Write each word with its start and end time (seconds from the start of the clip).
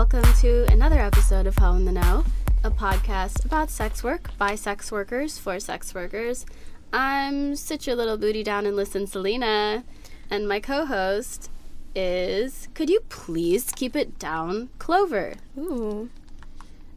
welcome 0.00 0.32
to 0.32 0.64
another 0.72 0.98
episode 0.98 1.46
of 1.46 1.54
How 1.56 1.74
in 1.74 1.84
the 1.84 1.92
Know, 1.92 2.24
a 2.64 2.70
podcast 2.70 3.44
about 3.44 3.68
sex 3.68 4.02
work 4.02 4.30
by 4.38 4.54
sex 4.54 4.90
workers 4.90 5.36
for 5.36 5.60
sex 5.60 5.94
workers. 5.94 6.46
I'm 6.90 7.54
sit 7.54 7.86
your 7.86 7.96
little 7.96 8.16
booty 8.16 8.42
down 8.42 8.64
and 8.64 8.74
listen, 8.74 9.06
Selena, 9.06 9.84
and 10.30 10.48
my 10.48 10.58
co-host 10.58 11.50
is. 11.94 12.68
Could 12.72 12.88
you 12.88 13.00
please 13.10 13.72
keep 13.76 13.94
it 13.94 14.18
down, 14.18 14.70
Clover? 14.78 15.34
Ooh. 15.58 16.08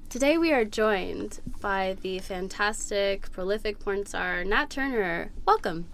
Today 0.08 0.38
we 0.38 0.54
are 0.54 0.64
joined 0.64 1.42
by 1.60 1.98
the 2.04 2.20
fantastic, 2.20 3.30
prolific 3.34 3.80
porn 3.80 4.06
star 4.06 4.46
Nat 4.46 4.70
Turner. 4.70 5.30
Welcome. 5.46 5.88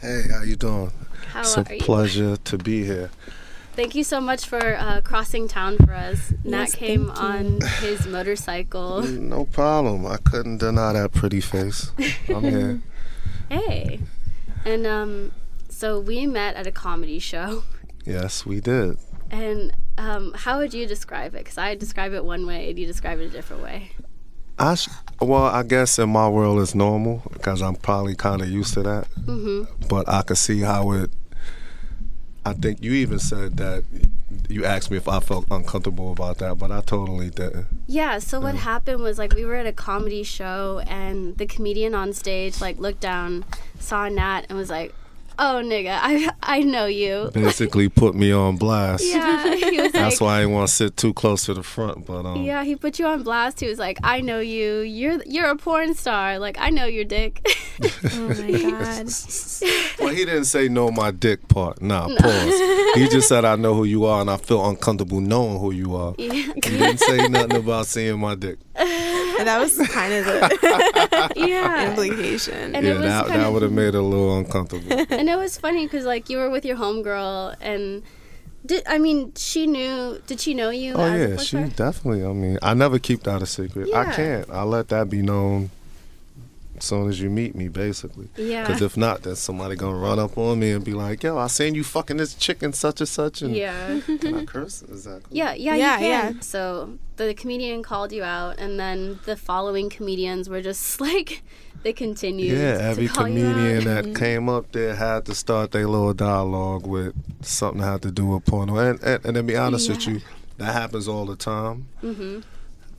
Hey, 0.00 0.22
how 0.32 0.42
you 0.42 0.56
doing? 0.56 0.92
How 1.26 1.40
it's 1.40 1.58
a 1.58 1.60
are 1.60 1.74
you? 1.74 1.80
pleasure 1.80 2.38
to 2.38 2.56
be 2.56 2.86
here. 2.86 3.10
Thank 3.74 3.94
you 3.96 4.04
so 4.04 4.20
much 4.20 4.46
for 4.46 4.76
uh, 4.76 5.00
crossing 5.02 5.48
town 5.48 5.76
for 5.78 5.92
us. 5.92 6.32
Nat 6.44 6.60
Yes, 6.60 6.74
came 6.76 7.10
on 7.10 7.60
his 7.80 8.06
motorcycle. 8.06 9.02
No 9.34 9.44
problem. 9.46 10.06
I 10.06 10.16
couldn't 10.18 10.58
deny 10.58 10.92
that 10.92 11.12
pretty 11.12 11.40
face. 11.40 11.90
I'm 12.28 12.42
here. 12.44 12.80
Hey. 13.50 14.00
And 14.64 14.86
um 14.86 15.32
so 15.68 16.00
we 16.00 16.26
met 16.26 16.54
at 16.56 16.66
a 16.66 16.72
comedy 16.72 17.18
show. 17.18 17.62
Yes, 18.06 18.44
we 18.46 18.60
did. 18.60 18.96
And 19.30 19.72
um 19.98 20.32
how 20.36 20.58
would 20.58 20.72
you 20.72 20.86
describe 20.86 21.34
it? 21.34 21.44
Cuz 21.44 21.58
I 21.58 21.74
describe 21.74 22.12
it 22.12 22.24
one 22.24 22.46
way 22.46 22.70
and 22.70 22.78
you 22.78 22.86
describe 22.86 23.18
it 23.18 23.26
a 23.26 23.30
different 23.30 23.62
way. 23.62 23.90
I 24.58 24.76
sh- 24.76 24.88
well, 25.20 25.44
I 25.44 25.62
guess 25.64 25.98
in 25.98 26.10
my 26.10 26.28
world 26.28 26.60
it's 26.60 26.74
normal 26.76 27.22
because 27.32 27.60
I'm 27.60 27.74
probably 27.76 28.14
kind 28.14 28.40
of 28.40 28.48
used 28.48 28.74
to 28.74 28.82
that. 28.82 29.08
Mhm. 29.26 29.66
But 29.88 30.08
I 30.08 30.22
could 30.22 30.38
see 30.38 30.60
how 30.60 30.92
it. 30.92 31.10
I 32.46 32.52
think 32.52 32.82
you 32.82 32.92
even 32.92 33.18
said 33.18 33.56
that 33.56 33.84
you 34.48 34.64
asked 34.64 34.90
me 34.90 34.96
if 34.96 35.08
I 35.08 35.20
felt 35.20 35.46
uncomfortable 35.50 36.12
about 36.12 36.38
that, 36.38 36.58
but 36.58 36.70
I 36.70 36.80
totally 36.82 37.30
didn't. 37.30 37.66
Yeah, 37.86 38.18
so 38.18 38.40
what 38.40 38.54
happened 38.54 39.02
was 39.02 39.18
like 39.18 39.34
we 39.34 39.44
were 39.44 39.54
at 39.54 39.66
a 39.66 39.72
comedy 39.72 40.22
show 40.22 40.82
and 40.86 41.36
the 41.38 41.46
comedian 41.46 41.94
on 41.94 42.12
stage 42.12 42.60
like 42.60 42.78
looked 42.78 43.00
down, 43.00 43.44
saw 43.78 44.08
Nat 44.08 44.42
and 44.48 44.58
was 44.58 44.70
like, 44.70 44.94
"Oh 45.38 45.60
nigga, 45.64 45.98
I 46.00 46.28
I 46.42 46.60
know 46.60 46.86
you." 46.86 47.30
Basically, 47.32 47.88
put 47.88 48.14
me 48.14 48.32
on 48.32 48.56
blast. 48.56 49.04
Yeah, 49.04 49.54
he 49.54 49.80
was 49.80 49.92
That's 49.92 50.20
like, 50.20 50.26
why 50.26 50.36
I 50.36 50.40
didn't 50.40 50.54
want 50.54 50.68
to 50.68 50.74
sit 50.74 50.96
too 50.96 51.12
close 51.14 51.44
to 51.46 51.54
the 51.54 51.62
front. 51.62 52.06
But 52.06 52.26
um, 52.26 52.42
Yeah, 52.42 52.64
he 52.64 52.76
put 52.76 52.98
you 52.98 53.06
on 53.06 53.22
blast. 53.22 53.60
He 53.60 53.66
was 53.68 53.78
like, 53.78 53.98
"I 54.02 54.20
know 54.20 54.40
you. 54.40 54.80
You're 54.80 55.22
you're 55.26 55.46
a 55.46 55.56
porn 55.56 55.94
star. 55.94 56.38
Like 56.38 56.56
I 56.58 56.70
know 56.70 56.86
your 56.86 57.04
dick." 57.04 57.44
Oh 58.04 58.28
my 58.28 58.70
god. 58.70 59.08
Well, 59.98 60.14
he 60.14 60.24
didn't 60.24 60.44
say 60.44 60.68
know 60.68 60.90
my 60.92 61.10
dick 61.10 61.48
part. 61.48 61.82
Nah, 61.82 62.06
pause. 62.06 62.94
He 62.94 63.08
just 63.08 63.28
said 63.32 63.44
I 63.44 63.56
know 63.56 63.74
who 63.74 63.82
you 63.84 64.04
are 64.04 64.20
and 64.20 64.30
I 64.30 64.36
feel 64.36 64.64
uncomfortable 64.68 65.20
knowing 65.20 65.58
who 65.58 65.72
you 65.72 65.96
are. 65.96 66.14
yeah. 66.16 66.30
He 66.54 66.60
didn't 66.60 66.98
say 67.00 67.26
nothing 67.26 67.56
about 67.56 67.86
seeing 67.86 68.20
my 68.20 68.36
dick. 68.36 68.58
And 68.76 69.48
that 69.48 69.58
was 69.58 69.76
kind 69.88 70.12
of 70.14 70.24
the 70.26 71.32
yeah. 71.36 71.90
implication. 71.90 72.76
And 72.76 72.86
it 72.86 72.90
yeah, 72.90 72.94
was 72.94 73.02
that, 73.02 73.26
that 73.28 73.52
would 73.52 73.62
have 73.62 73.72
made 73.72 73.88
it 73.88 73.94
a 73.96 74.02
little 74.02 74.38
uncomfortable. 74.38 75.06
And 75.24 75.30
it 75.30 75.38
was 75.38 75.56
funny 75.56 75.86
because 75.86 76.04
like 76.04 76.28
you 76.28 76.36
were 76.36 76.50
with 76.50 76.66
your 76.66 76.76
homegirl 76.76 77.56
and. 77.62 78.02
Did, 78.66 78.82
I 78.86 78.98
mean, 78.98 79.32
she 79.36 79.66
knew. 79.66 80.20
Did 80.26 80.38
she 80.38 80.52
know 80.52 80.68
you? 80.68 80.92
Oh 80.92 81.14
yeah, 81.14 81.36
she 81.38 81.56
star? 81.56 81.66
definitely. 81.68 82.24
I 82.26 82.32
mean, 82.34 82.58
I 82.60 82.74
never 82.74 82.98
keep 82.98 83.22
that 83.22 83.40
a 83.40 83.46
secret. 83.46 83.88
I 83.94 84.12
can't. 84.12 84.50
I 84.50 84.64
let 84.64 84.88
that 84.88 85.08
be 85.08 85.22
known 85.22 85.70
as 86.76 86.84
soon 86.84 87.08
as 87.08 87.20
you 87.20 87.30
meet 87.30 87.54
me, 87.54 87.68
basically. 87.68 88.28
Yeah. 88.36 88.66
Because 88.66 88.82
if 88.82 88.96
not, 88.98 89.22
then 89.22 89.36
somebody 89.36 89.76
gonna 89.76 89.96
run 89.96 90.18
up 90.18 90.36
on 90.36 90.58
me 90.58 90.72
and 90.72 90.84
be 90.84 90.92
like, 90.92 91.22
"Yo, 91.22 91.38
I 91.38 91.46
seen 91.46 91.74
you 91.74 91.84
fucking 91.84 92.18
this 92.18 92.34
chicken 92.34 92.74
such 92.74 93.00
and 93.00 93.08
such." 93.08 93.40
And 93.40 93.56
Yeah. 93.56 94.00
can 94.20 94.34
I 94.34 94.44
curse? 94.54 94.82
Is 94.82 95.04
that 95.04 95.22
cool? 95.24 95.36
Yeah, 95.36 95.54
yeah, 95.54 95.74
Yeah, 95.74 95.94
you 95.94 96.00
can. 96.00 96.34
yeah. 96.34 96.40
So 96.40 96.98
the 97.16 97.32
comedian 97.34 97.82
called 97.82 98.12
you 98.12 98.22
out, 98.24 98.58
and 98.58 98.78
then 98.78 99.20
the 99.24 99.36
following 99.36 99.88
comedians 99.88 100.48
were 100.50 100.60
just 100.62 101.00
like, 101.08 101.42
they 101.84 101.92
continued. 101.92 102.50
Yeah, 102.58 102.78
to 102.78 102.82
every 102.82 103.06
call 103.08 103.28
you 103.28 103.46
out. 103.46 103.54
comedian 103.54 103.84
that 103.84 104.16
came 104.18 104.48
up 104.48 104.72
there 104.72 104.94
had 104.96 105.24
to 105.26 105.34
start 105.34 105.70
their 105.70 105.86
little 105.86 106.12
dialogue 106.14 106.86
with 106.86 107.14
something 107.44 107.80
that 107.80 107.86
had 107.92 108.02
to 108.02 108.10
do 108.10 108.26
with 108.26 108.44
porno. 108.46 108.76
And, 108.78 109.00
and, 109.02 109.24
and 109.24 109.34
to 109.36 109.42
be 109.44 109.56
honest 109.56 109.88
with 109.88 110.06
you, 110.08 110.20
that 110.58 110.72
happens 110.72 111.06
all 111.08 111.26
the 111.26 111.36
time, 111.36 111.86
Mhm. 112.02 112.42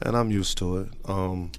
and 0.01 0.15
I'm 0.17 0.31
used 0.31 0.57
to 0.59 0.77
it. 0.77 0.87
Um, 1.05 1.51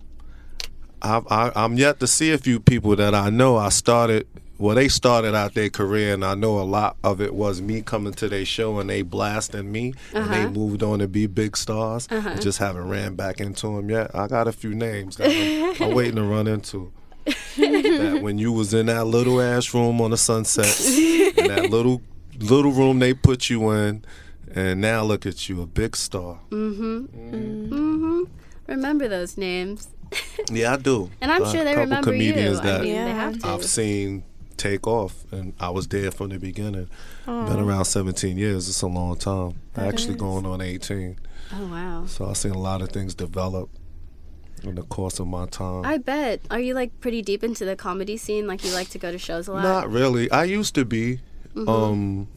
I, 1.02 1.20
I, 1.28 1.52
I'm 1.54 1.76
yet 1.76 2.00
to 2.00 2.06
see 2.06 2.32
a 2.32 2.38
few 2.38 2.58
people 2.60 2.96
that 2.96 3.14
I 3.14 3.28
know. 3.30 3.56
I 3.56 3.68
started, 3.68 4.26
well, 4.58 4.74
they 4.74 4.88
started 4.88 5.34
out 5.34 5.54
their 5.54 5.68
career, 5.68 6.14
and 6.14 6.24
I 6.24 6.34
know 6.34 6.58
a 6.58 6.62
lot 6.64 6.96
of 7.04 7.20
it 7.20 7.34
was 7.34 7.60
me 7.60 7.82
coming 7.82 8.14
to 8.14 8.28
their 8.28 8.44
show 8.44 8.78
and 8.80 8.88
they 8.88 9.02
blasting 9.02 9.70
me, 9.70 9.94
and 10.14 10.30
they 10.32 10.40
Uh-huh. 10.44 10.50
moved 10.50 10.82
on 10.82 10.98
to 11.00 11.08
be 11.08 11.26
big 11.26 11.56
stars. 11.56 12.08
Uh-huh. 12.10 12.30
I 12.30 12.36
just 12.36 12.58
haven't 12.58 12.88
ran 12.88 13.14
back 13.14 13.40
into 13.40 13.66
them 13.76 13.90
yet. 13.90 14.10
I 14.14 14.26
got 14.26 14.48
a 14.48 14.52
few 14.52 14.74
names 14.74 15.16
that 15.16 15.30
I'm, 15.30 15.82
I'm 15.90 15.94
waiting 15.94 16.16
to 16.16 16.22
run 16.22 16.46
into 16.46 16.92
that 17.56 18.20
when 18.22 18.38
you 18.38 18.52
was 18.52 18.72
in 18.74 18.86
that 18.86 19.04
little 19.06 19.40
ass 19.40 19.72
room 19.74 20.00
on 20.00 20.10
the 20.10 20.16
sunset, 20.16 20.80
in 21.38 21.48
that 21.48 21.68
little 21.70 22.02
little 22.38 22.72
room 22.72 22.98
they 22.98 23.14
put 23.14 23.48
you 23.50 23.70
in, 23.70 24.04
and 24.54 24.80
now 24.80 25.02
look 25.02 25.26
at 25.26 25.48
you, 25.48 25.62
a 25.62 25.66
big 25.66 25.96
star. 25.96 26.38
Mm-hmm. 26.50 27.06
mm-hmm 27.06 28.22
Remember 28.66 29.06
those 29.08 29.36
names. 29.36 29.88
Yeah, 30.50 30.74
I 30.74 30.76
do. 30.76 31.10
And 31.20 31.30
I'm 31.32 31.44
sure 31.52 31.64
they 31.64 31.76
remember 31.76 31.96
you. 32.14 32.18
comedians 32.32 32.58
I 32.60 32.64
that 32.64 32.82
mean, 32.82 32.92
they 32.92 32.98
Yeah. 32.98 33.14
have 33.14 33.38
to. 33.40 33.46
I've 33.48 33.64
seen 33.64 34.24
take 34.56 34.86
off, 34.86 35.24
and 35.32 35.52
I 35.60 35.70
was 35.70 35.86
there 35.88 36.10
from 36.10 36.30
the 36.30 36.38
beginning. 36.38 36.88
Aw. 37.28 37.46
Been 37.48 37.60
around 37.60 37.84
17 37.84 38.36
years. 38.38 38.68
It's 38.68 38.82
a 38.82 38.86
long 38.86 39.16
time. 39.16 39.60
That 39.74 39.86
Actually, 39.88 40.14
is. 40.14 40.20
going 40.20 40.46
on 40.46 40.60
18. 40.60 41.18
oh, 41.52 41.66
wow. 41.66 42.04
So 42.06 42.26
I've 42.28 42.36
seen 42.36 42.52
a 42.52 42.58
lot 42.58 42.82
of 42.82 42.88
things 42.90 43.14
develop 43.14 43.68
in 44.64 44.74
the 44.74 44.82
course 44.82 45.18
of 45.20 45.26
my 45.26 45.46
time. 45.46 45.84
I 45.84 45.98
bet. 45.98 46.40
Are 46.50 46.60
you 46.60 46.74
like 46.74 46.98
pretty 47.00 47.22
deep 47.22 47.42
into 47.44 47.64
the 47.64 47.76
comedy 47.76 48.16
scene? 48.16 48.46
Like 48.46 48.64
you 48.64 48.72
like 48.72 48.88
to 48.90 48.98
go 48.98 49.10
to 49.12 49.18
shows 49.18 49.48
a 49.48 49.52
lot? 49.52 49.62
Not 49.62 49.90
really. 49.90 50.30
I 50.30 50.44
used 50.44 50.74
to 50.76 50.84
be. 50.84 51.20
Mm-hmm. 51.54 51.68
Um, 51.68 52.28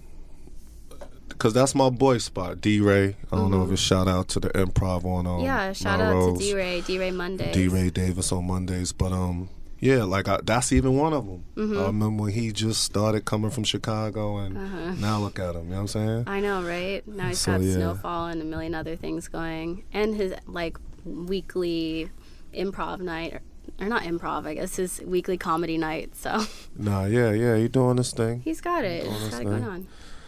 because 1.28 1.53
that's 1.53 1.74
my 1.74 1.90
boy 1.90 2.18
spot, 2.18 2.57
DeRay. 2.57 3.16
I 3.31 3.35
don't 3.35 3.50
know 3.52 3.63
if 3.63 3.72
it's 3.72 3.81
shout 3.81 4.07
out 4.09 4.28
to 4.30 4.41
the 4.41 4.50
improv 4.50 5.06
on 5.06 5.25
um, 5.25 5.35
Mm-hmm. 5.38 5.46
yeah, 5.46 5.72
shout 5.74 6.02
out 6.02 6.13
Melrose. 6.13 6.38
to 6.40 6.44
D 6.46 6.53
Ray, 6.53 6.81
DeRay 6.81 7.12
Mondays. 7.12 7.53
D 7.53 7.68
Ray 7.69 7.90
Davis 7.90 8.31
on 8.34 8.46
Mondays, 8.46 8.91
but 8.91 9.13
um, 9.13 9.47
yeah, 9.80 10.03
like 10.03 10.28
I, 10.28 10.40
that's 10.44 10.74
even 10.74 10.97
one 10.97 11.13
of 11.13 11.25
them. 11.25 11.46
Mm-hmm. 11.56 11.80
I 11.80 11.86
remember 11.86 12.24
when 12.24 12.34
he 12.34 12.51
just 12.51 12.84
started 12.84 13.24
coming 13.24 13.51
from 13.51 13.63
Chicago, 13.63 14.38
and 14.38 14.57
Uh-huh. 14.57 14.91
now 15.00 15.19
look 15.19 15.40
at 15.40 15.56
him. 15.56 15.66
You 15.66 15.69
know 15.69 15.75
what 15.75 15.81
I'm 15.81 15.88
saying? 15.88 16.24
I 16.28 16.41
know, 16.41 16.62
right? 16.63 17.07
Now 17.07 17.28
he's 17.30 17.40
So, 17.40 17.53
got 17.53 17.62
yeah. 17.62 17.74
Snowfall 17.75 18.28
and 18.28 18.41
a 18.41 18.46
million 18.46 18.75
other 18.75 18.97
things 18.97 19.30
going, 19.30 19.84
and 19.94 20.16
his 20.16 20.34
like 20.46 20.78
weekly 21.09 22.09
improv 22.53 22.99
night, 22.99 23.33
or, 23.33 23.41
or 23.79 23.87
not 23.87 24.03
improv, 24.03 24.45
I 24.45 24.53
guess 24.55 24.75
his 24.75 25.01
weekly 25.05 25.37
comedy 25.37 25.77
night. 25.77 26.15
So 26.15 26.45
Nah, 26.75 27.05
yeah, 27.05 27.31
yeah, 27.31 27.55
he 27.57 27.67
doing 27.67 27.97
this 27.97 28.11
thing. 28.11 28.41
he's 28.41 28.61
got 28.61 28.83
it. 28.83 29.03
He's 29.05 29.11
got 29.11 29.17
it 29.21 29.23
Honestly. 29.23 29.45
going 29.45 29.63
on. 29.63 29.87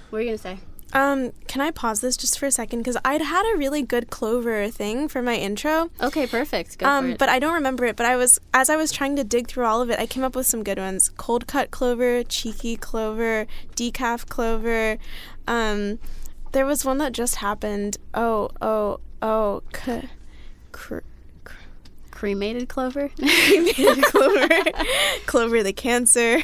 What 0.09 0.19
are 0.19 0.21
you 0.21 0.27
gonna 0.29 0.37
say? 0.37 0.57
Um, 0.93 1.31
can 1.47 1.61
I 1.61 1.71
pause 1.71 2.01
this 2.01 2.17
just 2.17 2.37
for 2.37 2.47
a 2.47 2.51
second? 2.51 2.79
Because 2.81 2.97
I'd 3.05 3.21
had 3.21 3.49
a 3.53 3.57
really 3.57 3.81
good 3.81 4.09
Clover 4.09 4.67
thing 4.69 5.07
for 5.07 5.21
my 5.21 5.35
intro. 5.35 5.89
Okay, 6.01 6.27
perfect. 6.27 6.77
Go 6.79 6.85
for 6.85 6.91
Um, 6.91 7.11
it. 7.11 7.17
but 7.17 7.29
I 7.29 7.39
don't 7.39 7.53
remember 7.53 7.85
it. 7.85 7.95
But 7.95 8.07
I 8.07 8.17
was 8.17 8.39
as 8.53 8.69
I 8.69 8.75
was 8.75 8.91
trying 8.91 9.15
to 9.15 9.23
dig 9.23 9.47
through 9.47 9.63
all 9.63 9.81
of 9.81 9.89
it, 9.89 9.99
I 9.99 10.05
came 10.05 10.21
up 10.25 10.35
with 10.35 10.47
some 10.47 10.63
good 10.63 10.77
ones: 10.77 11.07
cold 11.15 11.47
cut 11.47 11.71
clover, 11.71 12.23
cheeky 12.25 12.75
clover, 12.75 13.47
decaf 13.73 14.27
clover. 14.27 14.97
Um, 15.47 15.99
there 16.51 16.65
was 16.65 16.83
one 16.83 16.97
that 16.97 17.13
just 17.13 17.35
happened. 17.35 17.95
Oh, 18.13 18.49
oh, 18.61 18.99
oh, 19.21 19.63
c- 19.73 20.09
cr- 20.71 20.99
cremated 22.11 22.69
clover. 22.69 23.09
clover, 24.05 24.47
clover 25.25 25.63
the 25.63 25.73
cancer, 25.73 26.39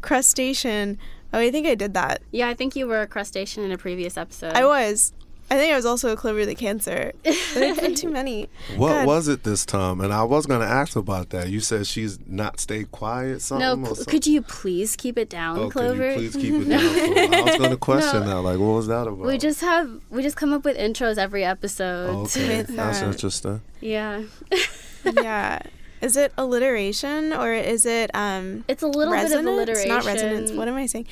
crustacean. 0.00 0.98
Oh, 1.32 1.38
I 1.38 1.50
think 1.50 1.66
I 1.66 1.74
did 1.74 1.94
that. 1.94 2.22
yeah, 2.30 2.48
I 2.48 2.54
think 2.54 2.76
you 2.76 2.86
were 2.86 3.00
a 3.02 3.06
crustacean 3.06 3.64
in 3.64 3.72
a 3.72 3.78
previous 3.78 4.16
episode. 4.16 4.52
I 4.52 4.64
was. 4.66 5.12
I 5.52 5.56
think 5.58 5.70
I 5.72 5.76
was 5.76 5.84
also 5.84 6.10
a 6.12 6.16
clover 6.16 6.46
the 6.46 6.54
cancer. 6.54 7.12
But 7.22 7.34
it's 7.34 7.80
been 7.80 7.94
too 7.94 8.08
many. 8.20 8.48
What 8.76 8.88
God. 8.88 9.06
was 9.06 9.28
it 9.28 9.44
this 9.44 9.66
time? 9.66 10.00
And 10.00 10.10
I 10.10 10.22
was 10.22 10.46
gonna 10.46 10.64
ask 10.64 10.96
about 10.96 11.28
that. 11.30 11.50
You 11.50 11.60
said 11.60 11.86
she's 11.86 12.18
not 12.26 12.58
stayed 12.58 12.90
quiet. 12.90 13.42
Something. 13.42 13.82
No, 13.82 13.90
or 13.90 13.94
something? 13.94 14.06
could 14.06 14.26
you 14.26 14.40
please 14.40 14.96
keep 14.96 15.18
it 15.18 15.28
down, 15.28 15.58
Oh, 15.58 15.68
Clover? 15.70 16.14
could 16.14 16.22
you 16.22 16.30
please 16.30 16.42
keep 16.42 16.54
it 16.54 16.68
down? 16.70 17.34
I 17.34 17.40
was 17.42 17.56
gonna 17.58 17.76
question 17.76 18.20
No. 18.20 18.26
that. 18.28 18.40
Like, 18.40 18.58
what 18.58 18.72
was 18.74 18.86
that 18.86 19.02
about? 19.06 19.18
We 19.26 19.36
just 19.36 19.60
have 19.60 19.90
we 20.08 20.22
just 20.22 20.36
come 20.36 20.54
up 20.54 20.64
with 20.64 20.78
intros 20.78 21.18
every 21.18 21.44
episode. 21.44 22.08
Oh, 22.08 22.22
okay, 22.22 22.62
that's 22.62 23.02
uh, 23.02 23.06
interesting. 23.06 23.60
Yeah, 23.82 24.22
yeah. 25.04 25.58
Is 26.00 26.16
it 26.16 26.32
alliteration 26.36 27.32
or 27.32 27.52
is 27.52 27.86
it 27.86 28.10
um 28.14 28.64
it's 28.68 28.82
a 28.82 28.88
little 28.88 29.12
resonance? 29.12 29.34
bit 29.34 29.52
of 29.52 29.54
alliteration. 29.54 29.88
Not 29.88 30.04
resonance. 30.04 30.50
What 30.50 30.66
am 30.68 30.74
I 30.74 30.86
saying? 30.86 31.06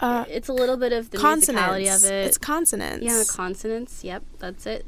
Uh, 0.00 0.24
It's 0.28 0.48
a 0.48 0.52
little 0.52 0.76
bit 0.76 0.92
of 0.92 1.10
the 1.10 1.18
musicality 1.18 1.94
of 1.94 2.04
it. 2.04 2.26
It's 2.26 2.38
consonants. 2.38 3.04
yeah, 3.04 3.22
consonants. 3.28 4.02
Yep, 4.04 4.22
that's 4.38 4.66
it. 4.66 4.86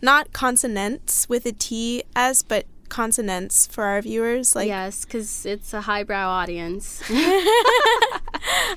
Not 0.00 0.32
consonants 0.32 1.28
with 1.28 1.44
a 1.46 1.52
T 1.52 2.02
S, 2.16 2.42
but 2.42 2.64
consonants 2.88 3.66
for 3.66 3.84
our 3.84 4.00
viewers. 4.00 4.56
Like, 4.56 4.68
yes, 4.68 5.04
because 5.04 5.44
it's 5.44 5.74
a 5.74 5.82
highbrow 5.82 6.28
audience. 6.28 7.02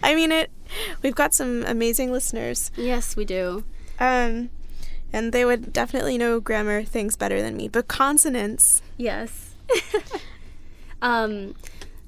I 0.03 0.13
mean, 0.15 0.31
it. 0.31 0.49
We've 1.01 1.15
got 1.15 1.33
some 1.33 1.63
amazing 1.65 2.11
listeners. 2.11 2.71
yes, 2.75 3.15
we 3.15 3.23
do. 3.25 3.63
Um, 3.99 4.49
And 5.13 5.31
they 5.33 5.43
would 5.45 5.71
definitely 5.73 6.17
know 6.17 6.39
grammar 6.39 6.83
things 6.83 7.15
better 7.17 7.41
than 7.41 7.55
me. 7.57 7.67
But 7.67 7.87
consonants, 7.87 8.81
Yes. 8.97 9.53
um, 11.01 11.55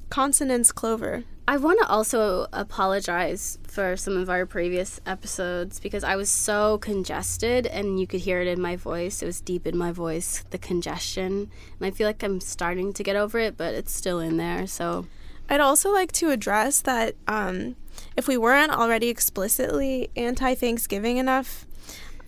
consonants, 0.09 0.71
clover. 0.71 1.23
I 1.45 1.57
want 1.57 1.79
to 1.81 1.87
also 1.87 2.47
apologize 2.53 3.59
for 3.63 3.97
some 3.97 4.15
of 4.15 4.29
our 4.29 4.45
previous 4.45 5.01
episodes 5.05 5.77
because 5.77 6.01
I 6.01 6.15
was 6.15 6.29
so 6.29 6.77
congested 6.77 7.67
and 7.67 7.99
you 7.99 8.07
could 8.07 8.21
hear 8.21 8.39
it 8.39 8.47
in 8.47 8.61
my 8.61 8.77
voice. 8.77 9.21
It 9.21 9.25
was 9.25 9.41
deep 9.41 9.67
in 9.67 9.77
my 9.77 9.91
voice, 9.91 10.45
the 10.51 10.57
congestion. 10.57 11.51
And 11.79 11.85
I 11.85 11.91
feel 11.91 12.07
like 12.07 12.23
I'm 12.23 12.39
starting 12.39 12.93
to 12.93 13.03
get 13.03 13.17
over 13.17 13.39
it, 13.39 13.57
but 13.57 13.73
it's 13.73 13.93
still 13.93 14.19
in 14.19 14.37
there. 14.37 14.65
So, 14.67 15.05
I'd 15.49 15.59
also 15.59 15.91
like 15.91 16.13
to 16.13 16.29
address 16.29 16.79
that 16.81 17.15
um, 17.27 17.75
if 18.15 18.29
we 18.29 18.37
weren't 18.37 18.71
already 18.71 19.09
explicitly 19.09 20.09
anti 20.15 20.55
Thanksgiving 20.55 21.17
enough, 21.17 21.65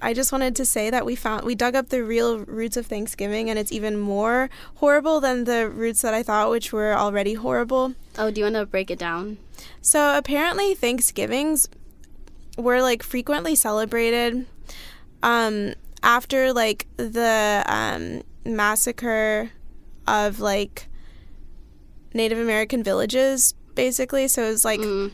I 0.01 0.13
just 0.13 0.31
wanted 0.31 0.55
to 0.57 0.65
say 0.65 0.89
that 0.89 1.05
we 1.05 1.15
found 1.15 1.45
we 1.45 1.55
dug 1.55 1.75
up 1.75 1.89
the 1.89 2.03
real 2.03 2.39
roots 2.39 2.77
of 2.77 2.85
Thanksgiving, 2.85 3.49
and 3.49 3.57
it's 3.57 3.71
even 3.71 3.97
more 3.97 4.49
horrible 4.75 5.19
than 5.19 5.45
the 5.45 5.69
roots 5.69 6.01
that 6.01 6.13
I 6.13 6.21
thought, 6.23 6.49
which 6.49 6.71
were 6.73 6.93
already 6.93 7.33
horrible. 7.33 7.95
oh, 8.17 8.29
do 8.31 8.41
you 8.41 8.45
want 8.45 8.55
to 8.55 8.65
break 8.65 8.91
it 8.91 8.99
down? 8.99 9.37
So 9.81 10.17
apparently, 10.17 10.75
Thanksgivings 10.75 11.67
were 12.57 12.81
like 12.81 13.03
frequently 13.03 13.55
celebrated 13.55 14.45
um, 15.23 15.73
after 16.03 16.53
like 16.53 16.87
the 16.97 17.63
um, 17.65 18.21
massacre 18.45 19.51
of 20.07 20.39
like 20.39 20.87
Native 22.13 22.37
American 22.37 22.83
villages, 22.83 23.53
basically. 23.75 24.27
So 24.27 24.43
it 24.43 24.49
was 24.49 24.65
like 24.65 24.79
Mm. 24.79 25.11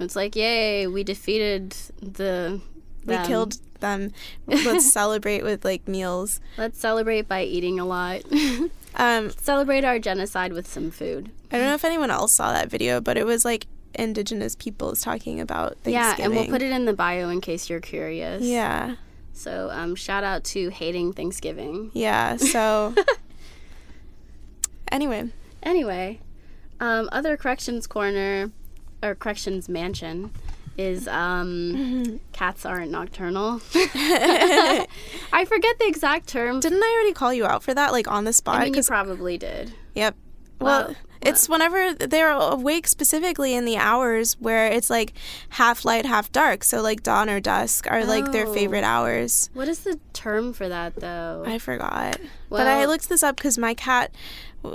It's 0.00 0.14
like, 0.14 0.36
yay, 0.36 0.86
we 0.86 1.02
defeated 1.02 1.74
the. 2.00 2.60
we 3.04 3.16
killed 3.24 3.56
them. 3.80 4.12
Let's 4.46 4.90
celebrate 4.92 5.42
with 5.42 5.64
like 5.64 5.86
meals. 5.88 6.40
Let's 6.56 6.78
celebrate 6.78 7.28
by 7.28 7.42
eating 7.44 7.78
a 7.80 7.84
lot. 7.84 8.22
Um, 8.96 9.30
celebrate 9.38 9.84
our 9.84 9.98
genocide 10.00 10.52
with 10.54 10.66
some 10.66 10.90
food. 10.90 11.30
I 11.52 11.58
don't 11.58 11.66
know 11.66 11.74
if 11.74 11.84
anyone 11.84 12.10
else 12.10 12.32
saw 12.32 12.52
that 12.52 12.68
video, 12.70 13.00
but 13.00 13.16
it 13.16 13.26
was 13.26 13.44
like 13.44 13.66
indigenous 13.94 14.56
peoples 14.56 15.02
talking 15.02 15.40
about 15.40 15.76
Thanksgiving. 15.84 15.92
Yeah, 15.94 16.16
and 16.24 16.34
we'll 16.34 16.46
put 16.48 16.62
it 16.62 16.72
in 16.72 16.84
the 16.86 16.94
bio 16.94 17.28
in 17.28 17.40
case 17.40 17.68
you're 17.70 17.80
curious. 17.82 18.42
Yeah, 18.42 18.96
So, 19.34 19.68
um, 19.70 19.94
shout 19.94 20.24
out 20.24 20.42
to 20.44 20.70
hating 20.70 21.12
Thanksgiving. 21.12 21.90
yeah. 21.94 22.36
So 22.38 22.94
anyway, 24.90 25.28
Anyway, 25.62 26.20
um, 26.80 27.08
other 27.12 27.36
corrections 27.36 27.86
corner 27.86 28.50
or 29.02 29.14
corrections 29.14 29.68
mansion 29.68 30.30
is 30.78 31.06
um, 31.08 32.20
cats 32.32 32.64
aren't 32.64 32.90
nocturnal. 32.92 33.60
I 33.74 35.44
forget 35.46 35.78
the 35.78 35.86
exact 35.86 36.28
term. 36.28 36.60
didn't 36.60 36.82
I 36.82 36.92
already 36.96 37.12
call 37.12 37.34
you 37.34 37.44
out 37.46 37.62
for 37.62 37.74
that, 37.74 37.92
like 37.92 38.08
on 38.10 38.24
the 38.24 38.32
spot? 38.32 38.60
I 38.60 38.64
mean, 38.64 38.74
you 38.74 38.82
probably 38.82 39.36
did. 39.36 39.74
Yep. 39.94 40.16
Well, 40.60 40.86
Well, 40.88 40.96
it's 41.20 41.48
whenever 41.48 41.94
they're 41.94 42.30
awake 42.30 42.86
specifically 42.86 43.54
in 43.54 43.64
the 43.64 43.76
hours 43.76 44.34
where 44.40 44.68
it's 44.68 44.88
like 44.88 45.12
half 45.50 45.84
light, 45.84 46.06
half 46.06 46.30
dark. 46.32 46.62
So 46.64 46.80
like 46.80 47.02
dawn 47.02 47.28
or 47.28 47.40
dusk 47.40 47.90
are 47.90 48.04
like 48.04 48.30
their 48.32 48.46
Oh. 48.46 48.54
favorite 48.54 48.84
hours. 48.84 49.50
What 49.54 49.66
is 49.68 49.80
the 49.80 49.98
term 50.12 50.52
for 50.52 50.68
that, 50.68 50.94
though? 50.96 51.42
I 51.46 51.58
forgot. 51.58 52.18
but 52.48 52.66
I 52.68 52.84
looked 52.86 53.08
this 53.08 53.22
up 53.24 53.36
because 53.36 53.58
my 53.58 53.74
cat, 53.74 54.12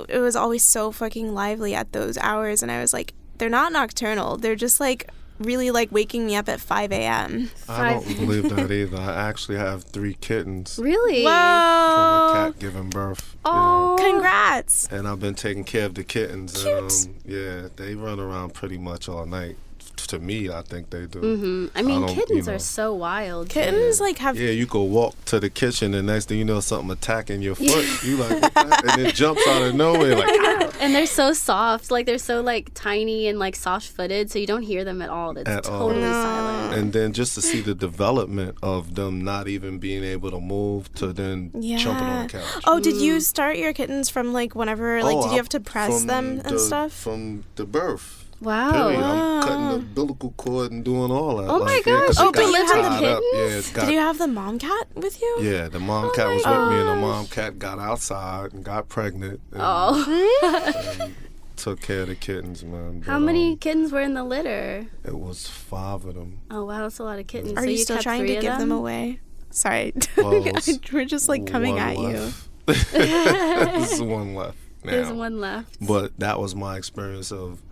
it 0.08 0.18
was 0.18 0.36
always 0.36 0.62
so 0.62 0.92
fucking 0.92 1.34
lively 1.34 1.74
at 1.74 1.92
those 1.92 2.18
hours. 2.18 2.62
And 2.62 2.70
I 2.70 2.80
was 2.80 2.92
like, 2.92 3.14
they're 3.38 3.48
not 3.48 3.72
nocturnal. 3.72 4.36
They're 4.36 4.54
just 4.56 4.80
like 4.80 5.10
really 5.38 5.70
like 5.70 5.90
waking 5.92 6.26
me 6.26 6.36
up 6.36 6.48
at 6.48 6.60
5 6.60 6.92
a.m. 6.92 7.50
I 7.68 7.94
don't 7.94 8.06
believe 8.16 8.54
that 8.54 8.70
either. 8.70 8.96
I 8.96 9.28
actually 9.28 9.58
have 9.58 9.84
three 9.84 10.14
kittens 10.14 10.78
really? 10.82 11.22
from 11.22 11.32
a 11.32 12.30
cat 12.34 12.58
giving 12.58 12.90
birth. 12.90 13.36
Oh, 13.44 13.96
Congrats. 13.98 14.88
And 14.88 15.06
I've 15.06 15.20
been 15.20 15.34
taking 15.34 15.64
care 15.64 15.86
of 15.86 15.94
the 15.94 16.04
kittens. 16.04 16.62
Cute. 16.62 16.78
And, 16.78 16.90
um, 17.06 17.14
yeah, 17.24 17.68
they 17.76 17.94
run 17.94 18.20
around 18.20 18.54
pretty 18.54 18.78
much 18.78 19.08
all 19.08 19.26
night. 19.26 19.56
To 20.08 20.18
me, 20.18 20.50
I 20.50 20.62
think 20.62 20.90
they 20.90 21.06
do. 21.06 21.20
hmm 21.20 21.66
I 21.74 21.82
mean, 21.82 22.00
don't- 22.02 22.10
you 22.10 22.14
kittens 22.16 22.46
know. 22.46 22.54
are 22.54 22.58
so 22.58 22.92
wild. 22.94 23.48
too. 23.48 23.60
Kittens 23.60 24.00
like 24.00 24.18
have 24.18 24.36
Yeah, 24.38 24.50
you 24.50 24.66
go 24.66 24.82
walk 24.82 25.14
to 25.26 25.40
the 25.40 25.48
kitchen, 25.48 25.94
and 25.94 26.06
next 26.08 26.26
thing 26.28 26.38
you 26.38 26.44
know, 26.44 26.60
something 26.60 26.90
attacking 26.90 27.40
your 27.42 27.54
foot. 27.54 27.86
You 28.04 28.16
like, 28.18 28.56
and 28.56 29.06
it 29.06 29.14
jumps 29.14 29.46
out 29.48 29.62
of 29.62 29.74
nowhere, 29.74 30.14
like, 30.16 30.28
"Ah," 30.30 30.70
and 30.80 30.94
they're 30.94 31.06
so 31.06 31.32
soft. 31.32 31.90
Like 31.90 32.04
they're 32.06 32.18
so 32.18 32.40
like 32.42 32.70
tiny 32.74 33.28
and 33.28 33.38
like 33.38 33.56
soft-footed, 33.56 34.30
so 34.30 34.38
you 34.38 34.46
don't 34.46 34.62
hear 34.62 34.84
them 34.84 35.00
at 35.00 35.08
all. 35.08 35.36
It's 35.38 35.48
At 35.48 35.66
all. 35.68 35.88
totally 35.88 36.02
silent. 36.02 36.74
and 36.78 36.92
then 36.92 37.12
just 37.12 37.34
to 37.36 37.42
see 37.42 37.60
the 37.60 37.74
development 37.74 38.56
of 38.62 38.94
them 38.94 39.22
not 39.24 39.48
even 39.48 39.78
being 39.78 40.04
able 40.04 40.30
to 40.30 40.40
move 40.40 40.92
to 40.94 41.12
then 41.12 41.50
jumping 41.78 42.06
on 42.06 42.26
the 42.26 42.32
couch. 42.32 42.62
Oh, 42.66 42.78
did 42.80 42.96
you 42.96 43.20
start 43.20 43.56
your 43.56 43.72
kittens 43.72 44.10
from 44.10 44.32
like 44.32 44.54
whenever? 44.54 45.02
Like, 45.02 45.16
Oh, 45.16 45.22
did 45.22 45.30
you 45.30 45.36
have 45.38 45.48
to 45.50 45.60
press 45.60 45.98
from 45.98 46.06
them 46.08 46.40
and 46.44 46.56
the- 46.56 46.58
stuff? 46.58 46.92
From 46.92 47.44
the 47.56 47.64
birth. 47.64 48.23
Wow. 48.44 48.72
Period. 48.72 49.02
I'm 49.02 49.42
cutting 49.42 49.68
the 49.68 49.74
umbilical 49.76 50.30
cord 50.36 50.72
and 50.72 50.84
doing 50.84 51.10
all 51.10 51.36
that. 51.38 51.48
Oh 51.48 51.58
my 51.60 51.64
like, 51.64 51.86
yeah, 51.86 52.00
'cause 52.06 52.16
gosh, 52.18 52.24
it 52.24 52.28
oh, 52.28 52.32
but 52.32 52.40
you 52.46 52.54
had 52.54 52.66
the 52.68 52.72
tied. 52.88 53.02
Yeah, 53.02 53.18
kittens? 53.46 53.70
got, 53.70 53.86
Did 53.86 53.92
you 53.94 53.98
have 54.00 54.18
the 54.18 54.26
mom 54.28 54.58
cat 54.58 54.86
with 54.94 55.20
you? 55.22 55.38
yeah, 55.40 55.68
the 55.68 55.80
mom 55.80 56.10
cat 56.14 56.26
my 56.28 56.34
was 56.34 56.44
with 56.44 56.68
me, 56.70 56.76
and 56.80 56.88
the 56.88 56.96
mom 56.96 57.26
cat 57.26 57.58
got 57.58 57.78
outside 57.78 58.52
and 58.52 58.64
got 58.64 58.88
pregnant. 58.88 59.40
And, 59.52 59.60
Oh, 59.64 60.98
and 61.02 61.14
took 61.56 61.80
care 61.80 62.02
of 62.02 62.08
the 62.08 62.14
kittens, 62.16 62.62
man. 62.64 63.02
how 63.06 63.18
many 63.18 63.52
um, 63.52 63.58
kittens 63.58 63.92
were 63.92 64.00
in 64.02 64.14
the 64.14 64.24
litter? 64.24 64.86
it 65.04 65.18
was 65.18 65.46
five 65.48 66.04
of 66.04 66.14
them. 66.14 66.40
Oh 66.50 66.64
wow, 66.64 66.82
that's 66.82 66.98
a 66.98 67.04
lot 67.04 67.18
of 67.18 67.26
kittens. 67.26 67.52
Are 67.52 67.62
so 67.62 67.64
you, 67.64 67.72
you 67.72 67.78
still 67.78 67.96
kept 67.96 68.02
trying 68.04 68.26
to 68.26 68.32
give 68.34 68.42
them? 68.42 68.58
them 68.60 68.72
away? 68.72 69.20
Sorry, 69.50 69.92
Well, 70.16 70.42
we're 70.92 71.04
just 71.04 71.28
like 71.28 71.46
coming 71.46 71.76
One 71.76 71.82
at 71.82 71.96
you. 71.96 72.32
left. 72.66 72.92
There's 72.92 74.02
one 74.02 74.34
left 74.34 74.58
now. 74.84 74.90
There's 74.90 75.12
one 75.12 75.40
left. 75.40 75.76
But 75.86 76.18
that 76.18 76.40
was 76.40 76.54
my 76.56 76.76
experience 76.76 77.30
of 77.30 77.62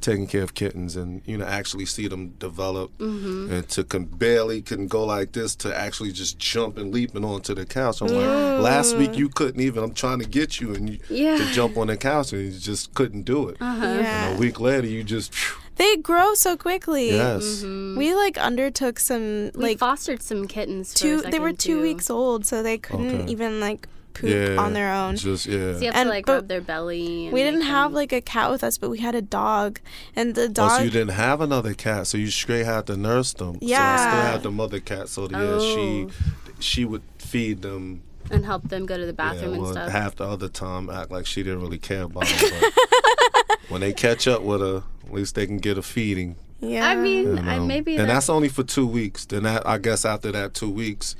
taking 0.00 0.26
care 0.26 0.42
of 0.42 0.54
kittens 0.54 0.96
and 0.96 1.22
you 1.26 1.36
know 1.38 1.44
actually 1.44 1.86
see 1.86 2.08
them 2.08 2.30
develop 2.38 2.90
Mm-hmm. 2.98 3.52
and 3.52 3.68
to 3.70 3.84
can 3.84 4.04
barely 4.04 4.62
can 4.62 4.86
go 4.88 5.04
like 5.04 5.32
this 5.32 5.54
to 5.56 5.76
actually 5.76 6.12
just 6.12 6.38
jumping 6.38 6.92
leaping 6.92 7.24
onto 7.24 7.54
the 7.54 7.66
couch. 7.66 8.00
I'm 8.00 8.08
like, 8.08 8.60
last 8.60 8.96
week 8.96 9.16
you 9.16 9.28
couldn't 9.28 9.60
even. 9.60 9.82
I'm 9.84 9.94
trying 9.94 10.18
to 10.20 10.26
get 10.28 10.60
you 10.60 10.74
and 10.74 10.90
you 10.90 10.98
Yeah. 11.08 11.36
to 11.38 11.44
jump 11.52 11.76
on 11.76 11.86
the 11.88 11.96
couch 11.96 12.32
and 12.32 12.42
you 12.52 12.58
just 12.58 12.94
couldn't 12.94 13.22
do 13.22 13.48
it. 13.48 13.56
Uh-huh. 13.60 13.84
Yeah. 13.84 14.28
And 14.28 14.36
a 14.36 14.40
week 14.40 14.60
later, 14.60 14.86
you 14.86 15.02
just 15.04 15.32
They 15.76 15.96
grow 15.96 16.34
so 16.34 16.56
quickly. 16.56 17.10
yes. 17.12 17.62
We 17.64 18.14
like 18.14 18.36
undertook 18.38 18.98
some 19.00 19.50
We 19.54 19.62
like 19.70 19.78
fostered 19.78 20.22
some 20.22 20.46
kittens. 20.46 20.92
For 20.92 20.98
a 20.98 21.00
two. 21.22 21.30
They 21.30 21.38
were 21.38 21.52
two 21.52 21.76
too. 21.78 21.82
weeks 21.82 22.10
old, 22.10 22.44
so 22.46 22.62
they 22.62 22.78
couldn't 22.78 23.22
Okay. 23.22 23.32
even 23.32 23.60
like 23.60 23.88
poop 24.14 24.30
Yeah, 24.30 24.56
on 24.60 24.72
their 24.72 24.92
own. 24.92 25.16
Just 25.16 25.46
yeah. 25.46 25.74
So 25.74 25.80
you 25.80 25.86
have 25.86 25.94
And- 25.96 26.06
to 26.06 26.10
like 26.10 26.28
rub 26.28 26.48
their 26.48 26.60
belly. 26.60 27.24
And 27.26 27.32
We 27.32 27.42
didn't 27.42 27.62
have 27.62 27.90
them- 27.90 27.94
like 27.96 28.12
a 28.12 28.20
cat 28.20 28.50
with 28.50 28.62
us, 28.64 28.78
but 28.78 28.90
we 28.90 28.98
had 28.98 29.14
a 29.14 29.22
dog, 29.22 29.80
and 30.16 30.34
the 30.34 30.44
Oh, 30.44 30.48
dog. 30.48 30.70
so 30.78 30.82
you 30.84 30.90
didn't 30.90 31.12
have 31.14 31.40
another 31.40 31.74
cat, 31.74 32.06
so 32.06 32.18
you 32.18 32.30
straight 32.30 32.66
had 32.66 32.86
to 32.86 32.96
nurse 32.96 33.32
them. 33.32 33.54
So 33.54 33.66
I 33.66 33.68
Yeah. 33.68 33.96
still 33.96 34.22
had 34.32 34.42
the 34.42 34.50
mother 34.50 34.80
cat, 34.80 35.08
so 35.08 35.28
yeah, 35.30 35.58
she 35.58 36.06
Oh. 36.06 36.10
she 36.58 36.84
would 36.84 37.02
feed 37.18 37.62
them. 37.62 38.02
and 38.32 38.44
help 38.44 38.68
them 38.68 38.86
go 38.86 38.96
to 38.96 39.04
the 39.06 39.12
bathroom 39.12 39.54
yeah, 39.54 39.58
and 39.58 39.68
stuff. 39.72 39.90
half 39.90 40.14
the 40.14 40.24
other 40.24 40.48
time 40.48 40.88
act 40.88 41.10
like 41.10 41.26
she 41.26 41.42
didn't 41.42 41.60
really 41.60 41.78
care 41.78 42.04
about 42.04 42.26
them. 42.28 42.70
When 43.68 43.80
they 43.80 43.92
catch 43.92 44.26
up 44.28 44.42
with 44.42 44.60
her, 44.60 44.82
at 45.06 45.12
least 45.12 45.34
they 45.34 45.46
can 45.46 45.58
get 45.58 45.78
a 45.78 45.82
feeding. 45.82 46.36
yeah. 46.60 46.86
I 46.88 46.94
mean, 46.96 47.36
you 47.36 47.38
I, 47.38 47.58
maybe 47.58 47.92
and 47.96 48.08
that's 48.08 48.26
that's 48.26 48.30
only 48.30 48.48
for 48.48 48.62
two 48.62 48.86
weeks. 48.86 49.24
Then 49.24 49.44
that, 49.44 49.66
I 49.66 49.78
guess 49.78 50.04
after 50.04 50.30
that 50.32 50.54
two 50.54 50.70
weeks, 50.70 51.14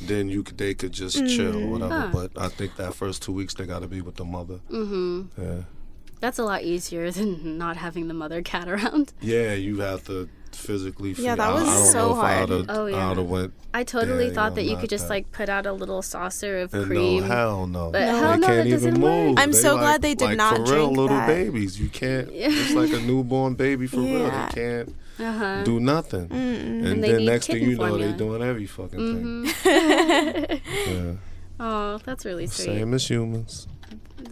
then 0.00 0.28
you 0.28 0.42
could, 0.42 0.58
they 0.58 0.74
could 0.74 0.92
just 0.92 1.16
chill 1.26 1.56
or 1.64 1.66
whatever. 1.70 1.94
Huh. 2.00 2.10
But 2.12 2.30
I 2.36 2.48
think 2.48 2.76
that 2.76 2.94
first 2.94 3.22
two 3.22 3.32
weeks 3.32 3.54
they 3.54 3.66
got 3.66 3.80
to 3.82 3.88
be 3.88 4.00
with 4.00 4.16
the 4.16 4.24
mother. 4.24 4.60
Mm-hmm. 4.70 5.40
Yeah, 5.42 5.62
That's 6.20 6.38
a 6.38 6.44
lot 6.44 6.62
easier 6.62 7.10
than 7.10 7.58
not 7.58 7.76
having 7.76 8.08
the 8.08 8.14
mother 8.14 8.42
cat 8.42 8.68
around. 8.68 9.12
yeah, 9.20 9.54
you 9.54 9.80
have 9.80 10.04
to 10.06 10.28
physically. 10.52 11.14
Feed. 11.14 11.24
Yeah, 11.24 11.34
that 11.34 11.52
was 11.52 11.62
I, 11.64 11.74
don't 11.74 11.84
so 11.86 11.98
know 12.08 12.12
if 12.12 12.18
I 12.24 12.34
hard. 12.36 12.66
Oh, 12.68 12.86
yeah. 12.86 13.08
would 13.08 13.18
have 13.18 13.26
went. 13.28 13.52
I 13.72 13.82
totally 13.82 14.28
Yeah, 14.28 14.34
thought 14.34 14.50
no, 14.52 14.54
that 14.56 14.64
you 14.64 14.76
could 14.76 14.88
just 14.88 15.04
that. 15.08 15.10
like 15.14 15.32
put 15.32 15.48
out 15.48 15.66
a 15.66 15.72
little 15.72 16.00
saucer 16.00 16.58
of 16.60 16.72
And 16.72 16.86
cream. 16.86 17.22
no, 17.22 17.26
hell 17.26 17.66
no. 17.66 17.90
But 17.90 17.98
they 18.00 18.06
hell 18.06 18.38
no, 18.38 18.46
can't 18.46 18.64
that 18.64 18.70
doesn't 18.70 18.96
even 18.96 19.00
work. 19.02 19.36
I'm 19.40 19.50
They 19.50 19.56
so 19.58 19.74
like, 19.74 19.80
glad 19.80 20.02
they 20.02 20.14
did 20.14 20.24
like 20.26 20.36
not 20.36 20.56
for 20.56 20.62
real 20.62 20.84
drink 20.86 20.96
little 20.96 21.20
babies. 21.26 21.80
You 21.80 21.88
can't. 21.88 22.32
Yeah. 22.32 22.48
It's 22.50 22.72
like 22.72 22.92
a 22.92 23.00
newborn 23.00 23.54
baby 23.54 23.88
for 23.88 23.96
real. 23.96 24.18
Yeah. 24.28 24.48
They 24.54 24.60
can't 24.60 24.96
Uh-huh. 25.18 25.62
do 25.64 25.78
nothing. 25.80 26.28
Mm-mm. 26.28 26.34
And, 26.34 26.86
And 26.86 27.04
then 27.04 27.24
next 27.24 27.46
thing 27.46 27.56
kitten 27.56 27.70
you 27.70 27.76
know, 27.76 27.84
they 27.84 27.90
formula. 28.12 28.12
doing 28.18 28.42
every 28.42 28.66
fucking 28.66 28.98
Mhm. 28.98 29.50
thing. 29.50 30.60
Yeah. 30.88 31.12
oh, 31.60 31.98
that's 32.04 32.24
really 32.24 32.46
sweet. 32.46 32.64
Same 32.64 32.94
as 32.94 33.08
humans. 33.08 33.68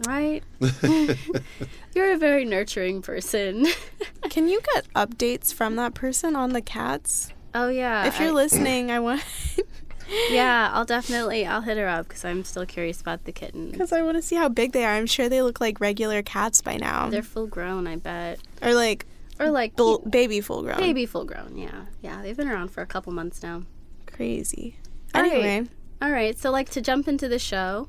Right? 0.07 0.43
You're 1.95 2.13
a 2.13 2.17
very 2.17 2.45
nurturing 2.45 3.01
person. 3.01 3.67
Can 4.29 4.47
you 4.47 4.59
get 4.73 4.85
updates 4.95 5.53
from 5.53 5.75
that 5.77 5.93
person 5.93 6.35
on 6.35 6.51
the 6.53 6.61
cats? 6.61 7.29
oh 7.55 7.69
yeah. 7.69 8.05
if 8.07 8.19
you're 8.19 8.29
I- 8.29 8.31
listening, 8.31 8.89
I 8.91 8.99
want 8.99 9.21
Yeah, 10.31 10.69
I'll 10.73 10.85
definitely 10.85 11.45
I'll 11.45 11.61
hit 11.61 11.77
her 11.77 11.87
up 11.87 12.07
because 12.07 12.25
I'm 12.25 12.43
still 12.43 12.65
curious 12.65 12.99
about 12.99 13.23
the 13.25 13.31
kittens. 13.31 13.71
because 13.71 13.91
I 13.93 14.01
want 14.01 14.17
to 14.17 14.21
see 14.21 14.35
how 14.35 14.49
big 14.49 14.71
they 14.73 14.83
are. 14.85 14.93
I'm 14.95 15.05
sure 15.07 15.29
they 15.29 15.41
look 15.41 15.61
like 15.61 15.79
regular 15.79 16.21
cats 16.21 16.61
by 16.61 16.75
now, 16.77 17.09
They're 17.09 17.23
full 17.23 17.47
grown, 17.47 17.87
I 17.87 17.95
bet, 17.95 18.39
or 18.61 18.73
like 18.73 19.05
or 19.43 19.51
like 19.51 19.75
baby 20.09 20.41
full 20.41 20.63
grown. 20.63 20.77
baby 20.77 21.05
full 21.05 21.25
grown. 21.25 21.57
Yeah, 21.57 21.85
yeah. 22.01 22.21
They've 22.21 22.37
been 22.37 22.47
around 22.47 22.69
for 22.69 22.81
a 22.81 22.85
couple 22.87 23.11
months 23.13 23.43
now. 23.43 23.63
crazy. 24.05 24.77
All 25.15 25.21
right. 25.21 25.31
Anyway, 25.31 25.69
All 26.01 26.11
right, 26.11 26.37
so 26.37 26.51
like 26.51 26.69
to 26.71 26.81
jump 26.81 27.07
into 27.07 27.27
the 27.27 27.39
show, 27.39 27.87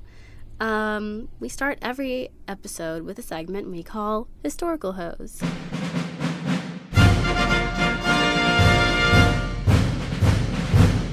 um, 0.60 1.28
we 1.40 1.48
start 1.48 1.78
every 1.82 2.28
episode 2.46 3.02
with 3.02 3.18
a 3.18 3.22
segment 3.22 3.70
we 3.70 3.82
call 3.82 4.28
Historical 4.42 4.92
Hose. 4.92 5.42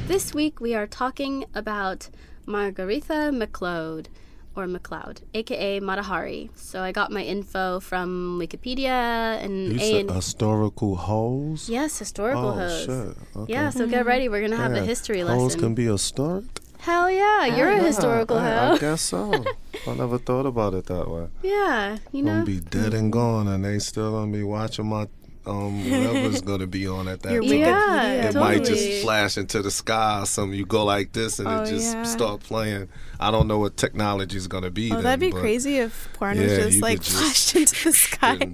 This 0.07 0.33
week 0.33 0.59
we 0.59 0.75
are 0.75 0.87
talking 0.87 1.45
about 1.55 2.09
Margaretha 2.45 3.31
MacLeod, 3.33 4.09
or 4.55 4.67
MacLeod, 4.67 5.21
aka 5.33 5.79
Matahari. 5.79 6.49
So 6.55 6.81
I 6.81 6.91
got 6.91 7.11
my 7.11 7.21
info 7.23 7.79
from 7.79 8.37
Wikipedia 8.41 9.41
and 9.43 9.73
You 9.73 9.79
A 9.79 9.91
said 10.07 10.11
historical 10.11 10.95
hoes? 10.95 11.69
yes, 11.69 11.99
historical 11.99 12.49
Oh, 12.49 12.51
hose. 12.53 12.83
shit. 12.85 13.17
Okay. 13.35 13.53
Yeah, 13.53 13.69
so 13.69 13.87
get 13.87 14.05
ready. 14.05 14.27
We're 14.29 14.41
gonna 14.41 14.57
have 14.57 14.73
a 14.73 14.77
Yeah, 14.77 14.83
history 14.85 15.21
Hoes 15.21 15.29
lesson. 15.55 15.59
can 15.59 15.75
be 15.75 15.87
a 15.87 15.93
historic? 15.93 16.45
Hell 16.79 17.11
yeah, 17.11 17.45
you're 17.45 17.69
a 17.69 17.81
historical 17.81 18.37
I, 18.37 18.49
hoe. 18.49 18.73
I 18.73 18.77
guess 18.79 19.01
so. 19.01 19.31
I 19.87 19.93
never 19.93 20.17
thought 20.17 20.45
about 20.47 20.73
it 20.73 20.85
that 20.87 21.07
way. 21.09 21.27
Yeah, 21.43 21.97
you 22.11 22.19
I'm 22.19 22.25
know. 22.25 22.31
gonna 22.33 22.45
be 22.45 22.59
dead 22.59 22.93
and 22.93 23.11
gone, 23.13 23.47
and 23.47 23.63
they 23.63 23.77
still 23.79 24.11
gonna 24.11 24.31
be 24.31 24.41
watching 24.43 24.87
my 24.87 25.07
um 25.45 25.83
whatever's 25.89 26.41
gonna 26.41 26.67
be 26.67 26.87
on 26.87 27.07
at 27.07 27.21
that 27.23 27.33
Your. 27.33 27.43
Yeah, 27.43 28.11
It 28.11 28.21
totally. 28.33 28.43
might 28.43 28.63
just 28.65 29.01
flash 29.01 29.37
into 29.37 29.61
the 29.61 29.71
sky 29.71 30.23
something. 30.25 30.57
You 30.57 30.65
go 30.65 30.83
like 30.85 31.13
this, 31.13 31.39
and 31.39 31.47
Oh, 31.47 31.63
it 31.63 31.69
just 31.69 31.93
yeah. 31.95 32.03
start 32.03 32.41
playing. 32.41 32.89
I 33.19 33.31
don't 33.31 33.47
know 33.47 33.57
what 33.59 33.75
technology 33.77 34.37
is 34.37 34.47
gonna 34.47 34.69
be. 34.69 34.91
oh, 34.91 34.95
then, 34.95 35.03
that'd 35.03 35.19
be 35.19 35.31
crazy 35.31 35.77
if 35.77 36.09
porn 36.13 36.37
Yeah, 36.37 36.43
was 36.43 36.57
just 36.57 36.81
like 36.81 37.01
just 37.01 37.17
flashed 37.17 37.55
into 37.55 37.83
the 37.85 37.93
sky. 37.97 38.51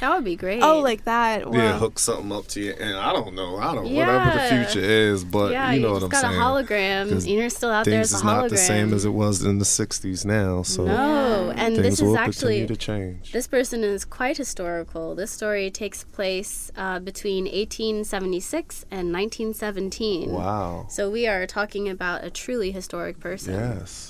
Then, 0.00 0.08
That 0.10 0.16
would 0.16 0.24
be 0.24 0.36
great. 0.36 0.62
Oh, 0.62 0.80
like 0.80 1.04
that. 1.04 1.46
Wow. 1.50 1.56
Yeah, 1.56 1.78
hook 1.78 1.98
something 1.98 2.32
up 2.32 2.46
to 2.48 2.60
you, 2.60 2.72
and 2.72 2.96
I 2.96 3.12
don't 3.12 3.34
know. 3.34 3.56
I 3.58 3.74
don't 3.74 3.84
know. 3.92 3.98
whatever 3.98 4.30
the 4.38 4.64
future 4.64 4.84
is, 4.84 5.24
but 5.24 5.52
yeah, 5.52 5.72
you 5.72 5.80
know 5.80 6.00
just 6.00 6.02
what 6.02 6.04
I'm 6.04 6.08
got 6.10 6.20
saying. 6.22 6.34
a 6.34 6.44
hologram. 6.44 7.10
'Cause 7.12 7.24
and 7.24 7.32
You're 7.34 7.50
still 7.50 7.70
out 7.70 7.84
there 7.84 7.94
Things 8.02 8.12
as 8.14 8.20
is 8.20 8.22
a 8.22 8.24
hologram. 8.24 8.40
not 8.42 8.50
the 8.50 8.56
same 8.56 8.92
as 8.94 9.04
it 9.04 9.10
was 9.10 9.42
in 9.44 9.58
the 9.58 9.64
'60s 9.64 10.24
now. 10.24 10.62
So 10.62 10.84
no, 10.86 11.52
and 11.56 11.76
this 11.76 12.00
is 12.00 12.14
actually 12.14 12.66
to 12.66 12.76
change. 12.76 13.32
this 13.32 13.46
person 13.46 13.84
is 13.84 14.04
quite 14.04 14.36
historical. 14.36 15.14
This 15.14 15.30
story 15.30 15.70
takes 15.70 16.04
place 16.04 16.70
uh, 16.76 16.98
between 16.98 17.44
1876 17.46 18.84
and 18.90 19.12
1917. 19.12 20.30
Wow. 20.32 20.86
So 20.88 21.10
we 21.10 21.26
are 21.26 21.46
talking 21.46 21.88
about 21.88 22.24
a 22.24 22.30
truly 22.30 22.72
historic 22.72 23.20
person. 23.20 23.54
Yes. 23.54 24.09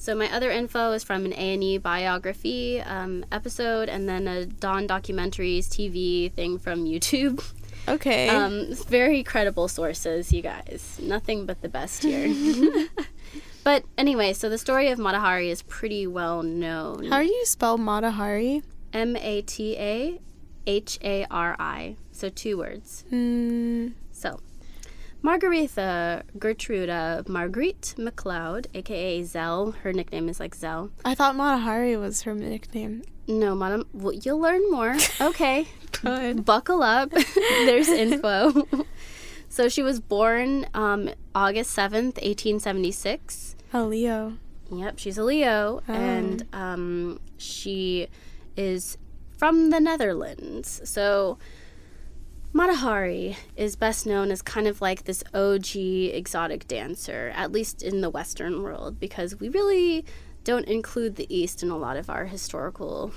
So 0.00 0.14
my 0.14 0.34
other 0.34 0.50
info 0.50 0.92
is 0.92 1.04
from 1.04 1.26
an 1.26 1.34
A&E 1.34 1.76
biography 1.76 2.80
um, 2.80 3.22
episode, 3.30 3.90
and 3.90 4.08
then 4.08 4.26
a 4.26 4.46
Dawn 4.46 4.88
Documentaries 4.88 5.68
TV 5.68 6.32
thing 6.32 6.58
from 6.58 6.86
YouTube. 6.86 7.44
Okay. 7.86 8.30
Um, 8.30 8.74
very 8.88 9.22
credible 9.22 9.68
sources, 9.68 10.32
you 10.32 10.40
guys. 10.40 10.98
Nothing 11.02 11.44
but 11.44 11.60
the 11.60 11.68
best 11.68 12.02
here. 12.02 12.34
but 13.64 13.84
anyway, 13.98 14.32
so 14.32 14.48
the 14.48 14.56
story 14.56 14.88
of 14.88 14.98
Mata 14.98 15.18
Hari 15.18 15.50
is 15.50 15.60
pretty 15.60 16.06
well 16.06 16.42
known. 16.42 17.04
How 17.10 17.20
do 17.20 17.26
you 17.26 17.44
spell 17.44 17.76
Mata 17.76 18.12
Hari? 18.12 18.62
M 18.94 19.16
A 19.16 19.42
T 19.42 19.76
A 19.76 20.18
H 20.66 20.98
A 21.04 21.26
R 21.30 21.56
I. 21.58 21.96
So 22.10 22.30
two 22.30 22.56
words. 22.56 23.04
Mm, 23.12 23.92
Margaretha 25.22 26.22
Gertruda 26.38 27.24
Marguerite 27.28 27.94
MacLeod, 27.98 28.68
aka 28.74 29.22
Zelle. 29.22 29.74
Her 29.76 29.92
nickname 29.92 30.28
is 30.28 30.40
like 30.40 30.56
Zelle. 30.56 30.90
I 31.04 31.14
thought 31.14 31.36
Mata 31.36 31.58
Hari 31.58 31.96
was 31.96 32.22
her 32.22 32.34
nickname. 32.34 33.02
No, 33.28 33.54
madam. 33.54 33.86
Well, 33.92 34.14
you'll 34.14 34.40
learn 34.40 34.68
more. 34.70 34.96
Okay. 35.20 35.66
Good. 36.02 36.44
Buckle 36.44 36.82
up. 36.82 37.10
There's 37.34 37.88
info. 37.88 38.66
so 39.48 39.68
she 39.68 39.82
was 39.82 40.00
born 40.00 40.66
um, 40.72 41.10
August 41.34 41.76
7th, 41.76 42.16
1876. 42.22 43.56
A 43.74 43.84
Leo. 43.84 44.38
Yep, 44.72 44.98
she's 44.98 45.18
a 45.18 45.24
Leo, 45.24 45.82
and 45.88 46.46
um, 46.52 47.20
she 47.36 48.08
is 48.56 48.96
from 49.36 49.70
the 49.70 49.80
Netherlands. 49.80 50.80
So 50.84 51.38
Mata 52.52 52.74
Hari 52.74 53.36
is 53.56 53.76
best 53.76 54.06
known 54.06 54.32
as 54.32 54.42
kind 54.42 54.66
of 54.66 54.80
like 54.80 55.04
this 55.04 55.22
OG 55.32 55.76
exotic 55.76 56.66
dancer, 56.66 57.32
at 57.34 57.52
least 57.52 57.82
in 57.82 58.00
the 58.00 58.10
Western 58.10 58.62
world, 58.62 58.98
because 58.98 59.38
we 59.38 59.48
really 59.48 60.04
don't 60.42 60.66
include 60.66 61.14
the 61.14 61.32
East 61.34 61.62
in 61.62 61.70
a 61.70 61.76
lot 61.76 61.96
of 61.96 62.10
our 62.10 62.26
historical, 62.26 63.12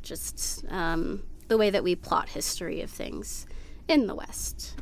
just 0.00 0.64
um, 0.68 1.24
the 1.48 1.58
way 1.58 1.70
that 1.70 1.82
we 1.82 1.96
plot 1.96 2.28
history 2.28 2.80
of 2.80 2.90
things 2.90 3.46
in 3.88 4.06
the 4.06 4.14
West. 4.14 4.76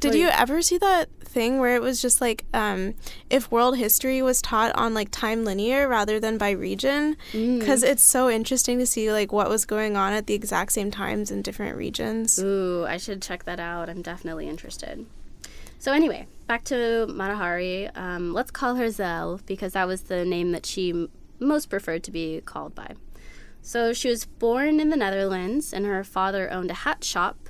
Did 0.00 0.14
you 0.14 0.28
ever 0.28 0.62
see 0.62 0.78
that 0.78 1.08
thing 1.28 1.58
where 1.58 1.76
it 1.76 1.82
was 1.82 2.00
just 2.02 2.20
like 2.20 2.44
um, 2.52 2.94
if 3.30 3.50
world 3.50 3.76
history 3.76 4.22
was 4.22 4.42
taught 4.42 4.74
on 4.74 4.94
like 4.94 5.10
time 5.10 5.44
linear 5.44 5.88
rather 5.88 6.18
than 6.18 6.38
by 6.38 6.50
region? 6.50 7.16
Mm. 7.32 7.60
Because 7.60 7.82
it's 7.82 8.02
so 8.02 8.28
interesting 8.28 8.78
to 8.78 8.86
see 8.86 9.12
like 9.12 9.32
what 9.32 9.48
was 9.48 9.64
going 9.64 9.96
on 9.96 10.12
at 10.12 10.26
the 10.26 10.34
exact 10.34 10.72
same 10.72 10.90
times 10.90 11.30
in 11.30 11.42
different 11.42 11.76
regions. 11.76 12.38
Ooh, 12.38 12.84
I 12.86 12.96
should 12.96 13.22
check 13.22 13.44
that 13.44 13.60
out. 13.60 13.88
I'm 13.88 14.02
definitely 14.02 14.48
interested. 14.48 15.06
So 15.78 15.92
anyway, 15.92 16.26
back 16.46 16.64
to 16.64 17.06
Mata 17.06 17.36
Hari. 17.36 17.86
Um, 17.88 18.32
let's 18.32 18.50
call 18.50 18.74
her 18.74 18.86
Zelle 18.86 19.44
because 19.46 19.74
that 19.74 19.86
was 19.86 20.02
the 20.02 20.24
name 20.24 20.50
that 20.52 20.66
she 20.66 20.90
m- 20.90 21.08
most 21.38 21.70
preferred 21.70 22.02
to 22.04 22.10
be 22.10 22.40
called 22.40 22.74
by. 22.74 22.94
So 23.62 23.92
she 23.92 24.08
was 24.08 24.24
born 24.24 24.80
in 24.80 24.90
the 24.90 24.96
Netherlands, 24.96 25.72
and 25.72 25.84
her 25.84 26.02
father 26.02 26.50
owned 26.50 26.70
a 26.70 26.74
hat 26.74 27.04
shop. 27.04 27.47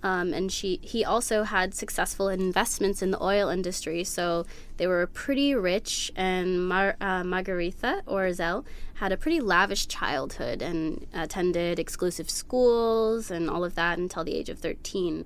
Um, 0.00 0.32
and 0.32 0.52
she 0.52 0.78
he 0.80 1.04
also 1.04 1.42
had 1.42 1.74
successful 1.74 2.28
investments 2.28 3.02
in 3.02 3.10
the 3.10 3.20
oil 3.22 3.48
industry, 3.48 4.04
so 4.04 4.46
they 4.76 4.86
were 4.86 5.06
pretty 5.08 5.56
rich. 5.56 6.12
And 6.14 6.68
Mar- 6.68 6.96
uh, 7.00 7.24
Margaretha 7.24 8.02
or 8.06 8.28
Zelle 8.28 8.64
had 8.94 9.10
a 9.10 9.16
pretty 9.16 9.40
lavish 9.40 9.88
childhood 9.88 10.62
and 10.62 11.06
attended 11.12 11.80
exclusive 11.80 12.30
schools 12.30 13.30
and 13.30 13.50
all 13.50 13.64
of 13.64 13.74
that 13.74 13.98
until 13.98 14.22
the 14.22 14.36
age 14.36 14.48
of 14.48 14.60
thirteen. 14.60 15.24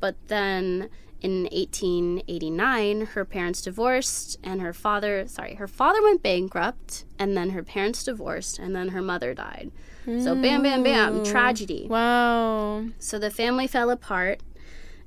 But 0.00 0.16
then 0.26 0.88
in 1.20 1.42
1889, 1.52 3.06
her 3.06 3.24
parents 3.24 3.60
divorced, 3.60 4.38
and 4.42 4.60
her 4.60 4.72
father, 4.72 5.26
sorry, 5.26 5.54
her 5.54 5.68
father 5.68 6.02
went 6.02 6.22
bankrupt, 6.22 7.04
and 7.18 7.36
then 7.36 7.50
her 7.50 7.62
parents 7.62 8.04
divorced, 8.04 8.58
and 8.58 8.74
then 8.74 8.88
her 8.88 9.02
mother 9.02 9.34
died. 9.34 9.70
So, 10.06 10.34
bam, 10.34 10.62
bam, 10.62 10.82
bam, 10.82 11.24
tragedy. 11.24 11.86
Wow. 11.88 12.86
So 12.98 13.18
the 13.18 13.30
family 13.30 13.66
fell 13.66 13.90
apart, 13.90 14.40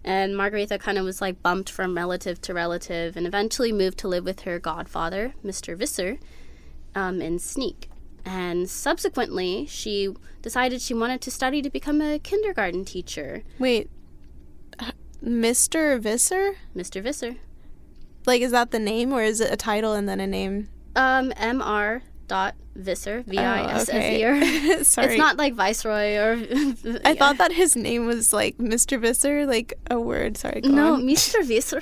and 0.03 0.35
Margaretha 0.35 0.79
kind 0.79 0.97
of 0.97 1.03
was 1.03 1.19
like 1.19 1.41
bumped 1.41 1.69
from 1.69 1.95
relative 1.95 2.39
to 2.41 2.53
relative, 2.53 3.17
and 3.17 3.25
eventually 3.25 3.71
moved 3.71 3.97
to 3.99 4.07
live 4.07 4.23
with 4.23 4.41
her 4.41 4.59
godfather, 4.59 5.33
Mr. 5.43 5.75
Visser, 5.75 6.19
um, 6.95 7.21
in 7.21 7.37
Sneek. 7.39 7.89
And 8.23 8.69
subsequently, 8.69 9.65
she 9.65 10.13
decided 10.41 10.81
she 10.81 10.93
wanted 10.93 11.21
to 11.21 11.31
study 11.31 11.61
to 11.61 11.69
become 11.69 11.99
a 12.01 12.19
kindergarten 12.19 12.85
teacher. 12.85 13.43
Wait. 13.59 13.89
Mr. 15.23 15.99
Visser? 15.99 16.55
Mr. 16.75 17.01
Visser. 17.01 17.35
Like, 18.25 18.41
is 18.41 18.51
that 18.51 18.71
the 18.71 18.79
name 18.79 19.13
or 19.13 19.23
is 19.23 19.41
it 19.41 19.51
a 19.51 19.57
title 19.57 19.93
and 19.93 20.07
then 20.07 20.19
a 20.19 20.27
name? 20.27 20.69
Um, 20.95 21.31
Mr. 21.31 22.01
Dot 22.27 22.55
Visser, 22.75 23.23
V 23.27 23.37
I 23.37 23.73
S 23.73 23.89
S 23.89 24.11
E 24.11 24.23
R. 24.23 24.35
okay. 24.35 24.83
Sorry. 24.83 25.07
It's 25.07 25.17
not 25.17 25.37
like 25.37 25.53
Viceroy 25.53 26.15
or. 26.15 26.31
I 27.05 27.15
thought 27.15 27.37
that 27.37 27.51
his 27.51 27.75
name 27.75 28.05
was 28.05 28.33
like 28.33 28.57
Mr. 28.57 28.99
Visser, 28.99 29.45
like 29.45 29.73
a 29.91 29.99
word. 29.99 30.37
Sorry. 30.37 30.61
No, 30.63 30.95
on. 30.95 31.03
Mr. 31.03 31.43
Visser. 31.45 31.81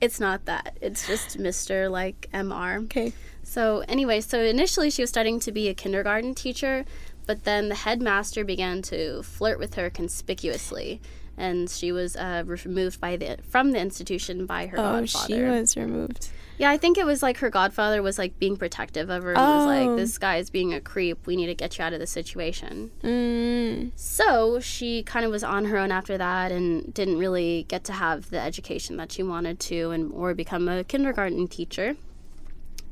it's 0.00 0.20
not 0.20 0.46
that. 0.46 0.78
It's 0.80 1.06
just 1.06 1.38
Mr. 1.38 1.90
like 1.90 2.28
MR. 2.32 2.84
Okay. 2.84 3.12
So, 3.42 3.82
anyway, 3.88 4.20
so 4.20 4.40
initially 4.40 4.90
she 4.90 5.02
was 5.02 5.10
studying 5.10 5.40
to 5.40 5.50
be 5.50 5.68
a 5.68 5.74
kindergarten 5.74 6.34
teacher, 6.34 6.84
but 7.26 7.44
then 7.44 7.68
the 7.68 7.74
headmaster 7.74 8.44
began 8.44 8.80
to 8.82 9.22
flirt 9.24 9.58
with 9.58 9.74
her 9.74 9.90
conspicuously, 9.90 11.00
and 11.40 11.68
she 11.70 11.90
was 11.92 12.14
uh, 12.16 12.42
removed 12.46 13.00
by 13.00 13.16
the 13.16 13.38
from 13.48 13.72
the 13.72 13.80
institution 13.80 14.46
by 14.46 14.66
her 14.66 14.78
Oh, 14.78 15.00
godfather. 15.00 15.26
she 15.26 15.42
was 15.42 15.76
removed. 15.76 16.28
Yeah, 16.58 16.70
I 16.70 16.76
think 16.76 16.98
it 16.98 17.06
was 17.06 17.22
like 17.22 17.38
her 17.38 17.48
godfather 17.48 18.02
was 18.02 18.18
like 18.18 18.38
being 18.38 18.56
protective 18.58 19.08
of 19.08 19.22
her 19.22 19.32
and 19.32 19.40
was 19.40 19.64
Oh. 19.64 19.66
like, 19.66 19.96
"This 19.96 20.18
guy 20.18 20.36
is 20.36 20.50
being 20.50 20.74
a 20.74 20.80
creep. 20.80 21.26
We 21.26 21.34
need 21.34 21.46
to 21.46 21.54
get 21.54 21.78
you 21.78 21.84
out 21.84 21.94
of 21.94 22.00
the 22.00 22.06
situation." 22.06 22.90
Mm. 23.02 23.92
So 23.96 24.60
she 24.60 25.02
kind 25.02 25.24
of 25.24 25.30
was 25.30 25.42
on 25.42 25.64
her 25.66 25.78
own 25.78 25.90
after 25.90 26.18
that 26.18 26.52
and 26.52 26.92
didn't 26.92 27.16
really 27.18 27.64
get 27.68 27.82
to 27.84 27.92
have 27.94 28.28
the 28.28 28.38
education 28.38 28.98
that 28.98 29.10
she 29.10 29.22
wanted 29.22 29.58
to 29.60 29.90
and 29.90 30.12
or 30.12 30.34
become 30.34 30.68
a 30.68 30.84
kindergarten 30.84 31.48
teacher. 31.48 31.96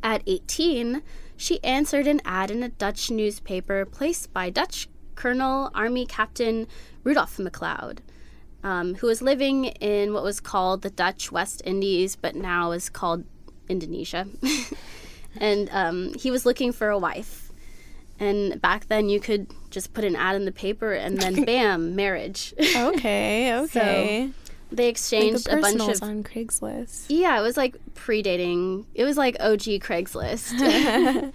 At 0.03 0.23
18, 0.27 1.03
she 1.37 1.63
answered 1.63 2.07
an 2.07 2.21
ad 2.25 2.51
in 2.51 2.63
a 2.63 2.69
Dutch 2.71 3.11
newspaper 3.11 3.85
placed 3.85 4.33
by 4.33 4.49
Dutch 4.49 4.89
Colonel 5.15 5.71
Army 5.75 6.07
Captain 6.07 6.67
Rudolf 7.05 7.39
MacLeod, 7.39 8.01
um, 8.63 8.95
who 8.97 9.07
was 9.07 9.23
living 9.23 9.67
in 9.67 10.13
what 10.13 10.23
was 10.23 10.41
called 10.41 10.83
the 10.83 10.91
Dutch 10.91 11.31
West 11.31 11.63
Indies, 11.65 12.17
but 12.17 12.35
now 12.35 12.73
is 12.73 12.89
called 12.89 13.25
Indonesia. 13.69 14.27
and 15.41 15.69
um, 15.73 16.15
he 16.15 16.31
was 16.31 16.45
looking 16.45 16.73
for 16.73 16.89
a 16.89 16.99
wife. 16.99 17.53
And 18.21 18.61
back 18.61 18.89
then, 18.89 19.09
you 19.09 19.21
could 19.21 19.47
just 19.71 19.93
put 19.93 20.05
an 20.05 20.17
ad 20.17 20.35
in 20.35 20.45
the 20.45 20.53
paper 20.53 20.93
and 20.93 21.19
then 21.21 21.45
bam, 21.47 21.95
marriage. 21.95 22.55
Okay. 22.77 23.55
Okay. 23.55 24.31
they 24.73 24.85
Like 24.85 24.91
exchanged 24.91 25.47
the 25.47 25.59
a 25.59 25.61
bunch 25.61 25.81
of 25.81 26.03
on 26.03 26.25
Craigslist. 26.25 27.07
Yeah, 27.09 27.39
it 27.39 27.43
was 27.43 27.57
like 27.57 27.77
predating. 27.95 28.87
It 28.95 29.05
was 29.05 29.17
like 29.17 29.37
OG 29.41 29.81
Craigslist. 29.81 31.33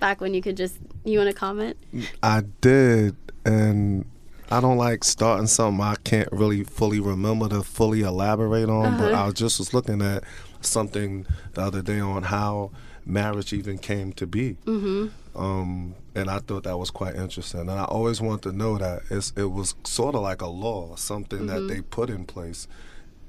Back 0.00 0.20
when 0.20 0.34
you 0.34 0.42
could 0.42 0.56
just. 0.56 0.78
You 1.04 1.18
want 1.18 1.30
to 1.30 1.36
comment? 1.36 1.76
I 2.22 2.42
did, 2.60 3.16
and 3.44 4.04
I 4.50 4.60
don't 4.60 4.78
like 4.78 5.04
starting 5.04 5.46
something 5.46 5.80
I 5.82 5.94
can't 6.02 6.28
really 6.32 6.64
fully 6.64 7.00
remember 7.00 7.48
to 7.48 7.62
fully 7.62 8.00
elaborate 8.02 8.68
on. 8.68 8.98
But 8.98 9.12
Uh-huh. 9.12 9.28
I 9.28 9.30
just 9.30 9.58
was 9.58 9.72
looking 9.72 10.02
at 10.02 10.24
something 10.60 11.26
the 11.54 11.62
other 11.62 11.82
day 11.82 12.00
on 12.00 12.24
how 12.24 12.72
marriage 13.06 13.52
even 13.52 13.78
came 13.78 14.12
to 14.14 14.26
be. 14.26 14.56
Mm-hmm. 14.66 15.40
um, 15.40 15.94
and 16.14 16.28
I 16.28 16.40
thought 16.40 16.64
that 16.64 16.76
was 16.76 16.90
quite 16.90 17.14
interesting. 17.14 17.60
And 17.60 17.70
I 17.70 17.84
always 17.84 18.20
wanted 18.20 18.42
to 18.50 18.52
know 18.56 18.76
that 18.78 19.02
it's, 19.10 19.32
it 19.36 19.44
was 19.52 19.74
sort 19.84 20.14
of 20.16 20.22
like 20.22 20.42
a 20.42 20.48
law, 20.48 20.96
something 20.96 21.46
that 21.46 21.68
they 21.68 21.80
put 21.80 22.10
in 22.10 22.24
place 22.24 22.66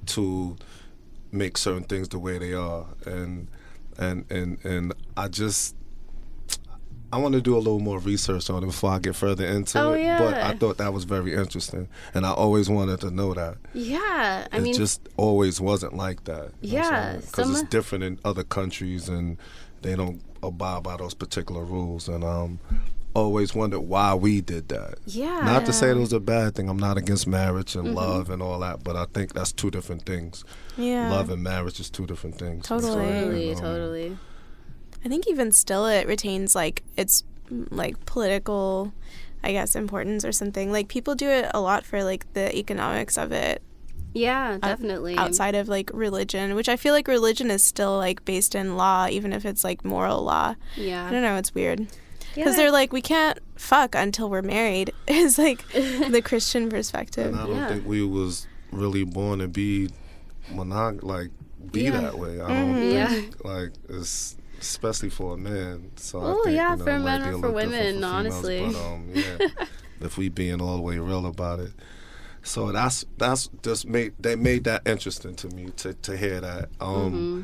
to 0.08 0.58
make 1.32 1.58
certain 1.58 1.84
things 1.84 2.10
the 2.10 2.18
way 2.20 2.38
they 2.40 2.54
are. 2.54 2.86
And 3.06 3.48
and 3.98 4.26
and 4.32 4.58
and 4.66 4.94
I 5.16 5.28
just 5.28 5.76
I 7.14 7.18
want 7.18 7.34
to 7.34 7.42
do 7.42 7.56
a 7.56 7.60
little 7.60 7.80
more 7.80 8.00
research 8.00 8.50
on 8.50 8.64
it 8.64 8.68
before 8.68 8.92
I 8.92 9.00
get 9.00 9.16
further 9.16 9.46
into 9.46 9.80
Oh, 9.80 9.94
it. 9.94 10.18
But. 10.18 10.34
I 10.36 10.56
thought 10.56 10.78
that 10.78 10.94
was 10.94 11.04
very 11.04 11.34
interesting, 11.34 11.88
and 12.14 12.26
I 12.26 12.32
always 12.32 12.70
wanted 12.70 13.02
to 13.02 13.12
know 13.12 13.34
that. 13.34 13.58
Yeah, 13.74 14.48
I 14.52 14.58
it 14.58 14.62
mean, 14.64 14.74
just 14.74 15.08
always 15.18 15.60
wasn't 15.60 15.96
like 15.96 16.24
that. 16.26 16.52
Yeah, 16.62 17.18
because 17.18 17.50
it's 17.50 17.70
different 17.70 18.04
in 18.04 18.20
other 18.24 18.44
countries, 18.44 19.10
and 19.10 19.38
they 19.82 19.96
don't 19.96 20.22
abide 20.44 20.84
by 20.84 20.98
those 20.98 21.14
particular 21.14 21.64
rules. 21.64 22.08
And 22.08 22.24
um, 22.24 22.60
always 23.14 23.54
wondered 23.54 23.82
why 23.82 24.14
we 24.16 24.40
did 24.40 24.70
that. 24.70 24.96
yeah. 25.06 25.42
Not 25.42 25.66
to 25.66 25.74
say 25.74 25.90
it 25.90 25.98
was 25.98 26.14
a 26.14 26.20
bad 26.22 26.56
thing. 26.56 26.70
I'm 26.70 26.78
not 26.80 26.98
against 26.98 27.28
marriage 27.28 27.74
Mm-hmm. 27.74 27.88
and 27.88 27.96
love 27.96 28.30
and 28.30 28.42
all 28.42 28.60
that, 28.60 28.84
but 28.86 28.96
I 28.96 29.06
think 29.14 29.34
that's 29.34 29.52
two 29.52 29.70
different 29.70 30.06
things. 30.06 30.46
Yeah. 30.78 31.12
Love 31.12 31.30
and 31.30 31.44
marriage 31.44 31.80
is 31.82 31.90
two 31.90 32.06
different 32.06 32.38
things. 32.38 32.66
Totally. 32.68 32.94
Totally, 32.96 33.50
And, 33.52 33.58
um, 33.60 33.66
totally. 33.66 34.18
I 35.04 35.10
think 35.10 35.28
even 35.28 35.52
still 35.52 35.86
it 35.88 36.08
retains 36.08 36.56
like 36.56 36.84
its 36.98 37.24
like 37.50 38.06
political 38.06 38.94
I 39.44 39.52
guess 39.54 39.76
importance 39.76 40.24
or 40.24 40.32
something. 40.32 40.72
Like 40.72 40.88
people 40.88 41.16
do 41.16 41.28
it 41.28 41.50
a 41.54 41.60
lot 41.60 41.84
for 41.86 42.04
like 42.04 42.32
the 42.34 42.56
economics 42.56 43.18
of 43.18 43.32
it 43.32 43.62
Yeah, 44.14 44.58
definitely. 44.62 45.18
outside 45.18 45.56
of 45.56 45.68
like 45.68 45.90
religion, 45.94 46.54
which 46.54 46.70
I 46.70 46.76
feel 46.78 46.94
like 46.94 47.08
religion 47.08 47.50
is 47.50 47.64
still 47.64 47.98
like 47.98 48.24
based 48.24 48.54
in 48.54 48.78
law 48.78 49.08
even 49.10 49.34
if 49.34 49.44
it's 49.46 49.64
like 49.64 49.84
moral 49.84 50.22
law. 50.24 50.56
Yeah. 50.76 51.08
I 51.08 51.12
don't 51.12 51.24
know, 51.24 51.38
it's 51.38 51.56
weird. 51.56 51.88
Yeah. 52.36 52.44
Cuz 52.46 52.56
they're 52.56 52.72
like 52.72 52.94
we 52.94 53.02
can't 53.02 53.40
fuck 53.56 53.96
until 53.96 54.30
we're 54.30 54.44
married 54.44 54.94
is 55.08 55.38
like 55.40 55.68
the 55.74 56.22
Christian 56.24 56.70
perspective. 56.70 57.28
And 57.34 57.36
I 57.40 57.46
don't 57.48 57.56
Yeah. 57.56 57.68
think 57.70 57.88
we 57.88 58.04
was 58.06 58.46
really 58.72 59.04
born 59.04 59.40
to 59.40 59.48
be 59.48 59.90
monog 60.52 61.02
like 61.04 61.30
be 61.72 61.84
Yeah. 61.86 62.02
that 62.02 62.18
way. 62.20 62.40
I 62.40 62.48
don't 62.48 62.76
Mhm. 62.76 62.94
Yeah. 62.94 63.08
think 63.08 63.44
like 63.44 63.72
it's 63.90 64.36
especially 64.62 65.10
for 65.10 65.34
a 65.34 65.38
man. 65.38 65.92
So 65.96 66.20
I 66.20 66.24
Oh, 66.26 66.48
yeah, 66.48 66.72
you 66.72 66.78
know, 66.78 66.84
for 66.86 67.00
men 67.00 67.22
or 67.24 67.40
for 67.40 67.52
women, 67.52 67.96
females, 67.96 68.04
honestly. 68.04 68.60
But 68.72 68.76
um, 68.76 69.10
yeah, 69.14 69.38
if 70.02 70.18
we 70.18 70.30
being 70.30 70.62
all 70.62 70.78
the 70.78 70.82
way 70.82 70.98
real 70.98 71.26
about 71.26 71.60
it. 71.60 71.72
So 72.44 72.72
that's 72.72 73.06
that's 73.18 73.50
just 73.62 73.86
made 73.88 74.14
they 74.20 74.36
made 74.36 74.64
that 74.64 74.88
interesting 74.88 75.36
to 75.36 75.48
me 75.50 75.72
to 75.78 75.94
to 75.94 76.16
hear 76.18 76.42
that. 76.42 76.70
Um, 76.80 77.12
Mm-hmm. 77.12 77.42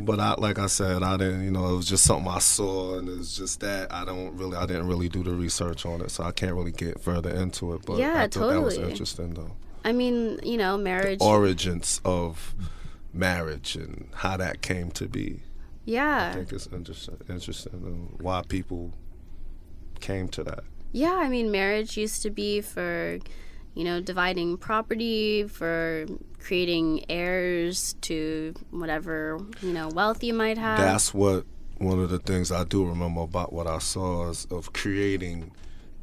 But 0.00 0.20
I, 0.20 0.34
like 0.38 0.60
I 0.60 0.66
said, 0.66 1.02
I 1.02 1.16
didn't. 1.16 1.42
You 1.42 1.50
know, 1.50 1.72
it 1.72 1.76
was 1.76 1.86
just 1.88 2.04
something 2.04 2.30
I 2.30 2.38
saw, 2.38 2.98
and 2.98 3.08
it's 3.08 3.36
just 3.36 3.58
that 3.60 3.92
I 3.92 4.04
don't 4.04 4.36
really, 4.36 4.56
I 4.56 4.64
didn't 4.64 4.86
really 4.86 5.08
do 5.08 5.24
the 5.24 5.32
research 5.32 5.84
on 5.84 6.00
it, 6.02 6.12
so 6.12 6.22
I 6.22 6.30
can't 6.30 6.54
really 6.54 6.70
get 6.70 7.00
further 7.00 7.30
into 7.30 7.72
it. 7.74 7.84
But 7.84 7.96
Yeah, 7.98 8.20
I 8.22 8.28
thought 8.28 8.50
that 8.50 8.60
was 8.60 8.74
totally. 8.74 8.92
interesting, 8.92 9.34
though. 9.34 9.56
I 9.84 9.90
mean, 9.92 10.38
you 10.44 10.56
know, 10.56 10.76
marriage. 10.78 11.18
Origins 11.20 12.00
of 12.04 12.54
marriage 13.12 13.74
and 13.74 14.08
how 14.14 14.36
that 14.36 14.62
came 14.62 14.92
to 14.92 15.08
be. 15.08 15.42
I 15.90 16.32
think 16.34 16.52
it's 16.52 16.66
interesting. 16.68 17.16
Interesting 17.28 18.16
why 18.20 18.42
people 18.48 18.92
came 20.00 20.28
to 20.28 20.44
that. 20.44 20.64
Yeah, 20.92 21.14
I 21.14 21.28
mean, 21.28 21.50
marriage 21.50 21.96
used 21.96 22.22
to 22.22 22.30
be 22.30 22.60
for, 22.60 23.18
you 23.74 23.84
know, 23.84 24.00
dividing 24.00 24.56
property, 24.58 25.44
for 25.46 26.06
creating 26.40 27.04
heirs 27.10 27.94
to 28.02 28.54
whatever, 28.70 29.38
you 29.62 29.72
know, 29.72 29.88
wealth 29.88 30.22
you 30.22 30.34
might 30.34 30.58
have. 30.58 30.78
That's 30.78 31.12
what 31.14 31.44
one 31.78 32.00
of 32.00 32.10
the 32.10 32.18
things 32.18 32.50
I 32.52 32.64
do 32.64 32.84
remember 32.86 33.20
about 33.22 33.52
what 33.52 33.66
I 33.66 33.78
saw 33.78 34.28
is 34.30 34.46
of 34.50 34.72
creating 34.72 35.52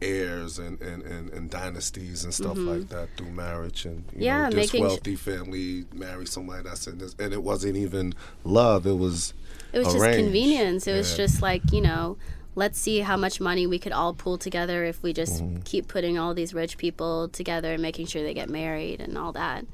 heirs 0.01 0.59
and, 0.59 0.79
and, 0.81 1.03
and, 1.03 1.29
and 1.31 1.49
dynasties 1.49 2.23
and 2.23 2.33
stuff 2.33 2.57
like 2.57 2.89
that 2.89 3.09
through 3.17 3.31
marriage 3.31 3.85
and 3.85 4.03
you 4.11 4.11
Mm-hmm. 4.11 4.21
Yeah, 4.21 4.43
know, 4.43 4.49
this 4.51 4.73
making 4.73 4.81
sh- 4.85 4.87
wealthy 4.87 5.15
family 5.15 5.85
marry 5.93 6.25
somebody 6.27 6.63
that's 6.63 6.85
in 6.87 6.97
this 6.97 7.15
and 7.17 7.33
it 7.33 7.41
wasn't 7.41 7.77
even 7.77 8.13
love 8.43 8.85
it 8.85 8.97
was 8.97 9.33
it 9.73 9.79
was 9.79 9.87
just 9.93 10.03
convenience. 10.17 10.87
It 10.87 10.93
was 10.93 11.15
just 11.17 11.41
like, 11.41 11.71
you 11.71 11.81
know, 11.81 12.17
let's 12.55 12.79
see 12.79 12.99
how 12.99 13.17
much 13.17 13.41
money 13.41 13.67
we 13.67 13.77
could 13.79 13.91
all 13.91 14.13
pool 14.13 14.37
together 14.37 14.85
if 14.85 15.03
we 15.03 15.11
just 15.13 15.43
Mm-hmm. 15.43 15.61
keep 15.63 15.87
putting 15.87 16.17
all 16.17 16.33
these 16.33 16.53
rich 16.53 16.77
people 16.77 17.27
together 17.27 17.73
and 17.73 17.81
making 17.81 18.05
sure 18.07 18.23
they 18.23 18.33
get 18.33 18.49
married 18.49 19.01
and 19.01 19.17
all 19.17 19.33
that. 19.33 19.65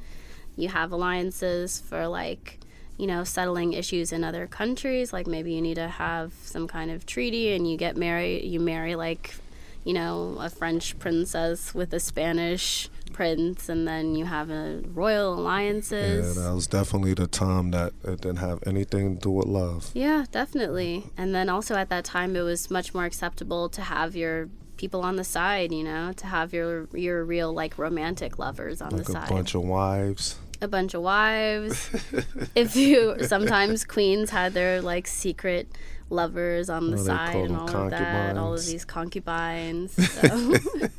You 0.58 0.70
have 0.70 0.92
alliances 0.92 1.80
for 1.80 2.08
like, 2.08 2.60
you 2.98 3.08
know, 3.08 3.24
settling 3.24 3.74
issues 3.74 4.12
in 4.12 4.24
other 4.24 4.48
countries. 4.48 5.14
Like 5.14 5.28
maybe 5.28 5.54
you 5.54 5.62
need 5.62 5.76
to 5.76 5.88
have 5.88 6.34
some 6.44 6.68
kind 6.68 6.90
of 6.92 7.06
treaty 7.06 7.54
and 7.54 7.70
you 7.70 7.78
get 7.78 7.96
married, 7.98 8.44
you 8.46 8.60
marry 8.60 8.96
like, 8.96 9.36
you 9.84 9.94
know, 9.94 10.38
a 10.40 10.50
French 10.50 10.98
princess 11.00 11.74
with 11.74 11.94
a 11.94 12.00
Spanish 12.00 12.90
prince 13.12 13.68
and 13.68 13.88
then 13.88 14.16
you 14.16 14.26
have 14.26 14.50
a 14.50 14.82
royal 14.94 15.34
alliances. 15.34 16.38
yeah, 16.38 16.44
that 16.44 16.54
was 16.54 16.68
definitely 16.68 17.14
the 17.14 17.28
time 17.28 17.72
that 17.72 17.94
it 18.04 18.22
didn't 18.22 18.38
have 18.38 18.60
anything 18.66 19.16
to 19.16 19.22
do 19.22 19.32
with 19.32 19.48
love 19.48 19.92
Yeah, 19.94 20.26
definitely. 20.32 21.06
And 21.18 21.36
then 21.36 21.50
also 21.50 21.76
at 21.76 21.90
that 21.90 22.06
time, 22.06 22.36
it 22.36 22.42
was 22.42 22.72
much 22.72 22.94
more 22.94 23.06
acceptable 23.06 23.70
to 23.70 23.82
have 23.82 24.16
your 24.16 24.50
people 24.78 25.02
on 25.02 25.16
the 25.16 25.24
side, 25.24 25.72
you 25.72 25.84
know, 25.84 26.14
to 26.14 26.28
have 26.28 26.54
your 26.54 26.88
your 26.94 27.24
real 27.24 27.54
like 27.54 27.78
romantic 27.78 28.40
lovers 28.40 28.82
on 28.82 28.92
like 28.92 29.06
the 29.06 29.12
side. 29.12 29.30
a 29.30 29.34
bunch 29.34 29.56
of 29.56 29.64
wives 29.64 30.38
a 30.62 30.68
bunch 30.68 30.94
of 30.94 31.02
wives. 31.02 31.90
if 32.56 32.76
you 32.76 33.16
sometimes 33.26 33.84
queens 33.84 34.30
had 34.30 34.54
their 34.54 34.82
like 34.82 35.08
secret 35.08 35.68
lovers 36.12 36.70
on 36.70 36.92
the 36.92 36.98
Oh, 36.98 37.04
side 37.04 37.36
and 37.36 37.56
all 37.58 37.70
of 37.86 37.90
that, 37.92 38.38
all 38.38 38.54
of 38.54 38.66
these 38.66 38.86
concubines. 38.86 39.94
So. 40.22 40.54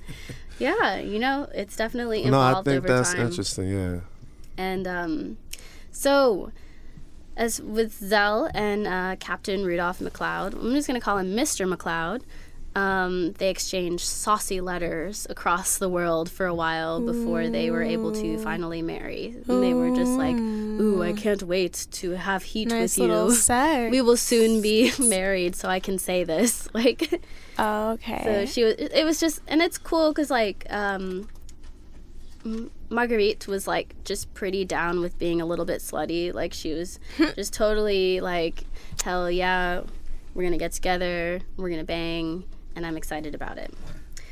yeah, 0.59 0.99
you 0.99 1.19
know, 1.19 1.49
it's 1.55 1.77
definitely 1.77 2.23
no 2.23 2.29
evolved 2.29 2.69
I 2.69 2.73
think 2.73 2.85
over 2.85 2.95
that's 2.97 3.13
time. 3.15 3.27
interesting 3.27 3.69
yeah 3.71 4.01
And 4.57 4.87
um, 4.87 5.37
so, 5.91 6.53
as 7.37 7.61
with 7.61 7.99
Zelle 8.01 8.51
and 8.55 8.87
uh, 8.87 9.17
Captain 9.19 9.65
Rudolph 9.65 10.01
MacLeod, 10.01 10.55
I'm 10.55 10.73
just 10.75 10.87
going 10.89 11.01
to 11.01 11.05
call 11.05 11.19
him 11.19 11.35
Mr. 11.35 11.69
MacLeod. 11.69 12.23
Um, 12.75 13.33
they 13.35 13.51
exchanged 13.51 14.05
saucy 14.05 14.63
letters 14.63 15.27
across 15.29 15.77
the 15.77 15.91
world 15.91 16.31
for 16.31 16.47
a 16.47 16.55
while 16.55 17.01
before 17.01 17.49
they 17.51 17.71
were 17.71 17.83
able 17.83 18.13
to 18.13 18.39
finally 18.39 18.81
marry. 18.81 19.37
And 19.47 19.63
they 19.63 19.75
were 19.75 19.95
just 19.95 20.13
like, 20.13 20.37
"Ooh, 20.37 21.03
I 21.03 21.13
can't 21.13 21.43
wait 21.43 21.87
to 21.93 22.13
have 22.13 22.43
heat 22.43 22.69
Nice 22.69 22.97
with 22.99 23.11
you. 23.11 23.35
sex. 23.35 23.91
We 23.91 24.01
will 24.01 24.17
soon 24.17 24.63
be 24.63 24.91
married, 24.99 25.55
so 25.55 25.69
I 25.69 25.81
can 25.81 25.99
say 25.99 26.25
this." 26.25 26.67
Like, 26.75 27.23
Oh, 27.59 27.91
okay. 27.93 28.23
so 28.25 28.47
she 28.47 28.65
was. 28.65 28.75
It 28.79 29.05
was 29.05 29.21
just, 29.21 29.43
and 29.47 29.61
it's 29.61 29.77
cool 29.77 30.11
because 30.11 30.31
like 30.31 30.65
um, 30.71 31.29
Marguerite 32.89 33.47
was 33.47 33.67
like 33.69 33.95
just 34.05 34.33
pretty 34.35 34.65
down 34.65 35.01
with 35.01 35.19
being 35.19 35.41
a 35.41 35.47
little 35.47 35.65
bit 35.65 35.81
slutty. 35.81 36.33
Like 36.35 36.53
she 36.53 36.73
was 36.73 36.99
just 37.37 37.53
totally 37.53 38.21
like, 38.21 38.65
hell 39.05 39.31
yeah, 39.31 39.83
we're 40.35 40.43
gonna 40.43 40.57
get 40.59 40.73
together, 40.73 41.41
we're 41.57 41.71
gonna 41.71 41.85
bang, 41.85 42.45
and 42.77 42.87
I'm 42.87 42.97
excited 42.97 43.35
about 43.35 43.59
it. 43.59 43.75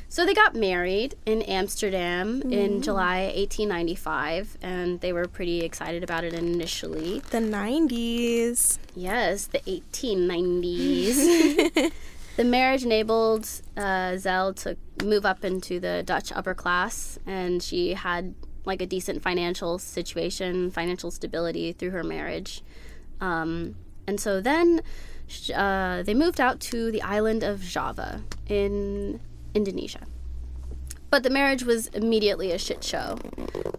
So 0.09 0.24
they 0.26 0.35
got 0.35 0.55
married 0.57 1.14
in 1.24 1.40
Amsterdam 1.42 2.42
in 2.42 2.83
July 2.83 3.26
1895, 3.26 4.59
and 4.61 5.00
they 5.00 5.12
were 5.12 5.29
pretty 5.29 5.61
excited 5.61 6.03
about 6.03 6.24
it 6.24 6.35
initially. 6.35 7.20
the 7.31 7.38
90s. 7.38 8.79
Yes, 8.96 9.46
the 9.46 9.61
1890s. 9.61 11.92
the 12.37 12.44
marriage 12.44 12.83
enabled 12.83 13.44
uh, 13.76 14.16
Zelle 14.16 14.53
to 14.64 14.76
move 15.05 15.24
up 15.24 15.44
into 15.44 15.79
the 15.79 16.03
Dutch 16.05 16.33
upper 16.33 16.55
class, 16.55 17.20
and 17.24 17.62
she 17.62 17.94
had 17.94 18.35
like 18.64 18.83
a 18.83 18.87
decent 18.87 19.22
financial 19.22 19.79
situation, 19.79 20.72
financial 20.72 21.12
stability 21.12 21.72
through 21.72 21.90
her 21.90 22.03
marriage. 22.03 22.64
Um, 23.20 23.76
and 24.09 24.20
so 24.20 24.40
then 24.40 24.83
uh, 25.54 26.02
they 26.04 26.14
moved 26.14 26.40
out 26.40 26.60
to 26.60 26.90
the 26.90 27.02
island 27.02 27.42
of 27.42 27.62
Java 27.62 28.22
in 28.48 29.20
Indonesia. 29.54 30.06
but 31.10 31.22
the 31.24 31.30
marriage 31.30 31.64
was 31.64 31.88
immediately 31.88 32.52
a 32.52 32.58
shit 32.58 32.84
show. 32.84 33.18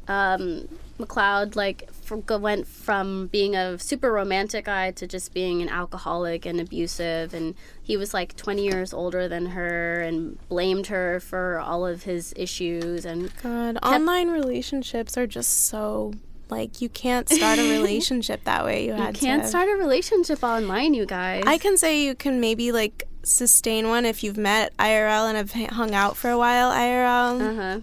Um, 0.08 0.68
MacLeod 0.98 1.56
like 1.56 1.90
went 2.30 2.68
from 2.68 3.28
being 3.28 3.56
a 3.56 3.80
super 3.80 4.12
romantic 4.12 4.66
guy 4.66 4.92
to 4.92 5.08
just 5.08 5.34
being 5.34 5.62
an 5.62 5.70
alcoholic 5.70 6.46
and 6.46 6.60
abusive, 6.60 7.34
and 7.34 7.56
he 7.82 7.96
was 7.96 8.14
like 8.14 8.36
20 8.36 8.64
years 8.64 8.94
older 8.94 9.28
than 9.28 9.48
her 9.48 10.02
and 10.02 10.38
blamed 10.50 10.88
her 10.88 11.20
for 11.20 11.60
all 11.60 11.86
of 11.86 12.04
his 12.04 12.34
issues 12.36 13.06
and 13.06 13.32
God, 13.42 13.78
online 13.82 14.30
relationships 14.30 15.18
are 15.18 15.28
just 15.28 15.68
so 15.68 16.14
like 16.52 16.82
you 16.82 16.90
can't 16.90 17.28
start 17.28 17.58
a 17.58 17.64
relationship 17.78 18.44
that 18.44 18.64
way. 18.66 18.86
You, 18.86 18.96
you 18.96 19.14
can't 19.14 19.44
to. 19.44 19.48
start 19.48 19.68
a 19.70 19.76
relationship 19.78 20.44
online, 20.44 20.94
you 20.94 21.06
guys. 21.08 21.44
I 21.48 21.58
can 21.58 21.78
say 21.78 22.04
you 22.04 22.14
can 22.14 22.40
maybe 22.40 22.72
like 22.72 23.08
sustain 23.24 23.88
one 23.88 24.06
if 24.06 24.24
you've 24.24 24.38
met 24.38 24.76
IRL 24.78 25.28
and 25.34 25.38
have 25.38 25.52
hung 25.72 25.96
out 25.96 26.18
for 26.18 26.30
a 26.30 26.38
while 26.38 26.72
IRL 26.72 27.42
Uh 27.42 27.56
huh. 27.56 27.80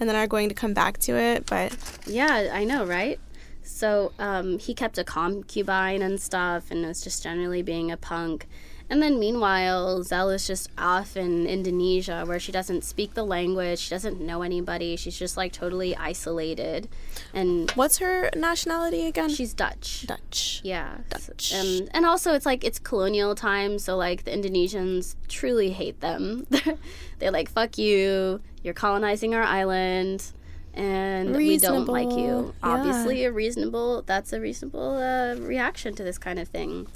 and 0.00 0.08
then 0.08 0.14
are 0.16 0.26
going 0.26 0.48
to 0.48 0.54
come 0.54 0.72
back 0.72 0.98
to 1.00 1.16
it. 1.16 1.44
But 1.46 1.76
Yeah, 2.06 2.50
I 2.52 2.64
know, 2.64 2.84
right? 2.86 3.18
So 3.62 4.12
um, 4.18 4.58
he 4.58 4.72
kept 4.74 4.96
a 4.96 5.04
concubine 5.04 6.00
and 6.00 6.20
stuff, 6.20 6.70
and 6.70 6.86
was 6.86 7.02
just 7.02 7.22
generally 7.22 7.62
being 7.62 7.90
a 7.90 7.96
punk. 7.96 8.46
And 8.88 9.02
then 9.02 9.18
meanwhile, 9.18 10.00
Zelle 10.04 10.34
is 10.34 10.46
just 10.46 10.70
off 10.78 11.16
in 11.16 11.46
Indonesia 11.46 12.24
where 12.24 12.38
she 12.38 12.52
doesn't 12.52 12.84
speak 12.84 13.14
the 13.14 13.24
language, 13.24 13.80
she 13.80 13.90
doesn't 13.90 14.20
know 14.20 14.42
anybody, 14.42 14.94
she's 14.96 15.18
just 15.18 15.36
like 15.36 15.52
totally 15.52 15.96
isolated. 15.96 16.88
And 17.34 17.70
what's 17.72 17.98
her 17.98 18.30
nationality 18.36 19.06
again? 19.06 19.30
she's 19.30 19.54
Dutch. 19.54 20.06
Dutch. 20.06 20.60
Yeah. 20.62 20.98
Dutch. 21.08 21.52
Um, 21.52 21.88
and 21.92 22.06
also, 22.06 22.34
it's 22.34 22.46
like 22.46 22.64
it's 22.64 22.78
colonial 22.78 23.34
time, 23.34 23.78
so 23.78 23.96
like 23.96 24.24
the 24.24 24.30
Indonesians 24.30 25.16
truly 25.28 25.70
hate 25.70 26.00
them. 26.00 26.46
They're 27.18 27.32
like, 27.32 27.50
fuck 27.50 27.78
you, 27.78 28.40
you're 28.62 28.74
colonizing 28.74 29.34
our 29.34 29.42
island, 29.42 30.32
and 30.74 31.34
we 31.34 31.58
don't 31.58 31.86
like 31.86 32.10
you. 32.10 32.16
Reasonable, 32.16 32.54
yeah. 32.62 32.68
Obviously, 32.70 33.24
a 33.24 33.32
reasonable, 33.32 34.02
that's 34.02 34.32
a 34.32 34.40
reasonable 34.40 34.96
uh, 34.98 35.34
reaction 35.40 35.94
to 35.96 36.04
this 36.04 36.18
kind 36.18 36.38
of 36.38 36.48
thing. 36.48 36.86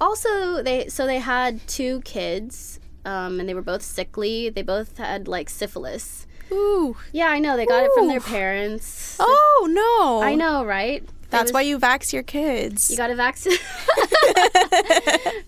Also, 0.00 0.62
they 0.62 0.88
so 0.88 1.06
they 1.06 1.18
had 1.18 1.66
two 1.68 2.00
kids, 2.02 2.80
um, 3.04 3.40
and 3.40 3.48
they 3.48 3.54
were 3.54 3.62
both 3.62 3.82
sickly. 3.82 4.48
They 4.48 4.62
both 4.62 4.96
had 4.98 5.28
like 5.28 5.50
syphilis. 5.50 6.26
Ooh. 6.52 6.96
Yeah, 7.12 7.28
I 7.28 7.38
know. 7.38 7.56
They 7.56 7.66
got 7.66 7.84
it 7.84 7.90
from 7.94 8.08
their 8.08 8.20
parents. 8.20 9.16
Oh 9.20 9.68
no. 9.70 10.22
I 10.26 10.34
know, 10.34 10.64
right? 10.64 11.04
That's 11.30 11.44
was- 11.44 11.52
why 11.52 11.60
you 11.62 11.78
vax 11.78 12.12
your 12.12 12.24
kids. 12.24 12.90
you 12.90 12.96
got 12.96 13.10
a 13.10 13.14
vaccine, 13.14 13.52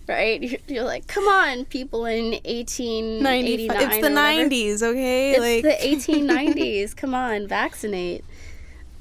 right? 0.07 0.41
You're, 0.41 0.59
you're 0.67 0.83
like, 0.83 1.07
come 1.07 1.27
on, 1.27 1.65
people 1.65 2.05
in 2.05 2.31
1889. 2.45 3.81
It's 3.81 3.97
the 3.97 4.07
or 4.07 4.09
90s, 4.09 4.81
okay? 4.81 5.31
It's 5.31 5.39
like 5.39 5.63
the 5.81 5.87
1890s. 6.13 6.95
come 6.95 7.13
on, 7.13 7.47
vaccinate. 7.47 8.23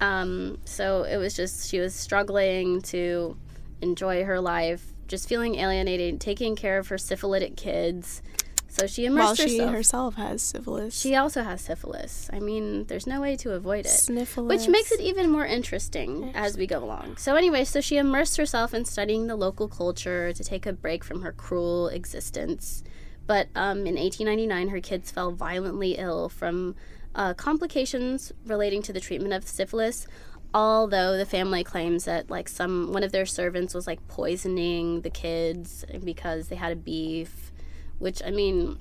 Um, 0.01 0.59
so 0.65 1.05
it 1.05 1.19
was 1.19 1.37
just 1.37 1.71
she 1.71 1.79
was 1.79 1.95
struggling 1.95 2.83
to 2.83 3.37
enjoy 3.81 4.25
her 4.25 4.41
life, 4.41 4.85
just 5.12 5.29
feeling 5.29 5.57
alienated, 5.57 6.22
taking 6.22 6.57
care 6.57 6.79
of 6.79 6.88
her 6.88 6.96
syphilitic 6.96 7.55
kids. 7.55 8.22
So 8.68 8.87
she 8.87 9.05
immersed 9.05 9.27
while 9.27 9.35
she 9.35 9.59
herself. 9.59 9.75
herself 9.75 10.14
has 10.14 10.42
syphilis. 10.42 10.98
She 10.98 11.14
also 11.14 11.42
has 11.42 11.61
syphilis. 11.61 12.31
I 12.33 12.40
mean, 12.40 12.87
there's 12.87 13.07
no 13.07 13.20
way 13.20 13.37
to 13.37 13.53
avoid 13.53 13.85
it. 13.85 13.90
Sniffles. 13.90 14.48
Which 14.48 14.68
makes 14.68 14.90
it 14.90 15.01
even 15.01 15.29
more 15.29 15.44
interesting 15.44 16.33
as 16.35 16.57
we 16.57 16.66
go 16.66 16.83
along. 16.83 17.18
So, 17.18 17.37
anyway, 17.37 17.64
so 17.64 17.83
she 17.83 17.98
immersed 17.98 18.38
herself 18.38 18.72
in 18.72 18.87
studying 18.87 19.27
the 19.27 19.37
local 19.37 19.68
culture 19.68 20.33
to 20.33 20.42
take 20.42 20.64
a 20.64 20.72
break 20.72 21.05
from 21.05 21.20
her 21.20 21.33
cruel 21.33 21.88
existence. 21.88 22.83
But 23.27 23.48
um, 23.55 23.81
in 23.81 23.96
1899, 23.96 24.68
her 24.70 24.81
kids 24.81 25.11
fell 25.11 25.33
violently 25.33 25.96
ill 25.98 26.31
from 26.31 26.75
uh, 27.14 27.35
complications 27.35 28.33
relating 28.46 28.81
to 28.81 28.94
the 28.94 29.01
treatment 29.01 29.35
of 29.35 29.46
syphilis. 29.46 30.07
Although 30.55 31.17
the 31.17 31.25
family 31.25 31.65
claims 31.65 32.05
that 32.05 32.31
like 32.31 32.49
some 32.49 32.93
one 32.93 33.03
of 33.03 33.12
their 33.12 33.25
servants 33.27 33.73
was 33.75 33.87
like 33.87 34.07
poisoning 34.09 35.01
the 35.01 35.11
kids 35.11 35.85
because 36.05 36.49
they 36.49 36.57
had 36.57 36.73
a 36.73 36.77
beef, 36.77 37.53
which 37.99 38.23
I 38.25 38.31
mean, 38.31 38.77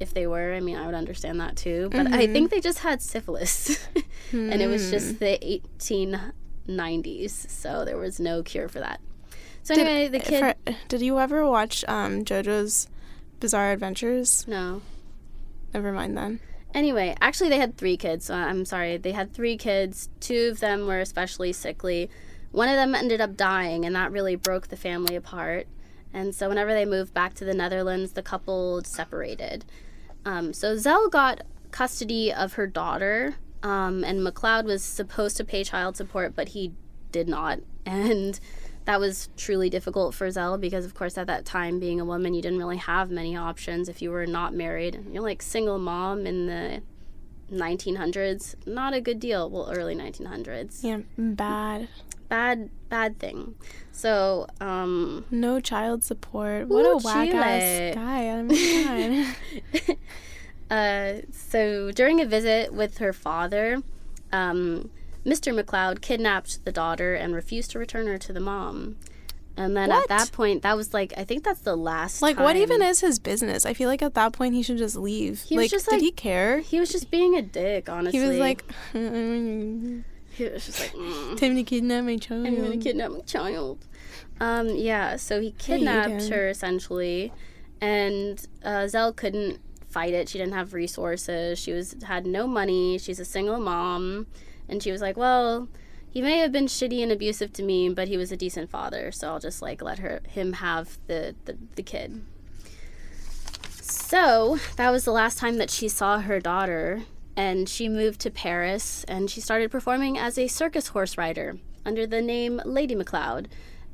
if 0.00 0.12
they 0.14 0.26
were, 0.26 0.52
I 0.52 0.60
mean, 0.60 0.76
I 0.76 0.84
would 0.86 0.96
understand 0.96 1.40
that 1.40 1.56
too. 1.56 1.88
But 1.92 2.12
I 2.12 2.26
think 2.26 2.50
they 2.50 2.60
just 2.60 2.80
had 2.80 3.00
syphilis, 3.00 3.86
and 4.32 4.60
it 4.60 4.66
was 4.66 4.90
just 4.90 5.20
the 5.20 5.38
1890s, 6.68 7.48
so 7.50 7.84
there 7.84 7.96
was 7.98 8.18
no 8.18 8.42
cure 8.42 8.68
for 8.68 8.80
that. 8.80 9.00
So 9.62 9.74
Did- 9.76 9.86
anyway, 9.86 10.08
the 10.08 10.18
kid. 10.20 10.56
for- 10.66 10.74
did 10.88 11.02
you 11.02 11.18
ever 11.20 11.46
watch 11.48 11.84
um, 11.86 12.24
JoJo's 12.24 12.88
Bizarre 13.40 13.72
Adventures? 13.72 14.46
no. 14.48 14.82
Never 15.74 15.90
mind 15.92 16.18
then. 16.18 16.40
Anyway, 16.74 17.14
actually, 17.20 17.50
they 17.50 17.58
had 17.58 17.76
three 17.76 17.96
kids. 17.96 18.26
So 18.26 18.34
I'm 18.34 18.64
sorry. 18.64 18.96
They 18.96 19.12
had 19.12 19.32
three 19.32 19.56
kids. 19.56 20.08
Two 20.20 20.50
of 20.52 20.60
them 20.60 20.86
were 20.86 21.00
especially 21.00 21.52
sickly. 21.52 22.10
One 22.50 22.68
of 22.68 22.76
them 22.76 22.94
ended 22.94 23.20
up 23.20 23.36
dying, 23.36 23.84
and 23.84 23.94
that 23.96 24.12
really 24.12 24.36
broke 24.36 24.68
the 24.68 24.76
family 24.76 25.16
apart. 25.16 25.66
And 26.12 26.34
so, 26.34 26.48
whenever 26.48 26.74
they 26.74 26.84
moved 26.84 27.14
back 27.14 27.34
to 27.34 27.44
the 27.44 27.54
Netherlands, 27.54 28.12
the 28.12 28.22
couple 28.22 28.82
separated. 28.84 29.64
Um, 30.24 30.52
so, 30.52 30.76
Zelle 30.76 31.10
got 31.10 31.42
custody 31.70 32.32
of 32.32 32.54
her 32.54 32.66
daughter, 32.66 33.36
um, 33.62 34.04
and 34.04 34.22
MacLeod 34.22 34.66
was 34.66 34.84
supposed 34.84 35.38
to 35.38 35.44
pay 35.44 35.64
child 35.64 35.96
support, 35.96 36.36
but 36.36 36.50
he 36.50 36.72
did 37.10 37.28
not. 37.28 37.60
And 37.84 38.38
that 38.84 38.98
was 38.98 39.28
truly 39.36 39.70
difficult 39.70 40.14
for 40.14 40.26
Zelle 40.28 40.60
because, 40.60 40.84
of 40.84 40.94
course, 40.94 41.16
at 41.16 41.26
that 41.28 41.44
time, 41.44 41.78
being 41.78 42.00
a 42.00 42.04
woman, 42.04 42.34
you 42.34 42.42
didn't 42.42 42.58
really 42.58 42.78
have 42.78 43.10
many 43.10 43.36
options 43.36 43.88
if 43.88 44.02
you 44.02 44.10
were 44.10 44.26
not 44.26 44.54
married. 44.54 45.04
You're 45.12 45.22
like 45.22 45.42
single 45.42 45.78
mom 45.78 46.26
in 46.26 46.46
the 46.46 46.82
1900s. 47.52 48.54
Not 48.66 48.94
a 48.94 49.00
good 49.00 49.20
deal. 49.20 49.48
Well, 49.48 49.70
early 49.72 49.94
1900s. 49.94 50.82
Yeah, 50.82 50.98
bad. 51.16 51.88
Bad, 52.28 52.70
bad 52.88 53.18
thing. 53.18 53.54
So, 53.92 54.46
um, 54.60 55.26
No 55.30 55.60
child 55.60 56.02
support. 56.02 56.68
What 56.68 56.86
Ooh, 56.86 56.92
a 56.92 56.98
whack 56.98 57.28
ass 57.34 57.94
guy. 57.94 58.42
My 58.42 59.34
god. 59.74 59.96
uh, 60.70 61.26
so 61.30 61.92
during 61.92 62.20
a 62.20 62.26
visit 62.26 62.72
with 62.72 62.98
her 62.98 63.12
father, 63.12 63.82
um, 64.32 64.90
Mr. 65.24 65.54
MacLeod 65.54 66.02
kidnapped 66.02 66.64
the 66.64 66.72
daughter 66.72 67.14
and 67.14 67.34
refused 67.34 67.70
to 67.72 67.78
return 67.78 68.06
her 68.06 68.18
to 68.18 68.32
the 68.32 68.40
mom. 68.40 68.96
And 69.56 69.76
then 69.76 69.90
What? 69.90 70.04
at 70.04 70.08
that 70.08 70.32
point, 70.32 70.62
that 70.62 70.76
was 70.76 70.94
like 70.94 71.12
I 71.16 71.24
think 71.24 71.44
that's 71.44 71.60
the 71.60 71.76
last. 71.76 72.22
like, 72.22 72.38
what 72.38 72.56
even 72.56 72.80
is 72.82 73.00
his 73.00 73.18
business? 73.18 73.66
I 73.66 73.74
feel 73.74 73.88
like 73.88 74.02
at 74.02 74.14
that 74.14 74.32
point 74.32 74.54
he 74.54 74.62
should 74.62 74.78
just 74.78 74.96
leave. 74.96 75.42
He 75.42 75.56
was 75.56 75.64
like, 75.64 75.70
just 75.70 75.88
did 75.90 76.00
he 76.00 76.10
care? 76.10 76.60
He 76.60 76.80
was 76.80 76.90
just 76.90 77.10
being 77.10 77.36
a 77.36 77.42
dick, 77.42 77.88
honestly. 77.88 78.18
He 78.18 78.26
was 78.26 78.38
like, 78.38 78.64
he 78.92 80.44
was 80.44 80.64
just 80.64 80.80
like, 80.80 80.92
mm, 80.92 81.36
time 81.40 81.54
to 81.56 81.62
kidnap 81.62 82.04
my 82.04 82.16
child. 82.16 82.46
I'm 82.46 82.56
gonna 82.56 82.78
kidnap 82.78 83.10
my 83.12 83.20
child. 83.20 83.86
Um, 84.40 84.70
yeah, 84.70 85.16
so 85.16 85.40
he 85.40 85.52
kidnapped 85.52 86.28
her 86.30 86.48
essentially, 86.48 87.32
and 87.80 88.44
uh, 88.64 88.84
Zelle 88.86 89.14
couldn't 89.14 89.60
fight 89.90 90.14
it. 90.14 90.30
She 90.30 90.38
didn't 90.38 90.54
have 90.54 90.72
resources. 90.72 91.58
She 91.58 91.72
was 91.72 91.94
had 92.04 92.26
no 92.26 92.46
money. 92.46 92.96
She's 92.98 93.20
a 93.20 93.24
single 93.26 93.60
mom, 93.60 94.26
and 94.72 94.82
she 94.82 94.90
was 94.90 95.00
like, 95.00 95.16
"Well, 95.16 95.68
he 96.10 96.20
may 96.20 96.38
have 96.38 96.50
been 96.50 96.66
shitty 96.66 97.02
and 97.02 97.12
abusive 97.12 97.52
to 97.52 97.62
me, 97.62 97.88
but 97.88 98.08
he 98.08 98.16
was 98.16 98.32
a 98.32 98.36
decent 98.36 98.70
father, 98.70 99.12
so 99.12 99.28
I'll 99.28 99.38
just 99.38 99.62
like 99.62 99.80
let 99.82 100.00
her 100.00 100.20
him 100.26 100.54
have 100.54 100.98
the 101.06 101.36
the, 101.44 101.56
the 101.76 101.82
kid." 101.82 102.24
So 103.70 104.58
that 104.76 104.90
was 104.90 105.04
the 105.04 105.12
last 105.12 105.38
time 105.38 105.58
that 105.58 105.70
she 105.70 105.88
saw 105.88 106.20
her 106.20 106.40
daughter, 106.40 107.02
and 107.36 107.68
she 107.68 107.88
moved 107.88 108.20
to 108.22 108.30
Paris 108.30 109.04
and 109.04 109.30
she 109.30 109.40
started 109.40 109.70
performing 109.70 110.18
as 110.18 110.38
a 110.38 110.48
circus 110.48 110.88
horse 110.88 111.16
rider 111.16 111.58
under 111.84 112.06
the 112.06 112.20
name 112.20 112.60
Lady 112.64 112.94
MacLeod, 112.94 113.48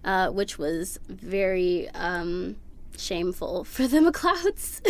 uh, 0.05 0.31
which 0.31 0.59
was 0.59 0.99
very 1.09 1.89
um, 1.91 2.57
shameful 2.97 3.65
for 3.73 3.87
the 3.87 4.01
MacLeods. 4.01 4.81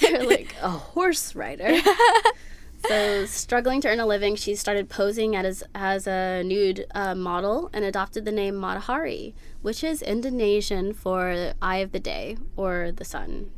They're 0.00 0.24
like 0.24 0.54
a 0.60 0.70
horse 0.70 1.34
rider. 1.34 1.80
so, 2.86 3.26
struggling 3.26 3.80
to 3.82 3.88
earn 3.88 4.00
a 4.00 4.06
living, 4.06 4.36
she 4.36 4.54
started 4.54 4.88
posing 4.88 5.36
as, 5.36 5.62
as 5.74 6.06
a 6.06 6.42
nude 6.42 6.86
uh, 6.94 7.14
model 7.14 7.70
and 7.72 7.84
adopted 7.84 8.24
the 8.24 8.32
name 8.32 8.56
Mata 8.56 8.80
Hari, 8.80 9.34
which 9.62 9.84
is 9.84 10.02
Indonesian 10.02 10.92
for 10.92 11.54
eye 11.60 11.78
of 11.78 11.92
the 11.92 12.00
day 12.00 12.36
or 12.56 12.92
the 12.92 13.04
sun. 13.04 13.50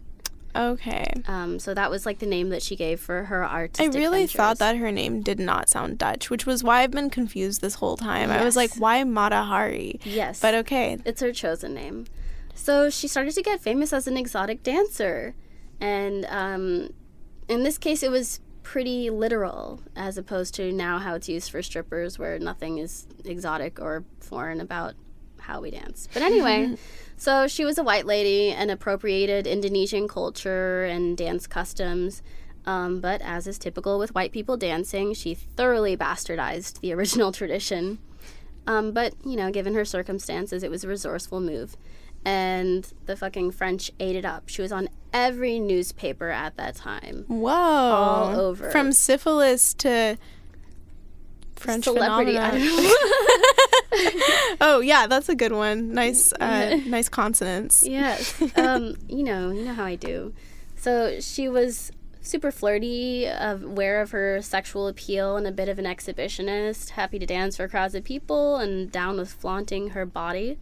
Okay. 0.56 1.12
Um, 1.26 1.58
so 1.58 1.74
that 1.74 1.90
was 1.90 2.06
like 2.06 2.20
the 2.20 2.26
name 2.26 2.50
that 2.50 2.62
she 2.62 2.76
gave 2.76 3.00
for 3.00 3.24
her 3.24 3.44
artistic. 3.44 3.94
I 3.94 3.98
really 3.98 4.26
thought 4.26 4.58
that 4.58 4.76
her 4.76 4.92
name 4.92 5.20
did 5.20 5.40
not 5.40 5.68
sound 5.68 5.98
Dutch, 5.98 6.30
which 6.30 6.46
was 6.46 6.62
why 6.62 6.82
I've 6.82 6.92
been 6.92 7.10
confused 7.10 7.60
this 7.60 7.74
whole 7.74 7.96
time. 7.96 8.30
I 8.30 8.44
was 8.44 8.54
like, 8.54 8.74
why 8.76 9.02
Mata 9.02 9.42
Hari? 9.42 9.98
Yes. 10.04 10.40
But 10.40 10.54
okay. 10.54 10.98
It's 11.04 11.20
her 11.20 11.32
chosen 11.32 11.74
name. 11.74 12.06
So 12.54 12.88
she 12.88 13.08
started 13.08 13.34
to 13.34 13.42
get 13.42 13.60
famous 13.60 13.92
as 13.92 14.06
an 14.06 14.16
exotic 14.16 14.62
dancer. 14.62 15.34
And 15.80 16.24
um, 16.26 16.90
in 17.48 17.64
this 17.64 17.76
case, 17.76 18.04
it 18.04 18.12
was 18.12 18.38
pretty 18.64 19.10
literal, 19.10 19.80
as 19.94 20.18
opposed 20.18 20.54
to 20.54 20.72
now 20.72 20.98
how 20.98 21.14
it's 21.14 21.28
used 21.28 21.50
for 21.50 21.62
strippers, 21.62 22.18
where 22.18 22.38
nothing 22.40 22.78
is 22.78 23.06
exotic 23.24 23.78
or 23.78 24.04
foreign 24.18 24.60
about 24.60 24.94
how 25.38 25.60
we 25.60 25.70
dance. 25.70 26.08
But 26.12 26.22
anyway, 26.22 26.76
so 27.16 27.46
she 27.46 27.64
was 27.64 27.78
a 27.78 27.84
white 27.84 28.06
lady 28.06 28.50
and 28.50 28.70
appropriated 28.70 29.46
Indonesian 29.46 30.08
culture 30.08 30.84
and 30.84 31.16
dance 31.16 31.46
customs. 31.46 32.22
Um, 32.66 33.00
but 33.00 33.20
as 33.20 33.46
is 33.46 33.58
typical 33.58 33.98
with 33.98 34.14
white 34.14 34.32
people 34.32 34.56
dancing, 34.56 35.12
she 35.12 35.34
thoroughly 35.34 35.96
bastardized 35.96 36.80
the 36.80 36.92
original 36.94 37.30
tradition. 37.30 37.98
Um, 38.66 38.92
but, 38.92 39.14
you 39.24 39.36
know, 39.36 39.50
given 39.50 39.74
her 39.74 39.84
circumstances, 39.84 40.62
it 40.62 40.70
was 40.70 40.82
a 40.82 40.88
resourceful 40.88 41.40
move. 41.40 41.76
And 42.24 42.90
the 43.06 43.16
fucking 43.16 43.50
French 43.52 43.90
ate 44.00 44.16
it 44.16 44.24
up. 44.24 44.48
She 44.48 44.62
was 44.62 44.72
on 44.72 44.88
every 45.12 45.58
newspaper 45.58 46.30
at 46.30 46.56
that 46.56 46.74
time. 46.74 47.24
Whoa. 47.28 47.50
All 47.50 48.40
over. 48.40 48.70
From 48.70 48.92
syphilis 48.92 49.74
to 49.74 50.16
French 51.56 51.84
Celebrity. 51.84 52.38
I 52.38 52.50
phenomena. 52.50 52.70
don't 52.70 52.84
know. 54.18 54.56
Oh 54.60 54.80
yeah, 54.80 55.06
that's 55.06 55.28
a 55.28 55.34
good 55.34 55.52
one. 55.52 55.92
Nice, 55.92 56.32
uh, 56.40 56.78
nice 56.86 57.08
consonants. 57.08 57.82
Yes. 57.86 58.34
Um, 58.56 58.96
you 59.08 59.22
know, 59.22 59.50
you 59.50 59.64
know 59.64 59.74
how 59.74 59.84
I 59.84 59.96
do. 59.96 60.32
So 60.76 61.20
she 61.20 61.48
was 61.48 61.92
super 62.20 62.50
flirty, 62.50 63.26
aware 63.26 64.00
of 64.00 64.10
her 64.12 64.40
sexual 64.42 64.88
appeal, 64.88 65.36
and 65.36 65.46
a 65.46 65.52
bit 65.52 65.68
of 65.68 65.78
an 65.78 65.84
exhibitionist, 65.84 66.90
happy 66.90 67.18
to 67.18 67.26
dance 67.26 67.56
for 67.56 67.68
crowds 67.68 67.94
of 67.94 68.04
people, 68.04 68.56
and 68.56 68.90
down 68.90 69.16
with 69.18 69.30
flaunting 69.32 69.90
her 69.90 70.06
body. 70.06 70.58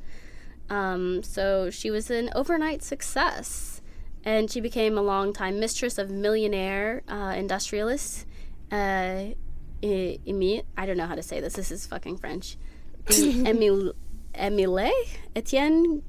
Um, 0.70 1.22
so 1.22 1.70
she 1.70 1.90
was 1.90 2.11
an 2.11 2.31
overnight 2.35 2.83
success, 2.83 3.81
and 4.25 4.51
she 4.51 4.61
became 4.61 4.96
a 4.96 5.03
longtime 5.03 5.61
mistress 5.61 5.98
of 5.98 6.11
millionaire 6.11 7.03
uh, 7.09 7.35
industrialist. 7.37 8.27
Uh, 8.70 9.35
E- 9.83 10.20
Emi- 10.27 10.62
I 10.77 10.87
don't 10.87 10.96
know 10.96 11.07
how 11.07 11.16
to 11.16 11.22
say 11.22 11.40
this. 11.40 11.55
This 11.55 11.70
is 11.72 11.87
fucking 11.87 12.18
French. 12.18 12.57
Emile, 13.11 13.92
Emile 14.35 14.92
Etienne 15.35 16.03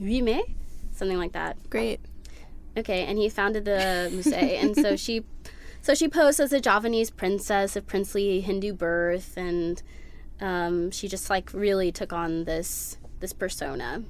Guimet, 0.00 0.42
something 0.90 1.16
like 1.18 1.32
that. 1.32 1.56
Great. 1.70 2.00
Okay, 2.76 3.04
and 3.04 3.16
he 3.18 3.28
founded 3.28 3.64
the 3.64 4.10
Musée, 4.12 4.58
and 4.62 4.74
so 4.74 4.96
she, 4.96 5.24
so 5.82 5.94
she 5.94 6.08
posed 6.08 6.40
as 6.40 6.52
a 6.52 6.60
Javanese 6.60 7.10
princess 7.10 7.76
of 7.76 7.86
princely 7.86 8.40
Hindu 8.40 8.72
birth, 8.72 9.36
and 9.36 9.80
um, 10.40 10.90
she 10.90 11.06
just 11.06 11.30
like 11.30 11.52
really 11.54 11.92
took 11.92 12.12
on 12.12 12.44
this 12.44 12.96
this 13.22 13.32
persona. 13.32 14.04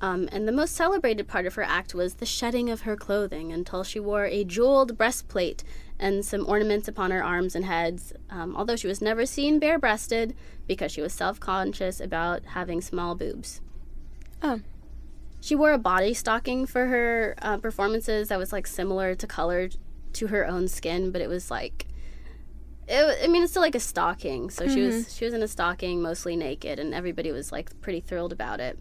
Um, 0.00 0.28
and 0.30 0.46
the 0.46 0.52
most 0.52 0.76
celebrated 0.76 1.26
part 1.26 1.46
of 1.46 1.54
her 1.54 1.62
act 1.62 1.94
was 1.94 2.14
the 2.14 2.26
shedding 2.26 2.68
of 2.68 2.82
her 2.82 2.94
clothing 2.94 3.52
until 3.52 3.82
she 3.82 3.98
wore 3.98 4.26
a 4.26 4.44
jeweled 4.44 4.98
breastplate 4.98 5.64
and 5.98 6.24
some 6.24 6.46
ornaments 6.46 6.88
upon 6.88 7.10
her 7.10 7.24
arms 7.24 7.56
and 7.56 7.64
heads. 7.64 8.12
Um, 8.28 8.54
although 8.56 8.76
she 8.76 8.86
was 8.86 9.00
never 9.00 9.24
seen 9.24 9.58
bare 9.58 9.78
breasted 9.78 10.36
because 10.66 10.92
she 10.92 11.00
was 11.00 11.12
self 11.12 11.40
conscious 11.40 12.00
about 12.00 12.44
having 12.46 12.80
small 12.80 13.14
boobs. 13.14 13.60
Oh. 14.42 14.60
She 15.40 15.54
wore 15.54 15.72
a 15.72 15.78
body 15.78 16.14
stocking 16.14 16.66
for 16.66 16.86
her 16.86 17.34
uh, 17.40 17.58
performances 17.58 18.28
that 18.28 18.38
was 18.38 18.52
like 18.52 18.66
similar 18.66 19.14
to 19.14 19.26
color 19.26 19.68
to 20.14 20.26
her 20.28 20.46
own 20.46 20.68
skin, 20.68 21.10
but 21.10 21.20
it 21.20 21.28
was 21.28 21.50
like, 21.50 21.86
it, 22.88 23.18
I 23.22 23.26
mean, 23.28 23.42
it's 23.42 23.52
still 23.52 23.62
like 23.62 23.74
a 23.74 23.80
stocking. 23.80 24.50
So 24.50 24.68
she 24.68 24.82
was 24.82 24.94
mm-hmm. 24.94 25.10
she 25.16 25.24
was 25.24 25.34
in 25.34 25.42
a 25.42 25.48
stocking, 25.48 26.02
mostly 26.02 26.36
naked, 26.36 26.78
and 26.78 26.94
everybody 26.94 27.32
was 27.32 27.52
like 27.52 27.80
pretty 27.80 28.00
thrilled 28.00 28.32
about 28.32 28.60
it. 28.60 28.78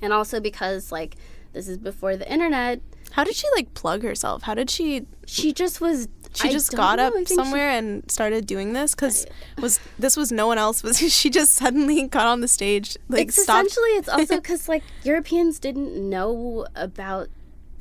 And 0.00 0.12
also 0.12 0.40
because 0.40 0.90
like 0.90 1.16
this 1.52 1.68
is 1.68 1.78
before 1.78 2.16
the 2.16 2.30
internet, 2.30 2.80
How 3.12 3.24
did 3.24 3.34
she 3.36 3.46
like 3.54 3.74
plug 3.74 4.02
herself? 4.02 4.42
How 4.42 4.54
did 4.54 4.70
she? 4.70 5.06
she 5.26 5.52
just 5.52 5.80
was. 5.80 6.08
She 6.34 6.48
I 6.48 6.52
just 6.52 6.72
got 6.74 6.96
know, 6.96 7.08
up 7.08 7.14
think 7.14 7.28
she- 7.28 7.34
somewhere 7.34 7.68
and 7.68 8.10
started 8.10 8.46
doing 8.46 8.72
this 8.72 8.94
because 8.94 9.26
was 9.58 9.78
this 9.98 10.16
was 10.16 10.32
no 10.32 10.46
one 10.46 10.56
else? 10.58 10.82
Was 10.82 10.98
she 11.12 11.28
just 11.28 11.52
suddenly 11.52 12.06
got 12.08 12.26
on 12.26 12.40
the 12.40 12.48
stage 12.48 12.96
like 13.08 13.28
it's 13.28 13.42
stopped? 13.42 13.66
essentially 13.66 13.90
it's 13.98 14.08
also 14.08 14.36
because 14.36 14.66
like 14.68 14.82
Europeans 15.04 15.58
didn't 15.58 15.94
know 16.08 16.66
about 16.74 17.28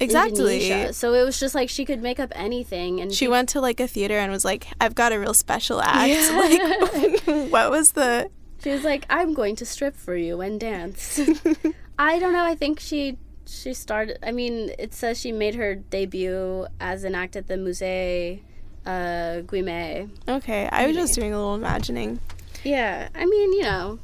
Exactly. 0.01 0.55
Indonesia, 0.65 0.93
so 0.93 1.13
it 1.13 1.23
was 1.23 1.39
just 1.39 1.53
like 1.53 1.69
she 1.69 1.85
could 1.85 2.01
make 2.01 2.19
up 2.19 2.31
anything, 2.35 2.99
and 2.99 3.13
She 3.13 3.27
went 3.27 3.49
to 3.49 3.61
like 3.61 3.79
a 3.79 3.87
theater 3.87 4.17
and 4.17 4.31
was 4.31 4.43
like, 4.43 4.67
"I've 4.81 4.95
got 4.95 5.13
a 5.13 5.19
real 5.19 5.33
special 5.33 5.81
act." 5.81 6.11
Like, 6.31 7.21
what 7.51 7.69
was 7.69 7.91
the? 7.93 8.29
She 8.63 8.71
was 8.71 8.83
like, 8.83 9.05
"I'm 9.09 9.33
going 9.33 9.55
to 9.57 9.65
strip 9.65 9.95
for 9.95 10.15
you 10.15 10.41
and 10.41 10.59
dance." 10.59 11.19
I 11.99 12.17
don't 12.19 12.33
know. 12.33 12.45
I 12.45 12.55
think 12.55 12.79
she 12.79 13.17
she 13.45 13.73
started. 13.73 14.17
I 14.23 14.31
mean, 14.31 14.71
it 14.79 14.93
says 14.93 15.19
she 15.19 15.31
made 15.31 15.55
her 15.55 15.75
debut 15.75 16.65
as 16.79 17.03
an 17.03 17.13
act 17.15 17.35
at 17.35 17.47
the 17.47 17.55
Musée 17.55 18.41
uh, 18.85 19.41
Guimet. 19.45 20.09
Okay, 20.27 20.67
I 20.71 20.87
was 20.87 20.95
just 20.95 21.13
doing 21.15 21.33
a 21.33 21.37
little 21.37 21.55
imagining. 21.55 22.19
Yeah, 22.63 23.09
I 23.13 23.25
mean, 23.25 23.53
you 23.53 23.63
know, 23.63 23.99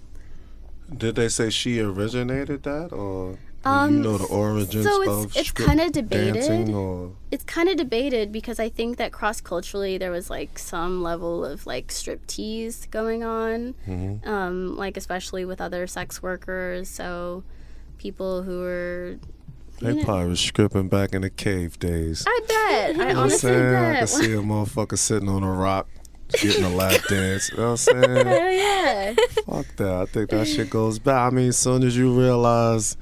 Did 0.95 1.15
they 1.15 1.29
say 1.29 1.49
she 1.49 1.79
originated 1.79 2.63
that, 2.63 2.91
or 2.91 3.33
do 3.33 3.37
Um, 3.67 3.93
you 3.97 3.99
know 4.03 4.17
the 4.17 4.25
origins 4.25 4.85
so 4.85 5.01
it's- 5.01 5.25
of 5.25 5.35
it's 5.37 5.51
kinda 5.51 5.89
debated. 5.89 6.69
or 6.69 7.11
it's 7.31 7.43
kind 7.43 7.67
of 7.69 7.75
debated 7.77 8.31
because 8.31 8.59
I 8.59 8.69
think 8.69 8.97
that 8.97 9.11
cross 9.11 9.41
culturally 9.41 9.97
there 9.97 10.11
was 10.11 10.29
like 10.29 10.57
some 10.57 11.03
level 11.03 11.43
of 11.45 11.65
like 11.67 11.87
striptease 11.87 12.89
going 12.91 13.23
on, 13.23 13.75
Mm-hmm. 13.87 14.27
um, 14.29 14.77
like 14.77 14.95
especially 14.97 15.43
with 15.45 15.59
other 15.61 15.87
sex 15.87 16.21
workers. 16.23 16.87
So 16.89 17.43
people 17.97 18.43
who 18.43 18.59
were, 18.61 19.15
they 19.81 19.93
know- 19.95 20.03
probably 20.03 20.29
was 20.29 20.39
stripping 20.39 20.87
back 20.87 21.13
in 21.13 21.21
the 21.21 21.29
cave 21.29 21.77
days. 21.79 22.23
I 22.27 22.39
bet, 22.47 22.55
I 22.55 22.87
You 22.87 22.93
know 22.93 22.99
what 23.05 23.11
I'm 23.11 23.17
honestly 23.17 23.49
saying? 23.51 23.75
I 23.75 23.81
bet. 23.91 23.97
can 23.99 24.07
see 24.07 24.33
a 24.33 24.37
motherfucker 24.37 24.97
sitting 24.97 25.29
on 25.29 25.43
a 25.43 25.51
rock 25.51 25.87
getting 26.33 26.63
a 26.63 26.69
lap 26.69 27.01
dance. 27.09 27.49
You 27.51 27.57
know 27.57 27.71
what 27.71 27.87
I'm 27.93 28.03
saying? 28.03 28.27
Hell 28.27 28.51
yeah. 28.51 29.13
Fuck 29.45 29.65
that. 29.77 29.93
I 30.01 30.05
think 30.05 30.29
that 30.31 30.47
shit 30.47 30.69
goes 30.69 30.99
back. 30.99 31.31
I 31.31 31.35
mean, 31.35 31.49
as 31.49 31.57
soon 31.57 31.83
as 31.83 31.95
you 31.97 32.11
realize 32.17 32.97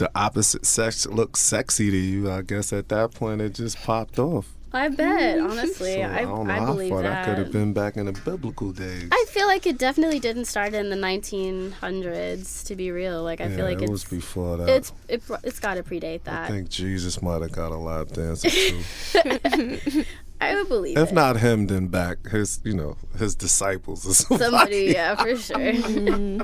the 0.00 0.10
opposite 0.14 0.66
sex 0.66 1.06
looks 1.06 1.40
sexy 1.40 1.90
to 1.90 1.96
you, 1.96 2.30
I 2.30 2.42
guess 2.42 2.72
at 2.72 2.88
that 2.88 3.14
point 3.14 3.40
it 3.40 3.54
just 3.54 3.80
popped 3.82 4.18
off. 4.18 4.48
I 4.72 4.88
bet, 4.88 5.36
mm-hmm. 5.36 5.50
honestly. 5.50 5.94
So, 5.94 6.00
I, 6.00 6.18
I 6.20 6.22
don't 6.22 6.46
know 6.46 6.54
I 6.54 6.58
how 6.58 6.66
believe 6.72 6.90
far 6.90 7.02
that. 7.02 7.10
that 7.10 7.24
could 7.26 7.38
have 7.44 7.52
been 7.52 7.72
back 7.72 7.96
in 7.96 8.06
the 8.06 8.12
biblical 8.12 8.72
days. 8.72 9.08
I 9.10 9.24
feel 9.28 9.46
like 9.46 9.66
it 9.66 9.78
definitely 9.78 10.20
didn't 10.20 10.44
start 10.46 10.74
in 10.74 10.90
the 10.90 10.96
1900s, 10.96 12.64
to 12.66 12.76
be 12.76 12.90
real. 12.92 13.22
Like, 13.22 13.40
I 13.40 13.46
yeah, 13.46 13.56
feel 13.56 13.64
like 13.64 13.82
it 13.82 13.90
was 13.90 14.02
it's. 14.02 14.10
before 14.10 14.56
that. 14.58 14.68
It's 14.68 14.92
it, 15.08 15.22
it's 15.42 15.58
got 15.58 15.74
to 15.74 15.82
predate 15.82 16.22
that. 16.24 16.44
I 16.44 16.48
think 16.48 16.70
Jesus 16.70 17.20
might 17.20 17.42
have 17.42 17.52
got 17.52 17.72
a 17.72 17.76
lap 17.76 18.08
dancer 18.08 18.48
too. 18.48 20.04
I 20.40 20.54
would 20.54 20.68
believe 20.68 20.96
if 20.96 21.10
it. 21.10 21.14
not 21.14 21.36
him, 21.36 21.66
then 21.66 21.88
back 21.88 22.28
his, 22.28 22.60
you 22.64 22.74
know, 22.74 22.96
his 23.18 23.34
disciples 23.34 24.06
or 24.06 24.14
somebody. 24.14 24.44
Somebody, 24.44 24.84
yeah, 24.94 25.14
for 25.16 25.36
sure. 25.36 25.58
Mm-hmm. 25.58 26.40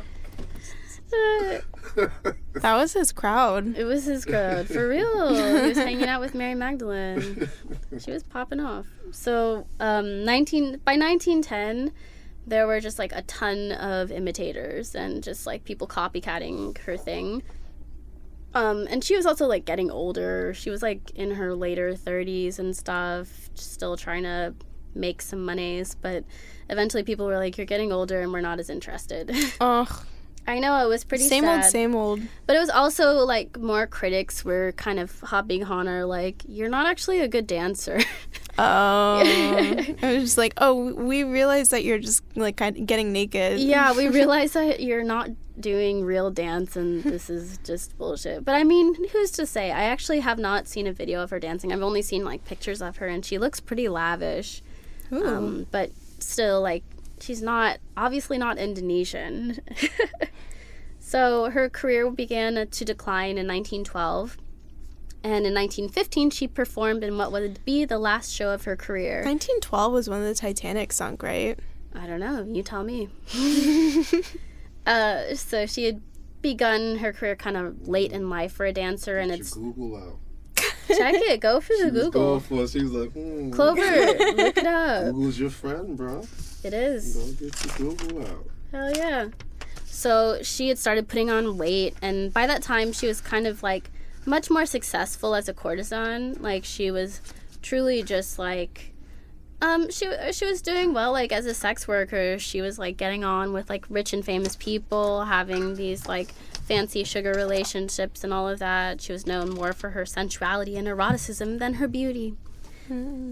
That 2.55 2.77
was 2.77 2.92
his 2.95 3.12
crowd. 3.12 3.77
it 3.77 3.85
was 3.85 4.05
his 4.05 4.25
crowd, 4.25 4.66
for 4.66 4.88
real. 4.88 5.35
He 5.35 5.69
was 5.69 5.77
hanging 5.77 6.09
out 6.09 6.21
with 6.21 6.35
Mary 6.35 6.55
Magdalene. 6.55 7.49
She 7.99 8.11
was 8.11 8.23
popping 8.23 8.61
off. 8.61 8.87
So, 9.12 9.66
um, 9.79 10.25
19 10.25 10.81
by 10.85 10.97
1910, 10.97 11.92
there 12.47 12.66
were 12.66 12.81
just 12.81 12.99
like 12.99 13.12
a 13.12 13.23
ton 13.23 13.73
of 13.73 14.11
imitators 14.11 14.95
and 14.95 15.23
just 15.23 15.47
like 15.47 15.64
people 15.64 15.87
copycatting 15.87 16.79
her 16.79 16.97
thing. 16.97 17.42
Um, 18.55 18.87
and 18.88 19.05
she 19.05 19.16
was 19.16 19.27
also 19.27 19.47
like 19.47 19.64
getting 19.66 19.90
older. 19.90 20.55
She 20.55 20.71
was 20.71 20.81
like 20.83 21.11
in 21.14 21.33
her 21.33 21.55
later 21.55 21.92
30s 21.92 22.59
and 22.59 22.75
stuff, 22.75 23.51
still 23.55 23.97
trying 23.99 24.23
to 24.23 24.55
make 24.95 25.21
some 25.21 25.45
monies. 25.45 25.95
But 25.95 26.25
eventually, 26.71 27.03
people 27.03 27.27
were 27.27 27.37
like, 27.37 27.59
"You're 27.59 27.66
getting 27.66 27.92
older, 27.92 28.23
and 28.23 28.33
we're 28.33 28.40
not 28.40 28.59
as 28.59 28.71
interested." 28.71 29.31
Oh, 29.61 29.87
I 30.46 30.59
know 30.61 30.85
it 30.85 30.88
was 30.88 31.04
pretty 31.04 31.24
same 31.24 31.44
sad. 31.44 31.64
old, 31.64 31.70
same 31.70 31.94
old. 31.94 32.20
But 32.46 32.56
it 32.56 32.61
was 32.61 32.70
also 32.70 33.24
like 33.24 33.59
more 33.59 33.87
critics 33.87 34.44
were 34.44 34.72
kind 34.76 34.98
of 35.00 35.18
hopping 35.20 35.64
on 35.64 35.87
her, 35.87 36.04
like, 36.04 36.42
"You're 36.46 36.68
not 36.68 36.87
actually 36.87 37.20
a 37.20 37.28
good 37.28 37.46
dancer." 37.46 38.00
Oh, 38.59 39.20
I 40.02 40.12
was 40.14 40.22
just 40.22 40.38
like, 40.38 40.54
oh, 40.56 40.94
we 40.94 41.24
realized 41.24 41.72
that 41.72 41.85
you're 41.85 41.98
just 41.98 42.22
like 42.37 42.56
kind 42.56 42.76
of 42.76 42.87
getting 42.87 43.12
naked. 43.12 43.61
yeah, 43.61 43.92
we 43.92 44.09
realize 44.20 44.54
that 44.54 44.80
you're 44.80 45.04
not 45.04 45.28
doing 45.61 46.04
real 46.04 46.30
dance 46.30 46.76
and 46.76 47.02
this 47.02 47.28
is 47.28 47.59
just 47.64 47.96
bullshit. 47.98 48.44
But 48.44 48.54
I 48.54 48.64
mean, 48.64 48.94
who's 49.11 49.30
to 49.32 49.46
say? 49.46 49.70
I 49.72 49.85
actually 49.85 50.20
have 50.20 50.38
not 50.38 50.68
seen 50.68 50.87
a 50.87 50.92
video 50.92 51.22
of 51.22 51.30
her 51.30 51.38
dancing. 51.38 51.72
I've 51.72 51.82
only 51.82 52.02
seen 52.02 52.24
like 52.24 52.44
pictures 52.44 52.80
of 52.80 52.96
her 52.96 53.06
and 53.09 53.24
she 53.24 53.37
looks 53.38 53.61
pretty 53.61 53.88
lavish. 53.88 54.62
Um, 55.12 55.66
but 55.70 55.90
still 56.18 56.61
like 56.61 56.82
she's 57.20 57.42
not 57.42 57.78
obviously 57.96 58.38
not 58.38 58.59
Indonesian. 58.59 59.59
So 61.07 61.51
her 61.51 61.71
career 61.71 62.11
began 62.11 62.66
to 62.66 62.85
decline 62.85 63.38
in 63.38 63.47
1912. 63.47 64.38
And 65.23 65.47
in 65.47 65.55
1915, 65.55 66.31
she 66.31 66.49
performed 66.49 67.05
in 67.05 67.16
what 67.16 67.31
would 67.31 67.64
be 67.64 67.85
the 67.85 68.01
last 68.01 68.33
show 68.33 68.51
of 68.51 68.64
her 68.64 68.75
career. 68.75 69.19
1912 69.19 69.92
was 69.92 70.11
when 70.11 70.25
the 70.25 70.35
Titanic 70.35 70.92
sunk, 70.92 71.23
right? 71.23 71.57
I 71.95 72.09
don't 72.09 72.19
know. 72.19 72.42
You 72.42 72.64
tell 72.64 72.83
me. 72.83 73.09
uh, 74.87 75.37
so 75.37 75.64
she 75.64 75.85
had 75.85 76.03
begun 76.42 76.97
her 76.97 77.12
career 77.12 77.37
kind 77.37 77.57
of 77.57 77.87
late 77.87 78.11
in 78.11 78.29
life 78.29 78.51
for 78.53 78.66
a 78.66 78.73
dancer, 78.73 79.19
and 79.19 79.31
it's 79.31 79.55
Google 79.55 79.97
out. 79.97 80.19
check 80.88 81.14
it. 81.14 81.40
Go 81.40 81.61
for 81.61 81.75
the 81.85 81.92
Google. 81.92 82.40
for 82.40 82.64
it. 82.64 82.71
She 82.71 82.83
was 82.83 82.90
like, 82.90 83.12
hmm, 83.12 83.53
Clover, 83.53 83.81
look 83.81 84.57
it 84.59 84.66
up. 84.66 85.05
Google's 85.05 85.38
your 85.38 85.51
friend, 85.51 85.97
bro. 85.97 86.25
It 86.64 86.75
is. 86.75 87.14
Don't 87.14 87.38
get 87.38 87.79
your 87.79 87.95
Google 87.95 88.27
out. 88.27 88.47
Hell 88.73 88.97
yeah. 88.97 89.29
So 89.96 90.42
she 90.42 90.68
had 90.68 90.76
started 90.76 91.09
putting 91.09 91.30
on 91.30 91.56
weight, 91.56 91.94
and 92.02 92.30
by 92.30 92.46
that 92.46 92.62
time, 92.62 92.92
she 92.92 93.06
was 93.06 93.22
kind 93.22 93.46
of 93.46 93.62
like 93.62 93.90
much 94.26 94.50
more 94.50 94.66
successful 94.66 95.35
as 95.35 95.48
a 95.48 95.54
courtesan. 95.54 96.35
Like 96.42 96.66
she 96.66 96.90
was 96.90 97.22
truly 97.62 98.02
just 98.02 98.38
like 98.38 98.92
um 99.62 99.90
she 99.90 100.06
she 100.32 100.44
was 100.44 100.61
doing 100.61 100.92
well 100.92 101.12
like 101.12 101.32
as 101.32 101.46
a 101.46 101.54
sex 101.54 101.88
worker. 101.88 102.38
She 102.38 102.61
was 102.61 102.78
like 102.78 102.98
getting 102.98 103.24
on 103.24 103.54
with 103.54 103.70
like 103.70 103.87
rich 103.88 104.12
and 104.12 104.22
famous 104.22 104.54
people 104.54 105.24
having 105.24 105.76
these 105.76 106.06
like 106.06 106.28
fancy 106.68 107.02
sugar 107.02 107.32
relationships 107.32 108.22
and 108.22 108.35
all 108.35 108.46
of 108.50 108.59
that. 108.59 109.00
She 109.00 109.12
was 109.12 109.26
known 109.26 109.48
more 109.48 109.72
for 109.72 109.90
her 109.90 110.04
sensuality 110.04 110.76
and 110.76 110.87
eroticism 110.87 111.56
than 111.59 111.74
her 111.74 111.88
beauty. 111.88 112.35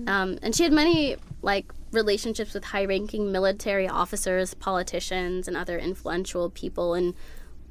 Um, 0.09 0.38
and 0.42 0.57
she 0.57 0.62
had 0.62 0.72
many 0.72 1.16
like 1.42 1.66
relationships 1.95 2.55
with 2.55 2.65
high-ranking 2.65 3.31
military 3.31 3.89
officers 3.89 4.55
politicians 4.55 5.49
and 5.49 5.57
other 5.57 5.79
influential 5.79 6.51
people 6.51 6.95
in 6.95 7.15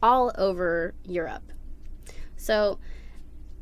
all 0.01 0.31
over 0.37 0.93
europe 1.05 1.51
so 2.35 2.79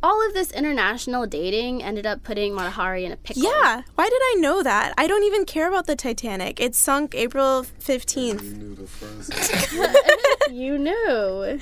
all 0.04 0.26
of 0.26 0.34
this 0.34 0.52
international 0.52 1.28
dating 1.28 1.84
ended 1.84 2.06
up 2.06 2.24
putting 2.24 2.56
Mata 2.56 2.72
Hari 2.72 3.06
in 3.06 3.12
a 3.12 3.18
pickle. 3.18 3.44
Yeah. 3.44 3.84
Why 3.96 4.10
did 4.10 4.22
I 4.24 4.36
know 4.40 4.64
that? 4.64 4.94
I 4.98 5.06
don't 5.06 5.24
even 5.24 5.46
care 5.46 5.68
about 5.68 5.86
the 5.86 5.96
Titanic. 5.96 6.60
It 6.60 6.74
sunk 6.74 7.14
April 7.14 7.66
15th. 7.80 8.42
You 8.42 8.54
knew 8.54 8.76
the 8.76 8.88
first. 8.88 9.98
You 10.52 10.78
knew. 10.78 11.60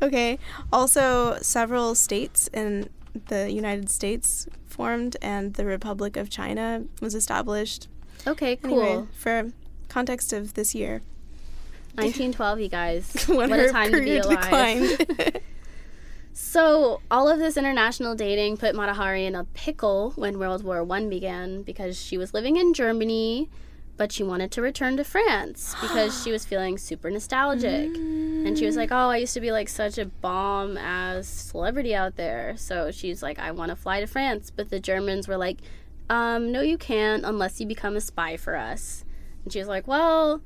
Okay. 0.00 0.38
Also, 0.72 1.38
several 1.42 1.96
states 1.96 2.48
in 2.52 2.88
the 3.26 3.50
United 3.50 3.90
States 3.90 4.46
formed 4.66 5.16
and 5.20 5.54
the 5.54 5.64
Republic 5.64 6.16
of 6.16 6.30
China 6.30 6.84
was 7.00 7.16
established. 7.16 7.88
Okay, 8.26 8.56
cool. 8.56 8.82
Anyway, 8.82 9.06
for 9.12 9.52
context 9.88 10.32
of 10.32 10.54
this 10.54 10.74
year. 10.74 11.02
1912, 11.94 12.60
you 12.60 12.68
guys. 12.68 13.24
what 13.28 13.50
a 13.50 13.70
time 13.70 13.92
to 13.92 14.00
be 14.00 14.18
alive. 14.18 14.98
So, 16.40 17.00
all 17.10 17.28
of 17.28 17.40
this 17.40 17.56
international 17.56 18.14
dating 18.14 18.58
put 18.58 18.76
Mata 18.76 18.94
Hari 18.94 19.26
in 19.26 19.34
a 19.34 19.42
pickle 19.54 20.12
when 20.14 20.38
World 20.38 20.62
War 20.62 20.84
One 20.84 21.10
began 21.10 21.62
because 21.62 22.00
she 22.00 22.16
was 22.16 22.32
living 22.32 22.56
in 22.56 22.74
Germany, 22.74 23.50
but 23.96 24.12
she 24.12 24.22
wanted 24.22 24.52
to 24.52 24.62
return 24.62 24.96
to 24.98 25.04
France 25.04 25.74
because 25.80 26.22
she 26.22 26.30
was 26.30 26.46
feeling 26.46 26.78
super 26.78 27.10
nostalgic. 27.10 27.92
And 27.92 28.56
she 28.56 28.66
was 28.66 28.76
like, 28.76 28.92
Oh, 28.92 29.08
I 29.08 29.16
used 29.16 29.34
to 29.34 29.40
be 29.40 29.50
like 29.50 29.68
such 29.68 29.98
a 29.98 30.06
bomb 30.06 30.78
ass 30.78 31.26
celebrity 31.26 31.92
out 31.92 32.14
there. 32.14 32.54
So 32.56 32.92
she's 32.92 33.20
like, 33.20 33.40
I 33.40 33.50
want 33.50 33.70
to 33.70 33.76
fly 33.76 33.98
to 33.98 34.06
France. 34.06 34.52
But 34.54 34.70
the 34.70 34.78
Germans 34.78 35.26
were 35.26 35.36
like, 35.36 35.58
um, 36.10 36.52
No, 36.52 36.60
you 36.60 36.78
can't 36.78 37.24
unless 37.24 37.60
you 37.60 37.66
become 37.66 37.96
a 37.96 38.00
spy 38.00 38.36
for 38.36 38.56
us. 38.56 39.04
And 39.44 39.52
she 39.52 39.58
was 39.58 39.68
like, 39.68 39.86
Well, 39.86 40.42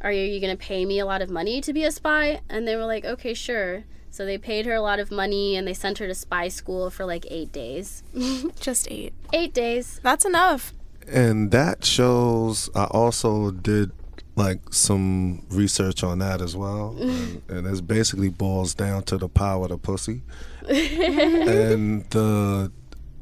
are 0.00 0.12
you, 0.12 0.22
you 0.24 0.40
going 0.40 0.56
to 0.56 0.62
pay 0.62 0.84
me 0.84 0.98
a 0.98 1.06
lot 1.06 1.22
of 1.22 1.30
money 1.30 1.60
to 1.62 1.72
be 1.72 1.84
a 1.84 1.90
spy? 1.90 2.40
And 2.48 2.66
they 2.66 2.76
were 2.76 2.86
like, 2.86 3.04
Okay, 3.04 3.34
sure. 3.34 3.84
So 4.10 4.24
they 4.24 4.38
paid 4.38 4.64
her 4.66 4.74
a 4.74 4.80
lot 4.80 4.98
of 4.98 5.10
money 5.10 5.56
and 5.56 5.66
they 5.68 5.74
sent 5.74 5.98
her 5.98 6.06
to 6.06 6.14
spy 6.14 6.48
school 6.48 6.88
for 6.90 7.04
like 7.04 7.26
eight 7.30 7.52
days. 7.52 8.02
Just 8.60 8.90
eight. 8.90 9.12
eight 9.32 9.52
days. 9.52 10.00
That's 10.02 10.24
enough. 10.24 10.72
and 11.08 11.50
that 11.50 11.84
shows. 11.84 12.70
I 12.74 12.84
also 12.84 13.50
did 13.50 13.92
like 14.34 14.60
some 14.72 15.44
research 15.50 16.02
on 16.02 16.18
that 16.18 16.40
as 16.42 16.54
well, 16.56 16.96
and, 17.00 17.42
and 17.48 17.66
it 17.66 17.86
basically 17.86 18.28
boils 18.28 18.74
down 18.74 19.02
to 19.04 19.16
the 19.18 19.28
power 19.28 19.64
of 19.64 19.70
the 19.70 19.78
pussy, 19.78 20.22
and 20.68 22.04
the 22.10 22.70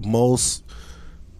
most 0.01 0.65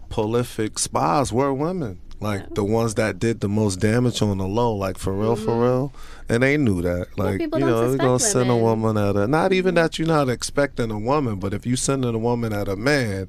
prolific 0.09 0.79
spies 0.79 1.31
were 1.33 1.53
women. 1.53 1.99
Like 2.21 2.55
the 2.55 2.63
ones 2.63 2.95
that 2.95 3.19
did 3.19 3.41
the 3.41 3.49
most 3.49 3.79
damage 3.79 4.21
on 4.21 4.37
the 4.37 4.47
low, 4.47 4.73
like 4.73 4.97
for 4.97 5.13
real, 5.13 5.35
for 5.35 5.61
real, 5.61 5.93
and 6.29 6.41
they 6.41 6.57
knew 6.57 6.81
that. 6.81 7.17
Like 7.17 7.39
people 7.39 7.59
you 7.59 7.65
know, 7.65 7.81
we're 7.81 7.97
gonna 7.97 8.19
send 8.19 8.49
a 8.49 8.55
woman 8.55 8.97
at 8.97 9.15
a. 9.15 9.27
Not 9.27 9.51
even 9.51 9.75
that 9.75 9.99
you're 9.99 10.07
not 10.07 10.29
expecting 10.29 10.91
a 10.91 10.97
woman, 10.97 11.35
but 11.35 11.53
if 11.53 11.65
you 11.65 11.75
sending 11.75 12.15
a 12.15 12.17
woman 12.17 12.53
at 12.53 12.69
a 12.69 12.77
man, 12.77 13.27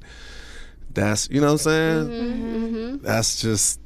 that's 0.93 1.29
you 1.29 1.41
know 1.41 1.47
what 1.47 1.51
I'm 1.53 1.57
saying. 1.57 2.07
Mm-hmm. 2.07 3.05
That's 3.05 3.41
just 3.41 3.81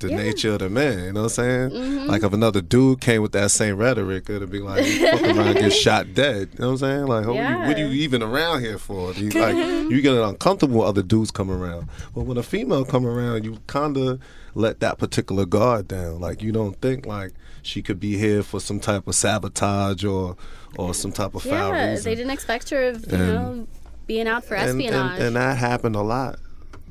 the 0.00 0.08
nature 0.08 0.52
of 0.54 0.58
the 0.60 0.68
man. 0.68 0.98
You 1.04 1.12
know 1.12 1.22
what 1.22 1.38
I'm 1.38 1.44
saying? 1.44 1.70
Mm-hmm. 1.70 2.06
Like 2.06 2.22
if 2.22 2.32
another 2.32 2.60
dude 2.60 3.00
came 3.00 3.22
with 3.22 3.32
that 3.32 3.50
same 3.50 3.76
rhetoric, 3.76 4.28
it'd 4.28 4.50
be 4.50 4.58
like 4.60 4.84
you 4.86 5.06
fuck 5.06 5.22
around 5.22 5.54
get 5.54 5.72
shot 5.84 6.12
dead. 6.14 6.50
You 6.54 6.58
know 6.60 6.66
what 6.66 6.72
I'm 6.72 6.78
saying? 6.78 7.06
Like, 7.06 7.26
what, 7.26 7.34
you, 7.36 7.42
what 7.42 7.76
are 7.76 7.78
you 7.78 7.86
even 8.02 8.22
around 8.22 8.60
here 8.62 8.78
for? 8.78 9.12
You, 9.12 9.30
like 9.30 9.56
you 9.56 10.00
get 10.02 10.14
uncomfortable 10.14 10.80
when 10.80 10.88
other 10.88 11.02
dudes 11.02 11.30
come 11.30 11.50
around. 11.50 11.88
But 12.14 12.22
when 12.22 12.36
a 12.36 12.42
female 12.42 12.84
come 12.84 13.06
around, 13.06 13.44
you 13.44 13.58
kind 13.66 13.96
of 13.96 14.20
let 14.54 14.80
that 14.80 14.98
particular 14.98 15.46
guard 15.46 15.88
down. 15.88 16.20
Like 16.20 16.42
you 16.42 16.52
don't 16.52 16.80
think 16.80 17.06
like 17.06 17.32
she 17.62 17.82
could 17.82 17.98
be 17.98 18.16
here 18.18 18.42
for 18.42 18.60
some 18.60 18.80
type 18.80 19.06
of 19.08 19.14
sabotage 19.14 20.04
or 20.04 20.36
or 20.76 20.92
some 20.92 21.12
type 21.12 21.34
of 21.34 21.42
foul 21.42 21.70
Yeah, 21.72 21.90
reason. 21.90 22.04
they 22.04 22.14
didn't 22.16 22.32
expect 22.32 22.70
her 22.70 22.88
of, 22.88 23.06
you 23.10 23.16
And- 23.18 23.28
know, 23.34 23.66
being 24.06 24.28
out 24.28 24.44
for 24.44 24.54
and, 24.54 24.70
and, 24.72 24.80
espionage. 24.82 25.20
and 25.20 25.36
that 25.36 25.56
happened 25.56 25.96
a 25.96 26.02
lot. 26.02 26.38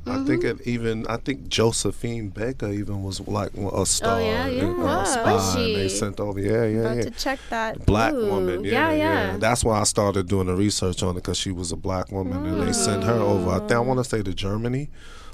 I 0.05 0.09
Mm-hmm. 0.09 0.25
think 0.27 0.43
it 0.43 0.67
even 0.67 1.07
I 1.07 1.17
think 1.17 1.47
Josephine 1.47 2.29
Baker 2.29 2.67
even 2.67 3.03
was 3.03 3.21
like 3.21 3.53
a 3.55 3.85
star, 3.85 4.19
Oh, 4.19 4.23
yeah, 4.25 4.47
yeah. 4.47 4.63
and, 4.63 4.81
uh. 4.81 5.23
Was 5.25 5.55
and 5.55 5.75
they 5.75 5.87
sent 5.87 6.19
over. 6.19 6.39
Yeah, 6.39 6.65
yeah, 6.65 6.87
Have 6.89 6.97
yeah. 6.97 7.03
to 7.03 7.11
check 7.11 7.39
that. 7.49 7.85
Black 7.85 8.13
Ooh, 8.13 8.27
woman, 8.29 8.63
yeah, 8.65 8.71
yeah, 8.71 8.91
yeah, 8.91 9.31
yeah. 9.31 9.37
That's 9.37 9.63
why 9.63 9.79
I 9.79 9.83
started 9.83 10.27
doing 10.27 10.47
the 10.47 10.55
research 10.55 11.01
on 11.03 11.11
it 11.11 11.21
because 11.21 11.37
she 11.37 11.51
was 11.51 11.71
a 11.71 11.77
black 11.77 12.11
woman, 12.11 12.45
and 12.45 12.61
they 12.67 12.73
sent 12.73 13.03
her 13.05 13.13
over. 13.13 13.49
I 13.51 13.59
think 13.59 13.71
I 13.71 13.79
want 13.79 13.99
to 13.99 14.03
say 14.03 14.21
to 14.23 14.33
Germany 14.33 14.89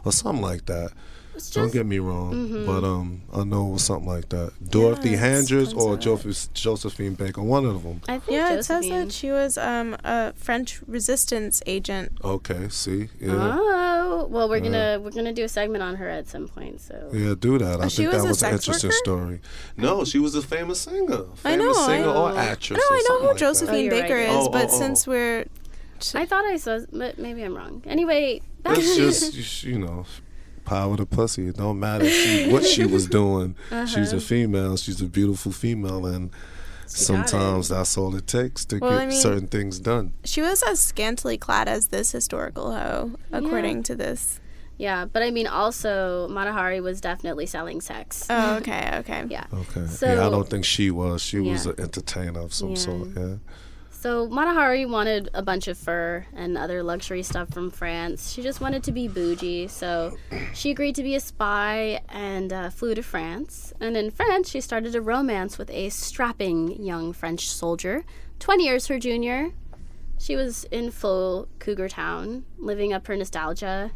or 0.06 0.12
something 0.12 0.42
like 0.44 0.66
that. 0.68 0.92
It's 1.40 1.50
Don't 1.52 1.72
get 1.74 1.86
me 1.86 2.00
wrong, 2.00 2.34
Mm-hmm. 2.34 2.66
but 2.66 2.84
um, 2.84 3.22
I 3.34 3.44
know 3.44 3.68
it 3.70 3.74
was 3.74 3.84
something 3.84 4.08
like 4.10 4.30
that. 4.30 4.52
Dorothy 4.70 5.14
it's 5.14 5.22
Handress 5.22 5.74
or. 5.74 5.98
Joseph- 5.98 6.54
Josephine 6.54 7.14
Baker, 7.16 7.42
one 7.42 7.66
of 7.66 7.84
them. 7.84 8.02
I 8.08 8.20
think 8.20 8.36
Yeah, 8.38 8.54
it 8.56 8.64
says 8.64 8.88
that 8.90 9.12
she 9.12 9.32
was 9.32 9.58
um, 9.58 9.96
a 10.04 10.34
French 10.34 10.82
resistance 10.88 11.62
agent. 11.66 12.12
Okay, 12.24 12.68
see, 12.70 13.10
yeah, 13.20 13.58
Oh 13.60 14.28
well, 14.30 14.48
we're 14.50 14.60
gonna 14.60 15.00
we're 15.02 15.12
gonna 15.12 15.34
do 15.34 15.44
a 15.46 15.50
segment 15.50 15.82
on 15.84 15.96
her 15.96 16.10
at 16.10 16.28
some 16.28 16.48
point. 16.48 16.82
So 16.82 17.10
yeah, 17.14 17.34
do 17.40 17.58
that. 17.58 17.80
I 17.82 17.88
she 17.88 18.04
think 18.04 18.14
was 18.14 18.24
that 18.24 18.30
was 18.30 18.44
an 18.44 18.54
interesting 18.54 18.90
worker? 18.90 18.98
story. 18.98 19.42
No, 19.78 20.04
she 20.06 20.20
was 20.20 20.36
a 20.36 20.42
famous 20.42 20.82
singer, 20.82 21.24
famous 21.36 21.44
I 21.46 21.56
know, 21.56 21.72
I 21.72 21.88
singer 21.88 22.08
or 22.10 22.30
know. 22.32 22.38
actress. 22.38 22.80
No, 22.80 22.96
or 22.96 22.98
I 23.00 23.04
know 23.08 23.20
who 23.22 23.28
like. 23.30 23.38
Josephine 23.38 23.76
Oh, 23.92 23.96
right, 23.96 24.02
Baker 24.04 24.18
you're 24.20 24.28
is, 24.28 24.36
right. 24.46 24.52
but 24.52 24.66
Oh, 24.70 24.74
oh, 24.76 24.80
since 24.80 25.08
oh. 25.08 25.12
we're 25.12 25.46
I 26.16 26.26
thought 26.26 26.46
I 26.46 26.58
saw, 26.58 26.80
but 26.94 27.18
maybe 27.18 27.44
I'm 27.44 27.56
wrong. 27.56 27.84
Anyway, 27.86 28.42
back 28.64 28.78
It's 28.78 28.96
just 28.96 29.64
you 29.70 29.78
know, 29.80 30.06
power 30.70 30.96
to 30.98 31.06
pussy. 31.06 31.48
It 31.48 31.58
don't 31.58 31.80
matter 31.80 32.08
she, 32.10 32.52
what 32.52 32.64
she 32.66 32.86
was 32.86 33.06
uh-huh. 33.14 33.20
doing. 33.20 33.56
She's 33.88 34.14
a 34.14 34.22
female. 34.22 34.78
She's 34.78 35.02
a 35.02 35.06
beautiful 35.20 35.52
female, 35.52 36.06
and 36.06 36.30
sometimes 36.86 37.70
that's 37.70 37.98
all 37.98 38.16
it 38.16 38.28
takes 38.28 38.66
to 38.66 38.80
Well, 38.80 38.92
get 38.92 39.02
I 39.02 39.06
mean- 39.08 39.22
certain 39.22 39.48
things 39.48 39.80
done. 39.80 40.14
she 40.24 40.42
was 40.42 40.64
as 40.64 40.80
scantily 40.80 41.38
clad 41.38 41.68
as 41.68 41.88
this 41.88 42.12
historical 42.12 42.74
hoe, 42.74 43.12
according 43.32 43.84
to 43.84 43.96
this. 43.96 44.40
yeah, 44.78 45.06
but 45.06 45.22
I 45.24 45.30
mean, 45.32 45.48
also 45.48 46.28
Mata 46.30 46.52
Hari 46.54 46.80
was 46.82 47.02
definitely 47.02 47.46
selling 47.46 47.82
sex. 47.82 48.26
Oh, 48.30 48.56
okay, 48.58 48.90
okay. 49.02 49.26
yeah. 49.30 49.46
Okay. 49.54 49.86
So- 49.88 50.06
yeah, 50.14 50.28
I 50.28 50.30
don't 50.30 50.50
think 50.50 50.66
she 50.66 50.90
was. 50.92 51.22
She 51.22 51.40
was 51.40 51.66
an 51.66 51.76
entertainer 51.80 52.40
of 52.42 52.54
some 52.54 52.70
Yeah. 52.72 52.76
sort. 52.76 53.08
Yeah. 53.16 53.36
So 54.00 54.30
Mata 54.30 54.54
Hari 54.54 54.86
wanted 54.86 55.30
a 55.34 55.42
bunch 55.42 55.68
of 55.68 55.78
fur 55.78 56.26
and 56.34 56.58
other 56.58 56.84
luxury 56.84 57.22
stuff 57.22 57.50
from 57.50 57.70
France. 57.70 58.32
She 58.32 58.42
just 58.42 58.62
wanted 58.62 58.82
to 58.84 58.94
be 58.94 59.10
bougie, 59.10 59.68
so 59.68 60.16
she 60.54 60.72
agreed 60.72 60.96
to 60.96 61.04
be 61.04 61.16
a 61.16 61.20
spy 61.20 62.00
and 62.08 62.54
uh, 62.54 62.70
flew 62.70 62.96
to 62.96 63.04
France. 63.04 63.74
And 63.82 63.98
in 63.98 64.10
France, 64.10 64.52
she 64.52 64.62
started 64.62 64.96
a 64.96 65.02
romance 65.02 65.58
with 65.58 65.70
a 65.70 65.90
strapping 65.90 66.82
young 66.82 67.12
French 67.12 67.50
soldier, 67.50 68.06
20 68.40 68.64
years 68.64 68.88
her 68.88 69.00
junior. 69.00 69.52
She 70.18 70.38
was 70.38 70.64
in 70.72 70.92
full 70.92 71.50
cougar 71.60 71.90
town, 71.90 72.46
living 72.58 72.94
up 72.94 73.06
her 73.08 73.18
nostalgia, 73.18 73.92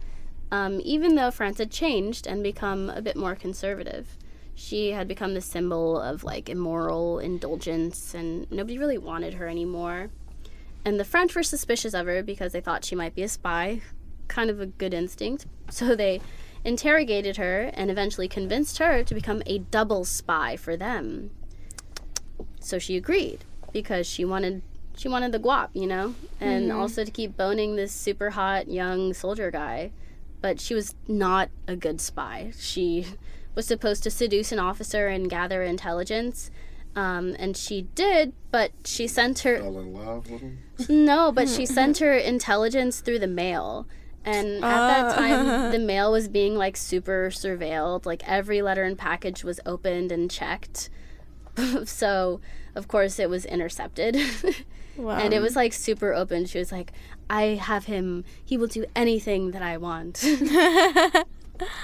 um, 0.51 0.81
even 0.83 1.15
though 1.15 1.31
France 1.31 1.59
had 1.59 1.71
changed 1.71 2.27
and 2.27 2.43
become 2.43 2.89
a 2.89 3.01
bit 3.01 3.15
more 3.15 3.35
conservative. 3.35 4.17
She 4.55 4.91
had 4.91 5.07
become 5.07 5.33
the 5.33 5.41
symbol 5.41 5.99
of 5.99 6.23
like 6.23 6.49
immoral 6.49 7.19
indulgence, 7.19 8.13
and 8.13 8.49
nobody 8.51 8.77
really 8.77 8.97
wanted 8.97 9.35
her 9.35 9.47
anymore. 9.47 10.09
And 10.85 10.99
the 10.99 11.05
French 11.05 11.35
were 11.35 11.43
suspicious 11.43 11.93
of 11.93 12.07
her 12.07 12.21
because 12.23 12.51
they 12.51 12.61
thought 12.61 12.85
she 12.85 12.95
might 12.95 13.15
be 13.15 13.23
a 13.23 13.29
spy. 13.29 13.81
Kind 14.27 14.49
of 14.49 14.59
a 14.59 14.65
good 14.65 14.93
instinct. 14.93 15.45
So 15.69 15.95
they 15.95 16.21
interrogated 16.63 17.37
her 17.37 17.71
and 17.73 17.89
eventually 17.89 18.27
convinced 18.27 18.77
her 18.77 19.03
to 19.03 19.15
become 19.15 19.41
a 19.45 19.59
double 19.59 20.05
spy 20.05 20.55
for 20.55 20.77
them. 20.77 21.31
So 22.59 22.79
she 22.79 22.95
agreed 22.95 23.43
because 23.71 24.07
she 24.07 24.23
wanted 24.23 24.61
she 24.95 25.07
wanted 25.07 25.31
the 25.31 25.39
guap, 25.39 25.69
you 25.73 25.87
know, 25.87 26.13
and 26.39 26.69
mm-hmm. 26.69 26.79
also 26.79 27.03
to 27.03 27.11
keep 27.11 27.35
boning 27.35 27.75
this 27.75 27.91
super 27.91 28.29
hot 28.31 28.67
young 28.67 29.13
soldier 29.13 29.49
guy. 29.49 29.91
But 30.41 30.59
she 30.59 30.75
was 30.75 30.93
not 31.07 31.49
a 31.67 31.75
good 31.75 31.99
spy. 31.99 32.51
She 32.57 33.07
was 33.55 33.65
supposed 33.65 34.03
to 34.03 34.11
seduce 34.11 34.51
an 34.51 34.59
officer 34.59 35.07
and 35.07 35.29
gather 35.29 35.63
intelligence. 35.63 36.49
Um, 36.95 37.35
and 37.39 37.57
she 37.57 37.83
did, 37.95 38.33
but 38.51 38.71
she 38.85 39.07
sent 39.07 39.39
her 39.39 39.57
Fell 39.57 39.79
in 39.79 39.93
love 39.93 40.29
with 40.29 40.41
him. 40.41 40.59
no, 40.87 41.31
but 41.31 41.49
she 41.49 41.65
sent 41.79 41.97
her 41.97 42.13
intelligence 42.13 42.99
through 43.01 43.19
the 43.19 43.27
mail. 43.27 43.87
And 44.25 44.63
at 44.63 44.87
that 44.87 45.17
time, 45.17 45.71
the 45.71 45.79
mail 45.93 46.11
was 46.11 46.27
being 46.27 46.55
like 46.55 46.77
super 46.77 47.29
surveilled. 47.29 48.05
Like 48.05 48.27
every 48.27 48.61
letter 48.61 48.83
and 48.83 48.97
package 48.97 49.43
was 49.43 49.59
opened 49.65 50.11
and 50.11 50.29
checked. 50.31 50.89
so, 51.85 52.39
of 52.75 52.87
course, 52.87 53.19
it 53.19 53.29
was 53.29 53.45
intercepted. 53.45 54.17
Wow. 54.95 55.17
and 55.17 55.33
it 55.33 55.41
was 55.41 55.55
like 55.55 55.73
super 55.73 56.13
open. 56.13 56.45
She 56.45 56.59
was 56.59 56.71
like, 56.71 56.93
I 57.29 57.59
have 57.59 57.85
him, 57.85 58.23
he 58.45 58.57
will 58.57 58.67
do 58.67 58.85
anything 58.95 59.51
that 59.51 59.63
I 59.63 59.77
want. 59.77 60.23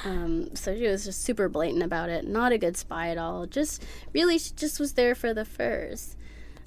Um, 0.05 0.55
so 0.55 0.75
she 0.75 0.87
was 0.87 1.05
just 1.05 1.23
super 1.23 1.49
blatant 1.49 1.83
about 1.83 2.09
it. 2.09 2.27
Not 2.27 2.51
a 2.51 2.57
good 2.57 2.77
spy 2.77 3.09
at 3.09 3.17
all. 3.17 3.45
Just 3.45 3.83
really, 4.13 4.37
she 4.37 4.51
just 4.55 4.79
was 4.79 4.93
there 4.93 5.15
for 5.15 5.33
the 5.33 5.45
furs. 5.45 6.15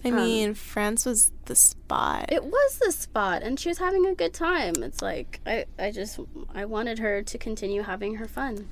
I 0.04 0.10
mean, 0.10 0.54
France 0.54 1.06
was 1.06 1.30
the 1.44 1.54
spot. 1.54 2.26
It 2.32 2.42
was 2.44 2.78
the 2.84 2.90
spot, 2.90 3.42
and 3.42 3.58
she 3.60 3.68
was 3.68 3.78
having 3.78 4.04
a 4.06 4.14
good 4.16 4.34
time. 4.34 4.74
It's 4.82 5.00
like 5.00 5.40
I, 5.46 5.66
I 5.78 5.92
just, 5.92 6.18
I 6.54 6.64
wanted 6.64 6.98
her 6.98 7.22
to 7.22 7.38
continue 7.38 7.82
having 7.82 8.16
her 8.16 8.26
fun. 8.26 8.68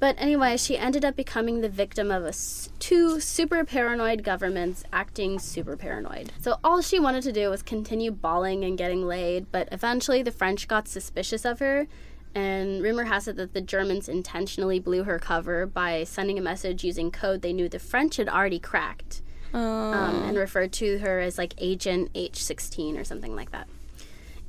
But 0.00 0.14
anyway, 0.18 0.56
she 0.58 0.78
ended 0.78 1.04
up 1.04 1.16
becoming 1.16 1.60
the 1.60 1.68
victim 1.68 2.10
of 2.12 2.24
a 2.24 2.28
s- 2.28 2.68
two 2.78 3.18
super 3.18 3.64
paranoid 3.64 4.22
governments 4.22 4.84
acting 4.92 5.40
super 5.40 5.76
paranoid. 5.76 6.30
So 6.40 6.58
all 6.62 6.82
she 6.82 7.00
wanted 7.00 7.22
to 7.24 7.32
do 7.32 7.50
was 7.50 7.62
continue 7.62 8.12
balling 8.12 8.62
and 8.62 8.78
getting 8.78 9.06
laid, 9.08 9.50
but 9.50 9.68
eventually 9.72 10.22
the 10.22 10.30
French 10.30 10.68
got 10.68 10.86
suspicious 10.86 11.44
of 11.44 11.58
her. 11.58 11.88
And 12.34 12.82
rumor 12.82 13.04
has 13.04 13.26
it 13.26 13.36
that 13.36 13.54
the 13.54 13.60
Germans 13.60 14.08
intentionally 14.08 14.78
blew 14.78 15.04
her 15.04 15.18
cover 15.18 15.66
by 15.66 16.04
sending 16.04 16.38
a 16.38 16.42
message 16.42 16.84
using 16.84 17.10
code 17.10 17.42
they 17.42 17.52
knew 17.52 17.68
the 17.68 17.78
French 17.78 18.16
had 18.16 18.28
already 18.28 18.58
cracked 18.58 19.22
um, 19.54 20.22
and 20.24 20.36
referred 20.36 20.72
to 20.74 20.98
her 20.98 21.20
as 21.20 21.38
like 21.38 21.54
Agent 21.58 22.12
H16 22.12 22.98
or 22.98 23.04
something 23.04 23.34
like 23.34 23.50
that. 23.52 23.68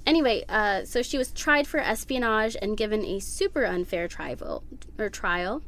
Anyway, 0.06 0.44
uh, 0.50 0.84
so 0.86 1.02
she 1.02 1.18
was 1.18 1.32
tried 1.32 1.68
for 1.68 1.80
espionage 1.80 2.56
and 2.62 2.78
given 2.78 3.06
a 3.06 3.20
super 3.20 3.66
unfair 3.66 4.08
trial. 4.08 4.64
Or 4.98 5.10
trial. 5.10 5.62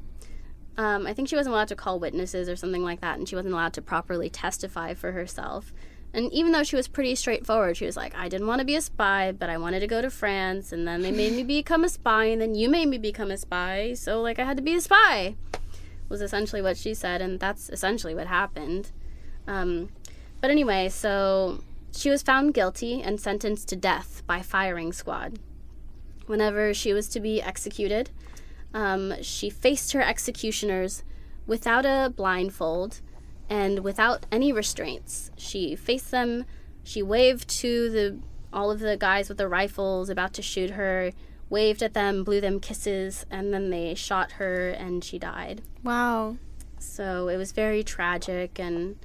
Um, 0.78 1.05
I 1.05 1.14
think 1.14 1.28
she 1.28 1.36
wasn't 1.36 1.53
allowed 1.53 1.68
to 1.68 1.76
call 1.76 1.99
witnesses 1.99 2.47
or 2.47 2.55
something 2.55 2.84
like 2.84 3.01
that, 3.01 3.18
and 3.20 3.28
she 3.28 3.36
wasn't 3.36 3.53
allowed 3.53 3.74
to 3.74 3.82
properly 3.82 4.30
testify 4.30 4.93
for 4.93 5.12
herself. 5.12 5.74
And 6.14 6.32
even 6.34 6.51
though 6.51 6.64
she 6.64 6.76
was 6.76 6.88
pretty 6.88 7.16
straightforward, 7.16 7.78
she 7.78 7.86
was 7.86 7.95
like, 7.95 8.14
I 8.16 8.28
didn't 8.28 8.47
want 8.47 8.59
to 8.59 8.66
be 8.66 8.76
a 8.76 8.82
spy, 8.82 9.32
but 9.32 9.49
I 9.49 9.57
wanted 9.57 9.80
to 9.80 9.88
go 9.88 10.01
to 10.01 10.09
France, 10.09 10.74
and 10.74 10.88
then 10.88 11.01
they 11.01 11.12
made 11.12 11.34
me 11.34 11.43
become 11.62 11.84
a 11.84 11.89
spy, 11.89 12.26
and 12.26 12.41
then 12.41 12.55
you 12.55 12.70
made 12.70 12.88
me 12.88 12.97
become 12.97 13.32
a 13.32 13.38
spy, 13.38 13.93
so 13.93 14.22
like 14.22 14.38
I 14.38 14.43
had 14.43 14.57
to 14.57 14.64
be 14.64 14.76
a 14.76 14.82
spy. 14.82 15.36
Was 16.09 16.22
essentially 16.22 16.62
what 16.62 16.76
she 16.76 16.93
said, 16.93 17.22
and 17.22 17.39
that's 17.39 17.70
essentially 17.70 18.14
what 18.14 18.28
happened. 18.28 18.91
Um, 19.47 19.89
but 20.41 20.51
anyway, 20.51 20.89
so 20.89 21.64
she 21.93 22.09
was 22.09 22.22
found 22.22 22.53
guilty 22.53 23.01
and 23.01 23.20
sentenced 23.20 23.70
to 23.70 23.76
death 23.78 24.24
by 24.28 24.41
firing 24.41 24.91
squad. 24.91 25.39
Whenever 26.26 26.74
she 26.74 26.91
was 26.91 27.07
to 27.09 27.20
be 27.20 27.41
executed, 27.41 28.09
um, 28.74 29.14
she 29.22 29.49
faced 29.49 29.93
her 29.93 30.01
executioners 30.01 31.03
without 31.47 31.86
a 31.86 32.12
blindfold 32.16 33.01
and 33.52 33.80
without 33.80 34.26
any 34.32 34.54
restraints. 34.54 35.30
She 35.36 35.76
faced 35.76 36.10
them. 36.10 36.45
She 36.84 37.04
waved 37.04 37.49
to 37.60 37.89
the 37.89 38.18
all 38.54 38.72
of 38.72 38.80
the 38.80 38.95
guys 38.97 39.28
with 39.28 39.38
the 39.38 39.47
rifles 39.47 40.10
about 40.10 40.34
to 40.34 40.41
shoot 40.41 40.72
her, 40.72 41.12
waved 41.49 41.84
at 41.84 41.93
them, 41.93 42.24
blew 42.24 42.39
them 42.41 42.60
kisses, 42.62 43.26
and 43.30 43.54
then 43.54 43.70
they 43.70 43.93
shot 43.93 44.34
her 44.34 44.70
and 44.70 45.04
she 45.04 45.20
died. 45.20 45.62
wow. 45.84 46.38
So 46.80 47.28
it 47.28 47.38
was 47.38 47.52
very 47.52 47.84
tragic 47.84 48.58
and 48.58 48.97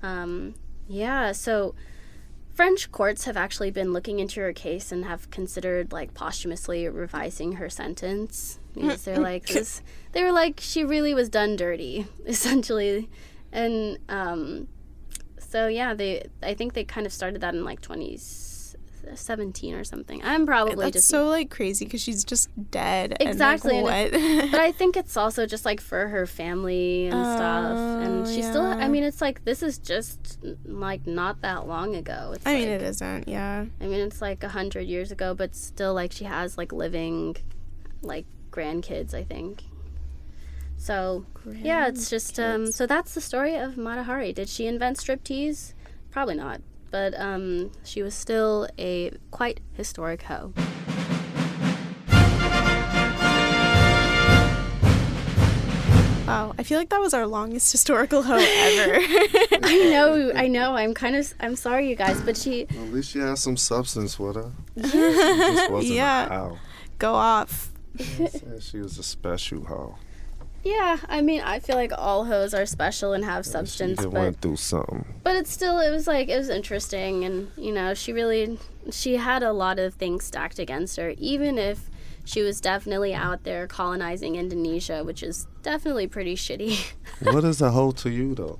um, 0.00 0.54
yeah, 0.86 1.32
so 1.32 1.74
French 2.54 2.92
courts 2.92 3.24
have 3.24 3.36
actually 3.36 3.72
been 3.72 3.92
looking 3.92 4.20
into 4.20 4.40
her 4.40 4.52
case 4.52 4.92
and 4.92 5.04
have 5.04 5.28
considered 5.32 5.90
like 5.90 6.14
posthumously 6.14 6.88
revising 6.88 7.52
her 7.52 7.68
sentence 7.68 8.60
because 8.74 9.04
they're 9.04 9.18
like 9.18 9.46
this 9.46 9.82
they 10.12 10.22
were 10.22 10.30
like 10.32 10.60
she 10.60 10.84
really 10.84 11.12
was 11.14 11.28
done 11.28 11.56
dirty 11.56 12.06
essentially 12.26 13.10
and 13.56 13.98
um, 14.08 14.68
so 15.38 15.66
yeah 15.66 15.94
they 15.94 16.26
I 16.42 16.54
think 16.54 16.74
they 16.74 16.84
kind 16.84 17.06
of 17.06 17.12
started 17.12 17.40
that 17.40 17.54
in 17.54 17.64
like 17.64 17.80
2017 17.80 19.74
or 19.74 19.84
something 19.84 20.20
I'm 20.24 20.46
probably 20.46 20.74
That's 20.76 20.92
just 20.94 21.08
so 21.08 21.26
like 21.28 21.50
crazy 21.50 21.84
because 21.84 22.02
she's 22.02 22.24
just 22.24 22.48
dead. 22.70 23.16
Exactly, 23.20 23.78
And, 23.78 23.88
and 23.88 24.12
like, 24.12 24.12
what? 24.12 24.50
but 24.52 24.60
I 24.60 24.72
think 24.80 24.96
it's 24.96 25.16
also 25.16 25.46
just 25.46 25.64
like 25.64 25.80
for 25.80 26.08
her 26.08 26.26
family 26.26 27.06
and 27.06 27.14
stuff. 27.14 27.78
And 28.04 28.26
Oh, 28.26 28.30
she 28.30 28.42
still, 28.42 28.62
I 28.64 28.88
mean, 28.88 29.04
it's 29.04 29.20
like 29.20 29.44
this 29.44 29.62
is 29.62 29.78
just 29.78 30.38
like 30.64 31.06
not 31.06 31.40
that 31.42 31.66
long 31.68 31.94
ago. 31.94 32.32
It's 32.34 32.44
I 32.46 32.54
mean, 32.54 32.62
like, 32.70 32.80
it 32.80 32.82
isn't. 32.82 33.28
Yeah. 33.28 33.64
I 33.80 33.86
mean, 33.86 34.00
it's 34.00 34.20
like 34.20 34.42
a 34.42 34.48
hundred 34.48 34.82
years 34.88 35.12
ago, 35.12 35.34
but 35.34 35.54
still, 35.54 35.94
like 35.94 36.12
she 36.12 36.24
has 36.24 36.58
like 36.58 36.72
living, 36.72 37.36
like 38.02 38.26
grandkids. 38.50 39.14
I 39.14 39.22
think. 39.22 39.62
So 40.78 41.24
yeah, 41.50 41.88
it's 41.88 42.08
just 42.10 42.38
um. 42.38 42.70
So 42.70 42.86
that's 42.86 43.14
the 43.14 43.20
story 43.20 43.56
of 43.56 43.76
Mata 43.76 44.02
Hari. 44.04 44.32
Did 44.32 44.48
she 44.48 44.66
invent 44.66 44.98
striptease? 44.98 45.72
Probably 46.10 46.34
not. 46.36 46.60
But 46.90 47.18
um, 47.20 47.72
she 47.84 48.02
was 48.02 48.14
still 48.14 48.68
a 48.78 49.10
quite 49.30 49.60
historic 49.74 50.22
hoe. 50.22 50.52
Wow. 56.26 56.54
I 56.58 56.64
feel 56.64 56.78
like 56.78 56.88
that 56.88 57.00
was 57.00 57.14
our 57.14 57.24
longest 57.24 57.70
historical 57.70 58.20
hoe 58.24 58.34
ever. 58.34 58.94
I 59.62 59.88
know, 59.92 60.32
I 60.34 60.48
know. 60.48 60.74
I'm 60.74 60.92
kind 60.92 61.14
of, 61.14 61.32
I'm 61.38 61.54
sorry, 61.54 61.88
you 61.88 61.94
guys, 61.94 62.20
but 62.20 62.36
she, 62.36 62.62
At 62.62 62.92
least 62.92 63.10
she 63.12 63.20
has 63.20 63.40
some 63.40 63.56
substance 63.56 64.18
with 64.18 64.34
her. 64.34 64.50
She 64.76 64.82
just 64.90 65.70
wasn't 65.70 65.94
Yeah. 65.94 66.46
a. 66.50 66.52
Go 66.98 67.14
off. 67.14 67.70
She 68.60 68.78
was 68.78 68.98
a 68.98 69.04
special 69.04 69.64
hoe. 69.66 69.94
Yeah. 70.66 70.98
I 71.08 71.22
mean, 71.22 71.40
I 71.40 71.60
feel 71.60 71.76
like 71.76 71.92
all 71.96 72.24
hoes 72.24 72.52
are 72.52 72.66
special 72.66 73.12
and 73.12 73.24
have 73.24 73.46
substance, 73.46 73.98
done 73.98 74.10
but 74.10 74.20
went 74.20 74.40
through 74.40 74.56
something. 74.56 75.04
but 75.22 75.36
it's 75.36 75.50
still, 75.50 75.78
it 75.78 75.90
was 75.90 76.06
like 76.06 76.28
it 76.28 76.36
was 76.36 76.48
interesting, 76.48 77.24
and 77.24 77.50
you 77.56 77.72
know, 77.72 77.94
she 77.94 78.12
really, 78.12 78.58
she 78.90 79.16
had 79.16 79.42
a 79.42 79.52
lot 79.52 79.78
of 79.78 79.94
things 79.94 80.24
stacked 80.24 80.58
against 80.58 80.96
her, 80.96 81.14
even 81.18 81.58
if 81.58 81.88
she 82.24 82.42
was 82.42 82.60
definitely 82.60 83.14
out 83.14 83.44
there 83.44 83.66
colonizing 83.66 84.34
Indonesia, 84.34 85.04
which 85.04 85.22
is 85.22 85.46
definitely 85.62 86.08
pretty 86.08 86.34
shitty. 86.34 86.92
what 87.22 87.44
is 87.44 87.62
a 87.62 87.70
hoe 87.70 87.92
to 87.92 88.10
you 88.10 88.34
though? 88.34 88.58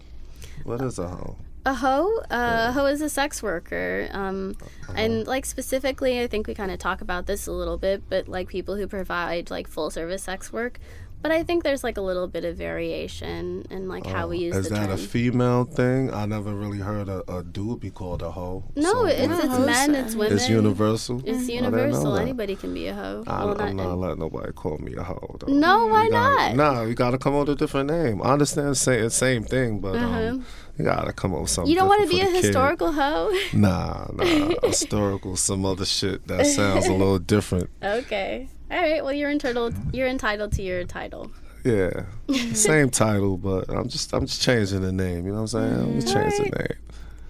What 0.65 0.81
is 0.81 0.99
a 0.99 1.09
hoe? 1.09 1.37
a 1.67 1.75
hoe 1.75 2.19
uh, 2.31 2.67
a 2.69 2.73
hoe 2.73 2.87
is 2.87 3.03
a 3.03 3.09
sex 3.09 3.43
worker 3.43 4.09
um, 4.13 4.57
and 4.95 5.27
like 5.27 5.45
specifically 5.45 6.21
i 6.21 6.27
think 6.29 6.47
we 6.47 6.55
kind 6.55 6.71
of 6.71 6.79
talk 6.79 7.01
about 7.01 7.27
this 7.27 7.49
a 7.49 7.53
little 7.53 7.77
bit 7.77 8.05
but 8.09 8.29
like 8.29 8.49
people 8.49 8.77
who 8.77 8.87
provide 8.87 9.51
like 9.51 9.67
full 9.67 9.91
service 9.91 10.23
sex 10.23 10.53
work 10.53 10.79
but 11.23 11.33
i 11.33 11.43
think 11.43 11.65
there's 11.65 11.83
like 11.83 11.97
a 11.97 12.01
little 12.01 12.29
bit 12.29 12.45
of 12.45 12.57
variation 12.57 13.65
in 13.71 13.89
like 13.89 14.07
how 14.07 14.29
we 14.29 14.39
use 14.39 14.55
Oh, 14.55 14.59
Is 14.61 14.69
the 14.69 14.75
that 14.75 14.87
term 14.87 14.91
a 14.93 14.97
female 14.97 15.65
thing? 15.65 16.13
I 16.13 16.25
never 16.27 16.55
really 16.55 16.79
heard 16.79 17.09
a, 17.09 17.21
a 17.33 17.43
dude 17.43 17.81
be 17.81 17.91
called 17.91 18.23
a 18.23 18.31
hoe. 18.31 18.65
no 18.77 18.93
So 18.93 19.07
it's, 19.07 19.45
it's 19.45 19.59
men 19.59 19.95
it's 19.95 20.15
women 20.15 20.37
it's 20.37 20.49
universal. 20.49 21.19
it's 21.25 21.27
I 21.27 21.33
didn't 21.33 21.47
know 21.49 21.55
universal 21.79 22.13
that. 22.13 22.23
anybody 22.23 22.55
can 22.57 22.73
be 22.75 22.87
a 22.89 22.95
hoe 22.95 23.25
I, 23.27 23.45
Well, 23.45 23.61
I'm 23.61 23.77
not- 23.77 23.99
letting 23.99 24.21
nobody 24.21 24.53
call 24.53 24.79
me 24.79 24.95
a 24.95 25.03
hoe. 25.03 25.37
Though. 25.41 25.53
no 25.53 25.87
why 25.87 26.05
You 26.05 26.11
gotta- 26.11 26.55
not 26.57 26.75
Nah, 26.75 26.83
you 26.83 26.95
gotta 26.95 27.19
come 27.19 27.35
up 27.35 27.41
with 27.49 27.57
a 27.57 27.59
different 27.59 27.91
name. 27.91 28.23
I 28.23 28.33
understand 28.33 28.69
the 28.69 28.75
same, 28.77 29.11
same 29.11 29.45
thing, 29.45 29.81
but 29.81 29.97
Uh-huh. 29.97 30.29
um, 30.31 30.45
you 30.79 30.85
gotta 30.85 31.13
come 31.13 31.35
up 31.35 31.41
with 31.43 31.51
something. 31.51 31.71
you 31.71 31.77
don't 31.79 31.89
want 31.89 32.03
to 32.03 32.09
be 32.09 32.21
a 32.21 32.27
for 32.27 32.31
the 32.33 32.37
kid. 32.39 32.45
historical 32.47 32.93
hoe 32.93 33.33
Nah, 33.53 34.07
nah, 34.13 34.25
historical, 34.63 35.37
some 35.37 35.65
other 35.65 35.85
shit 35.87 36.27
that 36.29 36.47
sounds 36.47 36.87
a 36.87 36.93
little 36.93 37.19
different. 37.19 37.71
okay 37.83 38.49
all 38.71 38.81
right 38.81 39.03
well 39.05 39.13
you're 39.13 39.31
entitled 39.31 39.75
you're 39.93 40.09
entitled 40.09 40.53
to 40.53 40.63
your 40.63 40.85
title 40.85 41.31
Yeah, 41.65 42.05
same 42.53 42.91
title, 42.91 43.37
but 43.37 43.69
I'm 43.69 43.89
just 43.89 44.13
I'm 44.15 44.27
just 44.27 44.41
changing 44.43 44.83
the 44.83 44.93
name. 44.93 45.27
You 45.27 45.33
know 45.33 45.43
what 45.43 45.55
I'm 45.55 45.69
saying? 45.71 45.81
I'm 45.81 46.01
just 46.01 46.13
changing 46.15 46.51
the 46.51 46.59
name 46.59 46.79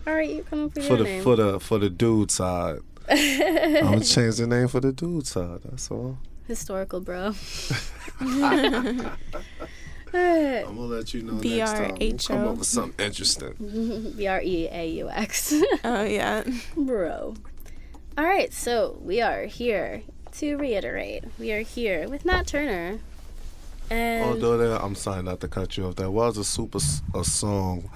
all 0.06 0.14
right 0.14 0.30
you 0.30 0.42
come 0.44 0.66
up 0.66 0.74
with 0.74 0.86
for 0.86 0.94
your 0.94 0.98
the 0.98 1.04
name 1.04 1.22
for 1.22 1.36
the 1.36 1.60
for 1.60 1.78
the 1.78 1.90
dude 1.90 2.30
side. 2.30 2.78
I'm 3.08 3.82
gonna 3.82 4.00
change 4.04 4.36
the 4.36 4.46
name 4.46 4.68
for 4.68 4.80
the 4.80 4.92
dude 4.92 5.26
side. 5.26 5.60
That's 5.64 5.90
all. 5.90 6.18
historical 6.46 7.00
bro 7.00 7.32
I'm 10.14 10.76
gonna 10.76 10.80
let 10.80 11.12
you 11.12 11.22
know 11.22 11.34
next 11.34 11.72
time. 11.72 11.96
We'll 11.98 12.10
come 12.10 12.18
BRHO. 12.18 12.52
up 12.52 12.58
with 12.58 12.66
something 12.66 13.04
interesting. 13.06 14.12
B 14.16 14.26
R 14.26 14.40
E 14.42 14.68
A 14.70 14.88
U 15.02 15.10
X. 15.10 15.52
Oh 15.84 16.04
yeah. 16.04 16.44
Bro. 16.76 17.34
All 18.18 18.24
right, 18.24 18.50
so 18.52 18.96
we 19.02 19.20
are 19.20 19.44
here 19.44 20.02
to 20.38 20.56
reiterate. 20.56 21.24
We 21.38 21.52
are 21.52 21.60
here 21.62 22.08
with 22.08 22.24
Nat 22.24 22.46
Turner. 22.46 22.98
And 23.90 24.24
Although 24.24 24.58
there, 24.58 24.76
I'm 24.82 24.94
sorry 24.94 25.22
not 25.22 25.40
to 25.40 25.48
cut 25.48 25.76
you 25.76 25.86
off. 25.86 25.96
There 25.96 26.10
was 26.10 26.36
a 26.38 26.44
super 26.44 26.78
a 27.14 27.24
song 27.24 27.88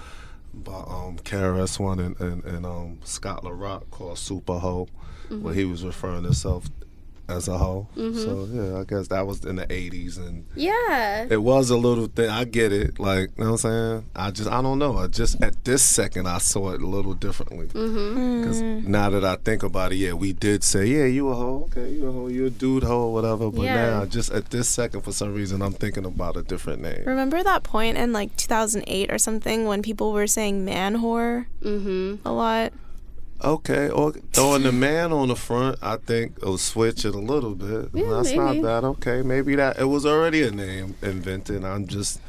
by 0.54 0.72
um 0.72 1.18
KRS 1.22 1.78
One 1.80 1.98
and, 2.00 2.18
and, 2.20 2.44
and 2.44 2.64
um 2.66 2.98
Scott 3.04 3.44
La 3.44 3.50
Rock 3.50 3.90
called 3.90 4.18
Super 4.18 4.58
Ho, 4.58 4.88
Mm-hmm. 5.28 5.44
where 5.44 5.54
he 5.54 5.64
was 5.64 5.84
referring 5.84 6.22
to 6.22 6.28
himself 6.28 6.66
as 7.30 7.48
a 7.48 7.56
whole. 7.56 7.88
Mm-hmm. 7.96 8.18
So 8.18 8.48
yeah, 8.52 8.80
I 8.80 8.84
guess 8.84 9.08
that 9.08 9.26
was 9.26 9.44
in 9.44 9.56
the 9.56 9.66
'80s, 9.66 10.18
and 10.18 10.44
Yeah. 10.54 11.26
it 11.30 11.42
was 11.42 11.70
a 11.70 11.76
little 11.76 12.06
thing. 12.06 12.28
I 12.30 12.44
get 12.44 12.72
it. 12.72 12.98
Like, 12.98 13.30
you 13.38 13.44
know 13.44 13.52
what 13.52 13.64
I'm 13.64 13.70
saying? 13.70 14.04
I 14.16 14.30
just, 14.30 14.48
I 14.50 14.60
don't 14.62 14.78
know. 14.78 14.96
I 14.98 15.06
just 15.06 15.40
at 15.42 15.64
this 15.64 15.82
second, 15.82 16.26
I 16.28 16.38
saw 16.38 16.70
it 16.70 16.82
a 16.82 16.86
little 16.86 17.14
differently. 17.14 17.66
Mm-hmm. 17.68 18.40
Because 18.40 18.60
now 18.62 19.10
that 19.10 19.24
I 19.24 19.36
think 19.36 19.62
about 19.62 19.92
it, 19.92 19.96
yeah, 19.96 20.12
we 20.12 20.32
did 20.32 20.64
say, 20.64 20.86
yeah, 20.86 21.04
you 21.06 21.28
a 21.28 21.34
hoe, 21.34 21.68
okay, 21.70 21.90
you 21.92 22.06
a 22.06 22.12
hoe, 22.12 22.28
you 22.28 22.46
a 22.46 22.50
dude 22.50 22.82
hoe, 22.84 23.08
whatever. 23.08 23.50
But 23.50 23.62
Yeah. 23.62 23.74
now, 24.00 24.04
just 24.06 24.30
at 24.32 24.50
this 24.50 24.68
second, 24.68 25.02
for 25.02 25.12
some 25.12 25.32
reason, 25.34 25.62
I'm 25.62 25.72
thinking 25.72 26.04
about 26.04 26.36
a 26.36 26.42
different 26.42 26.82
name. 26.82 27.02
Remember 27.06 27.42
that 27.42 27.62
point 27.62 27.96
in 27.96 28.12
like 28.12 28.36
2008 28.36 29.10
or 29.12 29.18
something 29.18 29.66
when 29.66 29.82
people 29.82 30.12
were 30.12 30.26
saying 30.26 30.64
man 30.64 30.96
whore 30.98 31.46
Mm-hmm. 31.62 32.26
a 32.26 32.32
lot? 32.32 32.72
Okay, 33.42 33.88
or 33.88 34.12
throwing 34.32 34.64
the 34.64 34.72
man 34.72 35.12
on 35.12 35.28
the 35.28 35.36
front, 35.36 35.78
I 35.80 35.96
think 35.96 36.36
it'll 36.38 36.58
switch 36.58 37.04
it 37.06 37.14
a 37.14 37.18
little 37.18 37.54
bit. 37.54 37.88
Yeah, 37.94 38.10
That's 38.10 38.34
maybe. 38.34 38.60
not 38.60 38.62
bad. 38.62 38.84
Okay, 38.84 39.22
maybe 39.22 39.54
that 39.56 39.78
it 39.78 39.84
was 39.86 40.04
already 40.04 40.42
a 40.42 40.50
name 40.50 40.94
invented. 41.02 41.64
I'm 41.64 41.86
just 41.86 42.20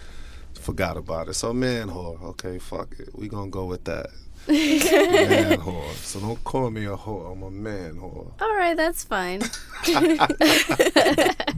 forgot 0.53 0.95
about 0.95 1.28
it. 1.28 1.34
So 1.34 1.51
man 1.53 1.89
whore. 1.89 2.22
Okay, 2.24 2.59
fuck 2.59 2.95
it. 2.97 3.09
We 3.14 3.28
gonna 3.28 3.49
go 3.49 3.66
with 3.66 3.84
that. 3.86 4.07
man 4.47 5.59
whore. 5.59 5.91
So 5.95 6.20
don't 6.20 6.43
call 6.43 6.70
me 6.72 6.86
a 6.86 6.95
whore. 6.95 7.34
I'm 7.34 7.43
a 7.43 7.51
man 7.51 7.95
whore. 7.95 8.32
All 8.41 8.55
right, 8.55 8.78
that's 8.78 9.03
fine. 9.03 9.41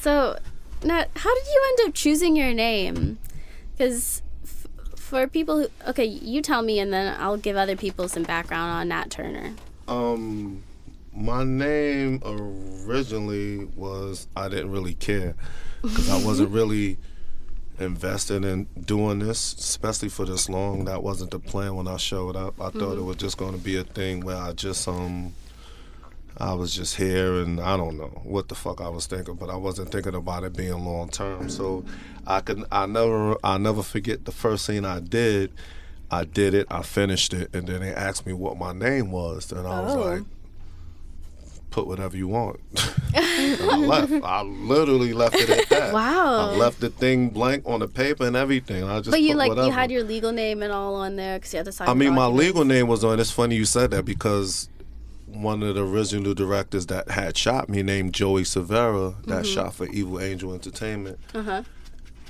so, 0.00 0.38
now, 0.82 1.04
how 1.16 1.34
did 1.34 1.46
you 1.46 1.62
end 1.68 1.88
up 1.88 1.94
choosing 1.94 2.36
your 2.36 2.52
name? 2.52 3.18
Because 3.76 4.22
for 5.10 5.26
people 5.26 5.58
who, 5.58 5.68
okay, 5.88 6.04
you 6.04 6.40
tell 6.40 6.62
me, 6.62 6.78
and 6.78 6.92
then 6.92 7.16
I'll 7.18 7.36
give 7.36 7.56
other 7.56 7.76
people 7.76 8.08
some 8.08 8.22
background 8.22 8.70
on 8.70 8.88
Nat 8.88 9.10
Turner. 9.10 9.52
Um, 9.88 10.62
my 11.12 11.42
name 11.42 12.22
originally 12.24 13.64
was 13.76 14.28
I 14.36 14.48
didn't 14.48 14.70
really 14.70 14.94
care 14.94 15.34
because 15.82 16.08
I 16.08 16.24
wasn't 16.24 16.50
really 16.60 16.96
invested 17.80 18.44
in 18.44 18.68
doing 18.84 19.18
this, 19.18 19.52
especially 19.54 20.10
for 20.10 20.24
this 20.24 20.48
long. 20.48 20.84
That 20.84 21.02
wasn't 21.02 21.32
the 21.32 21.40
plan 21.40 21.74
when 21.74 21.88
I 21.88 21.96
showed 21.96 22.36
up. 22.36 22.60
I 22.60 22.70
thought 22.70 22.96
it 22.96 23.02
was 23.02 23.16
just 23.16 23.36
going 23.36 23.52
to 23.52 23.58
be 23.58 23.76
a 23.76 23.84
thing 23.84 24.20
where 24.20 24.36
I 24.36 24.52
just 24.52 24.86
um. 24.86 25.34
I 26.38 26.54
was 26.54 26.74
just 26.74 26.96
here 26.96 27.34
and 27.42 27.60
I 27.60 27.76
don't 27.76 27.98
know 27.98 28.20
what 28.24 28.48
the 28.48 28.54
fuck 28.54 28.80
I 28.80 28.88
was 28.88 29.06
thinking, 29.06 29.34
but 29.34 29.50
I 29.50 29.56
wasn't 29.56 29.90
thinking 29.92 30.14
about 30.14 30.44
it 30.44 30.56
being 30.56 30.72
long 30.84 31.08
term. 31.10 31.48
So 31.50 31.84
I 32.26 32.40
could 32.40 32.64
I 32.72 32.86
never 32.86 33.36
I 33.44 33.58
never 33.58 33.82
forget 33.82 34.24
the 34.24 34.32
first 34.32 34.64
scene 34.64 34.84
I 34.84 35.00
did. 35.00 35.52
I 36.10 36.24
did 36.24 36.54
it, 36.54 36.66
I 36.70 36.82
finished 36.82 37.32
it, 37.34 37.54
and 37.54 37.68
then 37.68 37.80
they 37.82 37.94
asked 37.94 38.26
me 38.26 38.32
what 38.32 38.58
my 38.58 38.72
name 38.72 39.10
was, 39.12 39.52
and 39.52 39.66
I 39.66 39.80
was 39.80 39.94
Oh. 39.94 40.00
like, 40.00 40.22
"Put 41.70 41.86
whatever 41.86 42.16
you 42.16 42.26
want." 42.26 42.58
and 43.14 43.60
I 43.70 43.76
left. 43.76 44.12
I 44.24 44.42
literally 44.42 45.12
left 45.12 45.36
it 45.36 45.48
at 45.50 45.68
that. 45.68 45.92
Wow. 45.94 46.50
I 46.50 46.56
left 46.56 46.80
the 46.80 46.90
thing 46.90 47.28
blank 47.28 47.62
on 47.64 47.78
the 47.78 47.86
paper 47.86 48.24
and 48.26 48.34
everything. 48.34 48.82
I 48.82 48.98
just 48.98 49.10
But 49.12 49.22
you 49.22 49.34
like 49.36 49.50
whatever. 49.50 49.68
you 49.68 49.72
had 49.72 49.90
your 49.92 50.02
legal 50.02 50.32
name 50.32 50.62
and 50.64 50.72
all 50.72 50.96
on 50.96 51.14
there 51.14 51.38
because 51.38 51.52
you 51.52 51.58
had 51.58 51.66
to 51.66 51.72
sign. 51.72 51.88
I 51.88 51.94
mean, 51.94 52.12
my 52.14 52.26
legal 52.26 52.64
name 52.64 52.88
was 52.88 53.04
on. 53.04 53.20
It's 53.20 53.30
funny 53.30 53.54
you 53.54 53.64
said 53.64 53.92
that 53.92 54.04
because 54.04 54.68
one 55.32 55.62
of 55.62 55.74
the 55.74 55.84
original 55.84 56.34
directors 56.34 56.86
that 56.86 57.10
had 57.10 57.36
shot 57.36 57.68
me, 57.68 57.82
named 57.82 58.12
Joey 58.14 58.42
Silvera, 58.42 59.22
that 59.26 59.46
shot 59.46 59.74
for 59.74 59.86
Evil 59.88 60.20
Angel 60.20 60.52
Entertainment, 60.54 61.18
Mm-hmm. 61.32 61.48
Uh-huh. 61.48 61.62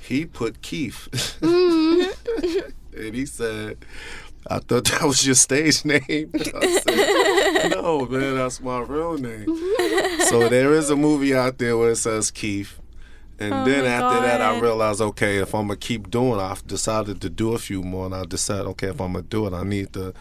he 0.03 0.25
put 0.25 0.61
Keith, 0.61 1.09
Mm-hmm. 1.41 2.59
and 2.99 3.15
he 3.15 3.25
said. 3.25 3.77
I 4.49 4.57
thought 4.57 4.85
that 4.85 5.03
was 5.03 5.23
your 5.23 5.35
stage 5.35 5.85
name. 5.85 6.31
I 6.33 6.79
said, 6.79 7.71
no, 7.75 8.07
man, 8.07 8.33
that's 8.35 8.59
my 8.59 8.79
real 8.79 9.15
name. 9.15 9.45
so 10.25 10.49
there 10.49 10.73
is 10.73 10.89
a 10.89 10.95
movie 10.95 11.35
out 11.35 11.59
there 11.59 11.77
where 11.77 11.91
it 11.91 11.97
says 11.97 12.31
Keith. 12.31 12.79
And 13.39 13.53
Oh 13.53 13.65
then 13.65 13.85
after 13.85 14.19
that, 14.21 14.41
I 14.41 14.59
realized, 14.59 14.99
okay, 14.99 15.37
if 15.37 15.53
I'm 15.53 15.67
gonna 15.67 15.77
keep 15.77 16.09
doing, 16.09 16.39
it, 16.39 16.43
I've 16.43 16.65
decided 16.65 17.21
to 17.21 17.29
do 17.29 17.53
a 17.53 17.59
few 17.59 17.83
more, 17.83 18.07
and 18.07 18.15
I 18.15 18.23
decided, 18.25 18.65
okay, 18.69 18.87
if 18.87 18.99
I'm 18.99 19.13
gonna 19.13 19.21
do 19.25 19.45
it, 19.45 19.53
I 19.53 19.61
need 19.63 19.93
to 19.93 20.11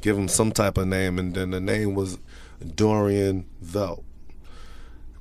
give 0.00 0.18
him 0.18 0.26
some 0.26 0.50
type 0.50 0.76
of 0.76 0.88
name, 0.88 1.16
and 1.16 1.32
then 1.34 1.50
the 1.52 1.60
name 1.60 1.94
was 1.94 2.18
Dorian 2.74 3.46
Velt. 3.60 4.04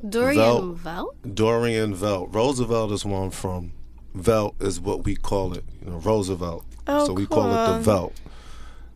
Dorian 0.08 0.76
Vel- 0.76 1.06
Velt. 1.16 1.36
Dorian 1.36 1.94
Velt. 1.96 2.34
Roosevelt 2.34 2.92
is 2.92 3.06
where 3.06 3.22
I'm 3.22 3.32
from. 3.32 3.74
Velt 4.14 4.62
is 4.62 4.80
what 4.80 5.04
we 5.04 5.16
call 5.16 5.54
it, 5.54 5.64
you 5.84 5.92
know, 5.92 5.98
Roosevelt. 5.98 6.66
Oh, 6.88 7.06
so 7.06 7.14
we 7.14 7.26
call 7.26 7.48
it 7.48 7.78
the. 7.78 7.80
Velt. 7.80 8.14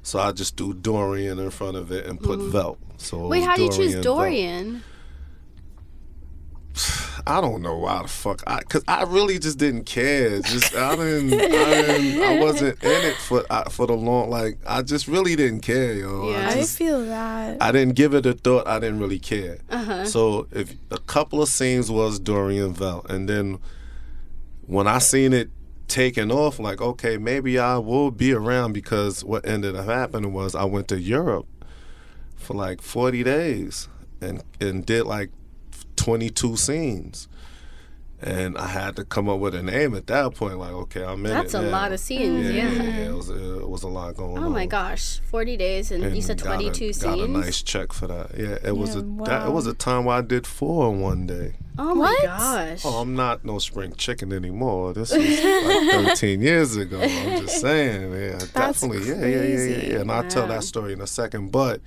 So 0.03 0.19
I 0.19 0.31
just 0.31 0.55
do 0.55 0.73
Dorian 0.73 1.37
in 1.39 1.49
front 1.51 1.77
of 1.77 1.91
it 1.91 2.05
and 2.05 2.19
put 2.19 2.39
mm. 2.39 2.51
Velt. 2.51 2.79
So. 2.97 3.27
Wait, 3.27 3.43
how 3.43 3.55
do 3.55 3.63
you 3.63 3.71
choose 3.71 3.93
Velt. 3.93 4.03
I 7.27 7.41
don't 7.41 7.61
know 7.61 7.77
why 7.77 8.01
the 8.01 8.07
fuck 8.07 8.43
I 8.47 8.61
cuz 8.61 8.83
I 8.87 9.03
really 9.03 9.39
just 9.39 9.57
didn't 9.57 9.83
care. 9.85 10.39
Just 10.41 10.75
I 10.75 10.95
didn't 10.95 11.33
I, 11.33 11.47
didn't, 11.47 12.23
I 12.23 12.39
wasn't 12.43 12.83
in 12.83 13.05
it 13.05 13.15
for 13.17 13.43
I, 13.49 13.69
for 13.69 13.87
the 13.87 13.93
long 13.93 14.29
like 14.29 14.57
I 14.65 14.81
just 14.81 15.07
really 15.07 15.35
didn't 15.35 15.61
care, 15.61 15.93
yo. 15.93 16.31
Yeah. 16.31 16.47
I 16.47 16.51
I 16.51 16.53
just 16.55 16.77
feel 16.77 17.05
that. 17.05 17.57
I 17.61 17.71
didn't 17.71 17.95
give 17.95 18.13
it 18.13 18.25
a 18.25 18.33
thought. 18.33 18.67
I 18.67 18.79
didn't 18.79 18.99
really 18.99 19.19
care. 19.19 19.59
Uh-huh. 19.69 20.05
So 20.05 20.47
if 20.51 20.73
a 20.89 20.99
couple 20.99 21.41
of 21.41 21.49
scenes 21.49 21.91
was 21.91 22.19
Dorian 22.19 22.73
Velt, 22.73 23.09
and 23.09 23.27
then 23.27 23.59
when 24.65 24.87
I 24.87 24.99
seen 24.99 25.33
it 25.33 25.49
taking 25.87 26.31
off, 26.31 26.59
like 26.59 26.81
okay, 26.81 27.17
maybe 27.17 27.59
I 27.59 27.77
will 27.77 28.11
be 28.11 28.33
around 28.33 28.73
because 28.73 29.23
what 29.23 29.45
ended 29.45 29.75
up 29.75 29.85
happening 29.85 30.33
was 30.33 30.55
I 30.55 30.63
went 30.63 30.87
to 30.87 30.99
Europe 30.99 31.47
for 32.37 32.55
like 32.55 32.81
forty 32.81 33.23
days 33.23 33.89
and 34.21 34.43
and 34.59 34.85
did 34.85 35.05
like 35.05 35.29
twenty 36.03 36.29
two 36.29 36.55
scenes. 36.57 37.27
And 38.23 38.55
I 38.55 38.67
had 38.67 38.97
to 38.97 39.03
come 39.03 39.27
up 39.27 39.39
with 39.39 39.55
a 39.55 39.63
name 39.63 39.95
at 39.95 40.05
that 40.05 40.35
point. 40.35 40.59
Like, 40.59 40.73
okay, 40.73 41.03
I'm 41.03 41.25
in 41.25 41.31
That's 41.33 41.55
it 41.55 41.57
a 41.57 41.61
now. 41.63 41.71
lot 41.71 41.91
of 41.91 41.99
scenes. 41.99 42.45
Yeah, 42.45 42.69
Yeah. 42.69 42.71
yeah, 42.71 42.83
yeah, 42.83 43.09
It 43.09 43.13
was 43.15 43.29
it 43.31 43.67
was 43.67 43.81
a 43.81 43.87
lot 43.87 44.15
going 44.15 44.37
on. 44.37 44.43
Oh 44.43 44.49
my 44.49 44.67
gosh, 44.67 45.19
forty 45.21 45.57
days, 45.57 45.91
and, 45.91 46.15
you 46.15 46.21
said 46.21 46.37
got 46.37 46.51
a- 46.51 46.55
twenty-two 46.69 46.93
Got 46.99 47.17
a 47.17 47.23
scenes. 47.23 47.29
nice 47.45 47.63
check 47.63 47.91
for 47.93 48.05
that. 48.05 48.37
Yeah, 48.37 48.57
it 48.63 48.77
was 48.77 48.95
a 48.95 48.99
Yeah, 48.99 49.23
that, 49.25 49.47
it 49.47 49.51
was 49.51 49.65
a 49.65 49.73
time 49.73 50.05
where 50.05 50.17
I 50.17 50.21
did 50.21 50.45
four 50.45 50.93
in 50.93 51.01
one 51.01 51.25
day. 51.25 51.55
oh 51.79 51.95
my 51.95 52.01
What? 52.11 52.21
gosh. 52.21 52.81
Oh, 52.85 53.01
I'm 53.01 53.15
not 53.15 53.43
no 53.43 53.57
spring 53.57 53.93
chicken 53.97 54.31
anymore. 54.31 54.93
This 54.93 55.11
was 55.17 55.25
like 55.27 56.05
13 56.19 56.41
years 56.43 56.75
ago. 56.75 57.01
I'm 57.01 57.41
just 57.41 57.59
saying. 57.59 58.13
Yeah, 58.13 58.37
definitely. 58.53 58.99
Yeah, 59.09 59.15
yeah, 59.15 59.25
yeah, 59.25 59.27
yeah, 59.35 59.41
crazy. 59.55 59.87
yeah. 59.93 59.99
And 60.01 60.11
I'll 60.11 60.29
tell 60.29 60.45
that 60.45 60.63
story 60.63 60.93
in 60.93 61.01
a 61.01 61.07
second. 61.07 61.51
But 61.51 61.81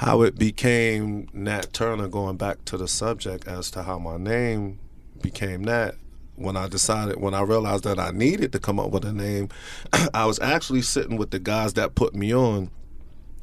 how 0.00 0.22
it 0.22 0.38
became 0.38 1.28
Nat 1.34 1.74
Turner, 1.74 2.08
going 2.08 2.38
back 2.38 2.64
to 2.64 2.78
the 2.78 2.88
subject 2.88 3.46
as 3.46 3.70
to 3.72 3.82
how 3.82 3.98
my 3.98 4.16
name 4.16 4.78
became 5.20 5.62
Nat. 5.62 5.94
When 6.36 6.56
I 6.56 6.68
decided, 6.68 7.20
when 7.20 7.34
I 7.34 7.42
realized 7.42 7.84
that 7.84 7.98
I 7.98 8.10
needed 8.10 8.50
to 8.52 8.58
come 8.58 8.80
up 8.80 8.92
with 8.92 9.04
a 9.04 9.12
name, 9.12 9.50
I 10.14 10.24
was 10.24 10.40
actually 10.40 10.80
sitting 10.80 11.18
with 11.18 11.32
the 11.32 11.38
guys 11.38 11.74
that 11.74 11.96
put 11.96 12.14
me 12.14 12.34
on, 12.34 12.70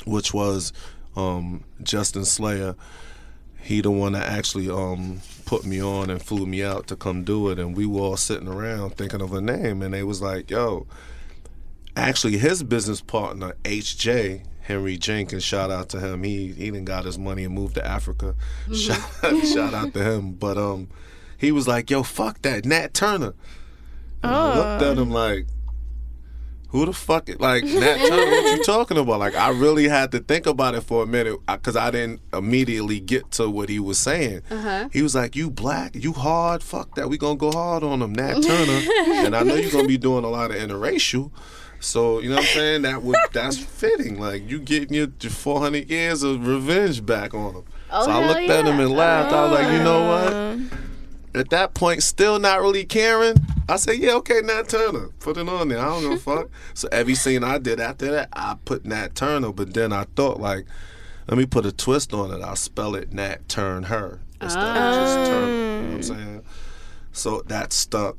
which 0.08 0.34
was 0.34 0.74
um, 1.16 1.64
Justin 1.84 2.26
Slayer. 2.26 2.76
He 3.62 3.82
the 3.82 3.92
one 3.92 4.14
that 4.14 4.28
actually 4.28 4.68
um 4.68 5.22
put 5.46 5.64
me 5.64 5.80
on 5.80 6.10
and 6.10 6.20
flew 6.20 6.48
me 6.48 6.64
out 6.64 6.88
to 6.88 6.96
come 6.96 7.24
do 7.24 7.50
it. 7.50 7.60
And 7.60 7.78
we 7.78 7.86
were 7.86 8.02
all 8.02 8.18
sitting 8.18 8.48
around 8.48 8.96
thinking 8.96 9.22
of 9.22 9.32
a 9.32 9.42
name. 9.42 9.84
And 9.84 9.94
they 9.94 10.02
was 10.02 10.24
like 10.24 10.50
yo 10.50 10.88
actually 11.96 12.38
his 12.38 12.62
business 12.62 13.02
partner 13.02 13.54
hj 13.64 14.44
henry 14.68 14.98
jenkins 14.98 15.44
shout 15.44 15.72
out 15.72 15.90
to 15.90 16.00
him 16.00 16.24
he 16.24 16.48
he 16.48 16.66
didn't 16.66 16.86
got 16.86 17.06
his 17.06 17.18
money 17.18 17.44
and 17.44 17.54
moved 17.54 17.76
to 17.76 17.86
africa 17.86 18.36
shout, 18.74 19.02
shout 19.54 19.74
out 19.74 19.94
to 19.94 20.04
him 20.04 20.32
but 20.34 20.58
um 20.58 20.88
he 21.38 21.52
was 21.52 21.68
like 21.68 21.90
yo 21.90 22.04
fuck 22.04 22.42
that 22.42 22.66
nat 22.66 22.94
turner 22.94 23.34
and 24.24 24.34
I 24.34 24.56
looked 24.56 24.84
at 24.84 24.98
him 24.98 25.12
like 25.12 25.48
who 26.70 26.86
the 26.86 26.94
fuck 26.94 27.30
it 27.30 27.40
like 27.40 27.64
Nat 27.64 27.98
Turner? 27.98 28.30
What 28.30 28.58
you 28.58 28.64
talking 28.66 28.98
about? 28.98 29.20
Like 29.20 29.36
I 29.36 29.50
really 29.50 29.88
had 29.88 30.12
to 30.12 30.20
think 30.20 30.46
about 30.46 30.76
it 30.76 30.82
for 30.82 31.04
a 31.04 31.08
minute 31.08 31.40
because 31.48 31.78
I 31.78 31.92
didn't 31.92 32.22
immediately 32.34 33.00
get 33.00 33.32
to 33.32 33.50
what 33.50 33.70
he 33.70 33.80
was 33.80 33.98
saying. 33.98 34.42
Uh-huh. 34.52 34.90
He 34.92 35.02
was 35.02 35.16
like, 35.16 35.36
"You 35.36 35.50
black, 35.50 35.96
you 35.96 36.12
hard, 36.12 36.62
fuck 36.62 36.96
that. 36.96 37.10
We 37.10 37.18
gonna 37.18 37.38
go 37.38 37.52
hard 37.52 37.84
on 37.84 38.02
him, 38.02 38.14
Nat 38.14 38.42
Turner." 38.42 39.26
and 39.26 39.36
I 39.36 39.44
know 39.44 39.56
you're 39.56 39.72
gonna 39.72 39.88
be 39.88 39.98
doing 39.98 40.26
a 40.26 40.30
lot 40.30 40.52
of 40.52 40.58
interracial. 40.58 41.32
So 41.80 42.20
you 42.20 42.30
know 42.30 42.36
what 42.36 42.46
I'm 42.46 42.50
saying? 42.50 42.82
That 42.84 43.04
would 43.04 43.18
that's 43.34 43.58
fitting. 43.58 44.20
Like 44.20 44.50
you 44.50 44.60
getting 44.60 44.94
your 44.94 45.08
400 45.08 45.90
years 45.90 46.24
of 46.24 46.46
revenge 46.48 47.06
back 47.06 47.34
on 47.34 47.56
him. 47.56 47.64
Oh, 47.92 48.06
so 48.06 48.12
I 48.12 48.28
looked 48.28 48.50
at 48.50 48.66
him 48.66 48.80
and 48.80 48.92
laughed. 48.92 49.34
I 49.34 49.44
was 49.44 49.52
like, 49.60 49.72
you 49.72 49.84
know 49.84 50.08
what? 50.08 50.34
Oh. 50.34 50.60
At 51.36 51.50
that 51.52 51.74
point, 51.74 52.02
still 52.04 52.40
not 52.40 52.62
really 52.62 52.84
caring. 52.84 53.36
I 53.70 53.76
said, 53.76 53.98
yeah, 53.98 54.14
okay, 54.14 54.42
Nat 54.42 54.70
Turner. 54.70 55.10
Put 55.20 55.38
it 55.38 55.48
on 55.48 55.68
there. 55.68 55.80
I 55.80 55.86
don't 55.86 56.02
give 56.02 56.12
a 56.14 56.18
fuck. 56.18 56.50
So 56.74 56.88
every 56.92 57.16
scene 57.16 57.44
I 57.44 57.60
did 57.60 57.80
after 57.80 58.10
that, 58.12 58.30
I 58.34 58.56
put 58.66 58.86
Nat 58.86 59.14
Turner. 59.14 59.52
But 59.52 59.74
then 59.74 59.94
I 59.94 60.06
thought, 60.16 60.40
like, 60.40 60.66
let 61.28 61.38
me 61.38 61.46
put 61.46 61.66
a 61.66 61.72
twist 61.72 62.14
on 62.14 62.32
it. 62.32 62.42
I'll 62.42 62.56
spell 62.56 62.96
it 62.96 63.14
Nat 63.14 63.48
Turn 63.48 63.84
Her 63.84 64.20
instead 64.42 64.64
of 64.64 64.94
just 64.96 65.32
Turner. 65.32 65.48
You 65.48 65.58
know 65.58 65.82
what 65.82 65.92
I'm 65.92 65.98
oh. 65.98 66.02
saying? 66.02 66.44
So 67.12 67.42
that 67.48 67.74
stuck. 67.74 68.18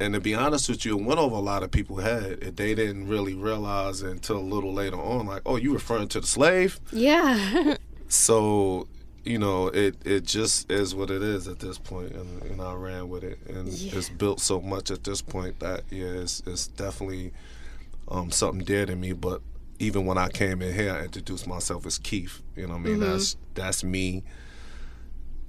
And 0.00 0.14
to 0.14 0.20
be 0.20 0.34
honest 0.34 0.68
with 0.68 0.84
you, 0.86 0.98
it 0.98 1.04
went 1.04 1.20
over 1.20 1.36
a 1.36 1.40
lot 1.40 1.62
of 1.62 1.70
people's 1.70 2.02
head. 2.02 2.40
They 2.56 2.74
didn't 2.74 3.06
really 3.06 3.34
realize 3.34 4.00
until 4.00 4.38
a 4.38 4.40
little 4.40 4.72
later 4.72 4.96
on, 4.96 5.26
like, 5.26 5.42
oh, 5.44 5.56
you 5.56 5.72
referring 5.74 6.08
to 6.08 6.20
the 6.20 6.26
slave? 6.26 6.80
Yeah. 6.92 7.76
So 8.08 8.88
you 9.24 9.38
know, 9.38 9.68
it 9.68 9.94
it 10.04 10.24
just 10.24 10.68
is 10.72 10.94
what 10.96 11.10
it 11.10 11.22
is 11.22 11.46
at 11.46 11.60
this 11.60 11.78
point, 11.78 12.10
and, 12.10 12.42
and 12.42 12.60
I 12.60 12.72
ran 12.74 13.08
with 13.08 13.22
it, 13.22 13.38
and 13.48 13.68
Yeah. 13.68 13.98
it's 13.98 14.08
built 14.08 14.40
so 14.40 14.60
much 14.60 14.90
at 14.90 15.04
this 15.04 15.22
point 15.22 15.60
that 15.60 15.82
yeah, 15.90 16.06
it's, 16.06 16.42
it's 16.44 16.66
definitely 16.66 17.32
um, 18.08 18.32
something 18.32 18.64
dear 18.64 18.84
to 18.86 18.96
me. 18.96 19.12
But 19.12 19.42
even 19.78 20.06
when 20.06 20.18
I 20.18 20.28
came 20.28 20.60
in 20.60 20.74
here, 20.74 20.92
I 20.92 21.04
introduced 21.04 21.46
myself 21.46 21.86
as 21.86 21.98
Keith. 21.98 22.42
You 22.56 22.66
know, 22.66 22.72
what 22.72 22.80
I 22.80 22.82
mean, 22.82 22.92
Mm-hmm. 22.98 23.10
that's 23.12 23.36
that's 23.54 23.84
me. 23.84 24.24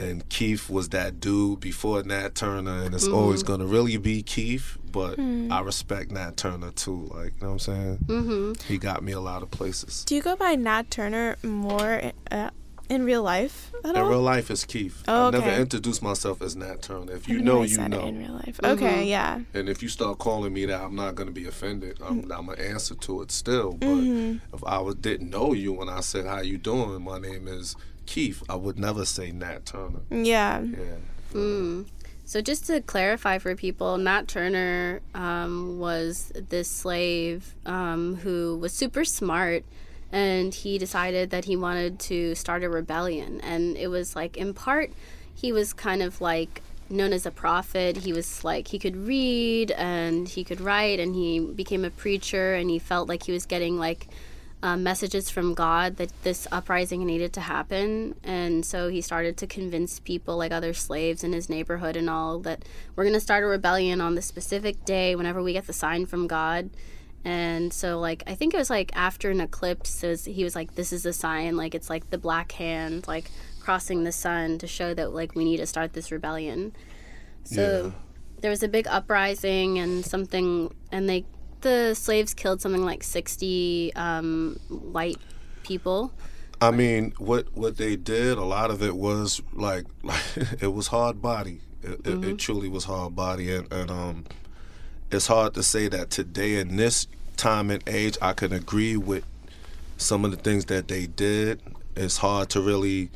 And 0.01 0.27
Keith 0.29 0.69
was 0.69 0.89
that 0.89 1.19
dude 1.19 1.59
before 1.59 2.01
Nat 2.03 2.33
Turner, 2.35 2.83
and 2.83 2.95
it's 2.95 3.05
Mm-hmm. 3.05 3.13
always 3.15 3.43
gonna 3.43 3.65
really 3.65 3.97
be 3.97 4.23
Keith. 4.23 4.77
But 4.91 5.19
I 5.19 5.61
respect 5.61 6.11
Nat 6.11 6.35
Turner 6.37 6.71
too. 6.71 7.09
Like, 7.13 7.33
you 7.35 7.41
know 7.41 7.47
what 7.47 7.53
I'm 7.53 7.59
saying? 7.59 7.97
Mm-hmm. 8.07 8.67
He 8.67 8.77
got 8.77 9.03
me 9.03 9.11
a 9.13 9.19
lot 9.21 9.41
of 9.43 9.51
places. 9.51 10.03
Do 10.05 10.15
you 10.15 10.21
go 10.21 10.35
by 10.35 10.55
Nat 10.55 10.89
Turner 10.91 11.37
more 11.43 12.11
uh, 12.29 12.49
in 12.89 13.05
real 13.05 13.23
life 13.23 13.71
at 13.85 13.91
In 13.91 14.01
all? 14.01 14.09
real 14.09 14.21
life, 14.21 14.51
it's 14.51 14.65
Keith. 14.65 15.01
Oh, 15.07 15.27
I 15.27 15.31
never 15.31 15.49
introduced 15.51 16.01
myself 16.01 16.41
as 16.41 16.57
Nat 16.57 16.81
Turner. 16.81 17.13
If 17.13 17.29
you 17.29 17.39
know, 17.39 17.59
I 17.59 17.63
you 17.63 17.75
said 17.75 17.85
it 17.85 17.89
know. 17.97 18.05
in 18.07 18.17
real 18.19 18.33
life. 18.33 18.57
Mm-hmm. 18.57 18.83
Okay, 18.83 19.05
yeah. 19.05 19.39
And 19.53 19.69
if 19.69 19.81
you 19.81 19.87
start 19.87 20.17
calling 20.17 20.51
me 20.51 20.65
that, 20.65 20.81
I'm 20.81 20.95
not 20.95 21.15
gonna 21.15 21.31
be 21.31 21.47
offended. 21.47 21.99
I'm, 22.03 22.23
Mm. 22.23 22.37
I'm 22.37 22.47
gonna 22.47 22.61
answer 22.61 22.95
to 22.95 23.21
it 23.21 23.31
still. 23.31 23.73
But 23.73 23.87
Mm-hmm. 23.87 24.55
if 24.55 24.63
I 24.65 24.79
was, 24.79 24.95
didn't 24.95 25.29
know 25.29 25.53
you 25.53 25.71
when 25.71 25.87
I 25.87 26.01
said 26.01 26.25
how 26.25 26.41
you 26.41 26.57
doing, 26.57 27.01
my 27.03 27.17
name 27.19 27.47
is 27.47 27.77
Keith. 28.05 28.43
I 28.49 28.55
would 28.55 28.79
never 28.79 29.05
say 29.05 29.31
Nat 29.31 29.65
Turner. 29.65 30.01
Yeah. 30.09 30.61
Yeah. 30.61 30.97
Mm. 31.33 31.85
So 32.25 32.41
just 32.41 32.65
to 32.67 32.81
clarify 32.81 33.39
for 33.39 33.55
people, 33.55 33.97
Nat 33.97 34.27
Turner 34.27 35.01
um, 35.13 35.79
was 35.79 36.31
this 36.49 36.69
slave 36.69 37.55
um, 37.65 38.15
who 38.15 38.57
was 38.57 38.71
super 38.71 39.03
smart, 39.03 39.65
and 40.13 40.53
he 40.53 40.77
decided 40.77 41.29
that 41.31 41.45
he 41.45 41.57
wanted 41.57 41.99
to 41.99 42.35
start 42.35 42.63
a 42.63 42.69
rebellion. 42.69 43.41
And 43.41 43.75
it 43.75 43.87
was 43.87 44.15
like, 44.15 44.37
in 44.37 44.53
part, 44.53 44.91
he 45.33 45.51
was 45.51 45.73
kind 45.73 46.01
of 46.01 46.21
like 46.21 46.61
known 46.89 47.11
as 47.11 47.25
a 47.25 47.31
prophet. 47.31 47.97
He 47.97 48.13
was 48.13 48.43
like 48.43 48.67
he 48.67 48.79
could 48.79 48.95
read 48.95 49.71
and 49.71 50.29
he 50.29 50.43
could 50.43 50.61
write, 50.61 50.99
and 50.99 51.15
he 51.15 51.39
became 51.39 51.83
a 51.83 51.89
preacher, 51.89 52.53
and 52.53 52.69
he 52.69 52.79
felt 52.79 53.09
like 53.09 53.23
he 53.23 53.33
was 53.33 53.45
getting 53.45 53.77
like 53.77 54.07
um, 54.63 54.83
messages 54.83 55.29
from 55.29 55.53
God 55.53 55.97
that 55.97 56.11
this 56.23 56.47
uprising 56.51 57.05
needed 57.05 57.33
to 57.33 57.41
happen. 57.41 58.15
And 58.23 58.65
so 58.65 58.89
he 58.89 59.01
started 59.01 59.37
to 59.37 59.47
convince 59.47 59.99
people, 59.99 60.37
like 60.37 60.51
other 60.51 60.73
slaves 60.73 61.23
in 61.23 61.33
his 61.33 61.49
neighborhood 61.49 61.95
and 61.95 62.09
all, 62.09 62.39
that 62.39 62.63
we're 62.95 63.03
going 63.03 63.15
to 63.15 63.19
start 63.19 63.43
a 63.43 63.47
rebellion 63.47 64.01
on 64.01 64.15
this 64.15 64.25
specific 64.27 64.85
day 64.85 65.15
whenever 65.15 65.41
we 65.41 65.53
get 65.53 65.67
the 65.67 65.73
sign 65.73 66.05
from 66.05 66.27
God. 66.27 66.69
And 67.23 67.71
so, 67.71 67.99
like, 67.99 68.23
I 68.25 68.33
think 68.35 68.53
it 68.53 68.57
was 68.57 68.69
like 68.69 68.91
after 68.95 69.29
an 69.29 69.41
eclipse, 69.41 70.01
was, 70.01 70.25
he 70.25 70.43
was 70.43 70.55
like, 70.55 70.75
This 70.75 70.91
is 70.91 71.05
a 71.05 71.13
sign. 71.13 71.55
Like, 71.55 71.75
it's 71.75 71.89
like 71.89 72.09
the 72.09 72.17
black 72.17 72.51
hand, 72.53 73.07
like 73.07 73.29
crossing 73.59 74.03
the 74.03 74.11
sun 74.11 74.57
to 74.59 74.67
show 74.67 74.93
that, 74.93 75.13
like, 75.13 75.35
we 75.35 75.43
need 75.43 75.57
to 75.57 75.67
start 75.67 75.93
this 75.93 76.11
rebellion. 76.11 76.73
So 77.43 77.61
Yeah. 77.61 77.91
there 78.41 78.49
was 78.49 78.63
a 78.63 78.67
big 78.67 78.87
uprising 78.87 79.77
and 79.77 80.03
something, 80.03 80.73
and 80.91 81.07
they 81.07 81.25
the 81.61 81.93
slaves 81.95 82.33
killed 82.33 82.61
something 82.61 82.83
like 82.83 83.03
sixty 83.03 83.93
um, 83.95 84.59
white 84.69 85.17
people. 85.63 86.11
I 86.59 86.71
mean, 86.71 87.13
what 87.17 87.47
what 87.55 87.77
they 87.77 87.95
did, 87.95 88.37
a 88.37 88.43
lot 88.43 88.69
of 88.71 88.83
it 88.83 88.95
was 88.95 89.41
like, 89.53 89.85
like 90.03 90.21
it 90.61 90.73
was 90.73 90.87
hard 90.87 91.21
body. 91.21 91.61
It, 91.83 91.89
it, 91.91 92.03
Mm-hmm. 92.03 92.23
it 92.29 92.37
truly 92.37 92.69
was 92.69 92.83
hard 92.85 93.15
body, 93.15 93.53
and, 93.55 93.71
and 93.73 93.89
um, 93.89 94.25
it's 95.11 95.27
hard 95.27 95.53
to 95.55 95.63
say 95.63 95.87
that 95.87 96.09
today 96.11 96.59
in 96.59 96.75
this 96.75 97.07
time 97.37 97.71
and 97.71 97.81
age, 97.87 98.17
I 98.21 98.33
can 98.33 98.53
agree 98.53 98.95
with 98.97 99.23
some 99.97 100.23
of 100.23 100.31
the 100.31 100.37
things 100.37 100.65
that 100.65 100.87
they 100.87 101.07
did. 101.07 101.59
It's 101.95 102.17
hard 102.17 102.49
to 102.51 102.61
really 102.61 103.09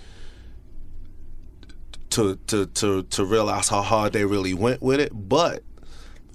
to 2.12 2.36
to 2.48 2.66
to 2.66 3.04
to 3.04 3.26
realize 3.26 3.70
how 3.70 3.82
hard 3.82 4.14
they 4.14 4.26
really 4.26 4.54
went 4.54 4.82
with 4.82 5.00
it, 5.00 5.12
but 5.14 5.64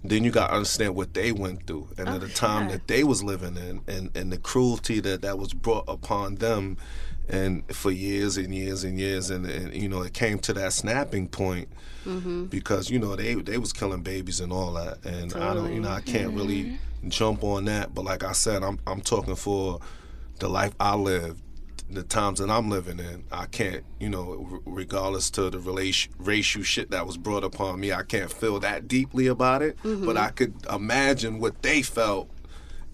then 0.03 0.25
you 0.25 0.31
got 0.31 0.49
to 0.49 0.55
understand 0.55 0.95
what 0.95 1.13
they 1.13 1.31
went 1.31 1.67
through 1.67 1.89
and 1.99 2.09
at 2.09 2.21
the 2.21 2.29
time 2.29 2.69
that 2.69 2.87
they 2.89 3.05
was 3.05 3.23
living 3.23 3.57
in 3.57 3.83
and, 3.87 4.17
and 4.17 4.33
the 4.33 4.39
cruelty 4.39 4.99
that 5.01 5.23
that 5.23 5.39
was 5.39 5.53
brought 5.53 5.85
upon 5.89 6.37
them. 6.37 6.77
And 7.29 7.65
for 7.75 7.93
years 7.93 8.37
and 8.37 8.53
years 8.53 8.83
and 8.83 8.99
years 8.99 9.31
and, 9.31 9.47
and 9.47 9.75
you 9.75 9.89
know 9.89 10.03
it 10.03 10.15
came 10.15 10.39
to 10.41 10.53
that 10.55 10.73
snapping 10.73 11.29
point 11.29 11.69
mm-hmm. 12.05 12.47
because 12.47 12.91
you 12.91 12.99
know 12.99 13.15
they 13.15 13.35
they 13.35 13.59
was 13.59 13.73
killing 13.73 14.03
babies 14.03 14.41
and 14.41 14.53
all 14.53 14.73
that. 14.73 15.05
And 15.05 15.35
I 15.35 15.55
don't 15.55 15.73
you 15.73 15.81
know 15.81 15.91
I 15.91 16.01
can't 16.01 16.35
really 16.35 16.65
mm-hmm. 16.65 17.09
jump 17.09 17.45
on 17.45 17.67
that 17.67 17.95
but 17.95 18.05
like 18.05 18.25
I 18.25 18.33
said 18.33 18.65
I'm 18.65 18.81
I'm 18.87 19.01
talking 19.01 19.37
for 19.37 19.81
the 20.39 20.49
life 20.49 20.75
I 20.81 20.97
lived 20.97 21.41
the 21.91 22.03
times 22.03 22.39
that 22.39 22.51
I'm 22.51 22.71
living 22.71 22.99
in, 22.99 23.25
I 23.33 23.47
can't, 23.47 23.85
you 23.99 24.09
know, 24.09 24.49
r- 24.53 24.61
regardless 24.65 25.31
to 25.31 25.51
the 25.51 25.59
relation, 25.59 26.13
racial 26.19 26.63
shit 26.63 26.91
that 26.91 27.07
was 27.07 27.17
brought 27.17 27.45
upon 27.45 27.81
me, 27.81 27.93
I 27.93 28.03
can't 28.03 28.33
feel 28.33 28.61
that 28.61 28.89
deeply 28.89 29.27
about 29.27 29.63
it. 29.63 29.77
Mm-hmm. 29.79 30.07
But 30.07 30.17
I 30.17 30.31
could 30.31 30.55
imagine 30.73 31.41
what 31.41 31.63
they 31.63 31.83
felt 31.83 32.31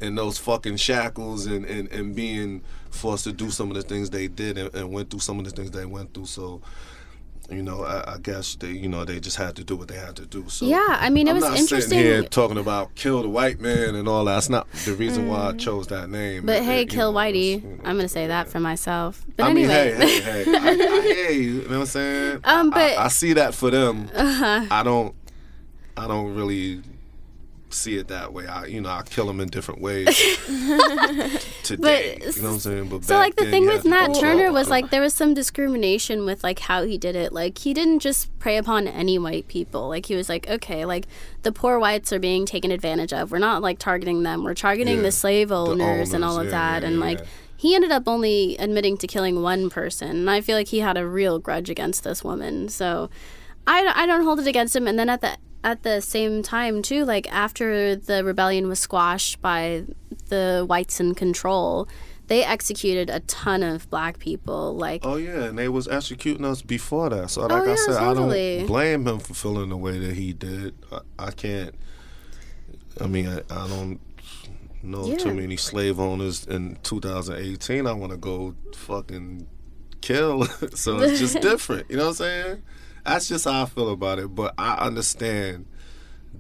in 0.01 0.15
those 0.15 0.39
fucking 0.39 0.77
shackles 0.77 1.47
and, 1.47 1.65
and, 1.65 1.91
and 1.91 2.15
being 2.15 2.63
forced 2.91 3.25
to 3.25 3.33
do 3.33 3.51
some 3.51 3.71
of 3.71 3.77
the 3.77 3.83
things 3.83 4.11
they 4.11 4.29
did 4.29 4.59
and, 4.59 4.75
and 4.75 4.93
went 4.93 5.11
through 5.11 5.21
some 5.21 5.39
of 5.39 5.45
the 5.45 5.51
things 5.51 5.71
they 5.71 5.87
went 5.87 6.13
through. 6.15 6.27
So, 6.27 6.61
you 7.51 7.63
know, 7.63 7.83
I, 7.85 8.15
I 8.15 8.19
guess 8.19 8.57
they, 8.57 8.71
you 8.73 8.89
know, 8.89 9.05
they 9.05 9.21
just 9.21 9.37
had 9.37 9.55
to 9.57 9.65
do 9.65 9.77
what 9.77 9.89
they 9.89 9.97
had 9.97 10.17
to 10.17 10.27
do. 10.27 10.49
So 10.49 10.67
Yeah, 10.67 10.85
I 10.89 11.11
mean, 11.11 11.27
it 11.29 11.31
I'm 11.31 11.37
was 11.37 11.45
not 11.45 11.59
interesting. 11.59 11.91
sitting 11.99 11.99
here 12.05 12.23
talking 12.25 12.59
about 12.59 12.95
kill 12.97 13.23
the 13.23 13.29
white 13.29 13.61
man 13.61 13.95
and 13.95 14.09
all 14.09 14.25
that. 14.25 14.35
That's 14.35 14.49
not 14.49 14.71
the 14.85 14.95
reason 14.95 15.29
why 15.29 15.49
I 15.49 15.53
chose 15.53 15.87
that 15.89 16.11
name. 16.11 16.43
Mm. 16.43 16.47
but 16.47 16.57
It- 16.57 16.65
hey, 16.65 16.83
it, 16.83 16.91
kill 16.91 17.13
know, 17.13 17.19
Whitey. 17.19 17.63
you 17.63 17.69
know, 17.69 17.79
I'm 17.85 17.97
gonna 17.97 18.09
say 18.09 18.27
that 18.27 18.49
for 18.49 18.59
myself. 18.61 19.25
But 19.37 19.45
I 19.47 19.51
anyway, 19.51 19.93
mean, 19.93 20.01
hey, 20.01 20.21
hey, 20.21 20.45
hey. 20.45 20.57
I, 20.57 20.69
I 20.71 21.01
hear 21.03 21.31
you. 21.31 21.41
You 21.41 21.63
know 21.63 21.69
what 21.69 21.77
I'm 21.81 21.87
saying? 21.87 22.41
Um, 22.45 22.71
but-. 22.71 22.79
I, 22.99 23.05
I 23.05 23.09
see 23.09 23.33
that 23.35 23.55
for 23.55 23.71
them. 23.71 24.11
Uh-huh. 24.15 24.67
I 24.71 24.83
don't. 24.83 25.15
I 25.97 26.07
don't 26.09 26.35
really 26.35 26.83
see 27.71 27.97
it 27.97 28.09
that 28.09 28.33
way. 28.33 28.47
I, 28.47 28.67
you 28.67 28.81
know, 28.81 28.91
I 28.91 29.03
kill 29.03 29.27
them 29.27 29.41
in 29.41 29.49
different 29.49 29.81
ways 29.81 30.07
today. 31.63 32.19
But- 32.21 32.37
you 32.37 32.43
know 32.43 32.49
what 32.49 32.55
I'm 32.55 32.59
saying? 32.61 32.89
But 32.89 33.05
So 33.05 33.17
like 33.17 33.37
the 33.37 33.51
thing 33.51 33.67
with 33.67 33.83
to 33.83 33.89
Nat 33.89 34.11
oh, 34.11 34.21
Turner 34.21 34.47
oh, 34.47 34.53
was 34.53 34.69
oh. 34.69 34.71
like 34.71 34.91
there 34.91 35.01
was 35.01 35.15
some 35.15 35.35
discrimination 35.35 36.25
with 36.25 36.43
like 36.45 36.61
how 36.61 36.85
he 36.85 36.99
did 36.99 37.17
it. 37.17 37.33
Like 37.33 37.59
he 37.59 37.75
didn't 37.75 38.01
just 38.01 38.37
prey 38.39 38.57
upon 38.57 38.87
any 38.89 39.19
white 39.19 39.49
people. 39.49 39.89
Like 39.89 40.07
he 40.07 40.15
was 40.15 40.29
like, 40.29 40.49
okay, 40.49 40.85
like 40.85 41.07
the 41.43 41.53
poor 41.53 41.79
whites 41.79 42.13
are 42.13 42.19
being 42.19 42.47
taken 42.47 42.71
advantage 42.71 43.13
of. 43.13 43.33
We're 43.33 43.39
not 43.39 43.63
like 43.63 43.79
targeting 43.79 44.23
them. 44.23 44.45
We're 44.45 44.55
targeting 44.55 44.97
Yeah, 44.97 45.03
the 45.03 45.13
slave 45.13 45.51
owners, 45.53 46.13
and 46.13 46.25
owners, 46.25 46.35
all 46.37 46.41
of 46.41 46.47
yeah, 46.47 46.51
that. 46.51 46.83
yeah, 46.83 46.89
and 46.89 47.01
like 47.01 47.21
he 47.57 47.75
ended 47.75 47.91
up 47.91 48.05
only 48.07 48.57
admitting 48.59 48.97
to 48.99 49.07
killing 49.07 49.43
one 49.43 49.71
person. 49.71 50.11
And 50.11 50.31
I 50.31 50.41
feel 50.41 50.57
like 50.57 50.69
he 50.69 50.81
had 50.81 50.97
a 50.97 51.07
real 51.07 51.39
grudge 51.39 51.71
against 51.71 52.05
this 52.05 52.23
woman. 52.23 52.69
So 52.69 53.09
I, 53.67 53.93
I 53.95 54.07
don't 54.07 54.25
hold 54.25 54.41
it 54.41 54.47
against 54.47 54.77
him. 54.77 54.87
And 54.87 54.99
then 54.99 55.09
at 55.09 55.23
the 55.23 55.39
at 55.67 55.83
the 55.83 56.01
same 56.01 56.43
time 56.43 56.81
too, 56.81 57.05
like 57.05 57.31
after 57.33 57.97
the 57.97 58.25
rebellion 58.25 58.69
was 58.69 58.79
squashed 58.79 59.43
by 59.43 59.83
the 60.29 60.65
whites 60.67 61.01
in 61.01 61.15
control, 61.15 61.89
they 62.29 62.45
executed 62.45 63.11
a 63.11 63.21
ton 63.21 63.63
of 63.63 63.91
black 63.91 64.19
people. 64.21 64.75
Like 64.77 65.03
Oh 65.05 65.17
yeah, 65.17 65.45
and 65.45 65.59
they 65.59 65.69
was 65.69 65.89
executing 65.89 66.45
us 66.45 66.63
before 66.63 67.11
that. 67.11 67.31
So 67.31 67.43
like 67.43 67.51
oh, 67.51 67.57
I 67.57 67.61
Oh, 67.61 67.65
yeah, 67.65 67.75
said, 67.75 67.99
totally. 67.99 68.55
I 68.55 68.59
don't 68.59 68.67
blame 68.69 69.07
him 69.09 69.19
for 69.19 69.35
feeling 69.35 69.69
the 69.71 69.77
way 69.77 69.99
that 69.99 70.15
he 70.15 70.33
did. 70.33 70.75
I, 70.93 71.01
I 71.19 71.31
can't. 71.33 71.75
I 73.01 73.07
mean, 73.09 73.27
I, 73.29 73.39
I 73.51 73.69
don't 73.69 74.01
know 74.83 75.07
Yeah. 75.07 75.17
too 75.19 75.35
many 75.35 75.57
slave 75.57 75.99
owners 75.99 76.47
in 76.47 76.79
2018. 76.85 77.87
I 77.87 77.93
want 77.93 78.13
to 78.13 78.19
go 78.19 78.55
fucking 78.75 79.47
kill. 80.01 80.45
so 80.75 81.01
it's 81.01 81.19
just 81.19 81.41
different. 81.51 81.91
You 81.91 81.97
know 81.97 82.05
what 82.05 82.09
I'm 82.11 82.15
saying? 82.15 82.63
That's 83.07 83.29
just 83.29 83.45
how 83.45 83.63
I 83.63 83.67
feel 83.67 83.91
about 83.91 84.19
it. 84.19 84.35
But 84.35 84.55
I 84.59 84.75
understand 84.77 85.67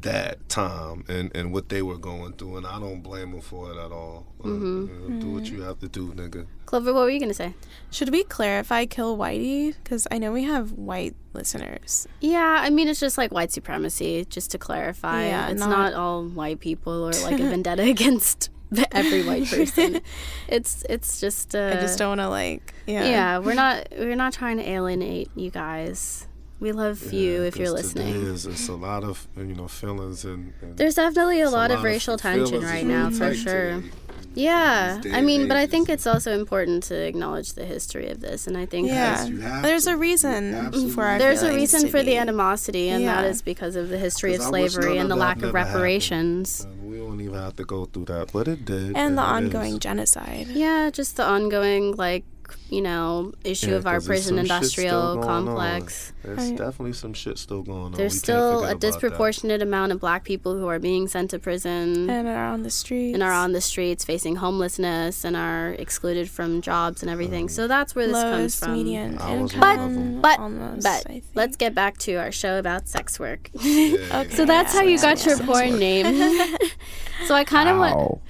that 0.02 0.46
time 0.50 1.04
and, 1.08 1.34
and 1.34 1.52
what 1.54 1.68
they 1.70 1.80
were 1.80 1.96
going 1.96 2.32
through, 2.34 2.58
and 2.58 2.66
I 2.66 2.78
don't 2.78 3.00
blame 3.00 3.32
them 3.32 3.40
for 3.40 3.70
it 3.72 3.76
at 3.78 3.92
all. 3.92 4.26
Uh, 4.40 4.46
Mm-hmm. 4.48 5.04
you 5.04 5.08
know, 5.08 5.20
do 5.20 5.32
what 5.32 5.50
you 5.50 5.62
have 5.62 5.78
to 5.80 5.88
do, 5.88 6.12
nigga. 6.12 6.46
Clover, 6.66 6.92
what 6.92 7.00
were 7.04 7.10
you 7.10 7.18
gonna 7.18 7.32
say? 7.34 7.54
Should 7.90 8.10
we 8.10 8.22
clarify 8.24 8.84
kill 8.86 9.16
Whitey? 9.16 9.74
Because 9.82 10.06
I 10.10 10.18
know 10.18 10.32
we 10.32 10.44
have 10.44 10.72
white 10.72 11.14
listeners. 11.32 12.06
Yeah, 12.20 12.58
I 12.60 12.70
mean 12.70 12.88
it's 12.88 13.00
just 13.00 13.16
like 13.16 13.32
white 13.32 13.50
supremacy. 13.52 14.26
Just 14.28 14.50
to 14.50 14.58
clarify, 14.58 15.26
Yeah, 15.26 15.48
it's 15.48 15.60
not- 15.60 15.70
not, 15.70 15.94
all 15.94 16.24
white 16.24 16.60
people 16.60 16.92
or 17.04 17.12
like 17.22 17.40
a 17.40 17.44
vendetta 17.54 17.82
against 17.84 18.50
every 18.92 19.24
white 19.24 19.46
person. 19.50 20.00
It's 20.48 20.84
it's 20.90 21.20
just. 21.20 21.54
Uh, 21.54 21.72
I 21.74 21.80
just 21.80 21.98
don't 21.98 22.08
want 22.10 22.20
to 22.20 22.28
like. 22.28 22.74
Yeah. 22.86 23.04
Yeah, 23.08 23.38
we're 23.38 23.54
not 23.54 23.88
we're 23.96 24.16
not 24.16 24.32
trying 24.34 24.58
to 24.58 24.68
alienate 24.68 25.30
you 25.34 25.50
guys. 25.50 26.26
We 26.58 26.72
love 26.72 27.12
you 27.12 27.42
if 27.42 27.56
you're 27.56 27.74
'cause 27.74 27.92
today 27.92 28.12
listening. 28.14 28.34
is- 28.34 28.46
it's 28.46 28.68
a 28.68 28.74
lot 28.74 29.04
of 29.04 29.28
you 29.36 29.54
know 29.54 29.68
feelings 29.68 30.24
and, 30.24 30.52
and 30.62 30.76
There's 30.76 30.94
definitely 30.94 31.40
a 31.40 31.44
it's 31.44 31.52
lot 31.52 31.70
of 31.70 31.82
racial 31.82 32.16
tension 32.16 32.62
right 32.62 32.86
now, 32.86 33.10
for 33.10 33.34
sure. 33.34 33.72
today. 33.82 33.90
Yeah, 34.38 35.00
I 35.14 35.22
mean, 35.22 35.48
but 35.48 35.56
I 35.56 35.66
think 35.66 35.88
it's 35.88 36.06
also 36.06 36.32
important 36.38 36.82
to 36.84 36.94
acknowledge 36.94 37.54
the 37.54 37.64
history 37.64 38.10
of 38.10 38.20
this, 38.20 38.46
and 38.46 38.54
I 38.56 38.66
think 38.66 38.88
Yeah. 38.88 39.26
Yes, 39.26 39.62
There's 39.62 39.84
to. 39.84 39.92
a 39.92 39.96
reason 39.96 40.90
for 40.90 41.04
our 41.04 41.18
there's 41.18 41.42
a 41.42 41.54
reason 41.54 41.88
for 41.88 42.02
the 42.02 42.18
animosity, 42.18 42.90
and 42.90 43.06
that 43.06 43.24
Yeah. 43.24 43.30
is 43.30 43.40
because 43.40 43.76
of 43.76 43.88
the 43.88 43.96
history 43.96 44.34
of 44.34 44.42
slavery 44.42 44.94
none 44.96 44.98
and 44.98 45.10
the 45.10 45.16
lack 45.16 45.42
of 45.42 45.54
reparations. 45.54 46.66
And 46.68 46.90
we 46.90 46.98
don't 46.98 47.18
even 47.22 47.34
have 47.34 47.56
to 47.56 47.64
go 47.64 47.86
through 47.86 48.06
that, 48.06 48.30
but 48.32 48.46
it 48.46 48.66
did. 48.66 48.94
And 48.94 49.16
the 49.16 49.22
it 49.22 49.24
is. 49.24 49.30
ongoing 49.54 49.78
genocide. 49.78 50.48
Yeah, 50.52 50.90
just 50.90 51.16
the 51.16 51.24
ongoing 51.24 51.96
like 51.96 52.24
you 52.70 52.80
know, 52.82 53.32
issue 53.44 53.70
Yeah, 53.70 53.76
of 53.76 53.86
our 53.86 54.00
prison 54.00 54.36
some 54.36 54.46
shit 54.46 54.46
still 54.46 54.56
industrial 54.56 55.14
going 55.16 55.28
on. 55.28 55.46
complex. 55.46 56.12
There's 56.24 56.38
Right. 56.38 56.56
definitely 56.56 56.92
some 56.94 57.12
shit 57.14 57.38
still 57.38 57.62
going 57.62 57.84
on. 57.84 57.92
There's 57.92 58.14
We 58.14 58.18
still 58.18 58.52
a 58.54 58.58
about 58.58 58.68
that. 58.68 58.80
disproportionate 58.80 59.62
amount 59.62 59.92
of 59.92 60.00
black 60.00 60.24
people 60.24 60.56
who 60.56 60.66
are 60.66 60.78
being 60.78 61.06
sent 61.08 61.30
to 61.30 61.38
prison 61.38 62.10
and 62.10 62.26
are 62.26 62.46
on 62.48 62.62
the 62.64 62.70
streets. 62.70 63.14
and 63.14 63.22
are 63.22 63.32
on 63.32 63.52
the 63.52 63.60
streets 63.60 64.04
facing 64.04 64.36
homelessness 64.36 65.24
and 65.24 65.36
are 65.36 65.70
excluded 65.78 66.28
from 66.28 66.60
jobs 66.62 67.02
and 67.02 67.10
everything. 67.10 67.48
So 67.48 67.62
mm-hmm. 67.62 67.68
that's 67.68 67.94
where 67.94 68.06
this 68.08 68.22
comes 68.22 68.56
from. 68.58 68.72
median 68.72 69.18
I 69.18 69.36
was 69.36 69.52
income. 69.52 69.60
one 69.60 69.78
of 69.90 69.96
'em. 69.96 70.20
But 70.20 70.38
almost, 70.40 70.82
but 70.82 71.06
let's 71.34 71.56
get 71.56 71.74
back 71.74 71.98
to 71.98 72.14
our 72.14 72.32
show 72.32 72.58
about 72.58 72.88
sex 72.88 73.20
work. 73.20 73.50
Yeah, 73.54 73.96
Okay. 74.22 74.30
so 74.36 74.44
that's 74.44 74.72
how 74.72 74.82
you 74.82 74.98
got 74.98 75.24
your 75.24 75.38
porn 75.38 75.78
name. 75.78 76.06
so 77.26 77.34
I 77.34 77.44
kind 77.44 77.68
of 77.68 77.78
want 77.78 78.20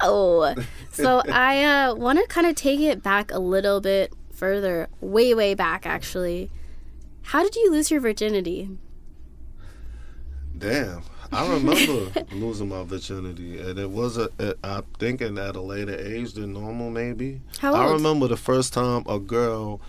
Oh, 0.00 0.54
so 0.92 1.22
I 1.30 1.64
uh, 1.64 1.94
want 1.94 2.18
to 2.18 2.26
kind 2.26 2.46
of 2.46 2.54
take 2.54 2.80
it 2.80 3.02
back 3.02 3.30
a 3.30 3.38
little 3.38 3.80
bit 3.80 4.12
further, 4.32 4.88
way, 5.00 5.34
way 5.34 5.54
back, 5.54 5.86
actually. 5.86 6.50
How 7.22 7.42
did 7.42 7.56
you 7.56 7.70
lose 7.70 7.90
your 7.90 8.00
virginity? 8.00 8.70
Damn. 10.56 11.02
I 11.32 11.52
remember 11.52 12.24
losing 12.32 12.68
my 12.68 12.84
virginity, 12.84 13.58
and 13.58 13.78
it 13.78 13.90
was 13.90 14.18
a. 14.18 14.28
It, 14.38 14.58
I'm 14.62 14.84
thinking 14.98 15.36
at 15.38 15.56
a 15.56 15.60
later 15.60 15.98
age 15.98 16.34
than 16.34 16.52
normal, 16.52 16.90
maybe. 16.90 17.40
How 17.58 17.74
old? 17.74 17.80
I 17.80 17.92
remember 17.92 18.28
the 18.28 18.36
first 18.36 18.72
time 18.72 19.04
a 19.08 19.18
girl 19.18 19.80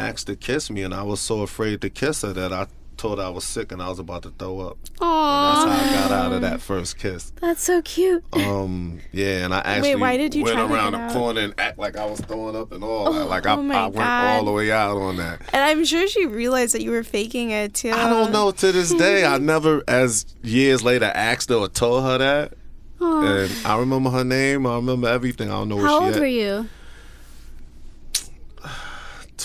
asked 0.00 0.26
to 0.26 0.36
kiss 0.36 0.68
me, 0.70 0.82
and 0.82 0.92
I 0.92 1.02
was 1.02 1.20
so 1.20 1.42
afraid 1.42 1.80
to 1.82 1.90
kiss 1.90 2.22
her 2.22 2.32
that 2.32 2.52
I 2.52 2.66
told 3.00 3.18
her 3.18 3.24
I 3.24 3.28
was 3.30 3.44
sick 3.44 3.72
and 3.72 3.82
I 3.82 3.88
was 3.88 3.98
about 3.98 4.22
to 4.24 4.30
throw 4.30 4.60
up. 4.60 4.76
And 4.82 4.90
that's 5.00 5.00
how 5.00 5.70
I 5.70 5.92
got 6.08 6.12
out 6.12 6.32
of 6.32 6.42
that 6.42 6.60
first 6.60 6.98
kiss. 6.98 7.32
that's 7.40 7.62
so 7.62 7.80
cute. 7.82 8.22
Um, 8.34 9.00
yeah, 9.10 9.44
and 9.44 9.54
I 9.54 9.58
actually 9.60 9.94
Wait, 9.94 10.00
why 10.00 10.16
did 10.18 10.34
you 10.34 10.44
went 10.44 10.56
try 10.56 10.66
to 10.68 10.72
around 10.74 10.92
the 10.92 11.12
corner 11.14 11.40
and 11.40 11.54
act 11.58 11.78
like 11.78 11.96
I 11.96 12.04
was 12.04 12.20
throwing 12.20 12.54
up 12.56 12.72
and 12.72 12.84
all 12.84 13.12
that. 13.12 13.24
Like 13.24 13.46
I, 13.46 13.52
oh 13.54 13.62
I 13.62 13.82
went 13.86 13.94
God. 13.94 14.36
all 14.36 14.44
the 14.44 14.52
way 14.52 14.70
out 14.70 14.96
on 14.98 15.16
that. 15.16 15.40
and 15.52 15.62
I'm 15.62 15.84
sure 15.84 16.06
she 16.06 16.26
realized 16.26 16.74
that 16.74 16.82
you 16.82 16.90
were 16.90 17.02
faking 17.02 17.50
it 17.50 17.72
too. 17.74 17.90
I 17.90 18.10
don't 18.10 18.32
know 18.32 18.50
to 18.50 18.72
this 18.72 18.92
day. 18.94 19.24
I 19.24 19.38
never, 19.52 19.82
as 19.88 20.26
years 20.42 20.82
later, 20.82 21.06
asked 21.14 21.48
her 21.48 21.56
or 21.56 21.68
told 21.68 22.04
her 22.04 22.18
that. 22.18 22.52
Aw. 23.00 23.22
And 23.22 23.52
I 23.66 23.78
remember 23.78 24.10
her 24.10 24.24
name. 24.24 24.66
I 24.66 24.74
remember 24.76 25.08
everything. 25.08 25.48
I 25.48 25.54
don't 25.54 25.70
know 25.70 25.76
where 25.76 25.86
How 25.86 26.00
she 26.00 26.04
old 26.06 26.14
at. 26.16 26.20
were 26.20 26.26
you? 26.26 26.68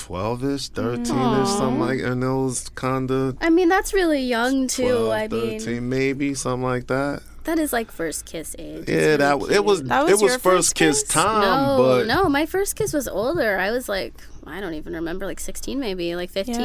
12ish, 0.06 0.72
13ish, 0.72 1.48
something 1.58 1.80
like 1.80 2.00
And 2.02 2.24
it 2.24 2.28
was 2.28 2.70
kind 2.76 3.10
of 3.10 3.38
I 3.42 3.50
mean, 3.50 3.70
that's 3.70 3.94
really 3.94 4.22
young 4.22 4.68
too. 4.68 4.84
12, 5.08 5.12
I 5.12 5.28
13, 5.28 5.66
mean, 5.74 5.90
maybe, 5.90 6.34
something 6.36 6.64
like 6.64 6.88
that. 6.88 7.22
that 7.46 7.58
is 7.60 7.74
like 7.74 7.92
first 7.92 8.26
kiss 8.26 8.56
age. 8.60 8.88
Yeah, 8.88 8.96
really 8.96 9.18
that 9.18 9.30
w- 9.32 9.52
it 9.52 9.64
was. 9.66 9.84
That 9.84 10.04
was 10.04 10.12
it 10.12 10.14
was 10.14 10.22
your 10.22 10.30
first 10.32 10.44
first 10.44 10.76
kiss 10.76 11.02
kiss? 11.04 11.10
time, 11.14 11.42
No, 11.42 11.78
but 11.78 12.08
no, 12.08 12.30
my 12.30 12.46
first 12.46 12.76
kiss 12.76 12.94
was 12.94 13.08
older. 13.08 13.58
I 13.58 13.72
was 13.72 13.90
like, 13.90 14.14
I 14.46 14.62
don't 14.62 14.76
even 14.76 14.94
remember, 14.94 15.26
like 15.26 15.40
16 15.40 15.80
maybe, 15.80 16.16
like 16.16 16.30
15. 16.30 16.56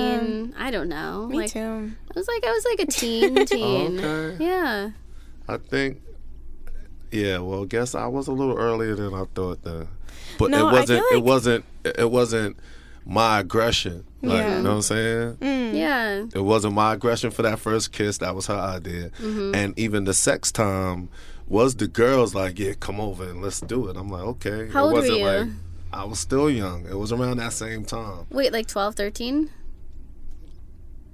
Yeah. 0.55 0.63
I 0.67 0.71
don't 0.71 0.89
know. 0.91 1.27
Me 1.29 1.37
like, 1.39 1.53
too. 1.53 1.61
I 1.61 2.13
was 2.19 2.29
like, 2.29 2.45
I 2.45 2.51
was 2.51 2.65
like 2.67 2.81
a 2.81 2.87
teen, 2.93 3.47
teen. 3.47 3.99
Okay. 4.05 4.45
Yeah. 4.45 4.91
I 5.49 5.57
think, 5.57 6.03
yeah. 7.11 7.39
Well, 7.39 7.65
guess 7.65 7.95
I 7.95 8.07
was 8.07 8.29
a 8.29 8.33
little 8.33 8.57
earlier 8.59 8.95
than 8.95 9.15
I 9.15 9.25
thought. 9.35 9.63
Then, 9.65 9.89
but 10.39 10.51
No, 10.51 10.69
it 10.69 10.73
wasn't. 10.73 10.89
feel 11.09 11.13
It 11.13 11.15
like- 11.21 11.25
wasn't. 11.25 11.65
It 11.85 12.11
wasn't 12.11 12.57
my 13.05 13.41
aggression. 13.41 14.05
Like 14.23 14.39
Yeah. 14.39 14.57
you 14.59 14.63
know 14.63 14.71
what 14.71 14.77
I'm 14.77 14.83
saying. 14.83 15.37
Mm. 15.37 15.75
Yeah. 15.77 16.27
It 16.35 16.43
wasn't 16.45 16.75
my 16.75 16.95
aggression 16.95 17.31
for 17.31 17.43
that 17.43 17.59
first 17.59 17.93
kiss. 17.93 18.19
That 18.19 18.35
was 18.35 18.47
her 18.47 18.55
idea. 18.55 19.11
Mm-hmm. 19.21 19.55
And 19.55 19.79
even 19.79 20.05
the 20.05 20.15
sex 20.15 20.53
time 20.53 21.09
was 21.49 21.75
the 21.77 21.89
girls 21.89 22.35
like, 22.35 22.59
yeah, 22.59 22.75
come 22.79 23.01
over 23.01 23.25
and 23.25 23.43
let's 23.43 23.61
do 23.61 23.89
it. 23.89 23.97
I'm 23.97 24.09
like, 24.11 24.23
okay. 24.23 24.69
How 24.69 24.85
it 24.85 24.87
old 24.87 24.93
were 24.93 25.01
wasn't 25.01 25.19
you? 25.19 25.25
like 25.27 25.49
I 25.93 26.05
was 26.05 26.21
still 26.21 26.49
young. 26.51 26.87
It 26.87 26.95
was 26.97 27.11
around 27.13 27.39
that 27.39 27.53
same 27.53 27.85
time. 27.85 28.27
Wait, 28.31 28.53
like 28.53 28.67
12, 28.69 28.95
13? 28.95 29.51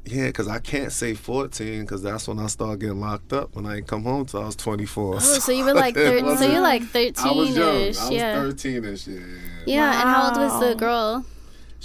Yeah, 0.04 0.26
because 0.26 0.46
I 0.46 0.60
can't 0.60 0.92
say 0.92 1.14
14 1.14 1.80
because 1.80 2.00
that's 2.02 2.28
when 2.28 2.38
I 2.38 2.46
started 2.46 2.78
getting 2.80 3.00
locked 3.00 3.32
up 3.32 3.56
when 3.56 3.66
I 3.66 3.76
ain't 3.78 3.88
come 3.88 4.04
home 4.04 4.24
till 4.26 4.40
I 4.42 4.46
was 4.46 4.54
24. 4.54 5.14
Oh, 5.16 5.18
so 5.18 5.50
you 5.50 5.64
were 5.64 5.74
like, 5.74 5.96
It 5.96 6.22
thir- 6.22 6.36
so 6.36 6.44
you're 6.48 6.60
like 6.60 6.82
I 6.94 7.32
was 7.32 7.56
young. 7.56 7.66
13ish. 7.66 8.00
I 8.00 8.04
was 8.04 8.10
Yeah. 8.10 8.36
13ish. 8.36 9.06
Yeah. 9.08 9.20
Yeah, 9.66 10.00
and 10.00 10.08
how 10.08 10.28
old 10.28 10.36
was 10.36 10.60
the 10.60 10.74
girl? 10.76 11.24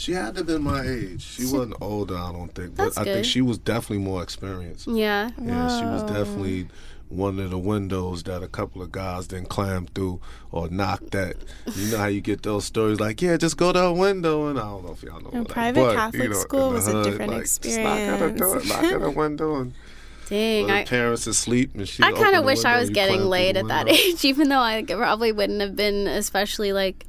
She 0.02 0.14
had 0.14 0.34
to 0.34 0.40
have 0.40 0.48
been 0.48 0.64
my 0.64 0.82
age. 0.82 1.22
She 1.22 1.44
wasn't 1.44 1.76
older, 1.80 2.18
I 2.18 2.32
don't 2.32 2.52
think. 2.56 2.76
But 2.76 2.86
That's 2.86 2.98
I 2.98 3.04
good. 3.04 3.14
think 3.14 3.26
she 3.28 3.42
was 3.42 3.60
definitely 3.60 4.00
more 4.00 4.24
experienced. 4.24 4.88
Yeah. 4.88 5.30
Yeah, 5.40 5.80
she 5.80 5.86
was 5.86 6.02
definitely 6.02 6.70
one 7.08 7.38
of 7.40 7.52
the 7.52 7.58
windows 7.60 8.24
that 8.24 8.42
a 8.42 8.48
couple 8.48 8.82
of 8.82 8.92
guys 8.92 9.28
didn't 9.28 9.50
climb 9.50 9.86
through 9.86 10.20
or 10.52 10.70
knock 10.70 11.02
that. 11.12 11.36
You 11.76 11.92
know 11.92 11.98
how 12.00 12.08
you 12.08 12.20
get 12.20 12.42
those 12.42 12.66
stories 12.66 13.00
like, 13.00 13.22
yeah, 13.22 13.38
just 13.38 13.58
go 13.58 13.72
to 13.72 13.80
a 13.80 13.94
window, 13.94 14.48
and 14.48 14.58
I 14.58 14.64
don't 14.64 14.86
know 14.86 14.94
if 14.94 15.04
y'all 15.04 15.22
know. 15.22 15.30
And 15.34 15.46
that, 15.46 15.54
private 15.54 15.80
but, 15.80 15.96
Catholic 15.96 16.24
you 16.24 16.30
know, 16.30 16.36
school 16.36 16.68
in 16.70 16.70
the 16.70 16.76
was 16.78 16.88
a 16.88 17.04
different 17.04 17.34
like, 17.34 17.44
Just 17.44 17.64
knock 17.64 18.00
at 18.00 18.22
a 18.24 18.32
door, 18.32 18.58
experience. 18.58 18.70
knock 18.70 18.84
at 18.84 19.02
a 19.04 19.12
window, 19.12 19.56
and 19.58 19.74
Dang. 20.30 20.66
the 20.66 20.74
I, 20.74 20.84
parents 20.86 21.28
asleep, 21.28 21.76
and 21.76 21.88
she. 21.88 22.02
I 22.02 22.12
kind 22.12 22.36
of 22.36 22.44
wish 22.44 22.64
window, 22.64 22.70
I 22.70 22.80
was 22.80 22.90
getting 22.90 23.22
laid 23.26 23.56
at 23.56 23.68
that 23.68 23.88
age, 23.90 24.26
even 24.26 24.50
though 24.50 24.62
I 24.62 24.82
probably 24.82 25.32
wouldn't 25.32 25.62
have 25.62 25.76
been 25.76 26.08
especially 26.08 26.74
like. 26.74 27.06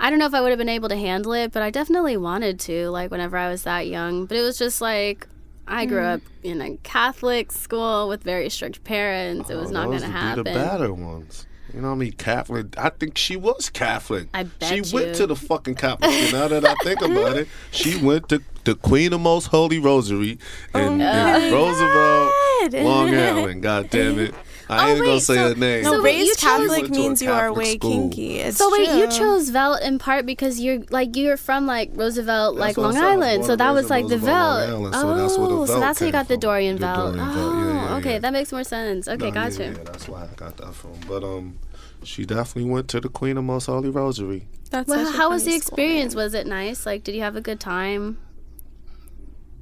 I 0.00 0.10
don't 0.10 0.18
know 0.18 0.26
if 0.26 0.34
I 0.34 0.40
would 0.40 0.50
have 0.50 0.58
been 0.58 0.68
able 0.68 0.88
to 0.90 0.96
handle 0.96 1.32
it, 1.32 1.52
but 1.52 1.62
I 1.62 1.70
definitely 1.70 2.16
wanted 2.16 2.60
to, 2.60 2.88
like, 2.90 3.10
whenever 3.10 3.36
I 3.36 3.48
was 3.48 3.64
that 3.64 3.86
young. 3.88 4.26
But 4.26 4.36
it 4.36 4.42
was 4.42 4.56
just 4.58 4.80
like, 4.80 5.26
I 5.66 5.86
grew 5.86 6.00
Mm. 6.02 6.14
up 6.14 6.20
in 6.42 6.60
a 6.62 6.76
Catholic 6.78 7.50
school 7.52 8.08
with 8.08 8.22
very 8.22 8.48
strict 8.48 8.84
parents. 8.84 9.50
It 9.50 9.56
was 9.56 9.70
Oh, 9.70 9.74
not 9.74 9.86
going 9.86 10.00
to 10.00 10.06
happen. 10.06 10.44
Be 10.44 10.50
the 10.50 10.56
better 10.58 10.92
ones. 10.94 11.46
You 11.74 11.82
know 11.82 11.88
what 11.88 11.94
I 11.94 11.98
mean? 11.98 12.12
Catholic. 12.12 12.66
I 12.78 12.88
think 12.88 13.18
she 13.18 13.36
was 13.36 13.68
Catholic. 13.68 14.28
I 14.32 14.44
bet 14.44 14.72
she 14.72 14.94
went 14.94 15.14
to 15.16 15.26
the 15.26 15.36
fucking 15.36 15.74
Catholic. 15.74 16.10
school. 16.10 16.40
now 16.40 16.48
that 16.48 16.64
I 16.64 16.74
think 16.82 17.02
about 17.02 17.36
it, 17.36 17.48
she 17.72 17.98
went 18.02 18.30
to 18.30 18.40
the 18.64 18.74
Queen 18.74 19.12
of 19.12 19.20
Most 19.20 19.46
Holy 19.46 19.78
Rosary 19.78 20.38
Oh 20.74 20.80
in, 20.80 21.00
in 21.02 21.52
Roosevelt. 21.52 22.32
Long 22.84 23.14
Island. 23.14 23.62
God 23.62 23.90
damn 23.90 24.18
it! 24.18 24.34
I 24.70 24.90
ain't 24.90 24.98
Oh, 24.98 25.00
gonna 25.00 25.12
wait, 25.14 25.22
say 25.22 25.34
so- 25.34 25.48
her 25.48 25.54
name. 25.54 25.82
No, 25.84 25.90
wait, 25.92 25.96
you 25.98 26.02
raised 26.26 26.38
chose- 26.40 26.50
Catholic 26.50 26.68
Went 26.82 26.86
to 26.94 27.00
a 27.00 27.02
means 27.02 27.22
you 27.22 27.30
are 27.32 27.52
way 27.52 27.74
school. 27.76 27.90
kinky. 27.90 28.36
It's 28.40 28.58
So 28.58 28.70
wait, 28.70 28.88
you 28.90 29.08
chose 29.08 29.48
Velt 29.48 29.80
in 29.82 29.98
part 29.98 30.26
because 30.26 30.60
you're 30.60 30.80
like 30.90 31.16
you're 31.16 31.36
from 31.38 31.66
like 31.66 31.90
Roosevelt, 31.94 32.56
That's 32.56 32.60
like 32.60 32.76
Long 32.76 32.92
said, 32.92 33.02
I 33.02 33.16
was 33.16 33.26
Island, 33.26 33.44
so 33.46 33.56
that 33.56 33.70
was 33.72 33.88
like 33.90 34.08
the 34.08 34.16
Roosevelt, 34.18 34.68
Long 34.70 34.82
Velt. 34.90 34.94
Island, 34.94 34.94
oh, 34.94 35.00
so 35.00 35.16
that's 35.16 35.38
where 35.38 35.48
the 35.48 35.66
so 35.66 35.80
that's 35.80 35.98
how 36.00 36.06
you 36.06 36.12
got 36.12 36.28
the 36.28 36.34
from. 36.34 36.40
Dorian 36.40 36.76
The 36.76 36.80
Velt. 36.80 37.14
Dorian 37.14 37.16
Velt, 37.34 37.36
Oh, 37.38 37.58
yeah, 37.64 37.74
yeah, 37.90 37.96
okay, 37.96 38.12
yeah. 38.12 38.18
that 38.18 38.32
makes 38.32 38.52
more 38.52 38.64
sense. 38.64 39.08
Okay, 39.08 39.24
No, 39.26 39.30
gotcha. 39.30 39.62
Yeah, 39.64 39.70
yeah, 39.70 39.84
that's 39.84 40.08
why 40.08 40.22
I 40.24 40.34
got 40.36 40.56
that 40.58 40.74
from. 40.74 40.92
But 41.08 41.24
um, 41.24 41.58
she 42.02 42.26
definitely 42.26 42.70
went 42.70 42.88
to 42.88 43.00
the 43.00 43.08
Queen 43.08 43.38
of 43.38 43.44
Most 43.44 43.66
Holy 43.66 43.88
Rosary. 43.90 44.48
That's 44.70 44.86
Well, 44.88 45.04
such 45.06 45.14
a 45.14 45.16
how 45.16 45.30
was 45.30 45.44
the 45.44 45.50
funny 45.52 45.60
school 45.60 45.68
experience? 45.78 46.14
Was 46.14 46.34
it 46.34 46.46
nice? 46.46 46.84
Like, 46.84 47.04
did 47.04 47.14
you 47.14 47.22
have 47.22 47.36
a 47.36 47.40
good 47.40 47.58
time? 47.58 48.18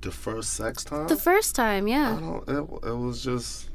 The 0.00 0.11
first 0.11 0.52
sex 0.54 0.84
time. 0.84 1.07
The 1.09 1.16
first 1.16 1.54
time, 1.54 1.86
yeah. 1.88 2.11
I 2.11 2.14
yeah. 2.14 2.20
don't. 2.20 2.48
It, 2.84 2.88
it 2.88 2.96
was 2.96 3.22
just. 3.22 3.70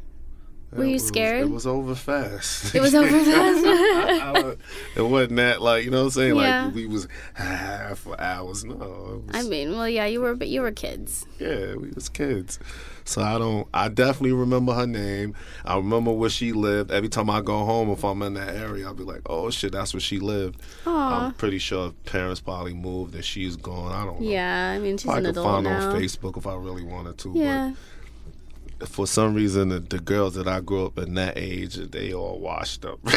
Were 0.73 0.85
you 0.85 0.93
was- 0.93 1.07
scared? 1.07 1.41
It 1.41 1.49
was 1.49 1.67
over 1.67 1.95
fast. 1.95 2.73
It 2.73 2.81
was 2.81 2.95
over 2.95 3.09
fast? 3.25 3.65
I 3.65 4.55
it 4.95 5.01
wasn't 5.01 5.35
that 5.35 5.61
like 5.61 5.83
you 5.83 5.91
know 5.91 5.99
what 5.99 6.03
I'm 6.05 6.09
saying. 6.11 6.35
Yeah. 6.37 6.65
Like 6.65 6.75
we 6.75 6.85
was 6.87 7.07
ah, 7.37 7.91
for 7.95 8.19
hours. 8.19 8.63
No. 8.63 9.23
Was, 9.27 9.35
I 9.45 9.47
mean, 9.49 9.71
well, 9.71 9.89
yeah, 9.89 10.05
you 10.05 10.21
were, 10.21 10.35
but 10.35 10.47
you 10.47 10.61
were 10.61 10.71
kids. 10.71 11.25
yeah, 11.39 11.75
we 11.75 11.89
was 11.89 12.07
kids. 12.07 12.57
So 13.03 13.21
I 13.21 13.37
don't. 13.37 13.67
I 13.73 13.89
definitely 13.89 14.31
remember 14.33 14.73
her 14.73 14.87
name. 14.87 15.35
I 15.65 15.75
remember 15.75 16.11
where 16.11 16.29
she 16.29 16.53
lived. 16.53 16.91
Every 16.91 17.09
time 17.09 17.29
I 17.29 17.41
go 17.41 17.65
home, 17.65 17.89
if 17.89 18.05
I'm 18.05 18.21
in 18.21 18.35
that 18.35 18.55
area, 18.55 18.85
I'll 18.85 18.93
be 18.93 19.03
like, 19.03 19.21
"Oh 19.25 19.49
shit, 19.49 19.73
that's 19.73 19.93
where 19.93 19.99
she 19.99 20.19
lived." 20.19 20.61
Aw. 20.85 21.25
I'm 21.25 21.33
pretty 21.33 21.57
sure 21.57 21.91
parents 22.05 22.39
probably 22.39 22.73
moved 22.73 23.15
and 23.15 23.25
she's 23.25 23.57
gone. 23.57 23.91
I 23.91 24.05
don't 24.05 24.21
know. 24.21 24.29
Yeah, 24.29 24.69
I 24.75 24.79
mean, 24.79 24.97
she's 24.97 25.11
an 25.11 25.25
adult. 25.25 25.45
I 25.45 25.49
could 25.49 25.51
find 25.51 25.63
now. 25.65 25.89
on 25.89 26.01
Facebook 26.01 26.37
if 26.37 26.47
I 26.47 26.55
really 26.55 26.83
wanted 26.83 27.17
to. 27.19 27.33
Yeah. 27.35 27.71
But 27.71 27.77
for 28.87 29.07
some 29.07 29.33
reason, 29.33 29.69
the, 29.69 29.79
the 29.79 29.99
girls 29.99 30.35
that 30.35 30.47
I 30.47 30.59
grew 30.59 30.85
up 30.85 30.97
in 30.97 31.13
that 31.15 31.37
age, 31.37 31.75
they 31.75 32.13
all 32.13 32.39
washed 32.39 32.85
up. 32.85 32.99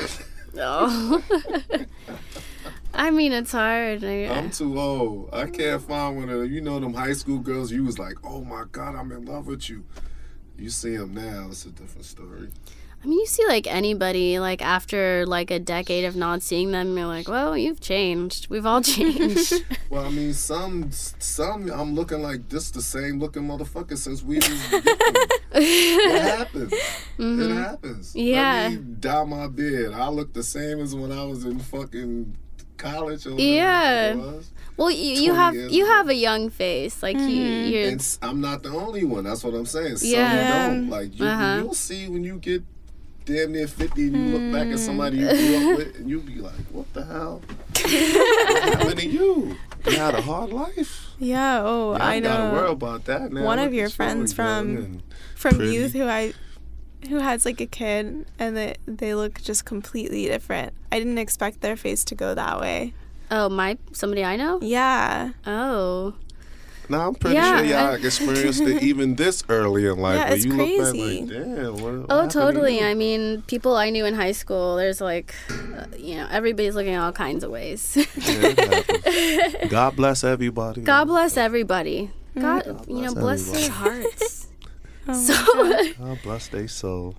Oh. 0.56 1.20
I 2.94 3.10
mean, 3.10 3.32
it's 3.32 3.50
hard. 3.50 4.04
I, 4.04 4.26
I'm 4.26 4.50
too 4.50 4.78
old. 4.78 5.30
I 5.32 5.46
can't 5.46 5.82
find 5.82 6.16
one 6.16 6.28
of 6.28 6.38
them. 6.38 6.52
You 6.52 6.60
know 6.60 6.78
them 6.78 6.94
high 6.94 7.14
school 7.14 7.38
girls. 7.38 7.72
You 7.72 7.82
was 7.82 7.98
like, 7.98 8.14
oh 8.22 8.44
my 8.44 8.64
god, 8.70 8.94
I'm 8.94 9.10
in 9.10 9.24
love 9.24 9.48
with 9.48 9.68
you. 9.68 9.84
You 10.56 10.70
see 10.70 10.96
them 10.96 11.12
now, 11.14 11.48
it's 11.50 11.66
a 11.66 11.70
different 11.70 12.04
story. 12.04 12.50
I 13.05 13.07
mean, 13.07 13.18
you 13.18 13.26
see 13.26 13.46
like 13.46 13.66
anybody 13.66 14.38
like 14.38 14.62
after 14.62 15.26
like 15.26 15.50
a 15.50 15.59
decade 15.59 16.07
of 16.07 16.16
not 16.16 16.40
seeing 16.42 16.70
them, 16.70 16.96
you're 16.96 17.07
like, 17.07 17.28
well, 17.28 17.55
you've 17.57 17.80
changed. 17.80 18.48
We've 18.48 18.64
all 18.64 18.80
changed. 18.96 19.52
Well, 19.90 20.07
I 20.07 20.11
mean, 20.11 20.32
some 20.32 20.90
some 20.90 21.70
I'm 21.70 21.94
looking 21.94 22.20
like 22.22 22.48
this 22.48 22.70
the 22.72 22.82
same 22.82 23.20
looking 23.20 23.42
motherfucker 23.44 23.96
since 23.96 24.22
we 24.24 24.38
it 24.38 24.44
happens. 26.38 26.72
It 27.18 27.55
happens. 27.55 28.09
Mm-hmm. 28.11 28.18
Yeah. 28.18 28.68
Let 28.70 28.72
me 28.72 28.94
dye 29.00 29.24
my 29.24 29.46
beard. 29.48 29.92
I 29.92 30.09
look 30.09 30.32
the 30.32 30.42
same 30.42 30.80
as 30.80 30.94
when 30.96 31.12
I 31.12 31.24
was 31.24 31.44
in 31.44 31.61
fucking 31.61 32.36
college. 32.76 33.26
Or 33.26 33.38
Yeah. 33.38 34.14
well, 34.76 34.90
you, 34.90 35.12
you 35.22 35.34
have 35.34 35.55
you 35.55 35.84
ago. 35.84 35.92
have 35.92 36.09
a 36.09 36.14
young 36.14 36.50
face. 36.50 37.02
Like 37.02 37.18
you, 37.18 37.28
you're. 37.28 37.88
And 37.90 38.18
I'm 38.22 38.40
not 38.40 38.62
the 38.64 38.70
only 38.70 39.05
one. 39.05 39.24
That's 39.24 39.44
what 39.44 39.55
I'm 39.55 39.66
saying. 39.66 39.98
Some 39.98 40.09
Yeah. 40.11 40.68
don't. 40.70 40.90
Like 40.90 41.16
you, 41.18 41.24
Uh-huh. 41.26 41.61
you'll 41.62 41.74
see 41.74 42.09
when 42.09 42.24
you 42.24 42.38
get 42.38 42.64
damn 43.25 43.53
near 43.53 43.66
50 43.66 44.09
and 44.09 44.16
you 44.16 44.39
look 44.39 44.53
back 44.53 44.66
at 44.66 44.72
hmm. 44.72 44.77
somebody 44.77 45.18
you 45.18 45.29
grew 45.29 45.72
up 45.72 45.79
with 45.79 45.97
and 45.97 46.11
you 46.11 46.20
be 46.20 46.37
like, 46.37 46.55
what 46.70 46.93
the 46.93 47.05
hell? 47.05 47.43
what 47.75 48.75
happened 48.75 49.01
to 49.01 49.09
you? 49.09 49.57
You 49.87 49.97
had 49.97 50.14
a 50.14 50.22
hard 50.22 50.51
life. 50.51 51.09
Yeah. 51.18 51.62
Oh, 51.62 51.93
You 51.93 51.99
I 51.99 52.14
ain't 52.16 52.25
gotta 52.25 52.55
worry 52.55 52.66
know. 52.66 52.72
about 52.72 53.05
that 53.07 53.33
now. 53.33 53.45
One 53.45 53.59
of 53.59 53.72
your 53.75 53.89
friends 53.89 54.33
from- 54.33 55.03
From 55.35 55.57
pretty. 55.57 55.75
youth 55.75 55.93
who 55.93 56.05
I, 56.05 56.33
who 57.09 57.16
has 57.16 57.45
like 57.45 57.61
a 57.61 57.66
kid, 57.66 58.27
and 58.39 58.57
they 58.57 58.77
they 58.87 59.14
look 59.14 59.43
just 59.43 59.64
completely 59.64 60.27
different. 60.27 60.72
I 60.91 60.99
didn't 60.99 61.18
expect 61.18 61.61
their 61.61 61.77
face 61.77 62.03
to 62.05 62.14
go 62.14 62.35
that 62.35 62.61
way. 62.61 62.95
Oh, 63.31 63.49
my 63.49 63.79
somebody 63.93 64.25
I 64.25 64.37
know. 64.37 64.59
Yeah. 64.62 65.33
Oh, 65.47 66.14
Now 66.89 67.09
I'm 67.09 67.14
pretty 67.14 67.37
Yeah, 67.37 67.59
sure 67.59 67.66
y'all 67.66 67.93
I- 67.93 67.95
experienced 67.97 68.61
it 68.61 68.82
even 68.91 69.14
this 69.14 69.43
early 69.49 69.87
in 69.87 69.99
life. 69.99 70.18
Yeah, 70.18 70.28
it's 70.35 70.45
you 70.45 70.55
crazy. 70.55 70.76
look 71.20 71.28
back 71.30 71.37
like, 71.37 71.57
damn. 71.57 71.72
What, 71.72 71.80
what 71.82 72.07
oh, 72.11 72.14
happened 72.14 72.30
totally. 72.32 72.78
you?" 72.80 72.87
I 72.87 72.95
mean, 72.95 73.43
people 73.43 73.76
I 73.76 73.91
knew 73.91 74.05
in 74.05 74.14
high 74.14 74.32
school. 74.32 74.76
There's 74.76 75.01
like, 75.01 75.35
uh, 75.51 75.87
you 75.97 76.16
know, 76.16 76.28
everybody's 76.30 76.74
looking 76.74 76.97
all 76.97 77.12
kinds 77.12 77.43
of 77.45 77.51
ways. 77.51 77.97
Yeah. 78.16 79.66
God 79.68 79.97
bless 79.97 80.24
everybody. 80.24 80.82
God 80.82 81.05
bless 81.07 81.37
everybody. 81.37 82.11
God, 82.39 82.66
you 82.89 83.03
know, 83.03 83.14
bless 83.14 83.49
bless 83.49 83.51
their 83.51 83.70
hearts. 83.70 84.49
Oh 85.07 85.12
my 85.12 85.93
so, 85.93 85.93
God 86.03 86.18
bless 86.22 86.49
their 86.49 86.66
soul. 86.66 87.14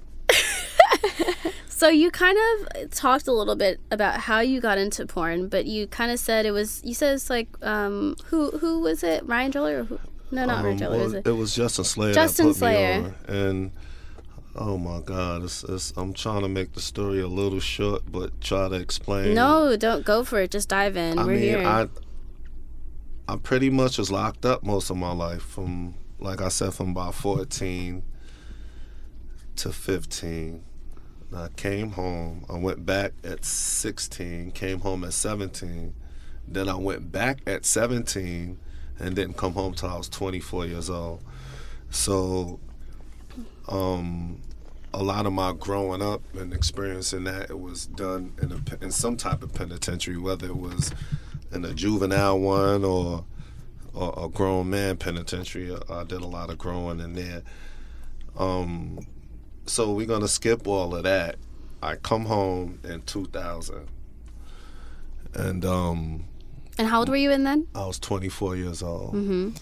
So 1.85 1.91
you 1.91 2.09
kind 2.09 2.37
of 2.37 2.89
talked 2.91 3.27
a 3.27 3.31
little 3.31 3.55
bit 3.55 3.79
about 3.91 4.21
how 4.21 4.39
you 4.39 4.59
got 4.59 4.77
into 4.77 5.05
porn, 5.05 5.49
but 5.49 5.65
you 5.65 5.85
kind 5.87 6.11
of 6.11 6.19
said 6.19 6.45
it 6.45 6.51
was. 6.51 6.81
You 6.83 6.93
said 6.95 7.13
it's 7.13 7.29
like, 7.29 7.47
um, 7.61 8.15
who 8.25 8.51
who 8.57 8.79
was 8.79 9.03
it? 9.03 9.23
Ryan 9.27 9.51
Joller? 9.51 9.79
Or 9.81 9.83
who? 9.83 9.99
No, 10.31 10.45
not 10.45 10.63
Ryan 10.63 10.73
Um, 10.73 10.79
Joller. 10.79 10.97
well, 10.97 11.05
Is 11.07 11.13
it? 11.13 11.27
it 11.27 11.31
was 11.31 11.55
Justin 11.55 11.85
Slayer 11.85 12.13
Justin 12.13 12.53
Slayer. 12.53 13.13
and 13.27 13.71
oh 14.55 14.77
my 14.77 14.99
God, 15.01 15.43
it's, 15.43 15.63
it's, 15.65 15.93
I'm 15.95 16.13
trying 16.13 16.41
to 16.41 16.47
make 16.49 16.73
the 16.73 16.81
story 16.81 17.19
a 17.21 17.27
little 17.27 17.59
short, 17.59 18.01
but 18.11 18.41
try 18.41 18.67
to 18.67 18.75
explain. 18.75 19.35
No, 19.35 19.75
don't 19.77 20.03
go 20.05 20.23
for 20.23 20.39
it. 20.41 20.49
Just 20.51 20.69
dive 20.69 20.97
in. 20.97 21.19
I 21.19 21.23
We're 21.25 21.33
mean, 21.33 21.39
here. 21.41 21.63
I 21.67 21.87
I 23.27 23.35
pretty 23.37 23.69
much 23.69 23.97
was 23.97 24.11
locked 24.11 24.45
up 24.45 24.63
most 24.63 24.89
of 24.89 24.97
my 24.97 25.11
life 25.11 25.41
from, 25.43 25.95
like 26.19 26.41
I 26.41 26.49
said, 26.49 26.73
from 26.73 26.89
about 26.89 27.13
14 27.15 28.01
to 29.57 29.71
15. 29.71 30.63
I 31.35 31.49
came 31.55 31.91
home. 31.91 32.45
I 32.49 32.57
went 32.57 32.85
back 32.85 33.13
at 33.23 33.43
16. 33.43 34.51
Came 34.51 34.79
home 34.79 35.03
at 35.03 35.13
17. 35.13 35.93
Then 36.47 36.69
I 36.69 36.75
went 36.75 37.11
back 37.11 37.39
at 37.45 37.65
17 37.65 38.57
and 38.99 39.15
didn't 39.15 39.35
come 39.35 39.53
home 39.53 39.73
till 39.73 39.89
I 39.89 39.97
was 39.97 40.07
24 40.07 40.67
years 40.67 40.89
old. 40.89 41.21
So, 41.89 42.59
um, 43.67 44.41
a 44.93 45.03
lot 45.03 45.25
of 45.25 45.33
my 45.33 45.51
growing 45.51 46.01
up 46.01 46.21
and 46.35 46.53
experiencing 46.53 47.25
that 47.25 47.49
it 47.49 47.59
was 47.59 47.85
done 47.85 48.33
in 48.41 48.51
a 48.53 48.83
in 48.83 48.91
some 48.91 49.17
type 49.17 49.43
of 49.43 49.53
penitentiary, 49.53 50.17
whether 50.17 50.47
it 50.47 50.55
was 50.55 50.93
in 51.51 51.65
a 51.65 51.73
juvenile 51.73 52.39
one 52.39 52.85
or 52.85 53.25
or 53.93 54.13
a 54.25 54.29
grown 54.29 54.69
man 54.69 54.95
penitentiary. 54.95 55.75
I 55.89 56.05
did 56.05 56.21
a 56.21 56.27
lot 56.27 56.49
of 56.49 56.57
growing 56.57 57.01
in 57.01 57.13
there. 57.13 57.43
Um, 58.37 59.05
so 59.65 59.91
we're 59.93 60.05
gonna 60.05 60.27
skip 60.27 60.67
all 60.67 60.95
of 60.95 61.03
that. 61.03 61.35
I 61.81 61.95
come 61.95 62.25
home 62.25 62.79
in 62.83 63.01
2000, 63.03 63.87
and 65.33 65.65
um, 65.65 66.25
and 66.77 66.87
how 66.87 66.99
old 66.99 67.09
were 67.09 67.15
you 67.15 67.31
in 67.31 67.43
then? 67.43 67.67
I 67.73 67.85
was 67.85 67.99
24 67.99 68.55
years 68.57 68.83
old. 68.83 69.13
And 69.13 69.55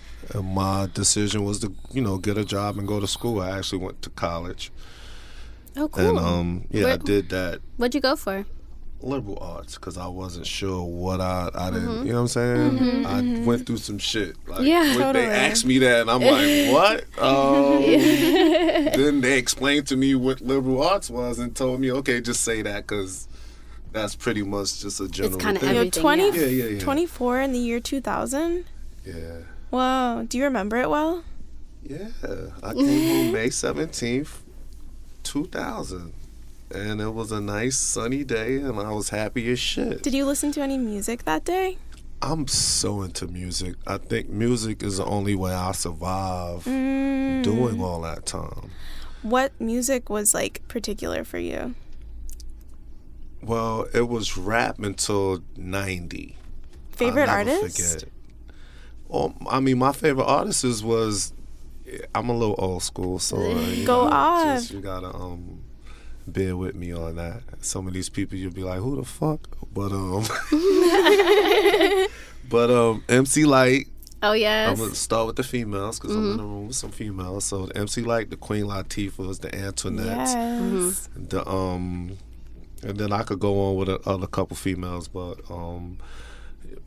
my 0.55 0.89
decision 0.93 1.43
was 1.43 1.59
to, 1.59 1.73
you 1.91 2.01
know, 2.01 2.17
get 2.17 2.37
a 2.37 2.45
job 2.45 2.77
and 2.77 2.87
go 2.87 2.99
to 2.99 3.07
school. 3.07 3.39
I 3.39 3.57
actually 3.57 3.79
went 3.79 4.01
to 4.01 4.09
college. 4.09 4.71
Oh, 5.75 5.87
cool. 5.87 6.09
And 6.09 6.19
um, 6.19 6.67
yeah, 6.71 6.93
I 6.93 6.97
did 6.97 7.29
that 7.29 7.59
What'd 7.77 7.95
you 7.95 8.01
go 8.01 8.15
for? 8.15 8.45
Liberal 9.03 9.37
arts 9.41 9.75
because 9.75 9.97
I 9.97 10.07
wasn't 10.07 10.47
sure 10.47 10.83
what 10.83 11.19
I 11.21 11.49
I 11.53 11.69
didn't. 11.71 11.87
Mm-hmm. 11.89 12.05
You 12.07 12.11
know 12.13 12.23
what 12.23 12.37
I'm 12.37 12.77
saying? 12.77 13.05
I 13.05 13.45
went 13.45 13.65
through 13.67 13.77
some 13.77 13.97
shit. 13.99 14.35
Like, 14.47 14.61
Yeah. 14.61 14.83
when 14.83 14.97
Totally. 14.99 15.25
They 15.25 15.31
asked 15.31 15.65
me 15.65 15.77
that, 15.79 16.01
and 16.01 16.11
I'm 16.11 16.21
like, 16.21 16.73
what? 17.17 17.23
Um, 17.23 17.81
then 17.83 19.21
they 19.21 19.37
explained 19.37 19.87
to 19.87 19.95
me 19.95 20.15
what 20.15 20.41
liberal 20.41 20.81
arts 20.83 21.09
was 21.09 21.39
and 21.39 21.55
told 21.55 21.79
me, 21.79 21.91
okay, 21.91 22.21
just 22.21 22.43
say 22.43 22.61
that 22.61 22.87
because 22.87 23.27
that's 23.91 24.15
pretty 24.15 24.43
much 24.43 24.81
just 24.81 24.99
a 24.99 25.07
general 25.07 25.35
it's 25.35 25.43
kinda 25.45 25.59
thing. 25.59 25.69
You're 25.75 25.79
Everything, 25.85 26.01
20, 26.01 26.23
yeah. 26.23 26.33
Yeah, 26.33 26.45
yeah, 26.47 26.65
yeah. 26.71 26.79
24 26.79 27.41
in 27.41 27.51
the 27.53 27.59
year 27.59 27.79
2000. 27.79 28.65
Yeah. 29.05 29.13
Wow. 29.71 30.23
Do 30.23 30.37
you 30.37 30.43
remember 30.45 30.77
it 30.77 30.89
well? 30.89 31.23
Yeah, 31.83 32.07
I 32.63 32.73
came 32.73 33.09
home 33.09 33.31
May 33.33 33.49
seventeenth, 33.49 34.41
two 35.23 35.47
thousand, 35.47 36.13
and 36.73 36.99
it 37.01 37.13
was 37.13 37.31
a 37.31 37.39
nice 37.41 37.77
sunny 37.77 38.23
day, 38.23 38.57
and 38.57 38.79
I 38.79 38.91
was 38.91 39.09
happy 39.09 39.51
as 39.51 39.59
shit. 39.59 40.03
Did 40.03 40.13
you 40.13 40.25
listen 40.25 40.51
to 40.53 40.61
any 40.61 40.77
music 40.77 41.23
that 41.25 41.45
day? 41.45 41.77
I'm 42.21 42.47
so 42.47 43.01
into 43.01 43.27
music. 43.27 43.75
I 43.85 43.97
think 43.97 44.29
music 44.29 44.81
is 44.81 44.97
the 44.97 45.05
only 45.05 45.35
way 45.35 45.53
I 45.53 45.73
survive 45.73 46.63
Mm. 46.65 47.43
doing 47.43 47.81
all 47.81 48.01
that 48.01 48.25
time. 48.25 48.71
What 49.23 49.51
music 49.59 50.09
was 50.09 50.33
like 50.33 50.61
particular 50.67 51.23
for 51.23 51.37
you? 51.37 51.75
Well, 53.41 53.87
it 53.93 54.07
was 54.07 54.37
rap 54.37 54.79
until 54.79 55.39
'90. 55.57 56.37
Favorite 56.91 57.27
artist? 57.29 57.61
Forget. 57.77 58.03
Oh, 59.09 59.33
I 59.49 59.59
mean, 59.59 59.77
my 59.79 59.91
favorite 59.91 60.25
artist 60.25 60.63
is- 60.63 60.83
was. 60.83 61.33
I'm 62.15 62.29
a 62.29 62.33
little 62.35 62.55
old 62.57 62.81
school, 62.81 63.19
so 63.19 63.35
uh, 63.35 63.75
Go 63.85 64.03
gotta 64.05 64.15
off. 64.15 64.57
Just, 64.59 64.71
you 64.71 64.79
gotta 64.79 65.13
um, 65.13 65.62
bear 66.27 66.55
with 66.57 66.75
me 66.75 66.91
on 66.93 67.15
that. 67.17 67.41
Some 67.61 67.87
of 67.87 67.93
these 67.93 68.09
people, 68.09 68.37
you'll 68.37 68.51
be 68.53 68.63
like, 68.63 68.79
"Who 68.79 68.95
the 68.95 69.03
fuck?" 69.05 69.47
But 69.73 69.91
um, 69.91 70.23
but 72.49 72.69
um, 72.69 73.03
MC 73.09 73.45
Lyte. 73.45 73.87
Oh 74.21 74.33
yes. 74.33 74.69
I'm 74.69 74.77
gonna 74.83 74.95
start 74.95 75.27
with 75.27 75.35
the 75.35 75.43
females 75.43 75.99
because 75.99 76.15
I'm 76.15 76.21
in 76.23 76.27
Mm-hmm. 76.29 76.37
the 76.37 76.43
room 76.43 76.67
with 76.67 76.75
some 76.77 76.91
females. 76.91 77.43
So 77.45 77.65
the 77.65 77.77
MC 77.77 78.01
Lyte, 78.03 78.29
the 78.29 78.37
Queen 78.37 78.65
Latifahs, 78.65 79.41
the 79.41 79.49
Antoinettes, 79.49 80.33
Yes. 80.33 81.09
the 81.15 81.45
um 81.49 82.17
and 82.83 82.97
then 82.97 83.11
I 83.11 83.23
could 83.23 83.39
go 83.39 83.59
on 83.69 83.75
with 83.75 83.89
a, 83.89 83.99
other 84.09 84.27
couple 84.27 84.55
females, 84.55 85.07
but 85.09 85.39
um 85.49 85.97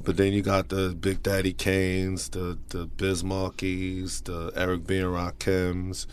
but 0.03 0.17
then 0.17 0.33
you 0.33 0.41
got 0.41 0.69
the 0.71 0.97
Big 0.99 1.23
Daddy 1.23 1.53
Kanes, 1.53 2.31
the 2.31 2.57
the 2.71 2.87
Biz 2.87 3.23
Markies, 3.23 4.25
the 4.25 4.53
Eric 4.57 4.87
B 4.87 4.99
and 4.99 5.09
Rakims, 5.09 6.07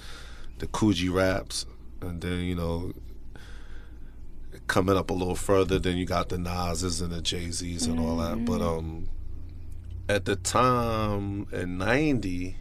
the 0.59 0.67
Kool 0.67 0.91
G 0.91 1.07
Raps, 1.07 1.65
and 2.01 2.19
then 2.21 2.39
you 2.41 2.55
know 2.55 2.91
coming 4.73 4.97
up 4.97 5.11
a 5.11 5.13
little 5.13 5.35
further, 5.35 5.77
then 5.77 5.97
you 5.97 6.05
got 6.05 6.29
the 6.29 6.37
Nas's 6.39 6.99
and 6.99 7.11
the 7.11 7.21
Jay 7.21 7.51
Z's 7.51 7.85
and 7.85 7.99
all 7.99 8.17
that. 8.17 8.43
But 8.43 8.59
um 8.59 9.07
at 10.09 10.25
the 10.25 10.35
time 10.35 11.45
in 11.51 11.77
'90. 11.77 12.57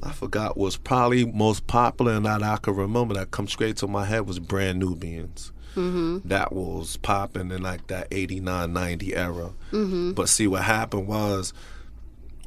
I 0.00 0.12
forgot 0.12 0.56
was 0.56 0.76
probably 0.76 1.24
most 1.24 1.66
popular 1.66 2.12
and 2.12 2.24
that 2.24 2.40
I 2.40 2.56
can 2.58 2.76
remember 2.76 3.14
that 3.14 3.32
come 3.32 3.48
straight 3.48 3.76
to 3.78 3.88
my 3.88 4.04
head 4.04 4.28
was 4.28 4.38
Brand 4.38 4.78
Nubians. 4.78 5.50
Mm-hmm. 5.74 6.28
That 6.28 6.52
was 6.52 6.96
popping 6.98 7.50
in 7.50 7.62
like 7.62 7.88
that 7.88 8.06
89, 8.12 8.72
90 8.72 9.16
era. 9.16 9.52
Mm-hmm. 9.72 10.12
But 10.12 10.28
see, 10.28 10.46
what 10.46 10.62
happened 10.62 11.08
was 11.08 11.52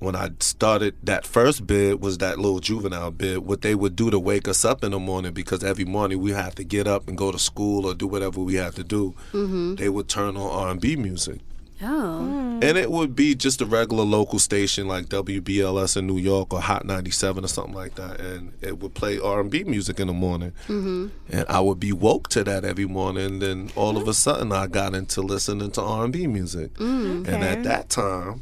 when 0.01 0.15
I 0.15 0.31
started 0.39 0.95
that 1.03 1.25
first 1.25 1.65
bid 1.67 2.01
was 2.01 2.17
that 2.17 2.37
little 2.39 2.59
juvenile 2.59 3.11
bid. 3.11 3.37
What 3.39 3.61
they 3.61 3.75
would 3.75 3.95
do 3.95 4.09
to 4.09 4.19
wake 4.19 4.47
us 4.47 4.65
up 4.65 4.83
in 4.83 4.91
the 4.91 4.99
morning 4.99 5.31
because 5.31 5.63
every 5.63 5.85
morning 5.85 6.19
we 6.19 6.31
have 6.31 6.55
to 6.55 6.63
get 6.63 6.87
up 6.87 7.07
and 7.07 7.17
go 7.17 7.31
to 7.31 7.39
school 7.39 7.85
or 7.85 7.93
do 7.93 8.07
whatever 8.07 8.41
we 8.41 8.55
have 8.55 8.75
to 8.75 8.83
do. 8.83 9.13
Mm-hmm. 9.31 9.75
They 9.75 9.89
would 9.89 10.09
turn 10.09 10.35
on 10.37 10.49
R&B 10.69 10.95
music. 10.95 11.39
oh. 11.83 12.59
And 12.63 12.77
it 12.77 12.91
would 12.91 13.15
be 13.15 13.33
just 13.33 13.59
a 13.61 13.65
regular 13.65 14.03
local 14.03 14.37
station 14.37 14.87
like 14.87 15.05
WBLS 15.07 15.97
in 15.97 16.05
New 16.05 16.17
York 16.19 16.53
or 16.53 16.61
Hot 16.61 16.85
97 16.85 17.43
or 17.43 17.47
something 17.47 17.73
like 17.73 17.95
that. 17.95 18.19
And 18.19 18.53
it 18.61 18.79
would 18.79 18.93
play 18.93 19.19
R&B 19.19 19.63
music 19.63 19.99
in 19.99 20.05
the 20.07 20.13
morning. 20.13 20.51
Mm-hmm. 20.67 21.07
And 21.31 21.45
I 21.49 21.59
would 21.59 21.79
be 21.79 21.91
woke 21.91 22.27
to 22.29 22.43
that 22.43 22.63
every 22.65 22.85
morning. 22.85 23.25
And 23.25 23.41
Then 23.41 23.71
all 23.75 23.97
of 23.97 24.07
a 24.07 24.13
sudden 24.13 24.51
I 24.51 24.67
got 24.67 24.93
into 24.93 25.21
listening 25.21 25.71
to 25.71 25.81
R&B 25.81 26.27
music. 26.27 26.71
And 26.79 27.27
Okay. 27.27 27.41
at 27.47 27.63
that 27.63 27.89
time, 27.89 28.41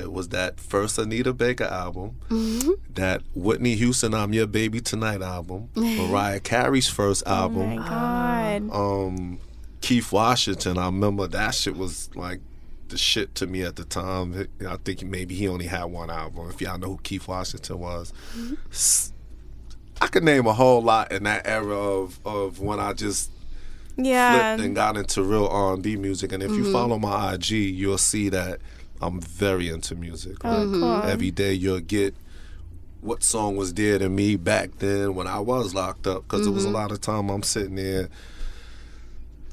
it 0.00 0.12
was 0.12 0.28
that 0.30 0.58
first 0.58 0.98
Anita 0.98 1.32
Baker 1.32 1.64
album, 1.64 2.16
mm-hmm. 2.28 2.72
that 2.94 3.22
Whitney 3.34 3.74
Houston 3.76 4.14
I'm 4.14 4.32
Your 4.32 4.46
Baby 4.46 4.80
Tonight 4.80 5.22
album, 5.22 5.68
Mariah 5.76 6.40
Carey's 6.40 6.88
first 6.88 7.22
Oh 7.26 7.34
album 7.34 7.76
my 7.76 7.88
god. 7.88 8.70
um 8.72 9.38
Keith 9.80 10.12
Washington. 10.12 10.78
I 10.78 10.86
remember 10.86 11.26
that 11.26 11.54
shit 11.54 11.76
was 11.76 12.14
like 12.14 12.40
the 12.88 12.98
shit 12.98 13.34
to 13.36 13.46
me 13.46 13.62
at 13.62 13.76
the 13.76 13.84
time. 13.84 14.48
I 14.66 14.76
think 14.76 15.02
maybe 15.04 15.34
he 15.34 15.48
only 15.48 15.66
had 15.66 15.84
one 15.84 16.10
album. 16.10 16.50
If 16.50 16.60
y'all 16.60 16.78
know 16.78 16.88
who 16.88 16.98
Keith 17.02 17.26
Washington 17.28 17.78
was, 17.78 18.12
mm-hmm. 18.36 19.14
I 20.02 20.06
could 20.08 20.24
name 20.24 20.46
a 20.46 20.52
whole 20.52 20.82
lot 20.82 21.12
in 21.12 21.24
that 21.24 21.46
era 21.46 21.76
of 21.76 22.20
of 22.24 22.60
when 22.60 22.80
I 22.80 22.92
just 22.92 23.30
yeah. 23.96 24.54
flipped 24.54 24.66
and 24.66 24.74
got 24.74 24.96
into 24.96 25.22
real 25.22 25.46
R 25.46 25.74
and 25.74 25.82
B 25.82 25.96
music. 25.96 26.32
And 26.32 26.42
if 26.42 26.50
you 26.50 26.64
mm-hmm. 26.64 26.72
follow 26.72 26.98
my 26.98 27.34
IG, 27.34 27.50
you'll 27.50 27.98
see 27.98 28.28
that 28.30 28.60
I'm 29.00 29.20
very 29.20 29.68
into 29.68 29.94
music. 29.94 30.44
Oh, 30.44 30.70
cool. 30.78 31.10
Every 31.10 31.30
day 31.30 31.52
you'll 31.54 31.80
get 31.80 32.14
what 33.00 33.22
song 33.22 33.56
was 33.56 33.72
dear 33.72 33.98
to 33.98 34.08
me 34.08 34.36
back 34.36 34.78
then 34.78 35.14
when 35.14 35.26
I 35.26 35.38
was 35.40 35.74
locked 35.74 36.06
up 36.06 36.24
because 36.24 36.46
it 36.46 36.50
was 36.50 36.64
a 36.64 36.68
Mm-hmm. 36.68 36.74
lot 36.74 36.92
of 36.92 37.00
time 37.00 37.30
I'm 37.30 37.42
sitting 37.42 37.76
there 37.76 38.08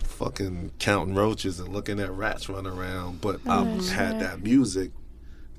fucking 0.03 0.71
counting 0.79 1.15
roaches 1.15 1.59
and 1.59 1.69
looking 1.69 1.99
at 1.99 2.11
rats 2.11 2.49
run 2.49 2.65
around, 2.67 3.21
but 3.21 3.39
I 3.47 3.63
had 3.93 4.19
that 4.19 4.41
music 4.41 4.91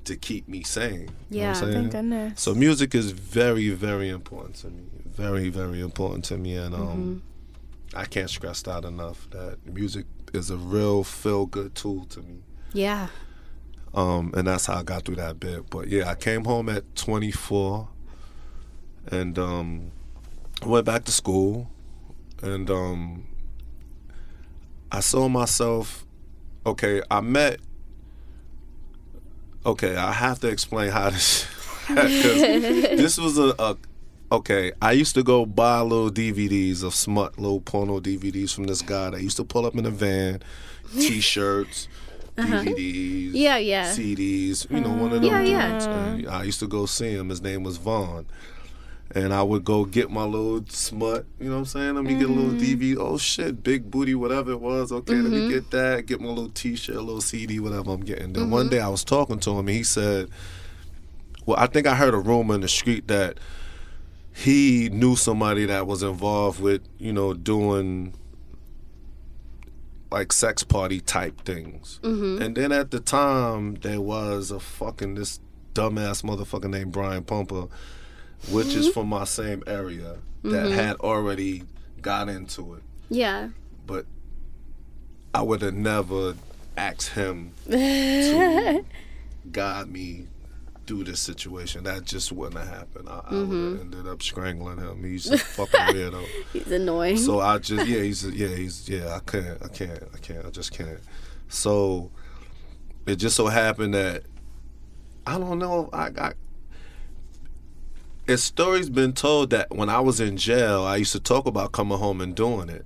to 0.05 0.15
keep 0.15 0.47
me 0.47 0.63
sane. 0.63 0.91
You 0.91 0.97
know 0.99 1.07
what 1.07 1.13
I'm 1.33 1.39
Yeah, 1.39 1.53
saying? 1.53 1.73
Thank 1.73 1.91
goodness. 1.91 2.41
So 2.41 2.53
music 2.53 2.93
is 2.93 3.11
very, 3.11 3.69
very 3.69 4.09
important 4.09 4.55
to 4.57 4.67
me. 4.69 4.83
Very, 5.05 5.49
very 5.49 5.79
important 5.81 6.25
to 6.25 6.37
me, 6.37 6.55
and 6.55 6.73
um, 6.75 7.21
I 7.93 8.05
can't 8.05 8.29
stress 8.29 8.61
that 8.63 8.85
enough. 8.85 9.29
That 9.31 9.57
music 9.65 10.05
is 10.33 10.49
a 10.49 10.57
real 10.57 11.03
feel 11.03 11.45
good 11.45 11.75
tool 11.75 12.05
to 12.05 12.21
me. 12.21 12.39
Yeah. 12.73 13.07
Um, 13.93 14.33
and 14.35 14.47
that's 14.47 14.67
how 14.67 14.75
I 14.75 14.83
got 14.83 15.05
through 15.05 15.15
that 15.15 15.39
bit. 15.39 15.69
But 15.69 15.87
yeah, 15.87 16.09
I 16.09 16.15
came 16.15 16.45
home 16.45 16.69
at 16.69 16.95
24, 16.95 17.87
and 19.11 19.37
um, 19.39 19.91
went 20.65 20.85
back 20.85 21.05
to 21.05 21.11
school, 21.11 21.69
and 22.41 22.69
um, 22.69 23.27
I 24.91 24.99
saw 24.99 25.27
myself. 25.27 26.05
Okay, 26.65 27.01
I 27.09 27.21
met. 27.21 27.59
Okay, 29.65 29.95
I 29.95 30.11
have 30.11 30.39
to 30.41 30.47
explain 30.47 30.91
how 30.91 31.09
this. 31.09 31.47
this 31.89 33.17
was 33.17 33.37
a, 33.37 33.55
a. 33.57 33.77
Okay, 34.31 34.71
I 34.79 34.91
used 34.91 35.15
to 35.15 35.23
go 35.23 35.45
buy 35.47 35.81
little 35.81 36.11
DVDs 36.11 36.83
of 36.83 36.93
smut, 36.93 37.39
little 37.39 37.61
porno 37.61 37.99
DVDs 37.99 38.53
from 38.53 38.65
this 38.65 38.83
guy 38.83 39.09
that 39.09 39.21
used 39.21 39.37
to 39.37 39.43
pull 39.43 39.65
up 39.65 39.75
in 39.75 39.87
a 39.87 39.89
van, 39.89 40.43
Uh-huh. 42.39 42.63
T-shirts, 42.63 42.79
DVDs, 42.79 43.31
Yeah, 43.33 43.57
yeah. 43.57 43.91
CDs, 43.91 44.71
you 44.71 44.81
know, 44.81 44.89
one 44.89 45.13
of 45.13 45.21
them 45.21 45.23
Yeah, 45.23 45.41
yeah. 45.41 46.13
dudes. 46.15 46.27
I 46.27 46.43
used 46.43 46.59
to 46.59 46.67
go 46.67 46.85
see 46.85 47.11
him. 47.11 47.29
His 47.29 47.41
name 47.41 47.63
was 47.63 47.77
Vaughn. 47.77 48.25
And 49.11 49.33
I 49.33 49.41
would 49.41 49.63
go 49.63 49.85
get 49.85 50.11
my 50.11 50.23
little 50.23 50.63
smut, 50.67 51.25
you 51.39 51.47
know 51.47 51.53
what 51.53 51.59
I'm 51.59 51.65
saying? 51.65 51.95
Let 51.95 52.03
me 52.03 52.13
get 52.13 52.29
a 52.29 52.31
little 52.31 52.51
DVD. 52.51 52.95
Mm. 52.95 52.99
Oh 52.99 53.17
shit, 53.17 53.63
big 53.63 53.89
booty, 53.89 54.13
whatever 54.13 54.51
it 54.51 54.61
was. 54.61 54.91
Okay, 54.91 55.15
let 55.15 55.31
me 55.31 55.37
mm-hmm. 55.39 55.49
get 55.49 55.71
that. 55.71 56.05
Get 56.05 56.21
my 56.21 56.27
little 56.27 56.49
T-shirt, 56.49 56.95
a 56.95 57.01
little 57.01 57.21
CD, 57.21 57.59
whatever 57.59 57.89
I'm 57.91 58.01
getting. 58.01 58.33
Then 58.33 58.51
one 58.51 58.67
mm-hmm. 58.67 58.75
day 58.75 58.79
I 58.79 58.87
was 58.87 59.03
talking 59.03 59.39
to 59.39 59.51
him, 59.51 59.67
and 59.67 59.69
he 59.69 59.81
said, 59.81 60.29
"Well, 61.47 61.57
I 61.57 61.65
think 61.65 61.87
I 61.87 61.95
heard 61.95 62.13
a 62.13 62.19
rumor 62.19 62.53
in 62.53 62.61
the 62.61 62.67
street 62.67 63.07
that 63.07 63.39
he 64.39 64.89
knew 64.89 65.15
somebody 65.15 65.65
that 65.65 65.85
was 65.87 66.01
involved 66.03 66.61
with, 66.61 66.81
you 66.97 67.11
know, 67.11 67.33
doing 67.33 68.13
like 70.11 70.33
sex 70.33 70.63
party 70.63 70.99
type 70.99 71.41
things. 71.41 71.99
Mm-hmm. 72.03 72.41
And 72.41 72.55
then 72.55 72.71
at 72.71 72.91
the 72.91 72.99
time, 72.99 73.75
there 73.75 74.01
was 74.01 74.51
a 74.51 74.59
fucking 74.59 75.15
this 75.15 75.39
dumbass 75.73 76.23
motherfucker 76.23 76.69
named 76.69 76.91
Brian 76.91 77.23
Pumper, 77.23 77.67
which 78.51 78.67
is 78.67 78.85
mm-hmm. 78.87 78.93
from 78.93 79.07
my 79.07 79.23
same 79.23 79.63
area, 79.67 80.17
that 80.43 80.65
mm-hmm. 80.65 80.73
had 80.73 80.97
already 80.97 81.63
got 82.01 82.29
into 82.29 82.75
it. 82.75 82.83
Yeah. 83.09 83.49
But 83.85 84.05
I 85.33 85.41
would 85.41 85.61
have 85.61 85.75
never 85.75 86.35
asked 86.75 87.09
him 87.09 87.51
to 87.69 88.85
guide 89.51 89.87
me 89.89 90.27
through 90.89 91.03
this 91.03 91.19
situation. 91.19 91.83
That 91.83 92.03
just 92.03 92.31
wouldn't 92.31 92.57
have 92.57 92.67
happened. 92.67 93.07
I, 93.07 93.21
I 93.23 93.33
would 93.35 93.47
mm-hmm. 93.47 93.71
have 93.73 93.81
ended 93.81 94.07
up 94.07 94.23
strangling 94.23 94.79
him. 94.79 95.03
He's 95.03 95.29
a 95.29 95.37
fucking 95.37 95.79
weirdo. 95.79 96.25
He's 96.51 96.71
annoying. 96.71 97.17
So 97.17 97.39
I 97.39 97.59
just 97.59 97.87
yeah 97.87 98.01
he's 98.01 98.25
yeah 98.25 98.47
he's 98.47 98.89
yeah 98.89 99.15
I 99.15 99.19
can't 99.19 99.63
I 99.63 99.67
can't 99.67 100.03
I 100.15 100.17
can't 100.17 100.45
I 100.47 100.49
just 100.49 100.71
can't. 100.71 100.99
So 101.47 102.09
it 103.05 103.17
just 103.17 103.35
so 103.35 103.45
happened 103.45 103.93
that 103.93 104.23
I 105.27 105.37
don't 105.37 105.59
know 105.59 105.91
I 105.93 106.09
got. 106.09 106.33
It's 108.27 108.41
stories 108.43 108.89
been 108.89 109.13
told 109.13 109.51
that 109.51 109.69
when 109.69 109.89
I 109.89 109.99
was 109.99 110.19
in 110.19 110.37
jail, 110.37 110.81
I 110.81 110.95
used 110.95 111.11
to 111.11 111.19
talk 111.19 111.45
about 111.45 111.71
coming 111.71 111.99
home 111.99 112.19
and 112.19 112.33
doing 112.33 112.69
it. 112.69 112.85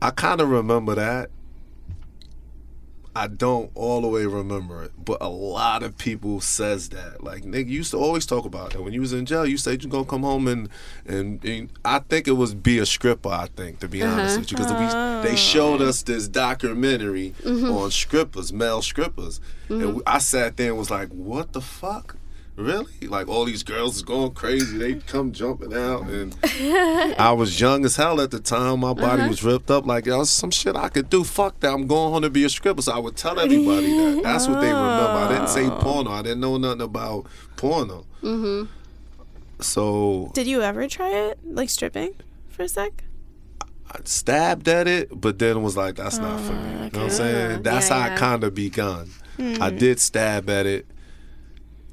I 0.00 0.10
kind 0.10 0.40
of 0.40 0.50
remember 0.50 0.96
that. 0.96 1.30
I 3.14 3.26
don't 3.26 3.70
all 3.74 4.00
the 4.00 4.08
way 4.08 4.24
remember 4.24 4.82
it, 4.82 4.92
but 5.04 5.18
a 5.20 5.28
lot 5.28 5.82
of 5.82 5.98
people 5.98 6.40
says 6.40 6.88
that. 6.90 7.22
Like 7.22 7.42
nigga, 7.42 7.68
used 7.68 7.90
to 7.90 7.98
always 7.98 8.24
talk 8.24 8.44
about 8.46 8.74
it. 8.74 8.82
when 8.82 8.92
you 8.92 9.00
was 9.00 9.12
in 9.12 9.26
jail. 9.26 9.46
You 9.46 9.58
said 9.58 9.82
you're 9.82 9.90
gonna 9.90 10.06
come 10.06 10.22
home 10.22 10.48
and 10.48 10.68
and, 11.06 11.44
and 11.44 11.70
I 11.84 11.98
think 11.98 12.26
it 12.26 12.32
was 12.32 12.54
be 12.54 12.78
a 12.78 12.86
stripper. 12.86 13.28
I 13.28 13.48
think 13.54 13.80
to 13.80 13.88
be 13.88 14.02
honest 14.02 14.36
uh-huh. 14.36 14.40
with 14.40 14.52
you, 14.52 14.56
because 14.56 15.24
they 15.24 15.32
oh. 15.32 15.36
showed 15.36 15.82
us 15.82 16.02
this 16.02 16.26
documentary 16.26 17.34
mm-hmm. 17.42 17.70
on 17.70 17.90
strippers, 17.90 18.52
male 18.52 18.80
strippers, 18.80 19.40
and 19.68 19.82
mm-hmm. 19.82 19.98
I 20.06 20.18
sat 20.18 20.56
there 20.56 20.68
and 20.68 20.78
was 20.78 20.90
like, 20.90 21.08
what 21.08 21.52
the 21.52 21.60
fuck. 21.60 22.16
Really? 22.54 22.92
Like 23.08 23.28
all 23.28 23.46
these 23.46 23.62
girls 23.62 23.96
is 23.96 24.02
going 24.02 24.32
crazy. 24.32 24.76
They 24.76 24.94
come 24.94 25.32
jumping 25.32 25.72
out, 25.74 26.02
and 26.02 26.36
I 27.18 27.32
was 27.32 27.58
young 27.58 27.84
as 27.86 27.96
hell 27.96 28.20
at 28.20 28.30
the 28.30 28.40
time. 28.40 28.80
My 28.80 28.92
body 28.92 29.26
was 29.26 29.42
ripped 29.42 29.70
up. 29.70 29.86
Like 29.86 30.04
that 30.04 30.18
was 30.18 30.30
some 30.30 30.50
shit 30.50 30.76
I 30.76 30.88
could 30.90 31.08
do. 31.08 31.24
Fuck 31.24 31.60
that. 31.60 31.72
I'm 31.72 31.86
going 31.86 32.12
home 32.12 32.22
to 32.22 32.30
be 32.30 32.44
a 32.44 32.50
stripper. 32.50 32.82
So 32.82 32.92
I 32.92 32.98
would 32.98 33.16
tell 33.16 33.40
everybody 33.40 33.86
that. 33.96 34.20
That's 34.22 34.46
what 34.48 34.60
they 34.60 34.68
remember. 34.68 35.08
I 35.08 35.28
didn't 35.32 35.48
say 35.48 35.68
porno. 35.70 36.10
I 36.10 36.20
didn't 36.22 36.40
know 36.40 36.58
nothing 36.58 36.82
about 36.82 37.26
porno. 37.56 38.04
Mm-hmm. 38.22 38.70
So 39.60 40.30
Did 40.34 40.46
you 40.46 40.62
ever 40.62 40.88
try 40.88 41.10
it, 41.10 41.38
like 41.44 41.70
stripping, 41.70 42.14
for 42.48 42.64
a 42.64 42.68
sec? 42.68 43.04
I 43.90 44.00
stabbed 44.04 44.68
at 44.68 44.88
it, 44.88 45.08
but 45.20 45.38
then 45.38 45.62
was 45.62 45.76
like, 45.76 45.96
that's 45.96 46.18
not 46.18 46.40
for 46.40 46.52
me. 46.52 46.70
You 46.70 46.76
know 46.78 46.82
what 46.84 46.96
I'm 46.96 47.10
saying? 47.10 47.62
That's 47.62 47.88
Yeah, 47.90 47.98
how 48.00 48.06
yeah. 48.08 48.14
I 48.14 48.18
kind 48.18 48.44
of 48.44 48.54
begun. 48.54 49.10
I 49.38 49.70
did 49.70 49.98
stab 50.00 50.48
at 50.50 50.66
it, 50.66 50.86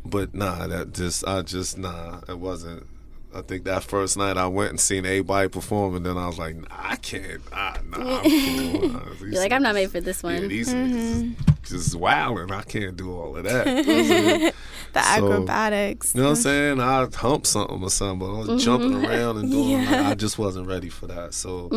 but 0.05 0.33
nah, 0.33 0.67
that 0.67 0.93
just, 0.93 1.27
I 1.27 1.41
just, 1.41 1.77
nah, 1.77 2.21
it 2.27 2.37
wasn't. 2.39 2.85
I 3.33 3.41
think 3.41 3.65
that 3.65 3.83
first 3.83 4.17
night 4.17 4.37
I 4.37 4.47
went 4.47 4.71
and 4.71 4.79
seen 4.79 5.05
everybody 5.05 5.49
perform, 5.49 5.95
and 5.95 6.03
then 6.03 6.17
I 6.17 6.25
was 6.25 6.39
like, 6.39 6.55
nah, 6.55 6.65
I 6.71 6.95
can't, 6.95 7.41
ah, 7.53 7.77
nah, 7.87 8.21
I'm 8.21 8.23
cool. 8.23 8.89
Nah, 8.89 9.01
You're 9.21 9.33
like, 9.41 9.51
I'm 9.51 9.61
not 9.61 9.75
made 9.75 9.91
for 9.91 10.01
this 10.01 10.23
Yeah, 10.23 10.39
one. 10.39 10.47
these 10.47 10.73
niggas 10.73 11.35
just 11.63 11.93
wilding. 11.95 12.51
I 12.51 12.63
can't 12.63 12.97
do 12.97 13.11
all 13.13 13.37
of 13.37 13.43
that. 13.43 13.67
You 13.67 13.73
know 13.75 13.83
what 13.83 13.87
I'm 13.87 14.05
saying? 14.05 14.51
The 14.93 15.03
So- 15.03 15.09
acrobatics. 15.31 16.15
You 16.15 16.21
know 16.21 16.29
what 16.29 16.37
I'm 16.37 16.41
saying? 16.41 16.79
I 16.81 17.07
hump 17.15 17.45
something 17.45 17.83
or 17.83 17.89
something, 17.91 18.17
but 18.27 18.33
I 18.33 18.39
was 18.53 18.63
jumping 18.65 18.95
around 18.95 19.37
and 19.37 19.51
doing. 19.51 19.85
like, 19.85 19.89
I 20.05 20.15
just 20.15 20.39
wasn't 20.39 20.65
ready 20.67 20.89
for 20.89 21.05
that. 21.05 21.35
So, 21.35 21.69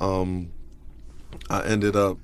um, 0.00 0.50
I 1.48 1.62
ended 1.66 1.94
up 1.94 2.18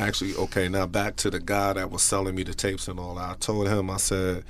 actually 0.00 0.34
okay. 0.34 0.68
Now 0.68 0.86
back 0.86 1.16
to 1.16 1.30
the 1.30 1.40
guy 1.40 1.74
that 1.74 1.90
was 1.90 2.02
selling 2.02 2.34
me 2.34 2.42
the 2.42 2.54
tapes 2.54 2.88
and 2.88 2.98
all. 2.98 3.18
I 3.18 3.34
told 3.40 3.68
him, 3.68 3.90
I 3.90 3.96
said, 3.96 4.44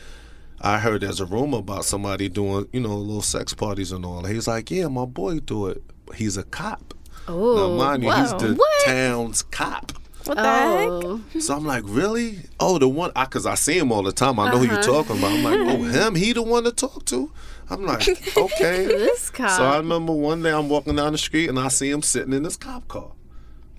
I 0.61 0.79
heard 0.79 1.01
there's 1.01 1.21
a 1.21 1.27
rumor 1.27 1.59
about 1.59 1.85
somebody 1.85 2.29
doing, 2.29 2.69
you 2.73 2.81
know, 2.81 2.97
little 2.97 3.23
sex 3.23 3.55
parties 3.55 3.93
and 3.93 4.05
all. 4.05 4.25
He's 4.25 4.47
like, 4.47 4.71
yeah, 4.71 4.89
my 4.89 5.07
boy 5.07 5.41
do 5.41 5.69
it. 5.69 5.83
He's 6.15 6.37
a 6.37 6.43
cop. 6.43 6.95
Oh, 7.29 7.57
Now, 7.57 7.85
mind 7.85 8.03
you, 8.03 8.11
he's 8.11 8.31
the 8.33 8.55
What? 8.55 8.85
town's 8.85 9.43
cop. 9.43 9.93
What 10.25 10.37
the 10.37 10.43
heck? 10.43 10.89
oh. 10.89 11.21
So 11.39 11.57
I'm 11.57 11.65
like, 11.65 11.83
really? 11.87 12.41
Oh, 12.59 12.79
the 12.79 12.89
one, 12.89 13.11
I, 13.17 13.25
cause 13.25 13.47
I 13.47 13.55
see 13.55 13.79
him 13.79 13.91
all 13.91 14.03
the 14.03 14.13
time. 14.13 14.39
I 14.39 14.51
know 14.51 14.59
who 14.59 14.65
you're 14.65 14.75
uh-huh. 14.75 14.83
talking 14.83 15.19
about. 15.19 15.33
I'm 15.33 15.45
like, 15.45 15.59
oh, 15.61 15.83
him? 15.83 16.15
He 16.15 16.33
the 16.35 16.43
one 16.43 16.65
to 16.65 16.73
talk 16.73 17.07
to? 17.07 17.33
I'm 17.71 17.87
like, 17.87 18.07
okay. 18.37 18.85
This 18.85 19.31
cop. 19.31 19.51
so 19.51 19.65
I 19.65 19.79
remember 19.79 20.13
one 20.13 20.43
day 20.43 20.51
I'm 20.53 20.69
walking 20.69 20.97
down 20.97 21.13
the 21.13 21.19
street 21.19 21.49
and 21.49 21.59
I 21.59 21.69
see 21.69 21.89
him 21.89 22.03
sitting 22.03 22.35
in 22.35 22.43
this 22.43 22.57
cop 22.57 22.87
car. 22.89 23.13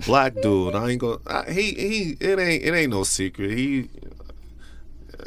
Black 0.06 0.34
dude. 0.41 0.76
I 0.76 0.89
ain't 0.89 0.99
gonna. 1.02 1.18
I, 1.28 1.52
he 1.52 1.74
he. 1.74 2.18
It 2.20 2.39
ain't 2.39 2.64
it 2.64 2.74
ain't 2.74 2.91
no 2.91 3.04
secret. 3.04 3.52
He. 3.52 3.89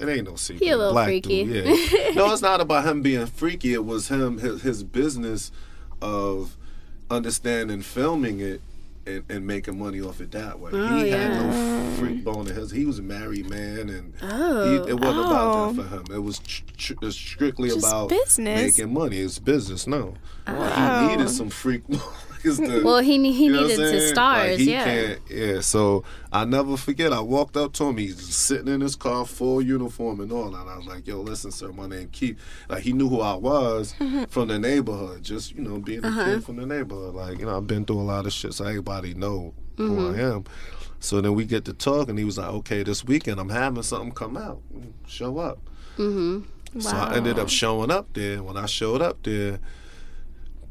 It 0.00 0.08
ain't 0.08 0.28
no 0.28 0.34
secret. 0.36 0.62
He 0.64 0.70
a 0.70 0.76
little 0.76 0.92
Black 0.92 1.06
freaky. 1.06 1.44
Dude, 1.44 1.66
yeah. 1.66 2.10
no, 2.14 2.32
it's 2.32 2.42
not 2.42 2.60
about 2.60 2.84
him 2.84 3.00
being 3.02 3.26
freaky. 3.26 3.72
It 3.74 3.84
was 3.84 4.08
him 4.08 4.38
his, 4.38 4.62
his 4.62 4.82
business 4.82 5.52
of 6.02 6.56
understanding 7.10 7.80
filming 7.82 8.40
it 8.40 8.60
and, 9.06 9.22
and 9.28 9.46
making 9.46 9.78
money 9.78 10.00
off 10.00 10.20
it 10.20 10.32
that 10.32 10.58
way. 10.58 10.70
Oh, 10.74 10.96
he 10.96 11.10
had 11.10 11.30
no 11.40 11.90
freak 11.96 12.24
bone 12.24 12.48
in 12.48 12.54
his. 12.56 12.70
He 12.72 12.84
was 12.86 12.98
a 12.98 13.02
married 13.02 13.48
man, 13.48 13.88
and 13.88 14.14
Oh. 14.22 14.68
he, 14.84 14.90
it 14.90 14.94
wasn't 14.98 15.26
about 15.26 15.54
Oh. 15.56 15.72
that 15.74 15.82
for 15.82 15.96
him. 15.96 16.04
It 16.16 16.22
was 16.22 16.38
tr- 16.40 16.62
tr- 16.76 17.10
strictly 17.10 17.68
Just 17.68 17.86
about 17.86 18.08
business. 18.08 18.76
making 18.78 18.92
money. 18.92 19.18
It's 19.18 19.38
business. 19.38 19.86
No, 19.86 20.14
he 20.46 20.52
needed 21.08 21.26
oh. 21.26 21.28
some 21.28 21.50
freak. 21.50 21.82
is 22.44 22.58
the- 22.58 22.82
Well, 22.84 22.98
he 22.98 23.18
he 23.32 23.46
you 23.46 23.52
know 23.52 23.62
needed 23.62 23.76
to 23.76 24.08
stars, 24.08 24.50
Like, 24.50 24.58
he 24.58 24.70
yeah. 24.70 24.84
Can't, 24.84 25.20
yeah. 25.30 25.60
So 25.60 26.04
I 26.32 26.44
never 26.44 26.76
forget. 26.76 27.12
I 27.12 27.20
walked 27.20 27.56
up 27.56 27.72
to 27.74 27.84
him. 27.84 27.96
He's 27.96 28.18
sitting 28.20 28.68
in 28.68 28.80
his 28.80 28.96
car, 28.96 29.24
full 29.26 29.60
uniform 29.62 30.20
and 30.20 30.30
all. 30.32 30.54
And 30.54 30.68
I 30.68 30.76
was 30.76 30.86
like, 30.86 31.06
"Yo, 31.06 31.20
listen, 31.20 31.50
sir, 31.50 31.72
my 31.72 31.86
name 31.86 32.08
Keith." 32.12 32.38
Like 32.68 32.82
he 32.82 32.92
knew 32.92 33.08
who 33.08 33.20
I 33.20 33.34
was 33.34 33.94
from 34.28 34.48
the 34.48 34.58
neighborhood. 34.58 35.22
Just 35.22 35.54
you 35.54 35.62
know, 35.62 35.78
being 35.78 36.04
a 36.04 36.08
Uh-huh. 36.08 36.24
kid 36.24 36.44
from 36.44 36.56
the 36.56 36.66
neighborhood. 36.66 37.14
Like 37.14 37.38
you 37.38 37.46
know, 37.46 37.56
I've 37.56 37.66
been 37.66 37.84
through 37.84 38.00
a 38.00 38.02
lot 38.02 38.26
of 38.26 38.32
shit, 38.32 38.54
so 38.54 38.64
everybody 38.64 39.14
know 39.14 39.54
Mm-hmm. 39.76 39.96
who 39.96 40.14
I 40.14 40.18
am. 40.34 40.44
So 41.00 41.20
then 41.20 41.34
we 41.34 41.44
get 41.44 41.64
to 41.64 41.72
talk, 41.72 42.08
and 42.08 42.16
he 42.18 42.24
was 42.24 42.38
like, 42.38 42.48
"Okay, 42.48 42.82
this 42.84 43.04
weekend 43.04 43.40
I'm 43.40 43.48
having 43.48 43.82
something 43.82 44.12
come 44.12 44.36
out. 44.36 44.60
Show 45.06 45.38
up." 45.38 45.58
Mm-hmm. 45.98 46.80
So 46.80 46.96
I 46.96 47.14
ended 47.16 47.38
up 47.38 47.48
showing 47.48 47.90
up 47.90 48.12
there. 48.14 48.42
When 48.42 48.56
I 48.56 48.66
showed 48.66 49.00
up 49.02 49.22
there, 49.22 49.58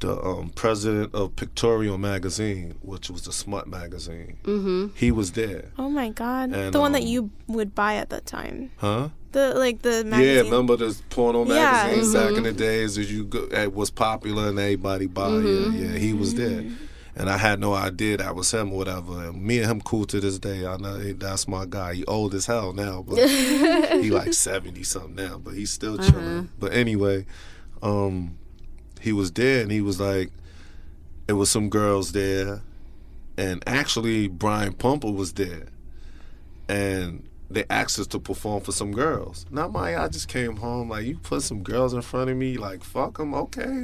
the 0.04 0.14
um, 0.24 0.50
president 0.50 1.16
of 1.16 1.36
Pictorial 1.36 1.98
magazine, 1.98 2.76
which 2.82 3.10
was 3.10 3.22
the 3.24 3.32
smut 3.34 3.66
magazine, 3.68 4.38
Mm-hmm. 4.44 4.88
he 4.96 5.12
was 5.12 5.32
there. 5.32 5.72
Oh 5.78 5.90
my 5.90 6.10
god. 6.10 6.52
And, 6.54 6.74
the 6.74 6.80
one 6.80 6.92
that 6.92 7.02
um, 7.04 7.08
you 7.08 7.30
would 7.48 7.74
buy 7.74 7.96
at 7.96 8.10
that 8.10 8.26
time. 8.26 8.72
Huh? 8.78 9.10
The 9.32 9.54
like 9.56 9.82
the 9.82 9.98
Yeah, 10.04 10.04
magazine. 10.04 10.46
remember 10.52 10.76
the 10.78 10.96
porno 11.10 11.46
Yeah. 11.46 11.54
magazines 11.56 12.14
back 12.14 12.34
in 12.38 12.44
the 12.44 12.52
days 12.54 12.98
as 12.98 13.12
you 13.12 13.24
go, 13.26 13.48
it 13.52 13.74
was 13.74 13.90
popular 13.90 14.50
and 14.50 14.60
everybody 14.60 15.08
buy 15.08 15.30
Mm-hmm. 15.30 15.76
it. 15.76 15.80
Yeah, 15.94 15.98
he 15.98 16.14
was 16.14 16.36
there. 16.36 16.64
And 17.16 17.30
I 17.30 17.38
had 17.38 17.60
no 17.60 17.74
idea 17.76 18.18
that 18.18 18.36
was 18.36 18.52
him 18.52 18.74
or 18.74 18.78
whatever. 18.80 19.26
And 19.26 19.42
me 19.44 19.60
and 19.60 19.70
him 19.72 19.82
cool 19.82 20.06
to 20.06 20.20
this 20.20 20.38
day. 20.40 20.66
I 20.66 20.78
know 20.78 20.96
he- 20.98 21.12
that's 21.14 21.48
my 21.48 21.66
guy. 21.70 21.94
He 21.94 22.06
old 22.06 22.34
as 22.34 22.46
hell 22.48 22.74
now, 22.74 23.04
but 23.08 23.18
he 24.04 24.10
like 24.10 24.34
seventy 24.34 24.84
something 24.84 25.16
now, 25.16 25.38
but 25.38 25.54
he's 25.54 25.72
still 25.72 25.98
chilling. 25.98 26.50
But 26.60 26.74
anyway, 26.74 27.26
um, 27.82 28.38
he 29.04 29.12
was 29.14 29.32
there 29.32 29.62
and 29.62 29.72
he 29.72 29.82
was 29.82 30.00
like, 30.00 30.32
it 31.28 31.34
was 31.34 31.50
some 31.52 31.70
girls 31.70 32.12
there, 32.14 32.62
and 33.38 33.64
actually 33.68 34.28
Brian 34.28 34.74
Pumper 34.74 35.12
was 35.12 35.34
there, 35.34 35.68
and 36.68 37.28
they 37.50 37.66
asked 37.70 38.00
us 38.00 38.08
to 38.08 38.20
perform 38.20 38.62
for 38.64 38.72
some 38.72 38.92
girls. 38.92 39.46
Now, 39.52 39.68
my 39.68 39.96
I 39.96 40.08
just 40.08 40.28
came 40.28 40.56
home 40.58 40.90
like 40.90 41.06
you 41.06 41.18
put 41.20 41.44
some 41.44 41.62
girls 41.62 41.94
in 41.94 42.02
front 42.02 42.30
of 42.30 42.38
me, 42.38 42.58
like 42.58 42.84
fuck 42.84 43.18
them, 43.18 43.34
okay, 43.36 43.66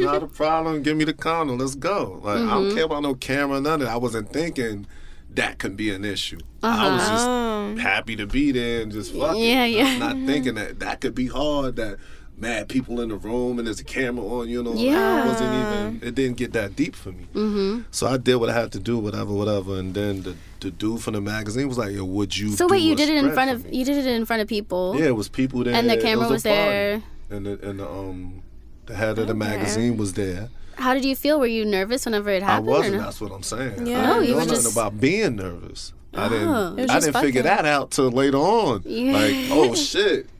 not 0.00 0.22
a 0.22 0.26
problem. 0.28 0.82
Give 0.82 0.96
me 0.96 1.04
the 1.04 1.12
condom, 1.12 1.58
let's 1.58 1.74
go. 1.74 2.20
Like 2.22 2.38
I 2.38 2.40
Mm-hmm. 2.40 2.48
don't 2.48 2.74
care 2.74 2.84
about 2.84 3.02
no 3.02 3.14
camera, 3.14 3.60
none 3.60 3.80
of 3.82 3.86
that. 3.86 3.92
I 3.94 3.96
wasn't 3.96 4.32
thinking 4.32 4.86
that 5.34 5.58
could 5.58 5.76
be 5.76 5.90
an 5.90 6.04
issue. 6.04 6.38
I 6.62 6.90
was 6.90 7.08
just 7.08 7.26
Oh. 7.28 7.76
happy 7.78 8.16
to 8.16 8.26
be 8.26 8.50
there 8.50 8.80
and 8.82 8.90
just 8.90 9.12
fuck 9.12 9.36
Yeah, 9.36 9.64
it. 9.64 9.70
yeah. 9.76 9.98
Not 9.98 10.16
thinking 10.26 10.54
that 10.54 10.80
that 10.80 11.00
could 11.00 11.14
be 11.14 11.26
hard. 11.26 11.76
That 11.76 11.98
mad 12.40 12.68
people 12.68 13.00
in 13.00 13.08
the 13.08 13.16
room 13.16 13.58
and 13.58 13.66
there's 13.66 13.80
a 13.80 13.84
camera 13.84 14.24
on. 14.24 14.48
You 14.48 14.62
know, 14.62 14.74
Yeah. 14.74 15.24
it 15.24 15.28
wasn't 15.28 15.54
even. 15.54 16.08
It 16.08 16.14
didn't 16.14 16.36
get 16.36 16.52
that 16.52 16.76
deep 16.76 16.94
for 16.94 17.10
me. 17.12 17.26
Mm-hmm. 17.34 17.82
So 17.90 18.06
I 18.06 18.16
did 18.16 18.36
what 18.36 18.48
I 18.50 18.54
had 18.54 18.72
to 18.72 18.78
do, 18.78 18.98
whatever, 18.98 19.32
whatever. 19.32 19.76
And 19.78 19.94
then 19.94 20.22
the 20.22 20.34
the 20.60 20.70
dude 20.72 21.00
from 21.00 21.14
the 21.14 21.20
magazine 21.20 21.68
was 21.68 21.78
like, 21.78 21.92
"Yo, 21.92 22.04
would 22.04 22.36
you?" 22.36 22.50
So 22.50 22.66
wait, 22.68 22.82
you 22.82 22.94
did 22.96 23.08
it 23.08 23.16
in 23.16 23.32
front 23.32 23.50
of 23.50 23.72
you 23.72 23.84
did 23.84 23.96
it 23.96 24.06
in 24.06 24.24
front 24.26 24.42
of 24.42 24.48
people. 24.48 24.96
Yeah, 24.98 25.06
it 25.06 25.16
was 25.16 25.28
people 25.28 25.62
there. 25.64 25.74
And 25.74 25.88
the 25.88 25.96
camera 25.96 26.26
a 26.26 26.30
was 26.30 26.42
there. 26.42 27.02
And 27.30 27.46
the 27.46 27.58
and 27.68 27.78
the 27.80 27.88
um 27.88 28.42
the 28.86 28.94
head 28.94 29.18
of 29.18 29.26
the 29.28 29.34
magazine 29.34 29.96
was 29.96 30.14
there. 30.14 30.48
How 30.76 30.94
did 30.94 31.04
you 31.04 31.16
feel? 31.16 31.40
Were 31.40 31.46
you 31.46 31.64
nervous 31.64 32.04
whenever 32.06 32.30
it 32.30 32.42
happened? 32.42 32.68
I 32.68 32.70
wasn't. 32.70 32.94
no? 32.96 33.02
That's 33.02 33.20
what 33.20 33.32
I'm 33.32 33.42
saying. 33.42 33.86
Yeah. 33.86 34.00
I 34.00 34.06
No, 34.06 34.12
didn't 34.14 34.22
you 34.24 34.30
know 34.30 34.34
were 34.36 34.44
nothing 34.46 34.62
just- 34.62 34.72
about 34.72 35.00
being 35.00 35.34
nervous. 35.36 35.92
I 36.14 36.26
Oh. 36.26 36.28
didn't. 36.30 36.78
It 36.78 36.90
I 36.90 37.00
didn't 37.00 37.14
figure 37.20 37.42
fucking. 37.42 37.56
that 37.56 37.64
out 37.66 37.90
till 37.90 38.10
later 38.10 38.38
on. 38.38 38.82
Yeah. 38.86 39.12
Like, 39.12 39.34
oh 39.50 39.74
shit. 39.74 40.26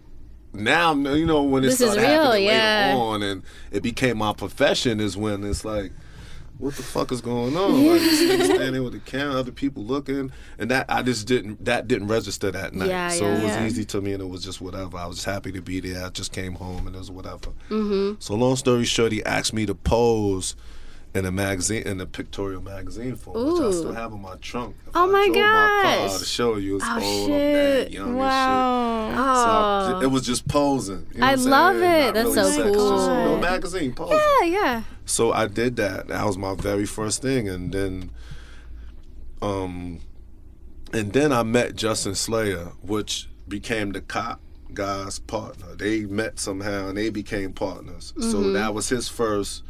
Now 0.53 0.95
you 0.95 1.27
know 1.27 1.43
when 1.43 1.63
it 1.65 1.69
This 1.69 1.81
is 1.81 1.93
started 1.93 2.01
real, 2.11 2.23
happening 2.25 2.45
yeah. 2.45 2.87
later 2.95 3.01
on, 3.01 3.23
and 3.23 3.43
it 3.71 3.83
became 3.83 4.19
my 4.19 4.33
profession. 4.33 5.01
Is 5.01 5.17
when 5.17 5.45
it's 5.45 5.65
like, 5.65 5.93
what 6.59 6.75
the 6.75 6.83
fuck 6.83 7.13
is 7.13 7.21
going 7.21 7.57
on? 7.57 7.87
Like, 7.87 8.01
standing 8.01 8.83
with 8.83 8.95
the 8.95 9.01
camera, 9.01 9.35
other 9.39 9.53
people 9.53 9.85
looking, 9.85 10.33
and 10.59 10.71
that 10.71 10.87
I 10.89 11.03
just 11.03 11.27
didn't. 11.27 11.65
That 11.65 11.87
didn't 11.87 12.09
register 12.09 12.51
that 12.51 12.75
night. 12.75 12.89
Yeah, 12.89 13.09
so 13.11 13.25
yeah. 13.27 13.31
it 13.39 13.43
was 13.45 13.53
Yeah. 13.53 13.67
easy 13.67 13.85
to 13.87 14.01
me, 14.01 14.13
and 14.15 14.23
it 14.23 14.29
was 14.29 14.43
just 14.43 14.61
whatever. 14.61 14.97
I 14.97 15.07
was 15.07 15.17
just 15.17 15.27
happy 15.27 15.53
to 15.53 15.61
be 15.61 15.81
there. 15.81 16.07
I 16.07 16.09
just 16.11 16.33
came 16.33 16.55
home, 16.55 16.87
and 16.87 16.97
it 16.97 16.99
was 16.99 17.11
whatever. 17.11 17.51
Mm-hmm. 17.69 18.15
So 18.19 18.35
long 18.35 18.57
story 18.57 18.85
short, 18.85 19.13
he 19.13 19.23
asked 19.25 19.53
me 19.53 19.67
to 19.67 19.75
pose 19.75 20.57
in 21.15 21.25
a 21.25 21.33
magazine 21.33 21.83
in 21.85 22.01
a 22.01 22.07
pictorial 22.07 22.61
magazine 22.63 23.17
form, 23.17 23.53
which 23.55 23.63
I 23.63 23.71
still 23.71 23.93
have 23.95 24.13
in 24.13 24.21
my 24.21 24.37
trunk. 24.37 24.77
If 24.87 24.93
Oh 24.95 25.05
I 25.05 25.07
my 25.07 25.27
drove 25.27 25.37
My 25.37 26.07
gosh. 26.09 26.19
to 26.19 26.25
show 26.25 26.57
you, 26.57 26.77
it's 26.77 26.85
Oh, 26.87 27.01
old, 27.03 27.27
shit. 27.29 27.91
young 27.93 28.15
Wow. 28.15 29.07
and 29.07 29.11
shit. 29.11 29.17
So 29.17 29.23
I- 29.23 29.93
Oh. 29.95 30.01
it 30.03 30.11
was 30.11 30.23
just 30.27 30.47
posing. 30.47 31.07
You 31.15 31.21
know 31.21 31.27
I 31.27 31.35
love 31.35 31.77
it. 31.77 31.81
Not 31.81 32.15
That's 32.15 32.27
really 32.29 32.35
so 32.35 32.51
sex, 32.51 32.65
just 32.67 32.77
cool. 32.77 33.07
no 33.09 33.39
magazine 33.39 33.93
posing. 33.95 34.19
yeah, 34.43 34.45
yeah. 34.47 34.83
So 35.07 35.33
I 35.33 35.47
did 35.47 35.77
that. 35.77 36.09
That 36.09 36.25
was 36.27 36.37
my 36.37 36.55
very 36.55 36.85
first 36.87 37.23
thing, 37.23 37.49
and 37.49 37.73
then, 37.73 38.11
um, 39.41 40.01
and 40.93 41.13
then 41.13 41.33
I 41.33 41.43
met 41.43 41.75
Justin 41.77 42.15
Slayer, 42.15 42.73
which 42.83 43.29
became 43.49 43.93
the 43.93 44.01
cop 44.03 44.41
guy's 44.75 45.19
partner. 45.19 45.75
They 45.75 46.01
met 46.03 46.39
somehow, 46.39 46.89
and 46.89 46.99
they 46.99 47.09
became 47.11 47.53
partners. 47.53 48.13
So 48.21 48.53
that 48.53 48.75
was 48.75 48.89
his 48.91 49.09
first 49.09 49.63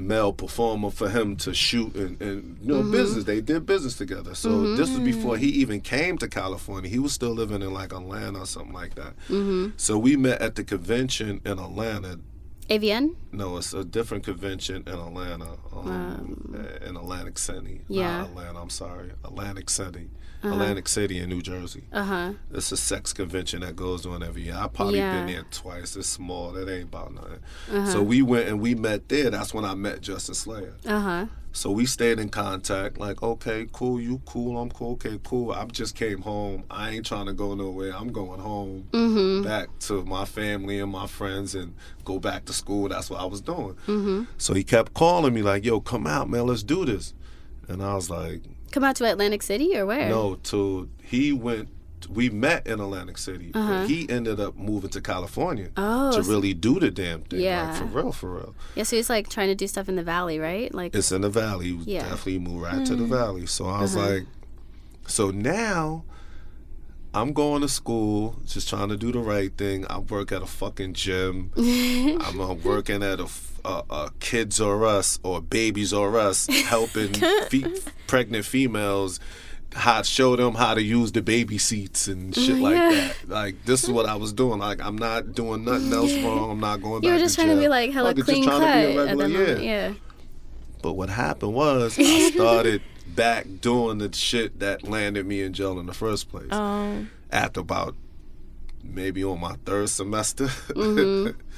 male 0.00 0.32
performer 0.32 0.90
for 0.90 1.08
him 1.08 1.36
to 1.36 1.54
shoot 1.54 1.94
and, 1.94 2.20
and 2.20 2.58
you 2.60 2.68
know 2.68 2.80
mm-hmm. 2.80 2.92
business. 2.92 3.24
They 3.24 3.40
did 3.40 3.66
business 3.66 3.96
together. 3.96 4.34
So 4.34 4.74
this 4.74 4.88
was 4.88 4.90
mm-hmm. 4.90 5.04
before 5.04 5.36
he 5.36 5.48
even 5.48 5.80
came 5.80 6.18
to 6.18 6.28
California. 6.28 6.90
He 6.90 6.98
was 6.98 7.12
still 7.12 7.32
living 7.32 7.62
in 7.62 7.72
like 7.72 7.92
Atlanta 7.92 8.40
or 8.40 8.46
something 8.46 8.72
like 8.72 8.94
that. 8.94 9.16
Mm-hmm. 9.28 9.70
So 9.76 9.98
we 9.98 10.16
met 10.16 10.40
at 10.40 10.54
the 10.54 10.64
convention 10.64 11.40
in 11.44 11.58
Atlanta. 11.58 12.18
AVN. 12.68 13.16
No, 13.32 13.56
it's 13.56 13.74
a 13.74 13.84
different 13.84 14.22
convention 14.22 14.84
in 14.86 14.94
Atlanta, 14.94 15.56
um, 15.72 16.54
in 16.86 16.96
Atlantic 16.96 17.36
City. 17.36 17.80
Yeah. 17.88 18.24
Atlanta, 18.26 18.60
I'm 18.60 18.70
sorry. 18.70 19.10
Atlantic 19.24 19.68
City. 19.68 20.08
Atlantic 20.42 20.88
City 20.88 21.18
in 21.18 21.28
New 21.28 21.42
Jersey. 21.42 21.84
Uh 21.92 22.02
huh. 22.04 22.32
It's 22.52 22.72
a 22.72 22.76
sex 22.76 23.12
convention 23.12 23.60
that 23.60 23.76
goes 23.76 24.06
on 24.06 24.22
every 24.22 24.42
year. 24.42 24.54
I've 24.56 24.72
probably 24.72 24.98
Yeah. 24.98 25.24
been 25.24 25.34
there 25.34 25.44
twice. 25.50 25.96
It's 25.96 26.08
small. 26.08 26.56
It 26.56 26.70
ain't 26.70 26.84
about 26.84 27.12
nothing. 27.14 27.86
So 27.86 28.02
we 28.02 28.22
went 28.22 28.48
and 28.48 28.60
we 28.60 28.74
met 28.74 29.08
there. 29.08 29.30
That's 29.30 29.52
when 29.52 29.64
I 29.64 29.74
met 29.74 30.00
Justin 30.00 30.34
Slayer. 30.34 30.74
Uh 30.86 31.00
huh. 31.00 31.26
So 31.52 31.72
we 31.72 31.84
stayed 31.84 32.20
in 32.20 32.28
contact. 32.28 32.98
Like, 32.98 33.24
okay, 33.24 33.66
cool, 33.72 34.00
you 34.00 34.22
cool, 34.24 34.56
I'm 34.56 34.70
cool, 34.70 34.92
okay, 34.92 35.18
cool. 35.24 35.50
I 35.50 35.64
just 35.64 35.96
came 35.96 36.20
home. 36.22 36.62
I 36.70 36.90
ain't 36.90 37.04
trying 37.04 37.26
to 37.26 37.32
go 37.32 37.54
nowhere. 37.56 37.92
I'm 37.92 38.12
going 38.12 38.38
home 38.40 38.86
Mm-hmm. 38.92 39.42
back 39.42 39.68
to 39.80 40.04
my 40.04 40.24
family 40.24 40.78
and 40.78 40.92
my 40.92 41.08
friends 41.08 41.56
and 41.56 41.74
go 42.04 42.20
back 42.20 42.44
to 42.44 42.52
school. 42.52 42.88
That's 42.88 43.10
what 43.10 43.20
I 43.20 43.24
was 43.24 43.40
doing. 43.40 43.74
Mm-hmm. 43.88 44.22
So 44.38 44.54
he 44.54 44.62
kept 44.62 44.94
calling 44.94 45.34
me 45.34 45.42
like, 45.42 45.64
yo, 45.64 45.80
come 45.80 46.06
out, 46.06 46.30
man, 46.30 46.46
let's 46.46 46.62
do 46.62 46.84
this. 46.84 47.14
And 47.66 47.82
I 47.82 47.94
was 47.96 48.08
like, 48.10 48.42
Come 48.72 48.84
out 48.84 48.96
to 48.96 49.04
Atlantic 49.10 49.42
City 49.42 49.76
or 49.76 49.84
where? 49.86 50.08
no, 50.08 50.36
to 50.36 50.88
he 51.02 51.32
went. 51.32 51.68
We 52.08 52.30
met 52.30 52.66
in 52.66 52.80
Atlantic 52.80 53.18
City, 53.18 53.50
but 53.52 53.86
he 53.86 54.08
ended 54.08 54.40
up 54.40 54.56
moving 54.56 54.88
to 54.90 55.00
California 55.02 55.68
Uh-huh. 55.76 56.10
Oh, 56.16 56.22
to 56.22 56.22
really 56.28 56.54
do 56.54 56.80
the 56.80 56.90
damn 56.90 57.20
thing. 57.22 57.40
Yeah. 57.40 57.70
like, 57.72 57.78
for 57.78 57.84
real, 57.84 58.12
for 58.12 58.30
real. 58.36 58.54
Yeah, 58.74 58.84
so 58.84 58.96
he's 58.96 59.10
like 59.10 59.28
trying 59.28 59.48
to 59.48 59.54
do 59.54 59.66
stuff 59.68 59.86
in 59.88 59.96
the 59.96 60.02
valley, 60.02 60.38
right? 60.38 60.74
Like. 60.74 60.94
It's 60.96 61.12
in 61.12 61.20
the 61.20 61.28
valley. 61.28 61.78
Yeah. 61.84 62.00
Definitely 62.08 62.38
moved 62.38 62.62
right 62.62 62.86
to 62.86 62.96
the 62.96 63.04
valley. 63.04 63.44
So 63.46 63.66
I 63.66 63.82
was 63.82 63.94
Uh-huh. 63.96 64.08
like, 64.14 64.26
so 65.06 65.30
now 65.30 66.04
I'm 67.12 67.32
going 67.34 67.60
to 67.62 67.68
school, 67.68 68.36
just 68.46 68.68
trying 68.68 68.88
to 68.88 68.96
do 68.96 69.12
the 69.12 69.18
right 69.20 69.52
thing. 69.56 69.84
I 69.90 69.98
work 69.98 70.32
at 70.32 70.42
a 70.42 70.46
fucking 70.46 70.94
gym. 70.94 71.50
I'm 71.56 72.40
uh, 72.40 72.54
working 72.54 73.02
at 73.02 73.20
a, 73.20 73.28
a, 73.64 73.82
a 73.90 74.10
Kids 74.20 74.60
R 74.60 74.84
Us 74.84 75.18
or 75.22 75.40
Babies 75.40 75.92
R 75.92 76.16
Us, 76.18 76.46
helping 76.66 77.12
fe- 77.14 77.64
pregnant 78.06 78.44
females. 78.44 79.20
How 79.72 80.02
show 80.02 80.34
them 80.34 80.54
how 80.56 80.74
to 80.74 80.82
use 80.82 81.12
the 81.12 81.22
baby 81.22 81.56
seats 81.56 82.08
and 82.08 82.34
shit 82.34 82.58
like 82.58 82.74
Yeah. 82.74 82.90
that. 82.90 83.28
Like 83.28 83.64
this 83.66 83.84
is 83.84 83.90
what 83.90 84.04
I 84.06 84.16
was 84.16 84.32
doing. 84.32 84.58
Like 84.58 84.80
I'm 84.80 84.98
not 84.98 85.32
doing 85.32 85.64
nothing 85.64 85.92
else 85.92 86.12
wrong. 86.24 86.50
I'm 86.50 86.58
not 86.60 86.82
going. 86.82 87.04
you 87.04 87.12
were 87.12 87.18
just 87.18 87.36
to 87.36 87.42
trying 87.44 87.54
to 87.54 87.60
be 87.62 87.68
like 87.68 87.92
hella 87.92 88.10
it, 88.10 88.18
clean 88.24 88.42
just 88.42 88.48
cut 88.48 88.58
trying 88.58 88.86
to 88.88 88.92
be 88.92 88.98
a 88.98 89.02
at 89.06 89.16
regular- 89.16 89.28
moment. 89.46 89.62
Yeah. 89.62 89.92
but 90.82 90.94
what 90.94 91.08
happened 91.08 91.54
was 91.54 91.96
I 92.00 92.30
started 92.34 92.82
back 93.06 93.46
doing 93.60 93.98
the 93.98 94.12
shit 94.12 94.58
that 94.58 94.82
landed 94.88 95.24
me 95.26 95.42
in 95.42 95.52
jail 95.52 95.78
in 95.78 95.86
the 95.86 95.94
first 95.94 96.28
place. 96.30 96.50
Um, 96.50 97.08
After 97.30 97.60
about 97.60 97.94
maybe 98.82 99.22
on 99.22 99.38
my 99.40 99.54
third 99.66 99.88
semester. 99.88 100.46
Mm-hmm. 100.46 101.38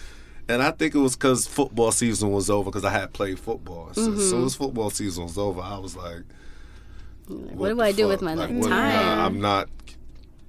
and 0.48 0.62
I 0.62 0.70
think 0.72 0.94
it 0.94 0.98
was 0.98 1.14
because 1.16 1.46
football 1.46 1.92
season 1.92 2.30
was 2.30 2.50
over 2.50 2.70
because 2.70 2.84
I 2.84 2.90
had 2.90 3.12
played 3.12 3.38
football. 3.38 3.90
So 3.94 4.00
Mm-hmm. 4.02 4.18
as 4.20 4.30
soon 4.30 4.44
as 4.44 4.54
football 4.54 4.90
season 4.90 5.24
was 5.24 5.38
over, 5.38 5.60
I 5.60 5.78
was 5.78 5.96
like, 5.96 6.22
What, 7.28 7.68
do 7.68 7.74
the 7.76 7.82
I 7.82 7.92
do 7.92 8.08
with 8.08 8.22
my 8.22 8.34
Like, 8.34 8.48
time? 8.48 8.58
what- 8.60 8.72
I'm 8.72 9.40
not 9.40 9.68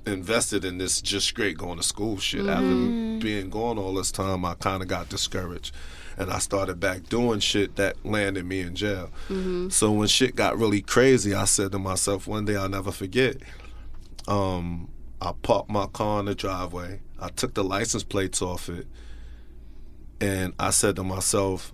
invested 0.05 0.65
in 0.65 0.77
this 0.79 1.01
just 1.01 1.27
straight 1.27 1.57
going 1.57 1.77
to 1.77 1.83
school 1.83 2.17
shit. 2.17 2.41
Mm-hmm. 2.41 3.15
After 3.17 3.23
being 3.25 3.49
gone 3.49 3.77
all 3.77 3.93
this 3.93 4.11
time, 4.11 4.43
I 4.43 4.55
kind 4.55 4.81
of 4.81 4.87
got 4.89 5.07
discouraged. 5.09 5.73
And 6.17 6.29
I 6.31 6.39
started 6.39 6.79
back 6.79 7.07
doing 7.09 7.39
shit 7.39 7.75
that 7.77 8.05
landed 8.05 8.45
me 8.45 8.59
in 8.61 8.75
jail. 8.75 9.09
Mm-hmm. 9.29 9.69
So 9.69 9.91
when 9.91 10.07
shit 10.07 10.35
got 10.35 10.57
really 10.57 10.81
crazy, 10.81 11.33
I 11.33 11.45
said 11.45 11.71
to 11.71 11.79
myself, 11.79 12.27
one 12.27 12.45
day 12.45 12.55
I'll 12.55 12.69
never 12.69 12.91
forget. 12.91 13.37
Um, 14.27 14.89
I 15.21 15.31
parked 15.41 15.69
my 15.69 15.87
car 15.87 16.19
in 16.19 16.25
the 16.25 16.35
driveway. 16.35 16.99
I 17.19 17.29
took 17.29 17.53
the 17.53 17.63
license 17.63 18.03
plates 18.03 18.41
off 18.41 18.67
it. 18.69 18.85
And 20.23 20.53
I 20.57 20.69
said 20.69 20.95
to 20.95 21.03
myself, 21.03 21.73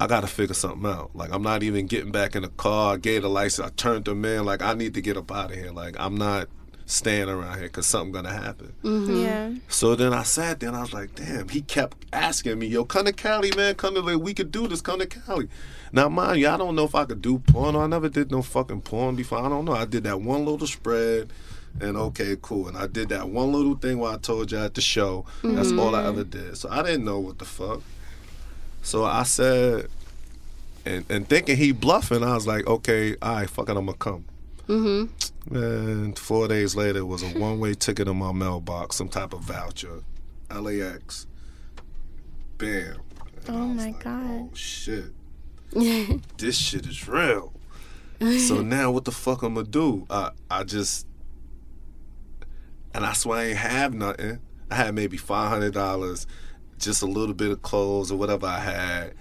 I 0.00 0.08
got 0.08 0.22
to 0.22 0.26
figure 0.26 0.54
something 0.54 0.84
out. 0.90 1.14
Like, 1.14 1.32
I'm 1.32 1.42
not 1.42 1.62
even 1.62 1.86
getting 1.86 2.10
back 2.10 2.34
in 2.34 2.42
the 2.42 2.48
car. 2.48 2.94
I 2.94 2.96
gave 2.96 3.22
the 3.22 3.30
license. 3.30 3.68
I 3.68 3.70
turned 3.70 4.06
them 4.06 4.24
in. 4.24 4.44
Like, 4.44 4.62
I 4.62 4.74
need 4.74 4.94
to 4.94 5.00
get 5.00 5.16
up 5.16 5.30
out 5.30 5.52
of 5.52 5.56
here. 5.56 5.70
Like, 5.70 5.94
I'm 5.96 6.16
not 6.16 6.48
staying 6.86 7.28
around 7.28 7.56
here 7.58 7.68
because 7.68 7.86
something 7.86 8.10
going 8.10 8.24
to 8.24 8.32
happen. 8.32 8.74
Mm-hmm. 8.82 9.22
yeah. 9.22 9.52
So 9.68 9.94
then 9.94 10.12
I 10.12 10.24
sat 10.24 10.58
there 10.58 10.70
and 10.70 10.76
I 10.76 10.80
was 10.80 10.92
like, 10.92 11.14
damn, 11.14 11.48
he 11.50 11.62
kept 11.62 12.04
asking 12.12 12.58
me, 12.58 12.66
yo, 12.66 12.84
come 12.84 13.06
to 13.06 13.12
Cali, 13.12 13.52
man. 13.56 13.76
Come 13.76 13.94
to, 13.94 14.00
like, 14.00 14.18
we 14.18 14.34
could 14.34 14.50
do 14.50 14.66
this. 14.66 14.80
Come 14.80 14.98
to 14.98 15.06
Cali. 15.06 15.48
Now, 15.92 16.08
mind 16.08 16.40
you, 16.40 16.48
I 16.48 16.56
don't 16.56 16.74
know 16.74 16.84
if 16.84 16.96
I 16.96 17.04
could 17.04 17.22
do 17.22 17.38
porn. 17.38 17.76
I 17.76 17.86
never 17.86 18.08
did 18.08 18.32
no 18.32 18.42
fucking 18.42 18.80
porn 18.80 19.14
before. 19.14 19.38
I 19.38 19.48
don't 19.48 19.64
know. 19.64 19.72
I 19.72 19.84
did 19.84 20.02
that 20.02 20.20
one 20.20 20.44
little 20.44 20.66
spread 20.66 21.32
and 21.80 21.96
okay, 21.96 22.36
cool. 22.40 22.68
And 22.68 22.76
I 22.76 22.86
did 22.86 23.08
that 23.10 23.28
one 23.28 23.52
little 23.52 23.76
thing 23.76 23.98
where 23.98 24.12
I 24.12 24.16
told 24.16 24.52
you 24.52 24.58
at 24.58 24.74
the 24.74 24.80
show. 24.80 25.26
That's 25.42 25.72
all 25.72 25.94
I 25.94 26.04
ever 26.04 26.24
did. 26.24 26.56
So 26.56 26.68
I 26.70 26.82
didn't 26.82 27.04
know 27.04 27.18
what 27.18 27.38
the 27.38 27.44
fuck. 27.44 27.82
So 28.82 29.04
I 29.04 29.24
said, 29.24 29.88
and, 30.84 31.04
and 31.10 31.28
thinking 31.28 31.56
he 31.56 31.72
bluffing, 31.72 32.22
I 32.22 32.34
was 32.34 32.46
like, 32.46 32.66
okay, 32.66 33.16
all 33.20 33.34
right, 33.34 33.50
fuck 33.50 33.68
it, 33.68 33.76
I'm 33.76 33.86
gonna 33.86 33.98
come. 33.98 34.24
Mm-hmm. 34.68 35.54
And 35.56 36.18
four 36.18 36.48
days 36.48 36.76
later, 36.76 37.00
it 37.00 37.06
was 37.06 37.22
a 37.22 37.38
one-way 37.38 37.74
ticket 37.74 38.06
in 38.06 38.16
my 38.16 38.32
mailbox, 38.32 38.96
some 38.96 39.08
type 39.08 39.32
of 39.32 39.40
voucher, 39.40 40.02
LAX. 40.54 41.26
Bam. 42.58 43.00
And 43.46 43.56
Oh 43.56 43.66
my 43.66 43.86
like, 43.86 44.04
God. 44.04 44.24
Oh 44.30 44.50
shit. 44.54 45.12
this 46.38 46.56
shit 46.56 46.86
is 46.86 47.06
real. 47.08 47.52
so 48.20 48.62
now 48.62 48.90
what 48.90 49.04
the 49.04 49.12
fuck 49.12 49.42
I'm 49.42 49.54
gonna 49.54 49.66
do? 49.66 50.06
I 50.10 50.30
I 50.50 50.64
just 50.64 51.06
and 52.98 53.06
I 53.06 53.12
swear 53.12 53.38
I 53.38 53.44
ain't 53.50 53.58
have 53.58 53.94
nothing. 53.94 54.40
I 54.70 54.74
had 54.74 54.94
maybe 54.94 55.16
five 55.16 55.48
hundred 55.50 55.72
dollars, 55.72 56.26
just 56.78 57.00
a 57.00 57.06
little 57.06 57.34
bit 57.34 57.50
of 57.52 57.62
clothes 57.62 58.10
or 58.10 58.16
whatever 58.18 58.46
I 58.46 58.58
had. 58.58 59.14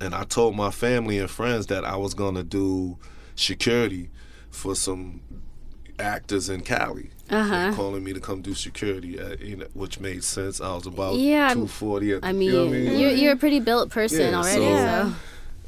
And 0.00 0.14
I 0.14 0.24
told 0.24 0.56
my 0.56 0.70
family 0.70 1.18
and 1.18 1.28
friends 1.30 1.66
that 1.66 1.84
I 1.84 1.96
was 1.96 2.14
gonna 2.14 2.42
do 2.42 2.96
security 3.34 4.08
for 4.50 4.74
some 4.74 5.20
actors 5.98 6.48
in 6.48 6.62
Cali. 6.62 7.10
Uh-huh. 7.28 7.72
Calling 7.74 8.02
me 8.02 8.14
to 8.14 8.20
come 8.20 8.40
do 8.40 8.54
security, 8.54 9.18
at, 9.18 9.40
you 9.42 9.56
know, 9.56 9.66
which 9.74 10.00
made 10.00 10.24
sense. 10.24 10.60
I 10.62 10.74
was 10.74 10.86
about 10.86 11.16
Yeah, 11.16 11.52
two 11.52 11.66
forty. 11.66 12.14
I 12.22 12.32
mean, 12.32 12.48
you 12.48 12.52
know 12.54 12.66
I 12.66 12.70
mean? 12.70 13.18
You're, 13.18 13.32
a 13.32 13.36
pretty 13.36 13.60
built 13.60 13.90
person 13.90 14.32
Yeah, 14.32 14.38
already, 14.38 14.62
so- 14.64 15.10
so. 15.10 15.14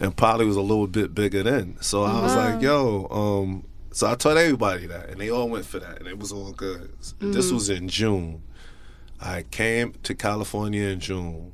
and 0.01 0.17
probably 0.17 0.47
was 0.47 0.57
a 0.57 0.63
little 0.63 0.87
bit 0.87 1.15
bigger 1.15 1.43
then. 1.43 1.77
So 1.83 2.05
I 2.05 2.23
was 2.23 2.35
like, 2.35 2.63
yo, 2.63 3.07
um, 3.11 3.65
so 3.93 4.11
I 4.11 4.15
told 4.15 4.39
everybody 4.39 4.87
that, 4.87 5.11
and 5.11 5.21
they 5.21 5.31
all 5.31 5.49
went 5.49 5.67
for 5.67 5.79
that, 5.79 5.99
and 5.99 6.07
it 6.07 6.19
was 6.19 6.33
all 6.33 6.53
good. 6.53 6.93
This 7.19 7.51
mm. 7.51 7.53
was 7.53 7.69
in 7.69 7.89
June. 7.89 8.43
I 9.21 9.43
came 9.43 9.95
to 10.05 10.15
California 10.15 10.89
in 10.89 11.01
June. 11.01 11.53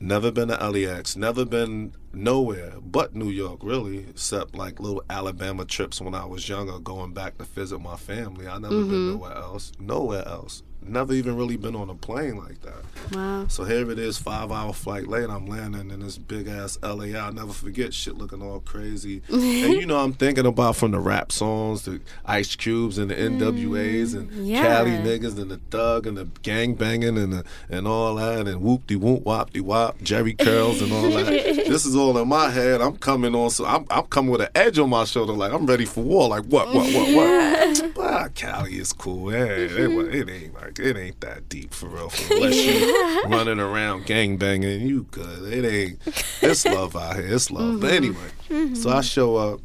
Never 0.00 0.32
been 0.32 0.48
to 0.48 0.68
LAX, 0.68 1.16
never 1.16 1.44
been 1.44 1.94
nowhere 2.12 2.74
but 2.82 3.14
New 3.14 3.28
York, 3.28 3.60
really, 3.62 3.98
except 4.08 4.56
like 4.56 4.80
little 4.80 5.04
Alabama 5.08 5.64
trips 5.64 6.00
when 6.00 6.14
I 6.14 6.24
was 6.24 6.48
younger, 6.48 6.78
going 6.78 7.12
back 7.12 7.38
to 7.38 7.44
visit 7.44 7.78
my 7.78 7.96
family. 7.96 8.48
I 8.48 8.58
never 8.58 8.74
been 8.74 8.88
mm-hmm. 8.88 9.10
nowhere 9.12 9.36
else, 9.36 9.72
nowhere 9.78 10.26
else. 10.26 10.62
Never 10.84 11.12
even 11.12 11.36
really 11.36 11.56
been 11.56 11.76
on 11.76 11.88
a 11.90 11.94
plane 11.94 12.36
like 12.36 12.60
that. 12.62 12.82
Wow. 13.14 13.46
So 13.48 13.64
here 13.64 13.90
it 13.90 13.98
is, 13.98 14.18
five 14.18 14.50
hour 14.50 14.72
flight 14.72 15.06
late, 15.08 15.28
I'm 15.28 15.46
landing 15.46 15.90
in 15.90 16.00
this 16.00 16.18
big 16.18 16.48
ass 16.48 16.78
LA. 16.82 17.16
I'll 17.18 17.32
never 17.32 17.52
forget 17.52 17.94
shit 17.94 18.16
looking 18.16 18.42
all 18.42 18.60
crazy. 18.60 19.22
and 19.28 19.74
you 19.74 19.86
know, 19.86 19.98
I'm 19.98 20.12
thinking 20.12 20.46
about 20.46 20.76
from 20.76 20.90
the 20.92 21.00
rap 21.00 21.32
songs, 21.32 21.82
the 21.82 22.00
Ice 22.26 22.54
Cubes 22.56 22.98
and 22.98 23.10
the 23.10 23.14
mm, 23.14 23.38
NWAs 23.38 24.14
and 24.14 24.30
Yeah. 24.46 24.62
Cali 24.62 24.90
niggas 24.90 25.38
and 25.38 25.50
the 25.50 25.58
thug 25.70 26.06
and 26.06 26.16
the 26.16 26.24
gang 26.42 26.74
banging 26.74 27.16
and 27.18 27.32
the, 27.32 27.44
and 27.70 27.86
all 27.86 28.16
that 28.16 28.46
and 28.48 28.60
whoop 28.62 28.86
de 28.86 28.96
whoop 28.96 29.24
wop 29.24 29.52
de 29.52 29.60
wop, 29.60 29.98
Jheri 30.00 30.36
curls 30.38 30.82
and 30.82 30.92
all 30.92 31.10
that. 31.10 31.26
this 31.68 31.84
is 31.86 31.96
all 31.96 32.16
in 32.18 32.28
my 32.28 32.50
head. 32.50 32.80
I'm 32.80 32.96
coming 32.96 33.34
on, 33.34 33.50
so 33.50 33.64
I'm, 33.66 33.86
I'm 33.90 34.04
coming 34.04 34.30
with 34.30 34.42
an 34.42 34.48
edge 34.54 34.78
on 34.78 34.90
my 34.90 35.04
shoulder, 35.04 35.32
like 35.32 35.52
I'm 35.52 35.66
ready 35.66 35.84
for 35.84 36.02
war. 36.02 36.28
Like 36.28 36.44
what, 36.44 36.68
what, 36.74 36.92
what, 36.92 37.14
what? 37.14 37.92
But 37.94 38.34
Cali 38.34 38.78
is 38.78 38.92
cool. 38.92 39.32
Yeah, 39.32 39.44
it, 39.44 39.72
it 39.72 40.28
ain't 40.28 40.54
like 40.54 40.71
it 40.78 40.96
ain't 40.96 41.20
that 41.20 41.48
deep 41.48 41.72
for 41.74 41.86
real. 41.88 42.08
For 42.08 42.34
unless 42.34 42.56
you 42.56 43.22
running 43.28 43.60
around 43.60 44.06
gang 44.06 44.36
banging, 44.36 44.86
you 44.86 45.04
good. 45.10 45.52
It 45.52 45.64
ain't. 45.64 45.98
It's 46.40 46.64
love 46.64 46.96
out 46.96 47.16
here. 47.16 47.26
It's 47.26 47.50
love. 47.50 47.80
But 47.80 47.92
mm-hmm. 47.92 48.54
anyway, 48.54 48.74
so 48.74 48.90
I 48.90 48.94
mm-hmm. 48.94 49.00
show 49.00 49.36
up, 49.36 49.60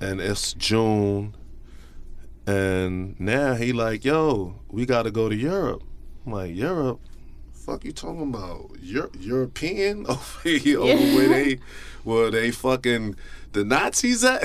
and 0.00 0.20
it's 0.20 0.52
June, 0.54 1.34
and 2.46 3.18
now 3.20 3.54
he 3.54 3.74
like, 3.74 4.04
yo, 4.04 4.54
we 4.70 4.86
got 4.86 5.02
to 5.02 5.10
go 5.10 5.28
to 5.28 5.36
Europe. 5.36 5.82
I'm 6.24 6.32
like, 6.32 6.54
Europe. 6.54 7.00
Fuck 7.52 7.84
you 7.84 7.92
talking 7.92 8.22
about? 8.22 8.70
Euro- 8.80 9.10
European 9.18 10.06
over 10.08 10.48
here, 10.48 10.80
over 10.80 10.94
where 10.94 11.28
they, 11.28 11.58
where 12.04 12.30
they 12.30 12.50
fucking 12.50 13.16
the 13.58 13.64
Nazis 13.64 14.24
at? 14.24 14.40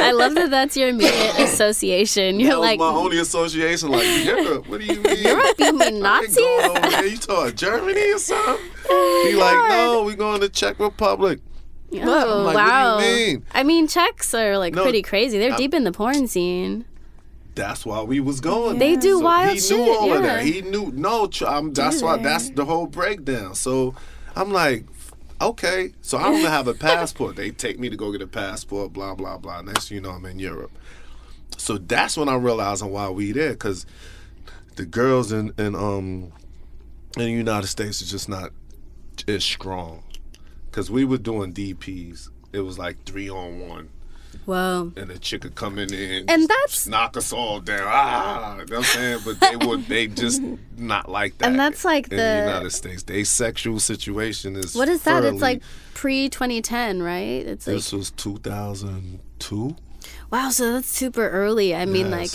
I 0.00 0.12
love 0.12 0.34
that 0.34 0.50
that's 0.50 0.76
your 0.76 0.88
immediate 0.88 1.38
association. 1.38 2.40
You're 2.40 2.52
that 2.52 2.58
like, 2.58 2.78
my 2.78 2.88
only 2.88 3.18
association. 3.18 3.90
Like 3.90 4.24
Europe, 4.24 4.68
what 4.68 4.80
do 4.80 4.86
you 4.86 5.00
mean? 5.00 5.18
Europe, 5.22 5.54
you 5.58 5.78
mean 5.78 6.00
Nazis? 6.00 6.34
there. 6.36 7.06
You 7.06 7.16
talking 7.16 7.56
Germany 7.56 8.12
or 8.12 8.18
something? 8.18 8.64
He 8.88 9.34
like, 9.34 9.68
no, 9.68 10.04
we 10.04 10.14
going 10.14 10.40
to 10.40 10.48
Czech 10.48 10.78
Republic. 10.80 11.40
Oh, 11.92 11.98
I'm 11.98 12.06
like, 12.06 12.54
what 12.54 12.54
do 12.54 12.58
you 12.58 12.68
wow. 12.68 12.98
mean? 12.98 13.44
I 13.52 13.62
mean, 13.62 13.86
Czechs 13.86 14.32
are 14.34 14.56
like 14.56 14.74
No, 14.74 14.82
pretty 14.82 15.02
crazy. 15.02 15.38
They're 15.38 15.52
I- 15.52 15.56
deep 15.56 15.74
in 15.74 15.84
the 15.84 15.92
porn 15.92 16.26
scene. 16.26 16.84
That's 17.54 17.84
why 17.84 18.02
we 18.02 18.20
was 18.20 18.40
going. 18.40 18.78
They 18.78 18.94
do 18.96 19.18
So 19.18 19.24
wild 19.24 19.54
he 19.54 19.60
shit. 19.60 19.76
knew 19.78 19.92
all 19.92 20.08
yeah. 20.08 20.14
of 20.14 20.22
that. 20.22 20.44
He 20.44 20.62
knew. 20.62 20.92
No, 20.94 21.28
um, 21.46 21.72
that's 21.72 22.00
why. 22.00 22.16
That's 22.16 22.50
the 22.50 22.64
whole 22.64 22.86
breakdown. 22.86 23.56
So 23.56 23.94
I'm 24.36 24.52
like, 24.52 24.84
okay. 25.40 25.92
So 26.02 26.18
I 26.18 26.24
don't 26.24 26.40
have 26.44 26.68
a 26.68 26.74
passport. 26.74 27.36
they 27.36 27.50
take 27.50 27.78
me 27.78 27.88
to 27.88 27.96
go 27.96 28.12
get 28.12 28.22
a 28.22 28.26
passport. 28.26 28.92
Blah 28.92 29.14
blah 29.14 29.38
blah. 29.38 29.62
Next, 29.62 29.90
you 29.90 30.00
know, 30.00 30.10
I'm 30.10 30.24
in 30.26 30.38
Europe. 30.38 30.72
So 31.56 31.78
that's 31.78 32.16
when 32.16 32.28
I 32.28 32.36
realized 32.36 32.84
why 32.84 33.08
we 33.10 33.32
there 33.32 33.50
because 33.50 33.86
the 34.76 34.86
girls 34.86 35.32
in 35.32 35.52
in 35.58 35.74
um 35.74 36.32
in 37.16 37.24
the 37.24 37.30
United 37.30 37.66
States 37.66 38.00
is 38.00 38.10
just 38.10 38.28
not 38.28 38.50
as 39.26 39.44
strong. 39.44 40.02
Because 40.70 40.90
we 40.90 41.04
were 41.04 41.18
doing 41.18 41.52
DPs. 41.52 42.28
It 42.52 42.60
was 42.60 42.78
like 42.78 43.04
three 43.04 43.28
on 43.28 43.68
one 43.68 43.90
Whoa. 44.44 44.92
and 44.96 45.10
the 45.10 45.18
chick 45.18 45.44
would 45.44 45.54
come 45.56 45.78
in 45.78 45.92
and, 45.92 46.30
And 46.30 46.42
that's- 46.48 46.86
knock 46.86 47.16
us 47.18 47.32
all 47.34 47.60
down. 47.60 47.82
Ah, 47.84 48.52
you 48.58 48.64
know 48.64 48.64
what 48.64 48.72
I'm 48.78 48.82
saying? 48.84 49.18
But 49.24 49.40
they 49.40 49.56
would 49.66 49.86
they 49.86 50.06
just 50.06 50.40
not 50.76 51.10
like 51.10 51.36
that. 51.38 51.48
And 51.50 51.58
that's 51.60 51.84
like 51.84 52.04
in 52.08 52.16
the- 52.16 52.22
the 52.22 52.44
United 52.46 52.70
States. 52.70 53.02
They 53.02 53.24
sexual 53.24 53.78
situation 53.78 54.56
is 54.56 54.74
What 54.74 54.88
is 54.88 55.02
that? 55.02 55.24
It's 55.24 55.42
like 55.42 55.62
pre 55.94 56.28
2010, 56.30 57.02
right? 57.02 57.44
It's 57.46 57.66
like, 57.66 57.76
this 57.76 57.92
was 57.92 58.10
2002. 58.12 59.76
wow, 60.30 60.48
so 60.50 60.72
that's 60.74 60.88
super 60.88 61.28
early. 61.28 61.74
I 61.74 61.84
mean, 61.84 62.10
like 62.10 62.30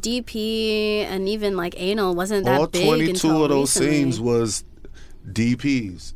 DP 0.00 1.04
and 1.04 1.28
even 1.28 1.56
like 1.56 1.74
anal 1.76 2.14
wasn't 2.14 2.44
that 2.46 2.60
All 2.60 2.66
big 2.66 2.86
22 2.86 3.10
until 3.10 3.42
of 3.44 3.50
those 3.50 3.76
recently. 3.76 3.98
scenes 3.98 4.20
was 4.20 4.64
DPs. 5.30 6.14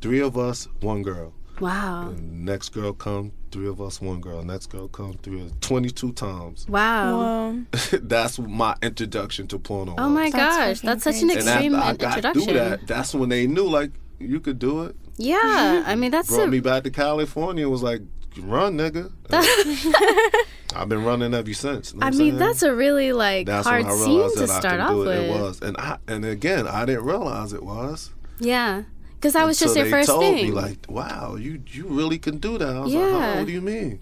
Three 0.00 0.20
of 0.20 0.38
us, 0.38 0.68
one 0.80 1.02
girl. 1.02 1.34
Wow. 1.60 2.12
Next 2.18 2.70
girl 2.70 2.92
come, 2.92 3.32
three 3.50 3.68
of 3.68 3.80
us, 3.80 4.00
one 4.00 4.20
girl. 4.20 4.42
Next 4.42 4.66
girl 4.66 4.88
come, 4.88 5.14
three. 5.22 5.40
of- 5.42 5.60
22 5.60 6.12
times. 6.12 6.66
Wow. 6.68 7.52
Whoa. 7.52 7.64
that's 8.02 8.38
my 8.38 8.76
introduction 8.82 9.46
to 9.48 9.58
porno. 9.58 9.94
Oh 9.98 10.08
my 10.08 10.30
That's 10.30 10.34
gosh, 10.34 10.76
fucking 10.76 10.88
that's 10.88 11.04
such 11.04 11.22
an 11.22 11.28
crazy. 11.30 11.40
and 11.40 11.48
after 11.48 11.76
I 11.76 11.90
in- 11.90 11.96
got 11.96 12.16
introduction. 12.16 12.42
through 12.44 12.52
that, 12.54 12.86
that's 12.86 13.14
when 13.14 13.28
they 13.28 13.46
knew 13.46 13.64
like 13.64 13.90
you 14.18 14.40
could 14.40 14.58
do 14.58 14.84
it. 14.84 14.96
Yeah, 15.16 15.82
I 15.86 15.94
mean 15.96 16.10
that's 16.10 16.28
Brought 16.28 16.44
a, 16.48 16.50
me 16.50 16.60
back 16.60 16.84
to 16.84 16.90
California. 16.90 17.64
and 17.64 17.72
Was 17.72 17.82
like, 17.82 18.02
run, 18.38 18.76
nigga. 18.78 19.10
I've 20.76 20.88
been 20.88 21.02
running 21.04 21.34
ever 21.34 21.52
since. 21.54 21.92
you 21.92 21.98
know 22.00 22.06
I 22.06 22.10
mean 22.10 22.18
saying? 22.18 22.36
that's 22.38 22.62
a 22.62 22.74
really 22.74 23.12
like 23.12 23.46
That's 23.46 23.66
hard 23.66 23.86
scene 23.90 24.30
to 24.36 24.46
start 24.46 24.80
off 24.80 24.92
it. 24.92 24.96
with. 24.96 25.08
It 25.08 25.30
was, 25.30 25.60
and 25.62 25.76
I 25.78 25.98
and 26.06 26.24
again, 26.24 26.68
I 26.68 26.84
didn't 26.84 27.04
realize 27.04 27.52
it 27.52 27.62
was. 27.62 28.10
Yeah, 28.38 28.84
because 29.18 29.32
that 29.34 29.44
was 29.44 29.58
just 29.58 29.76
until 29.76 29.84
your 29.84 29.84
they 29.86 29.90
first 30.00 30.08
told 30.08 30.22
thing. 30.22 30.46
me 30.46 30.50
like, 30.52 30.78
wow, 30.88 31.34
you 31.36 31.60
you 31.68 31.86
really 31.86 32.18
can 32.18 32.38
do 32.38 32.56
that. 32.58 32.68
I 32.76 32.80
was 32.80 32.94
like, 32.94 33.02
Yeah. 33.02 33.32
huh, 33.32 33.38
what 33.38 33.46
do 33.46 33.52
you 33.52 33.60
mean? 33.60 34.00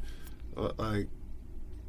Uh, 0.57 0.71
like, 0.79 1.09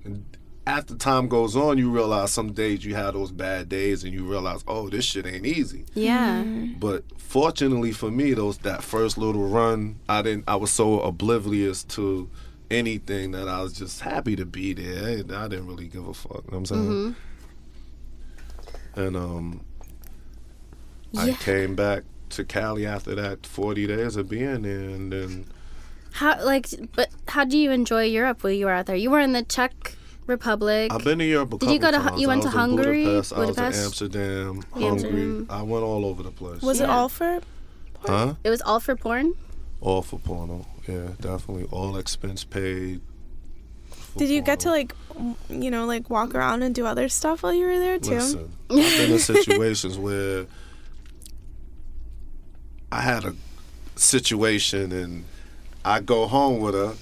and 0.06 0.24
after 0.66 0.96
time 0.96 1.28
goes 1.30 1.56
on, 1.56 1.78
you 1.78 1.90
realize 1.90 2.32
some 2.32 2.52
days 2.52 2.84
you 2.84 2.94
have 2.96 3.14
those 3.14 3.32
bad 3.32 3.70
days, 3.70 4.04
and 4.04 4.14
you 4.14 4.26
realize, 4.26 4.64
oh, 4.68 4.90
this 4.90 5.06
shit 5.06 5.26
ain't 5.26 5.46
easy. 5.46 5.86
yeah, 5.94 6.44
But 6.78 7.04
fortunately 7.18 7.92
for 7.94 8.12
me, 8.12 8.34
those 8.34 8.58
that 8.60 8.84
first 8.84 9.18
little 9.18 9.48
run, 9.48 10.00
I 10.10 10.22
didn't. 10.22 10.44
I 10.48 10.56
was 10.58 10.72
so 10.72 11.00
oblivious 11.02 11.84
to 11.86 12.30
anything 12.70 13.32
that 13.32 13.48
I 13.48 13.62
was 13.62 13.72
just 13.74 14.02
happy 14.02 14.36
to 14.36 14.46
be 14.46 14.74
there. 14.74 15.04
I, 15.08 15.44
I 15.46 15.48
didn't 15.48 15.68
really 15.68 15.88
give 15.88 16.06
a 16.08 16.14
fuck. 16.14 16.44
You 16.46 16.52
know 16.52 16.58
what 16.58 16.58
I'm 16.58 16.66
saying? 16.66 17.16
And 18.96 19.16
um, 19.16 19.62
yeah. 21.12 21.22
I 21.22 21.32
came 21.34 21.76
back 21.76 22.04
to 22.32 22.44
Cali 22.44 22.86
after 22.86 23.16
that 23.16 23.46
40 23.46 23.88
days 23.88 24.16
of 24.16 24.30
being 24.30 24.62
there, 24.64 24.80
and 24.90 25.12
then 25.12 25.46
how 26.12 26.44
like, 26.44 26.68
but 26.96 27.10
how 27.28 27.44
do 27.46 27.58
you 27.58 27.72
enjoy 27.72 28.04
Europe 28.04 28.44
while 28.44 28.54
you 28.54 28.66
were 28.66 28.72
out 28.72 28.86
there? 28.88 28.96
You 28.96 29.12
were 29.12 29.20
in 29.20 29.34
the 29.34 29.44
Czech 29.44 29.96
Republic. 30.26 30.92
I've 30.92 31.04
been 31.04 31.20
to 31.20 31.26
Europe 31.26 31.54
a 31.54 31.58
Did 31.60 31.72
you 31.72 31.80
couple 31.80 31.92
go 32.00 32.04
to 32.04 32.10
times. 32.10 32.22
you 32.22 32.28
went 32.28 32.44
to 32.44 32.50
Hungary, 32.50 33.04
Budapest, 33.06 33.34
I 33.34 33.40
was 33.40 33.50
Budapest? 33.52 33.80
in 33.80 33.86
Amsterdam, 33.86 34.64
Amsterdam. 34.76 35.46
Hungary. 35.46 35.46
I 35.50 35.62
went 35.62 35.84
all 35.84 36.06
over 36.06 36.24
the 36.24 36.32
place. 36.32 36.62
Was 36.62 36.82
it 36.82 36.90
all 36.90 37.10
for? 37.10 37.40
huh? 38.06 38.34
it 38.44 38.50
was 38.50 38.62
all 38.62 38.80
for 38.80 38.96
porn. 38.96 39.34
All 39.82 40.02
for 40.02 40.20
porno. 40.20 40.66
Yeah, 40.88 41.10
definitely. 41.20 41.66
All 41.72 41.98
expense 41.98 42.44
paid. 42.44 43.02
Did 44.18 44.30
you 44.30 44.42
get 44.42 44.62
to 44.62 44.70
like, 44.70 44.96
you 45.50 45.70
know, 45.70 45.86
like 45.86 46.10
walk 46.10 46.34
around 46.34 46.64
and 46.64 46.74
do 46.74 46.86
other 46.88 47.08
stuff 47.10 47.44
while 47.44 47.54
you 47.54 47.66
were 47.68 47.78
there 47.78 48.00
too? 48.00 48.16
Listen, 48.16 48.52
I've 48.72 48.76
been 48.98 49.12
in 49.12 49.20
situations 49.36 50.00
where 50.00 50.48
I 52.92 53.02
had 53.02 53.26
a 53.26 53.34
situation 53.96 54.92
and 54.92 55.26
I 55.84 56.00
go 56.00 56.26
home 56.28 56.60
with 56.62 56.74
her 56.74 56.94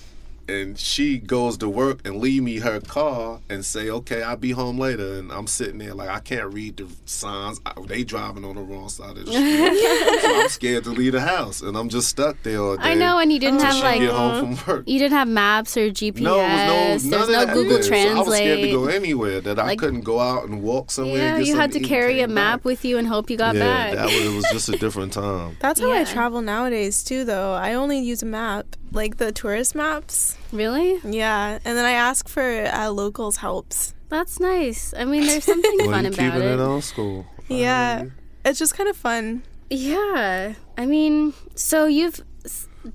and 0.48 0.78
she 0.78 1.18
goes 1.18 1.58
to 1.58 1.70
work 1.70 2.06
and 2.06 2.18
leave 2.18 2.44
me 2.44 2.60
her 2.60 2.80
car 2.80 3.40
and 3.50 3.66
say, 3.66 3.90
"Okay, 3.90 4.24
I'll 4.24 4.38
be 4.38 4.52
home 4.52 4.78
later." 4.78 5.16
And 5.16 5.32
I'm 5.32 5.48
sitting 5.48 5.78
there 5.78 5.94
like 5.94 6.10
I 6.10 6.20
can't 6.20 6.54
read 6.54 6.78
the 6.78 6.88
signs. 7.06 7.60
I, 7.66 7.74
they 7.88 8.04
driving 8.04 8.46
on 8.46 8.56
the 8.56 8.62
wrong 8.62 8.90
side 8.90 9.18
of 9.18 9.26
the 9.26 9.32
street, 9.32 10.22
so 10.22 10.42
I'm 10.42 10.50
scared 10.50 10.84
to 10.86 10.92
leave 10.92 11.14
the 11.14 11.22
house, 11.22 11.62
and 11.62 11.78
I'm 11.78 11.90
just 11.90 12.10
stuck 12.10 12.42
there 12.44 12.60
all 12.60 12.78
day. 12.78 12.84
I 12.84 12.94
know, 12.94 13.20
and 13.20 13.32
you 13.32 13.40
didn't 13.40 13.62
have 13.62 13.76
she 13.76 13.82
like 13.82 14.00
get 14.00 14.12
home 14.12 14.56
from 14.56 14.74
work. 14.74 14.88
you 14.88 15.00
didn't 15.00 15.18
have 15.18 15.28
maps 15.28 15.78
or 15.78 15.90
GPS. 15.90 16.22
No, 16.22 16.40
it 16.40 16.94
was 16.94 17.06
no, 17.06 17.18
none 17.18 17.28
There's 17.28 17.30
of 17.30 17.30
no 17.30 17.46
that 17.46 17.54
Google 17.54 17.80
there. 17.80 17.84
So 17.84 17.96
I 17.96 18.24
was 18.24 18.36
scared 18.36 18.60
to 18.62 18.72
go 18.72 18.86
anywhere. 18.86 19.42
That 19.42 19.60
I 19.60 19.76
couldn't 19.76 20.02
go 20.02 20.20
out 20.20 20.46
and 20.46 20.62
walk 20.62 20.92
somewhere. 20.92 21.18
yeah, 21.18 21.36
and 21.36 21.44
get 21.44 21.48
you 21.48 21.56
had 21.56 21.72
to 21.74 21.80
carry 21.80 22.22
a 22.22 22.28
map 22.28 22.60
back. 22.60 22.66
with 22.66 22.86
you 22.86 22.98
and 22.98 23.08
hope 23.08 23.30
you 23.30 23.38
got 23.38 23.56
yeah, 23.56 23.62
back. 23.62 23.96
that 23.96 24.06
was, 24.06 24.14
it 24.14 24.36
was 24.36 24.46
just 24.52 24.70
a 24.70 24.78
different 24.78 25.14
time. 25.14 25.58
That's 25.60 25.80
how 25.80 25.92
I 25.92 26.04
travel 26.04 26.42
nowadays 26.42 27.04
too, 27.04 27.26
though. 27.26 27.54
I 27.54 27.74
only 27.74 28.00
use 28.00 28.22
a 28.24 28.26
map, 28.26 28.66
like 28.92 29.18
the 29.18 29.32
tourist 29.32 29.76
maps. 29.76 30.38
really? 30.52 31.00
Yeah, 31.04 31.60
and 31.66 31.78
then 31.78 31.86
I 31.86 31.92
ask 31.92 32.28
for 32.28 32.66
uh, 32.66 32.90
locals 32.90 33.38
helps. 33.38 33.94
That's 34.10 34.40
nice. 34.40 34.94
I 34.98 35.04
mean, 35.06 35.26
there's 35.26 35.44
something 35.44 35.72
Well, 35.80 35.92
fun 35.92 36.06
you 36.06 36.12
about 36.12 36.34
keeping 36.34 36.42
it. 36.48 36.54
it 36.54 36.60
old 36.60 36.84
school. 36.84 37.26
I 37.50 37.54
Yeah, 37.54 38.04
you. 38.04 38.12
it's 38.46 38.60
just 38.60 38.76
kind 38.76 38.90
of 38.90 38.96
fun. 38.96 39.44
Yeah. 39.70 40.54
I 40.78 40.86
mean, 40.86 41.34
so 41.56 41.88
you've 41.88 42.22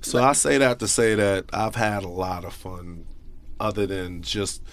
So 0.01 0.23
I 0.23 0.33
say 0.33 0.57
that 0.57 0.79
to 0.79 0.87
say 0.87 1.15
that 1.15 1.45
I've 1.53 1.75
had 1.75 2.03
a 2.03 2.07
lot 2.07 2.45
of 2.45 2.53
fun, 2.53 3.05
other 3.59 3.85
than 3.85 4.21
just 4.21 4.63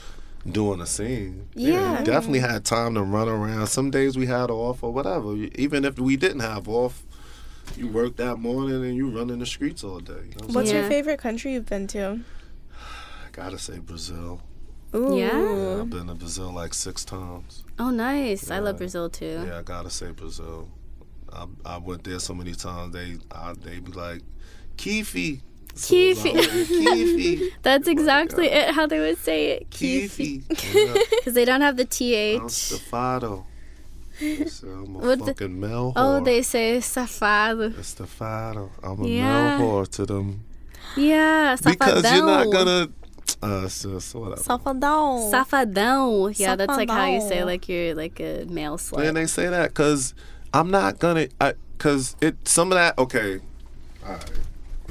doing 0.48 0.80
a 0.80 0.86
scene. 0.86 1.48
Yeah. 1.54 2.02
definitely 2.04 2.38
had 2.38 2.64
time 2.64 2.94
to 2.94 3.02
run 3.02 3.28
around. 3.28 3.66
Some 3.66 3.90
days 3.90 4.16
we 4.16 4.26
had 4.26 4.50
off 4.50 4.82
or 4.82 4.92
whatever. 4.92 5.34
Even 5.56 5.84
if 5.84 5.98
we 5.98 6.16
didn't 6.16 6.40
have 6.40 6.68
off, 6.68 7.04
you 7.76 7.88
work 7.88 8.16
that 8.16 8.36
morning 8.36 8.84
and 8.84 8.96
you 8.96 9.10
run 9.10 9.30
in 9.30 9.38
the 9.38 9.46
streets 9.46 9.84
all 9.84 10.00
day. 10.00 10.12
You 10.12 10.18
know 10.18 10.46
what 10.46 10.54
What's 10.54 10.70
saying? 10.70 10.82
your 10.82 10.90
favorite 10.90 11.18
country 11.18 11.52
you've 11.52 11.66
been 11.66 11.86
to? 11.88 12.20
I 12.74 13.30
gotta 13.32 13.58
say 13.58 13.78
Brazil. 13.78 14.40
Ooh. 14.94 15.18
Yeah. 15.18 15.80
I've 15.80 15.90
been 15.90 16.06
to 16.06 16.14
Brazil 16.14 16.52
like 16.52 16.72
six 16.72 17.04
times. 17.04 17.64
Oh, 17.78 17.90
nice. 17.90 18.50
I 18.50 18.58
love 18.58 18.78
Brazil 18.78 19.10
too. 19.10 19.44
Yeah, 19.46 19.58
I 19.58 19.62
gotta 19.62 19.90
say 19.90 20.10
Brazil. 20.12 20.68
I, 21.32 21.46
I 21.64 21.76
went 21.78 22.04
there 22.04 22.18
so 22.18 22.34
many 22.34 22.54
times. 22.54 22.94
They 22.94 23.16
I, 23.30 23.52
they 23.52 23.80
be 23.80 23.92
like, 23.92 24.22
Kifi. 24.76 25.40
So 25.74 25.94
it's 25.94 26.20
Kifi. 26.20 26.34
like, 26.34 26.48
Kifi. 26.48 27.52
That's 27.62 27.86
exactly 27.86 28.50
uh, 28.50 28.68
it. 28.68 28.74
How 28.74 28.86
they 28.86 28.98
would 28.98 29.18
say 29.18 29.50
it. 29.50 29.70
Kifi. 29.70 30.48
Because 30.48 31.34
they 31.34 31.44
don't 31.44 31.60
have 31.60 31.76
the 31.76 31.82
I'm 31.82 32.40
th. 32.48 32.50
Stefano. 32.50 33.46
So 34.48 34.66
I'm 34.68 34.96
a 34.96 34.98
What 34.98 35.18
the- 35.20 35.24
fucking 35.26 35.60
male 35.60 35.92
Oh, 35.96 36.20
they 36.24 36.42
say 36.42 36.78
safado. 36.78 37.78
It's 37.78 37.88
Stefano. 37.88 38.70
I'm 38.82 39.00
a 39.02 39.06
Yeah. 39.08 39.58
male 39.58 39.66
whore 39.68 39.88
to 39.88 40.06
them. 40.06 40.44
Yeah, 40.96 41.54
safadão. 41.56 41.64
Because 41.78 42.12
you're 42.12 42.26
not 42.26 42.50
gonna. 42.50 42.88
Uh, 43.42 43.68
so, 43.68 43.98
so 44.00 44.20
whatever. 44.20 44.42
Safadão. 44.42 45.30
Safadão. 45.30 46.38
Yeah, 46.38 46.56
that's 46.56 46.76
like 46.76 46.90
how 46.90 47.06
you 47.06 47.20
say 47.20 47.44
like 47.44 47.68
you're 47.68 47.94
like 47.94 48.18
a 48.20 48.44
male 48.48 48.76
slut. 48.78 49.06
And 49.06 49.16
they 49.16 49.26
say 49.26 49.46
that 49.48 49.68
because 49.70 50.14
I'm 50.52 50.70
not 50.70 50.98
gonna. 50.98 51.28
I 51.40 51.54
Because 51.76 52.16
it 52.20 52.48
some 52.48 52.72
of 52.72 52.76
that. 52.76 52.98
Okay. 52.98 53.38
All 54.04 54.12
right. 54.14 54.30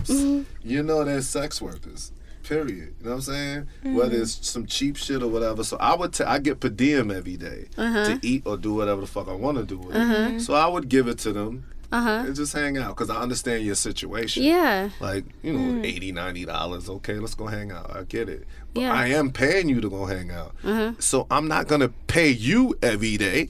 Mm-hmm. 0.03 0.43
You 0.63 0.83
know, 0.83 1.03
they're 1.03 1.21
sex 1.21 1.61
workers. 1.61 2.11
Period. 2.47 2.93
You 2.99 3.05
know 3.05 3.09
what 3.11 3.15
I'm 3.15 3.21
saying? 3.21 3.67
Whether 3.83 4.13
Mm-hmm. 4.15 4.21
it's 4.23 4.47
some 4.49 4.65
cheap 4.65 4.95
shit 4.95 5.21
or 5.21 5.27
whatever. 5.27 5.63
So 5.63 5.77
I 5.77 5.95
would. 5.95 6.13
ta- 6.13 6.31
I 6.31 6.39
get 6.39 6.59
per 6.59 6.69
diem 6.69 7.11
every 7.11 7.35
day 7.37 7.65
Uh-huh. 7.77 8.05
to 8.05 8.19
eat 8.25 8.43
or 8.45 8.55
do 8.57 8.73
whatever 8.73 9.01
the 9.01 9.07
fuck 9.07 9.27
I 9.27 9.33
want 9.33 9.57
to 9.57 9.63
do 9.65 9.77
with 9.79 9.95
it. 9.95 10.41
So 10.41 10.53
I 10.53 10.67
would 10.67 10.87
give 10.87 11.07
it 11.07 11.17
to 11.19 11.33
them 11.33 11.65
Uh 11.91 12.01
huh. 12.01 12.23
and 12.27 12.35
just 12.35 12.53
hang 12.53 12.77
out 12.77 12.95
because 12.95 13.09
I 13.09 13.17
understand 13.21 13.65
your 13.65 13.75
situation. 13.75 14.43
Yeah. 14.43 14.89
Like, 15.01 15.25
you 15.43 15.51
know, 15.53 15.81
eighty, 15.83 16.11
ninety 16.13 16.45
dollars. 16.45 16.89
Okay, 16.89 17.15
let's 17.19 17.35
go 17.35 17.47
hang 17.47 17.71
out. 17.71 17.95
I 17.95 18.03
get 18.03 18.29
it. 18.29 18.45
But 18.73 18.81
Yeah. 18.81 18.93
I 18.93 19.07
am 19.07 19.31
paying 19.31 19.67
you 19.67 19.81
to 19.81 19.89
go 19.89 20.05
hang 20.05 20.31
out. 20.31 20.53
Uh-huh. 20.63 20.93
So 20.99 21.27
I'm 21.29 21.47
not 21.49 21.67
gonna 21.67 21.89
pay 22.07 22.29
you 22.29 22.77
every 22.81 23.17
day. 23.17 23.49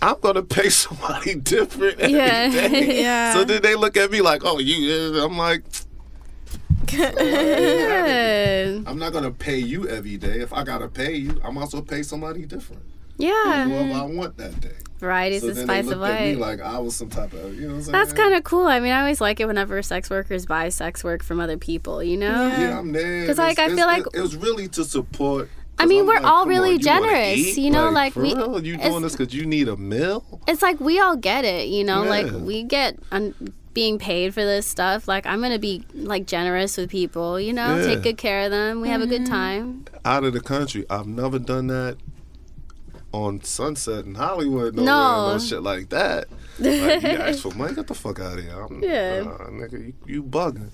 I'm 0.00 0.16
gonna 0.20 0.42
pay 0.42 0.68
somebody 0.84 1.34
different 1.34 2.00
every 2.00 2.16
Yeah. 2.16 2.48
day. 2.50 3.02
Yeah. 3.02 3.32
So 3.34 3.44
then 3.44 3.60
they 3.62 3.74
look 3.74 3.96
at 3.98 4.10
me 4.10 4.20
like, 4.22 4.42
oh, 4.44 4.58
you. 4.58 5.22
I'm 5.22 5.36
like, 5.36 5.62
Yeah. 6.92 8.80
I'm 8.86 8.98
not 8.98 9.12
gonna 9.12 9.30
pay 9.30 9.58
you 9.58 9.88
every 9.88 10.16
day. 10.16 10.40
If 10.40 10.52
I 10.52 10.64
gotta 10.64 10.88
pay 10.88 11.14
you, 11.16 11.40
I'm 11.44 11.56
also 11.58 11.80
pay 11.80 12.02
somebody 12.02 12.46
different. 12.46 12.82
Yeah. 13.16 13.64
Whoever 13.68 13.92
I 14.00 14.02
want 14.04 14.36
that 14.38 14.60
day. 14.60 14.72
Variety's 14.98 15.42
So 15.42 15.48
the 15.48 15.52
then 15.54 15.66
they 15.66 15.82
spice 15.82 15.92
of 15.92 16.02
at 16.02 16.20
me 16.22 16.34
life. 16.36 16.58
like 16.58 16.66
I 16.66 16.78
was 16.78 16.96
some 16.96 17.08
type 17.10 17.32
of, 17.32 17.54
you 17.54 17.62
know 17.62 17.68
what 17.68 17.74
I'm 17.76 17.82
saying? 17.82 17.92
That's 17.92 18.12
kind 18.12 18.34
of 18.34 18.42
cool. 18.44 18.66
I 18.66 18.80
mean, 18.80 18.92
I 18.92 19.00
always 19.00 19.20
like 19.20 19.38
it 19.40 19.46
whenever 19.46 19.80
sex 19.82 20.08
workers 20.10 20.46
buy 20.46 20.68
sex 20.70 21.04
work 21.04 21.22
from 21.22 21.38
other 21.40 21.56
people, 21.58 22.02
you 22.02 22.16
know? 22.16 22.48
Yeah. 22.48 22.60
Yeah, 22.60 22.78
I'm 22.78 22.92
there. 22.92 23.26
'Cause, 23.26 23.38
like, 23.38 23.58
I 23.58 23.68
feel 23.68 23.86
like- 23.86 24.06
it, 24.14 24.18
it 24.18 24.20
was 24.20 24.34
really 24.36 24.66
to 24.68 24.84
support. 24.84 25.48
I 25.78 25.86
mean, 25.86 26.02
I'm 26.02 26.06
we're 26.06 26.14
like, 26.14 26.24
all 26.24 26.46
really 26.46 26.70
on, 26.70 26.74
you 26.76 26.78
generous, 26.80 27.36
eat? 27.38 27.58
you 27.58 27.70
know, 27.70 27.90
like, 27.90 28.12
for 28.14 28.22
we- 28.22 28.34
real? 28.34 28.64
you 28.64 28.76
doing 28.76 29.02
this 29.02 29.16
because 29.16 29.34
you 29.34 29.44
need 29.44 29.68
a 29.68 29.76
meal? 29.76 30.24
It's 30.48 30.62
like 30.62 30.80
we 30.80 30.98
all 31.00 31.16
get 31.16 31.44
it, 31.44 31.68
you 31.68 31.84
know? 31.84 32.02
Like, 32.04 32.30
we 32.32 32.62
get 32.62 32.96
un- 33.12 33.34
being 33.74 33.98
paid 33.98 34.32
for 34.32 34.44
this 34.44 34.66
stuff. 34.66 35.06
Like, 35.08 35.26
I'm 35.26 35.40
going 35.40 35.52
to 35.52 35.58
be, 35.58 35.84
like, 35.94 36.26
generous 36.26 36.76
with 36.76 36.88
people, 36.90 37.38
you 37.40 37.52
know? 37.52 37.76
Yeah. 37.76 37.86
Take 37.86 38.02
good 38.02 38.16
care 38.18 38.42
of 38.46 38.50
them. 38.52 38.80
We 38.80 38.88
have 38.88 39.02
a 39.02 39.06
good 39.06 39.26
time. 39.26 39.84
Out 40.04 40.24
of 40.24 40.32
the 40.32 40.40
country, 40.40 40.86
I've 40.88 41.06
never 41.08 41.38
done 41.38 41.66
that 41.66 41.96
on 43.12 43.42
Sunset 43.42 44.04
in 44.06 44.14
Hollywood. 44.14 44.74
No, 44.74 44.82
No. 44.84 45.32
no 45.32 45.38
shit 45.38 45.62
like 45.62 45.90
that. 45.90 46.26
Like, 46.58 47.02
you 47.02 47.08
ask 47.10 47.40
for 47.42 47.50
money, 47.54 47.74
get 47.74 47.86
the 47.88 47.94
fuck 47.94 48.20
out 48.20 48.38
of 48.38 48.44
here. 48.44 48.60
I'm, 48.60 48.80
Yeah. 48.82 49.24
uh, 49.26 49.50
nigga, 49.50 49.72
you, 49.88 49.94
you 50.06 50.22
bugging. 50.22 50.70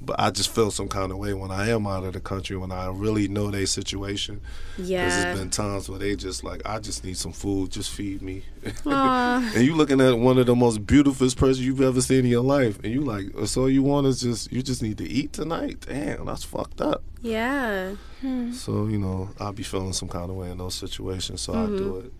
But 0.00 0.16
I 0.18 0.30
just 0.30 0.54
feel 0.54 0.70
some 0.70 0.88
kind 0.88 1.10
of 1.10 1.18
way 1.18 1.32
when 1.32 1.50
I 1.50 1.70
am 1.70 1.86
out 1.86 2.04
of 2.04 2.12
the 2.12 2.20
country 2.20 2.56
when 2.56 2.70
I 2.70 2.88
really 2.88 3.26
know 3.26 3.50
their 3.50 3.66
situation. 3.66 4.40
Because 4.76 4.90
Yeah. 4.90 5.08
there's 5.08 5.38
been 5.38 5.50
times 5.50 5.88
where 5.88 5.98
they 5.98 6.14
just 6.14 6.44
like, 6.44 6.62
I 6.66 6.78
just 6.78 7.04
need 7.04 7.16
some 7.16 7.32
food, 7.32 7.70
just 7.70 7.90
feed 7.90 8.20
me. 8.20 8.44
And 8.84 9.64
you 9.64 9.74
looking 9.74 10.00
at 10.00 10.18
one 10.18 10.38
of 10.38 10.46
the 10.46 10.54
most 10.54 10.86
beautiful 10.86 11.28
person 11.30 11.64
you've 11.64 11.80
ever 11.80 12.00
seen 12.02 12.20
in 12.20 12.26
your 12.26 12.44
life, 12.44 12.78
and 12.82 12.92
you 12.92 13.00
like, 13.00 13.26
so 13.46 13.66
you 13.66 13.82
want 13.82 14.06
is 14.06 14.20
just, 14.20 14.52
you 14.52 14.62
just 14.62 14.82
need 14.82 14.98
to 14.98 15.04
eat 15.08 15.32
tonight. 15.32 15.84
Damn, 15.86 16.26
that's 16.26 16.44
fucked 16.44 16.80
up. 16.80 17.02
yeah. 17.22 17.94
Hmm. 18.20 18.52
So 18.52 18.86
you 18.86 18.98
know, 18.98 19.30
I'll 19.38 19.52
be 19.52 19.62
feeling 19.62 19.92
some 19.92 20.08
kind 20.08 20.30
of 20.30 20.36
way 20.36 20.50
in 20.50 20.58
those 20.58 20.74
situations, 20.74 21.42
so 21.42 21.52
I 21.52 21.66
do 21.66 21.72
mm-hmm. 21.72 22.06
it. 22.06 22.12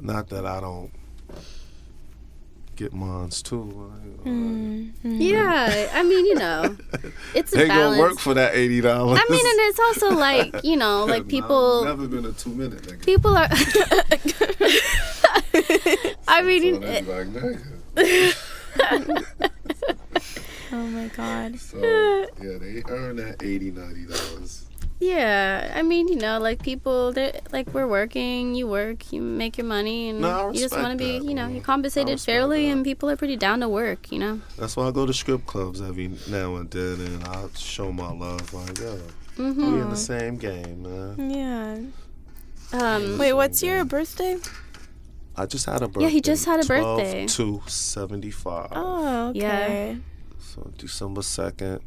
Not 0.00 0.28
that 0.30 0.44
I 0.44 0.60
don't 0.60 0.90
get 2.82 2.92
mines 2.92 3.42
too. 3.42 3.92
you 4.24 4.30
know, 4.30 4.30
mm-hmm. 4.30 5.20
Yeah. 5.20 5.88
I 5.94 6.02
mean, 6.02 6.26
you 6.26 6.34
know, 6.34 6.76
it's 7.34 7.52
a 7.54 7.58
They 7.58 7.68
balance. 7.68 7.96
gonna 7.96 8.10
work 8.10 8.18
for 8.18 8.34
that 8.34 8.54
eighty 8.54 8.80
dollars. 8.80 9.18
I 9.22 9.26
mean, 9.30 9.46
and 9.46 9.58
it's 9.68 9.78
also 9.80 10.10
like, 10.26 10.64
you 10.64 10.76
know, 10.76 11.04
like 11.04 11.28
people. 11.28 11.84
never 11.84 12.08
been 12.08 12.24
a 12.24 12.32
two 12.32 12.50
minute 12.50 12.82
nigga. 12.82 13.04
People 13.04 13.36
are. 13.36 13.48
I 16.28 16.42
mean, 16.42 16.74
So 16.74 16.80
they 16.80 16.98
it- 16.98 17.08
like, 17.08 17.26
nigga. 17.28 17.58
Oh 20.74 20.86
my 20.86 21.06
god. 21.08 21.58
So 21.60 21.76
yeah, 22.40 22.56
they 22.58 22.82
earn 22.88 23.16
that 23.16 23.42
80 23.42 23.70
dollars. 23.72 24.64
Yeah. 25.02 25.72
I 25.74 25.82
mean, 25.82 26.08
you 26.08 26.16
know, 26.16 26.38
like 26.38 26.62
people, 26.62 27.12
they're 27.12 27.40
like 27.52 27.66
we're 27.74 27.86
working. 27.86 28.54
You 28.54 28.66
work, 28.68 29.12
you 29.12 29.20
make 29.20 29.58
your 29.58 29.66
money, 29.66 30.08
and 30.10 30.20
No, 30.20 30.52
you 30.52 30.60
just 30.60 30.76
want 30.76 30.92
to 30.92 30.96
be, 30.96 31.18
that, 31.18 31.24
you 31.24 31.34
know, 31.34 31.46
man. 31.46 31.54
you're 31.54 31.64
compensated 31.64 32.20
fairly, 32.20 32.66
that. 32.66 32.72
and 32.72 32.84
people 32.84 33.10
are 33.10 33.16
pretty 33.16 33.36
down 33.36 33.60
to 33.60 33.68
work. 33.68 34.12
You 34.12 34.18
know. 34.20 34.40
That's 34.58 34.76
why 34.76 34.86
I 34.88 34.90
go 34.92 35.04
to 35.06 35.12
strip 35.12 35.44
clubs 35.46 35.80
every 35.80 36.08
now 36.28 36.56
and 36.56 36.70
then, 36.70 37.00
and 37.00 37.24
I 37.24 37.46
show 37.56 37.92
my 37.92 38.10
love. 38.12 38.52
Like, 38.54 38.78
yo, 38.78 38.94
we 39.38 39.44
in 39.44 39.54
Mm-hmm. 39.54 39.90
the 39.90 39.96
same 39.96 40.36
game, 40.36 40.82
man. 40.82 41.30
Yeah. 41.30 41.76
Um. 42.80 43.18
Wait, 43.18 43.32
what's 43.32 43.62
your 43.62 43.84
birthday? 43.84 44.38
I 45.34 45.46
just 45.46 45.64
had 45.66 45.80
a 45.82 45.88
birthday. 45.88 46.02
Yeah, 46.04 46.08
he 46.10 46.20
just 46.20 46.44
had 46.44 46.60
a 46.60 46.64
12 46.64 46.98
birthday. 46.98 47.26
to 47.26 47.62
75. 47.66 48.68
Oh, 48.72 49.28
okay. 49.30 49.96
So 50.38 50.70
December 50.76 51.22
2nd, 51.22 51.80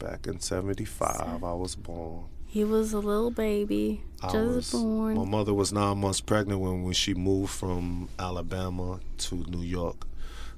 back 0.00 0.26
in 0.26 0.40
75, 0.40 1.44
I 1.44 1.52
was 1.52 1.76
born. 1.76 2.24
He 2.46 2.64
was 2.64 2.92
a 2.92 2.98
little 2.98 3.30
baby, 3.30 4.02
I 4.22 4.32
just 4.32 4.34
was, 4.34 4.70
born. 4.72 5.14
My 5.14 5.24
mother 5.24 5.54
was 5.54 5.72
nine 5.72 5.98
months 5.98 6.20
pregnant 6.20 6.60
when, 6.60 6.82
when 6.82 6.94
she 6.94 7.14
moved 7.14 7.52
from 7.52 8.08
Alabama 8.18 8.98
to 9.18 9.36
New 9.36 9.62
York. 9.62 10.04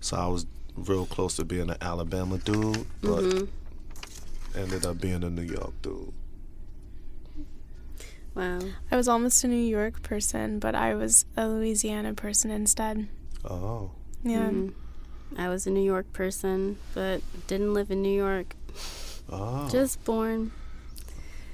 So 0.00 0.16
I 0.16 0.26
was 0.28 0.46
real 0.74 1.04
close 1.04 1.36
to 1.36 1.44
being 1.44 1.68
an 1.68 1.76
Alabama 1.82 2.38
dude, 2.38 2.86
but 3.02 3.22
Mm-hmm. 3.24 4.58
ended 4.58 4.86
up 4.86 5.00
being 5.02 5.22
a 5.22 5.28
New 5.28 5.42
York 5.42 5.74
dude. 5.82 6.12
Wow. 8.34 8.60
I 8.90 8.96
was 8.96 9.08
almost 9.08 9.44
a 9.44 9.48
New 9.48 9.56
York 9.56 10.02
person, 10.02 10.58
but 10.58 10.74
I 10.74 10.94
was 10.94 11.26
a 11.36 11.46
Louisiana 11.48 12.14
person 12.14 12.50
instead. 12.50 13.08
Oh. 13.44 13.90
Yeah. 14.24 14.48
Mhm. 14.48 14.72
I 15.36 15.48
was 15.50 15.66
a 15.66 15.70
New 15.70 15.82
York 15.84 16.10
person, 16.14 16.78
but 16.94 17.20
didn't 17.46 17.74
live 17.74 17.90
in 17.90 18.00
New 18.02 18.14
York. 18.14 18.54
Oh. 19.32 19.68
Just 19.70 20.04
born. 20.04 20.52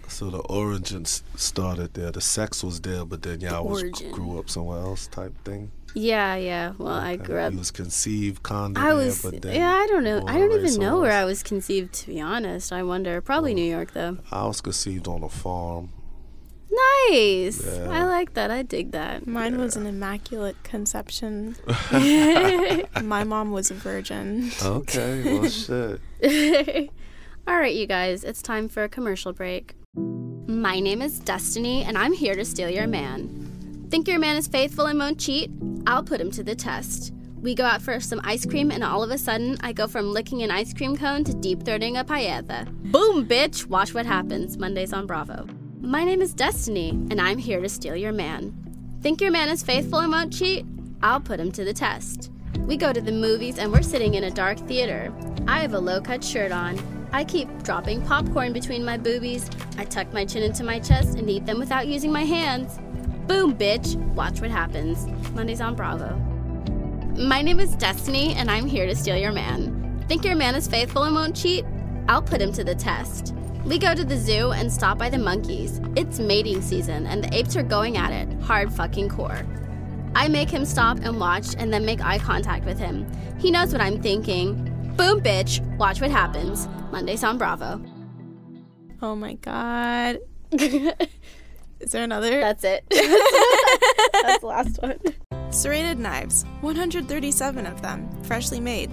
so 0.08 0.30
the 0.30 0.38
origins 0.38 1.22
started 1.36 1.94
there. 1.94 2.10
The 2.10 2.20
sex 2.20 2.64
was 2.64 2.80
there, 2.80 3.04
but 3.04 3.22
then 3.22 3.40
y'all 3.40 3.66
was, 3.66 3.82
origin. 3.82 4.10
grew 4.10 4.38
up 4.38 4.50
somewhere 4.50 4.80
else 4.80 5.06
type 5.06 5.32
thing. 5.44 5.70
Yeah, 5.94 6.36
yeah. 6.36 6.72
Well, 6.76 6.92
I 6.94 7.16
grew 7.16 7.38
up. 7.38 7.52
You 7.52 7.58
was 7.58 7.70
conceived 7.70 8.42
kinda 8.42 8.78
I 8.80 8.88
there, 8.88 8.94
was. 8.96 9.22
but 9.22 9.40
then 9.42 9.56
Yeah, 9.56 9.72
I 9.72 9.86
don't 9.86 10.04
know. 10.04 10.22
I 10.26 10.38
don't 10.38 10.52
even 10.52 10.80
know 10.80 11.00
where 11.00 11.12
I 11.12 11.24
was 11.24 11.42
conceived. 11.42 11.94
To 11.94 12.08
be 12.08 12.20
honest, 12.20 12.72
I 12.72 12.82
wonder. 12.82 13.20
Probably 13.20 13.52
oh. 13.52 13.56
New 13.56 13.70
York 13.70 13.92
though. 13.92 14.18
I 14.30 14.46
was 14.46 14.60
conceived 14.60 15.08
on 15.08 15.22
a 15.22 15.28
farm. 15.28 15.90
Nice. 16.70 17.64
Yeah. 17.64 17.88
I 17.90 18.04
like 18.04 18.34
that. 18.34 18.50
I 18.50 18.62
dig 18.62 18.92
that. 18.92 19.26
Mine 19.26 19.58
was 19.58 19.76
an 19.76 19.86
immaculate 19.86 20.62
conception. 20.62 21.56
My 21.92 23.24
mom 23.24 23.52
was 23.52 23.70
a 23.70 23.74
virgin. 23.74 24.50
Okay, 24.62 25.38
well 25.38 25.48
shit. 25.48 26.00
All 27.48 27.58
right, 27.58 27.74
you 27.74 27.86
guys, 27.86 28.24
it's 28.24 28.42
time 28.42 28.68
for 28.68 28.84
a 28.84 28.90
commercial 28.90 29.32
break. 29.32 29.74
My 29.96 30.80
name 30.80 31.00
is 31.00 31.18
Destiny, 31.18 31.82
and 31.82 31.96
I'm 31.96 32.12
here 32.12 32.34
to 32.34 32.44
steal 32.44 32.68
your 32.68 32.86
man. 32.86 33.86
Think 33.88 34.06
your 34.06 34.18
man 34.18 34.36
is 34.36 34.46
faithful 34.46 34.84
and 34.84 34.98
won't 34.98 35.18
cheat? 35.18 35.50
I'll 35.86 36.02
put 36.02 36.20
him 36.20 36.30
to 36.32 36.44
the 36.44 36.54
test. 36.54 37.14
We 37.40 37.54
go 37.54 37.64
out 37.64 37.80
for 37.80 38.00
some 38.00 38.20
ice 38.22 38.44
cream, 38.44 38.70
and 38.70 38.84
all 38.84 39.02
of 39.02 39.10
a 39.10 39.16
sudden, 39.16 39.56
I 39.62 39.72
go 39.72 39.86
from 39.86 40.12
licking 40.12 40.42
an 40.42 40.50
ice 40.50 40.74
cream 40.74 40.94
cone 40.94 41.24
to 41.24 41.32
deep 41.32 41.60
throating 41.60 41.98
a 41.98 42.04
paella. 42.04 42.66
Boom, 42.92 43.26
bitch! 43.26 43.64
Watch 43.64 43.94
what 43.94 44.04
happens. 44.04 44.58
Mondays 44.58 44.92
on 44.92 45.06
Bravo. 45.06 45.46
My 45.80 46.04
name 46.04 46.20
is 46.20 46.34
Destiny, 46.34 46.90
and 46.90 47.18
I'm 47.18 47.38
here 47.38 47.62
to 47.62 47.68
steal 47.70 47.96
your 47.96 48.12
man. 48.12 48.54
Think 49.00 49.22
your 49.22 49.30
man 49.30 49.48
is 49.48 49.62
faithful 49.62 50.00
and 50.00 50.12
won't 50.12 50.34
cheat? 50.34 50.66
I'll 51.00 51.20
put 51.20 51.40
him 51.40 51.50
to 51.52 51.64
the 51.64 51.72
test. 51.72 52.30
We 52.58 52.76
go 52.76 52.92
to 52.92 53.00
the 53.00 53.10
movies 53.10 53.56
and 53.56 53.72
we're 53.72 53.80
sitting 53.80 54.16
in 54.16 54.24
a 54.24 54.30
dark 54.30 54.58
theater. 54.68 55.10
I 55.46 55.60
have 55.60 55.72
a 55.72 55.78
low 55.78 56.02
cut 56.02 56.22
shirt 56.22 56.52
on. 56.52 56.97
I 57.12 57.24
keep 57.24 57.62
dropping 57.62 58.02
popcorn 58.02 58.52
between 58.52 58.84
my 58.84 58.98
boobies. 58.98 59.48
I 59.78 59.84
tuck 59.84 60.12
my 60.12 60.24
chin 60.24 60.42
into 60.42 60.62
my 60.62 60.78
chest 60.78 61.16
and 61.16 61.28
eat 61.30 61.46
them 61.46 61.58
without 61.58 61.86
using 61.86 62.12
my 62.12 62.24
hands. 62.24 62.78
Boom, 63.26 63.56
bitch. 63.56 63.96
Watch 64.14 64.40
what 64.40 64.50
happens. 64.50 65.06
Mondays 65.32 65.60
on 65.60 65.74
Bravo. 65.74 66.16
My 67.16 67.40
name 67.40 67.60
is 67.60 67.74
Destiny 67.76 68.34
and 68.34 68.50
I'm 68.50 68.66
here 68.66 68.86
to 68.86 68.94
steal 68.94 69.16
your 69.16 69.32
man. 69.32 70.04
Think 70.06 70.24
your 70.24 70.36
man 70.36 70.54
is 70.54 70.68
faithful 70.68 71.04
and 71.04 71.14
won't 71.14 71.34
cheat? 71.34 71.64
I'll 72.08 72.22
put 72.22 72.40
him 72.40 72.52
to 72.52 72.64
the 72.64 72.74
test. 72.74 73.34
We 73.64 73.78
go 73.78 73.94
to 73.94 74.04
the 74.04 74.16
zoo 74.16 74.52
and 74.52 74.72
stop 74.72 74.98
by 74.98 75.10
the 75.10 75.18
monkeys. 75.18 75.80
It's 75.96 76.18
mating 76.18 76.62
season 76.62 77.06
and 77.06 77.24
the 77.24 77.34
apes 77.34 77.56
are 77.56 77.62
going 77.62 77.96
at 77.96 78.12
it, 78.12 78.40
hard 78.40 78.72
fucking 78.72 79.08
core. 79.08 79.44
I 80.14 80.28
make 80.28 80.48
him 80.48 80.64
stop 80.64 80.98
and 81.02 81.18
watch 81.18 81.54
and 81.56 81.72
then 81.72 81.84
make 81.84 82.02
eye 82.02 82.18
contact 82.18 82.64
with 82.64 82.78
him. 82.78 83.06
He 83.38 83.50
knows 83.50 83.72
what 83.72 83.80
I'm 83.80 84.00
thinking. 84.00 84.64
Boom, 84.96 85.20
bitch. 85.20 85.60
Watch 85.76 86.00
what 86.00 86.10
happens. 86.10 86.68
Mondays 86.90 87.24
on 87.24 87.38
Bravo. 87.38 87.82
Oh 89.02 89.14
my 89.14 89.34
god. 89.34 90.18
Is 90.52 91.92
there 91.92 92.02
another? 92.02 92.40
That's 92.40 92.64
it. 92.64 92.84
That's 92.90 94.40
the 94.40 94.46
last 94.46 94.82
one. 94.82 94.98
Serrated 95.50 95.98
knives, 95.98 96.44
137 96.60 97.66
of 97.66 97.80
them, 97.82 98.10
freshly 98.24 98.60
made. 98.60 98.90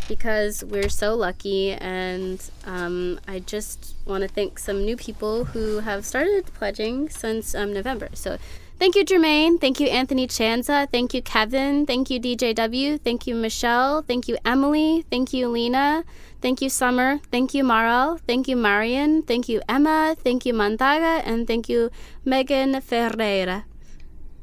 because 0.08 0.64
we're 0.64 0.90
so 0.90 1.16
lucky, 1.16 1.72
and 1.72 2.40
um, 2.68 3.20
I 3.28 3.40
just 3.40 3.96
want 4.06 4.22
to 4.22 4.28
thank 4.28 4.60
some 4.60 4.86
new 4.86 4.96
people 4.96 5.46
who 5.46 5.80
have 5.80 6.06
started 6.06 6.54
pledging 6.54 7.10
since 7.10 7.56
um, 7.56 7.74
November. 7.74 8.10
So 8.14 8.38
thank 8.78 8.96
you, 8.96 9.04
Jermaine. 9.04 9.60
Thank 9.60 9.80
you, 9.80 9.88
Anthony 9.88 10.28
Chanza. 10.28 10.88
Thank 10.92 11.16
you, 11.16 11.24
Kevin. 11.24 11.88
Thank 11.88 12.12
you, 12.12 12.20
DJW. 12.20 13.02
Thank 13.02 13.26
you, 13.26 13.34
Michelle. 13.34 14.04
Thank 14.04 14.28
you, 14.28 14.38
Emily. 14.46 15.04
Thank 15.10 15.34
you, 15.34 15.48
Lena. 15.48 16.04
Thank 16.44 16.62
you, 16.62 16.68
Summer. 16.68 17.20
Thank 17.32 17.54
you, 17.54 17.64
Maral. 17.64 18.20
Thank 18.28 18.50
you, 18.50 18.58
Marion. 18.58 19.22
Thank 19.22 19.48
you, 19.48 19.62
Emma. 19.70 20.14
Thank 20.26 20.46
you, 20.46 20.54
Mantaga. 20.54 21.22
And 21.24 21.48
thank 21.48 21.70
you, 21.70 21.90
Megan 22.26 22.82
Ferreira. 22.82 23.64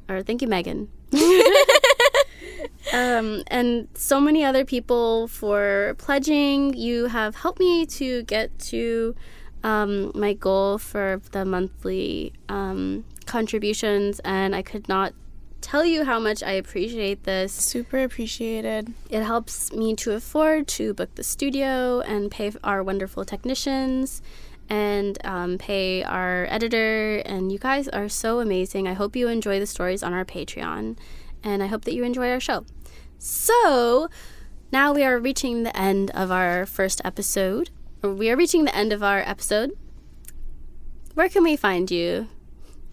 Or 0.09 0.23
thank 0.23 0.41
you, 0.41 0.49
Megan. 0.49 0.89
um, 2.95 3.43
and 3.49 3.87
so 3.93 4.19
many 4.19 4.43
other 4.43 4.65
people 4.65 5.29
for 5.29 5.95
pledging. 5.99 6.73
You 6.73 7.05
have 7.09 7.37
helped 7.37 7.61
me 7.61 7.85
to 8.01 8.23
get 8.23 8.59
to 8.71 9.15
um, 9.63 10.11
my 10.15 10.33
goal 10.33 10.79
for 10.79 11.21
the 11.33 11.45
monthly 11.45 12.33
um, 12.49 13.05
contributions, 13.27 14.21
and 14.21 14.57
I 14.57 14.63
could 14.63 14.89
not 14.89 15.13
tell 15.61 15.85
you 15.85 16.05
how 16.05 16.19
much 16.19 16.43
I 16.43 16.53
appreciate 16.53 17.25
this. 17.25 17.53
Super 17.53 18.03
appreciated. 18.03 18.93
It 19.09 19.23
helps 19.23 19.73
me 19.73 19.95
to 19.97 20.13
afford 20.13 20.69
to 20.69 20.95
book 20.95 21.15
the 21.15 21.25
studio 21.25 22.01
and 22.01 22.31
pay 22.31 22.53
our 22.65 22.83
wonderful 22.83 23.25
technicians 23.25 24.23
and 24.69 25.19
um, 25.25 25.59
pay 25.59 26.03
our 26.03 26.47
editor. 26.49 27.19
And 27.19 27.53
you 27.53 27.59
guys 27.59 27.89
are 27.89 28.09
so 28.09 28.41
amazing. 28.41 28.89
I 28.89 28.95
hope 28.95 29.17
you 29.17 29.29
enjoy 29.29 29.59
the 29.59 29.67
stories 29.67 30.03
on 30.03 30.13
our 30.13 30.25
Patreon. 30.25 30.97
And 31.43 31.63
I 31.63 31.67
hope 31.67 31.85
that 31.85 31.95
you 31.95 32.05
enjoy 32.05 32.31
our 32.31 32.41
show. 32.41 32.65
So 33.19 34.09
now 34.73 34.93
we 34.93 35.05
are 35.05 35.19
reaching 35.19 35.63
the 35.63 35.77
end 35.77 36.11
of 36.13 36.31
our 36.31 36.67
first 36.67 37.01
episode. 37.05 37.71
We 38.03 38.31
are 38.31 38.37
reaching 38.37 38.65
the 38.65 38.75
end 38.75 38.93
of 38.93 39.03
our 39.03 39.21
episode. 39.21 39.73
Where 41.15 41.29
can 41.29 41.43
we 41.43 41.57
find 41.57 41.91
you, 41.91 42.29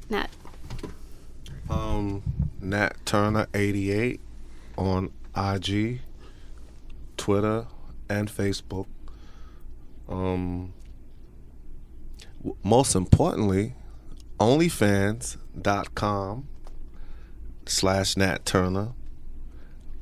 Nat? 0.10 0.30
Um, 1.70 2.24
Nat 2.70 2.94
Turner 3.06 3.48
eighty 3.54 3.92
eight 3.92 4.20
on 4.78 5.12
IG, 5.36 6.02
Twitter, 7.16 7.68
and 8.10 8.30
Facebook. 8.30 8.88
Um, 10.10 10.74
most 12.64 12.96
importantly, 12.96 13.76
OnlyFans.com 14.40 16.48
slash 17.66 18.18
Nat 18.18 18.46
Turner. 18.46 18.94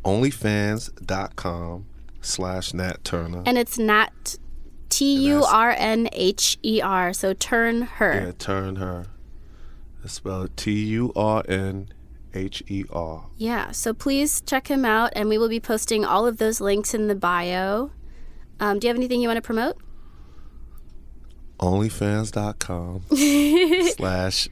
OnlyFans.com 0.04 1.86
slash 2.22 2.74
Nat 2.74 3.04
Turner. 3.04 3.44
And 3.46 3.58
it's 3.58 3.78
Nat 3.78 4.38
T 4.90 5.16
U 5.28 5.44
R 5.44 5.74
N 5.78 6.10
H 6.12 6.58
E 6.64 6.82
R. 6.82 7.14
So 7.14 7.34
turn 7.34 7.84
her. 7.84 8.26
Yeah, 8.26 8.32
turn 8.38 8.76
her. 8.76 9.08
It's 10.04 10.14
spelled 10.14 10.56
T 10.56 10.86
U 10.86 11.12
R 11.16 11.44
N 11.50 11.90
H 12.36 12.64
E 12.68 12.84
R. 12.92 13.28
Yeah, 13.38 13.72
so 13.72 13.94
please 13.94 14.42
check 14.42 14.68
him 14.68 14.86
out, 14.86 15.14
and 15.16 15.30
we 15.30 15.38
will 15.38 15.50
be 15.50 15.60
posting 15.60 16.04
all 16.06 16.28
of 16.28 16.38
those 16.38 16.60
links 16.62 16.94
in 16.94 17.08
the 17.08 17.16
bio. 17.16 17.92
Um, 18.60 18.80
do 18.80 18.88
you 18.88 18.90
have 18.90 18.98
anything 18.98 19.22
you 19.22 19.28
want 19.28 19.38
to 19.38 19.42
promote? 19.42 19.78
OnlyFans.com 21.60 23.04
slash 23.96 24.50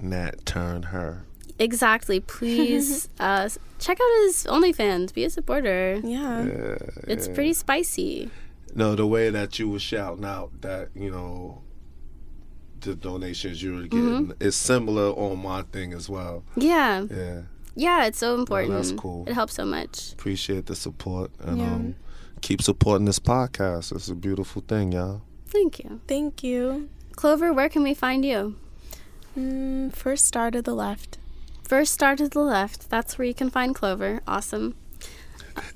Nat 0.00 0.46
Turn 0.46 0.84
Her. 0.84 1.24
Exactly. 1.58 2.20
Please 2.20 3.08
uh, 3.20 3.48
check 3.78 3.98
out 4.00 4.24
his 4.24 4.44
OnlyFans. 4.44 5.12
Be 5.12 5.24
a 5.24 5.30
supporter. 5.30 6.00
Yeah. 6.02 6.46
It's 7.06 7.28
pretty 7.28 7.52
spicy. 7.52 8.30
No, 8.74 8.94
the 8.94 9.06
way 9.06 9.30
that 9.30 9.58
you 9.58 9.70
were 9.70 9.78
shouting 9.78 10.24
out 10.24 10.60
that, 10.60 10.90
you 10.94 11.10
know, 11.10 11.62
the 12.86 12.94
donations 12.94 13.62
you 13.62 13.74
were 13.74 13.82
getting 13.82 14.32
is 14.40 14.56
similar 14.56 15.10
on 15.10 15.38
my 15.42 15.62
thing 15.62 15.92
as 15.92 16.08
well. 16.08 16.42
Yeah, 16.56 17.02
Yeah. 17.10 17.42
yeah, 17.74 18.06
it's 18.06 18.18
so 18.18 18.34
important. 18.34 18.72
That's 18.74 18.92
cool. 18.92 19.24
It 19.26 19.34
helps 19.34 19.54
so 19.54 19.64
much. 19.64 20.12
Appreciate 20.12 20.66
the 20.66 20.74
support 20.76 21.30
and 21.40 21.58
Yeah. 21.58 21.72
um, 21.74 21.94
keep 22.40 22.62
supporting 22.62 23.04
this 23.06 23.18
podcast. 23.18 23.94
It's 23.94 24.08
a 24.08 24.14
beautiful 24.14 24.62
thing, 24.66 24.92
y'all. 24.92 25.22
Thank 25.48 25.78
you, 25.80 26.00
Thank 26.08 26.42
you. 26.42 26.88
Clover. 27.14 27.52
Where 27.52 27.68
can 27.68 27.82
we 27.82 27.94
find 27.94 28.24
you? 28.24 28.56
Mm, 29.38 29.94
first 29.94 30.26
star 30.26 30.50
to 30.50 30.62
the 30.62 30.74
left. 30.74 31.18
first 31.62 31.92
star 31.92 32.14
to 32.14 32.28
the 32.28 32.40
left. 32.40 32.88
That's 32.90 33.18
where 33.18 33.26
you 33.26 33.34
can 33.34 33.50
find 33.50 33.74
Clover. 33.74 34.20
Awesome. 34.26 34.74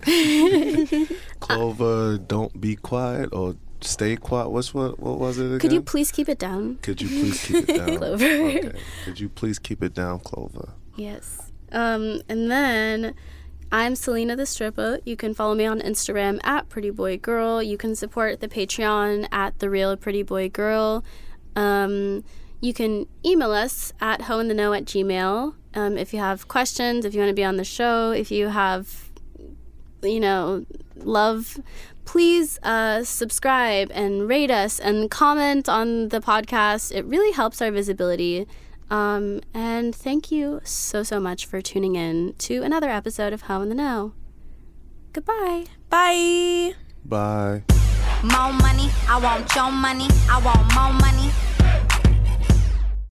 Clover, 1.41 2.19
don't 2.19 2.61
be 2.61 2.77
quiet 2.77 3.31
or 3.33 3.57
stay 3.85 4.17
quiet. 4.17 4.51
What's 4.51 4.75
what? 4.75 4.99
What 4.99 5.19
was 5.19 5.39
it 5.39 5.47
again? 5.47 5.59
Could 5.59 5.73
you 5.73 5.83
please 5.83 6.11
keep 6.11 6.29
it 6.29 6.39
down? 6.39 6.79
Could 6.83 7.01
you 7.01 7.09
please 7.09 7.45
keep 7.45 7.69
it 7.69 7.77
down, 7.77 7.97
Clover. 7.99 8.25
Okay. 8.25 8.73
Could 9.05 9.21
you 9.21 9.29
please 9.29 9.59
keep 9.59 9.83
it 9.83 9.95
down, 9.95 10.21
Clover? 10.21 10.71
Yes. 10.97 11.51
Um, 11.73 12.23
and 12.29 12.51
then 12.51 13.15
I'm 13.73 13.95
Selena 13.95 14.37
the 14.37 14.47
Stripper. 14.47 15.01
You 15.05 15.17
can 15.17 15.35
follow 15.35 15.55
me 15.55 15.67
on 15.67 15.81
Instagram 15.81 16.41
at 16.45 16.69
Pretty 16.69 16.91
Boy 16.91 17.17
Girl. 17.17 17.63
You 17.63 17.77
can 17.77 17.95
support 17.95 18.41
the 18.41 18.49
Patreon 18.49 19.29
at 19.31 19.59
The 19.61 19.71
Real 19.71 19.97
Pretty 19.97 20.23
Boy 20.23 20.49
Girl. 20.49 21.05
Um, 21.55 22.25
you 22.61 22.75
can 22.75 23.07
email 23.25 23.53
us 23.53 23.93
at 24.01 24.23
hoeintheknow 24.23 24.77
at 24.77 24.85
gmail 24.85 25.55
um, 25.75 25.97
if 25.97 26.13
you 26.13 26.19
have 26.19 26.49
questions, 26.49 27.05
if 27.05 27.15
you 27.15 27.21
want 27.21 27.31
to 27.31 27.35
be 27.35 27.45
on 27.45 27.57
the 27.57 27.65
show, 27.65 28.11
if 28.11 28.31
you 28.31 28.49
have, 28.49 29.11
you 30.03 30.21
know, 30.21 30.67
love. 30.97 31.59
Please 32.05 32.59
uh, 32.63 33.05
subscribe 33.05 33.91
and 33.93 34.29
rate 34.29 34.51
us 34.51 34.81
and 34.81 35.11
comment 35.11 35.69
on 35.69 36.09
the 36.09 36.21
podcast. 36.21 36.93
It 36.95 37.05
really 37.05 37.33
helps 37.33 37.63
our 37.63 37.71
visibility. 37.71 38.47
Um, 38.91 39.41
and 39.55 39.95
thank 39.95 40.33
you 40.33 40.61
so, 40.65 41.03
so 41.03 41.21
much 41.21 41.47
for 41.47 41.61
tuning 41.63 41.95
in 41.95 42.35
to 42.39 42.63
another 42.63 42.91
episode 42.91 43.33
of 43.33 43.43
Hoe 43.43 43.63
in 43.63 43.69
the 43.69 43.75
Know. 43.75 44.13
Goodbye. 45.13 45.67
Bye. 45.89 46.75
Bye. 47.05 47.63
More 48.23 48.53
money, 48.53 48.91
I 49.09 49.19
want 49.23 49.55
your 49.55 49.71
money, 49.71 50.09
I 50.29 50.41
want 50.45 50.75
more 50.75 50.93
money. 50.93 51.50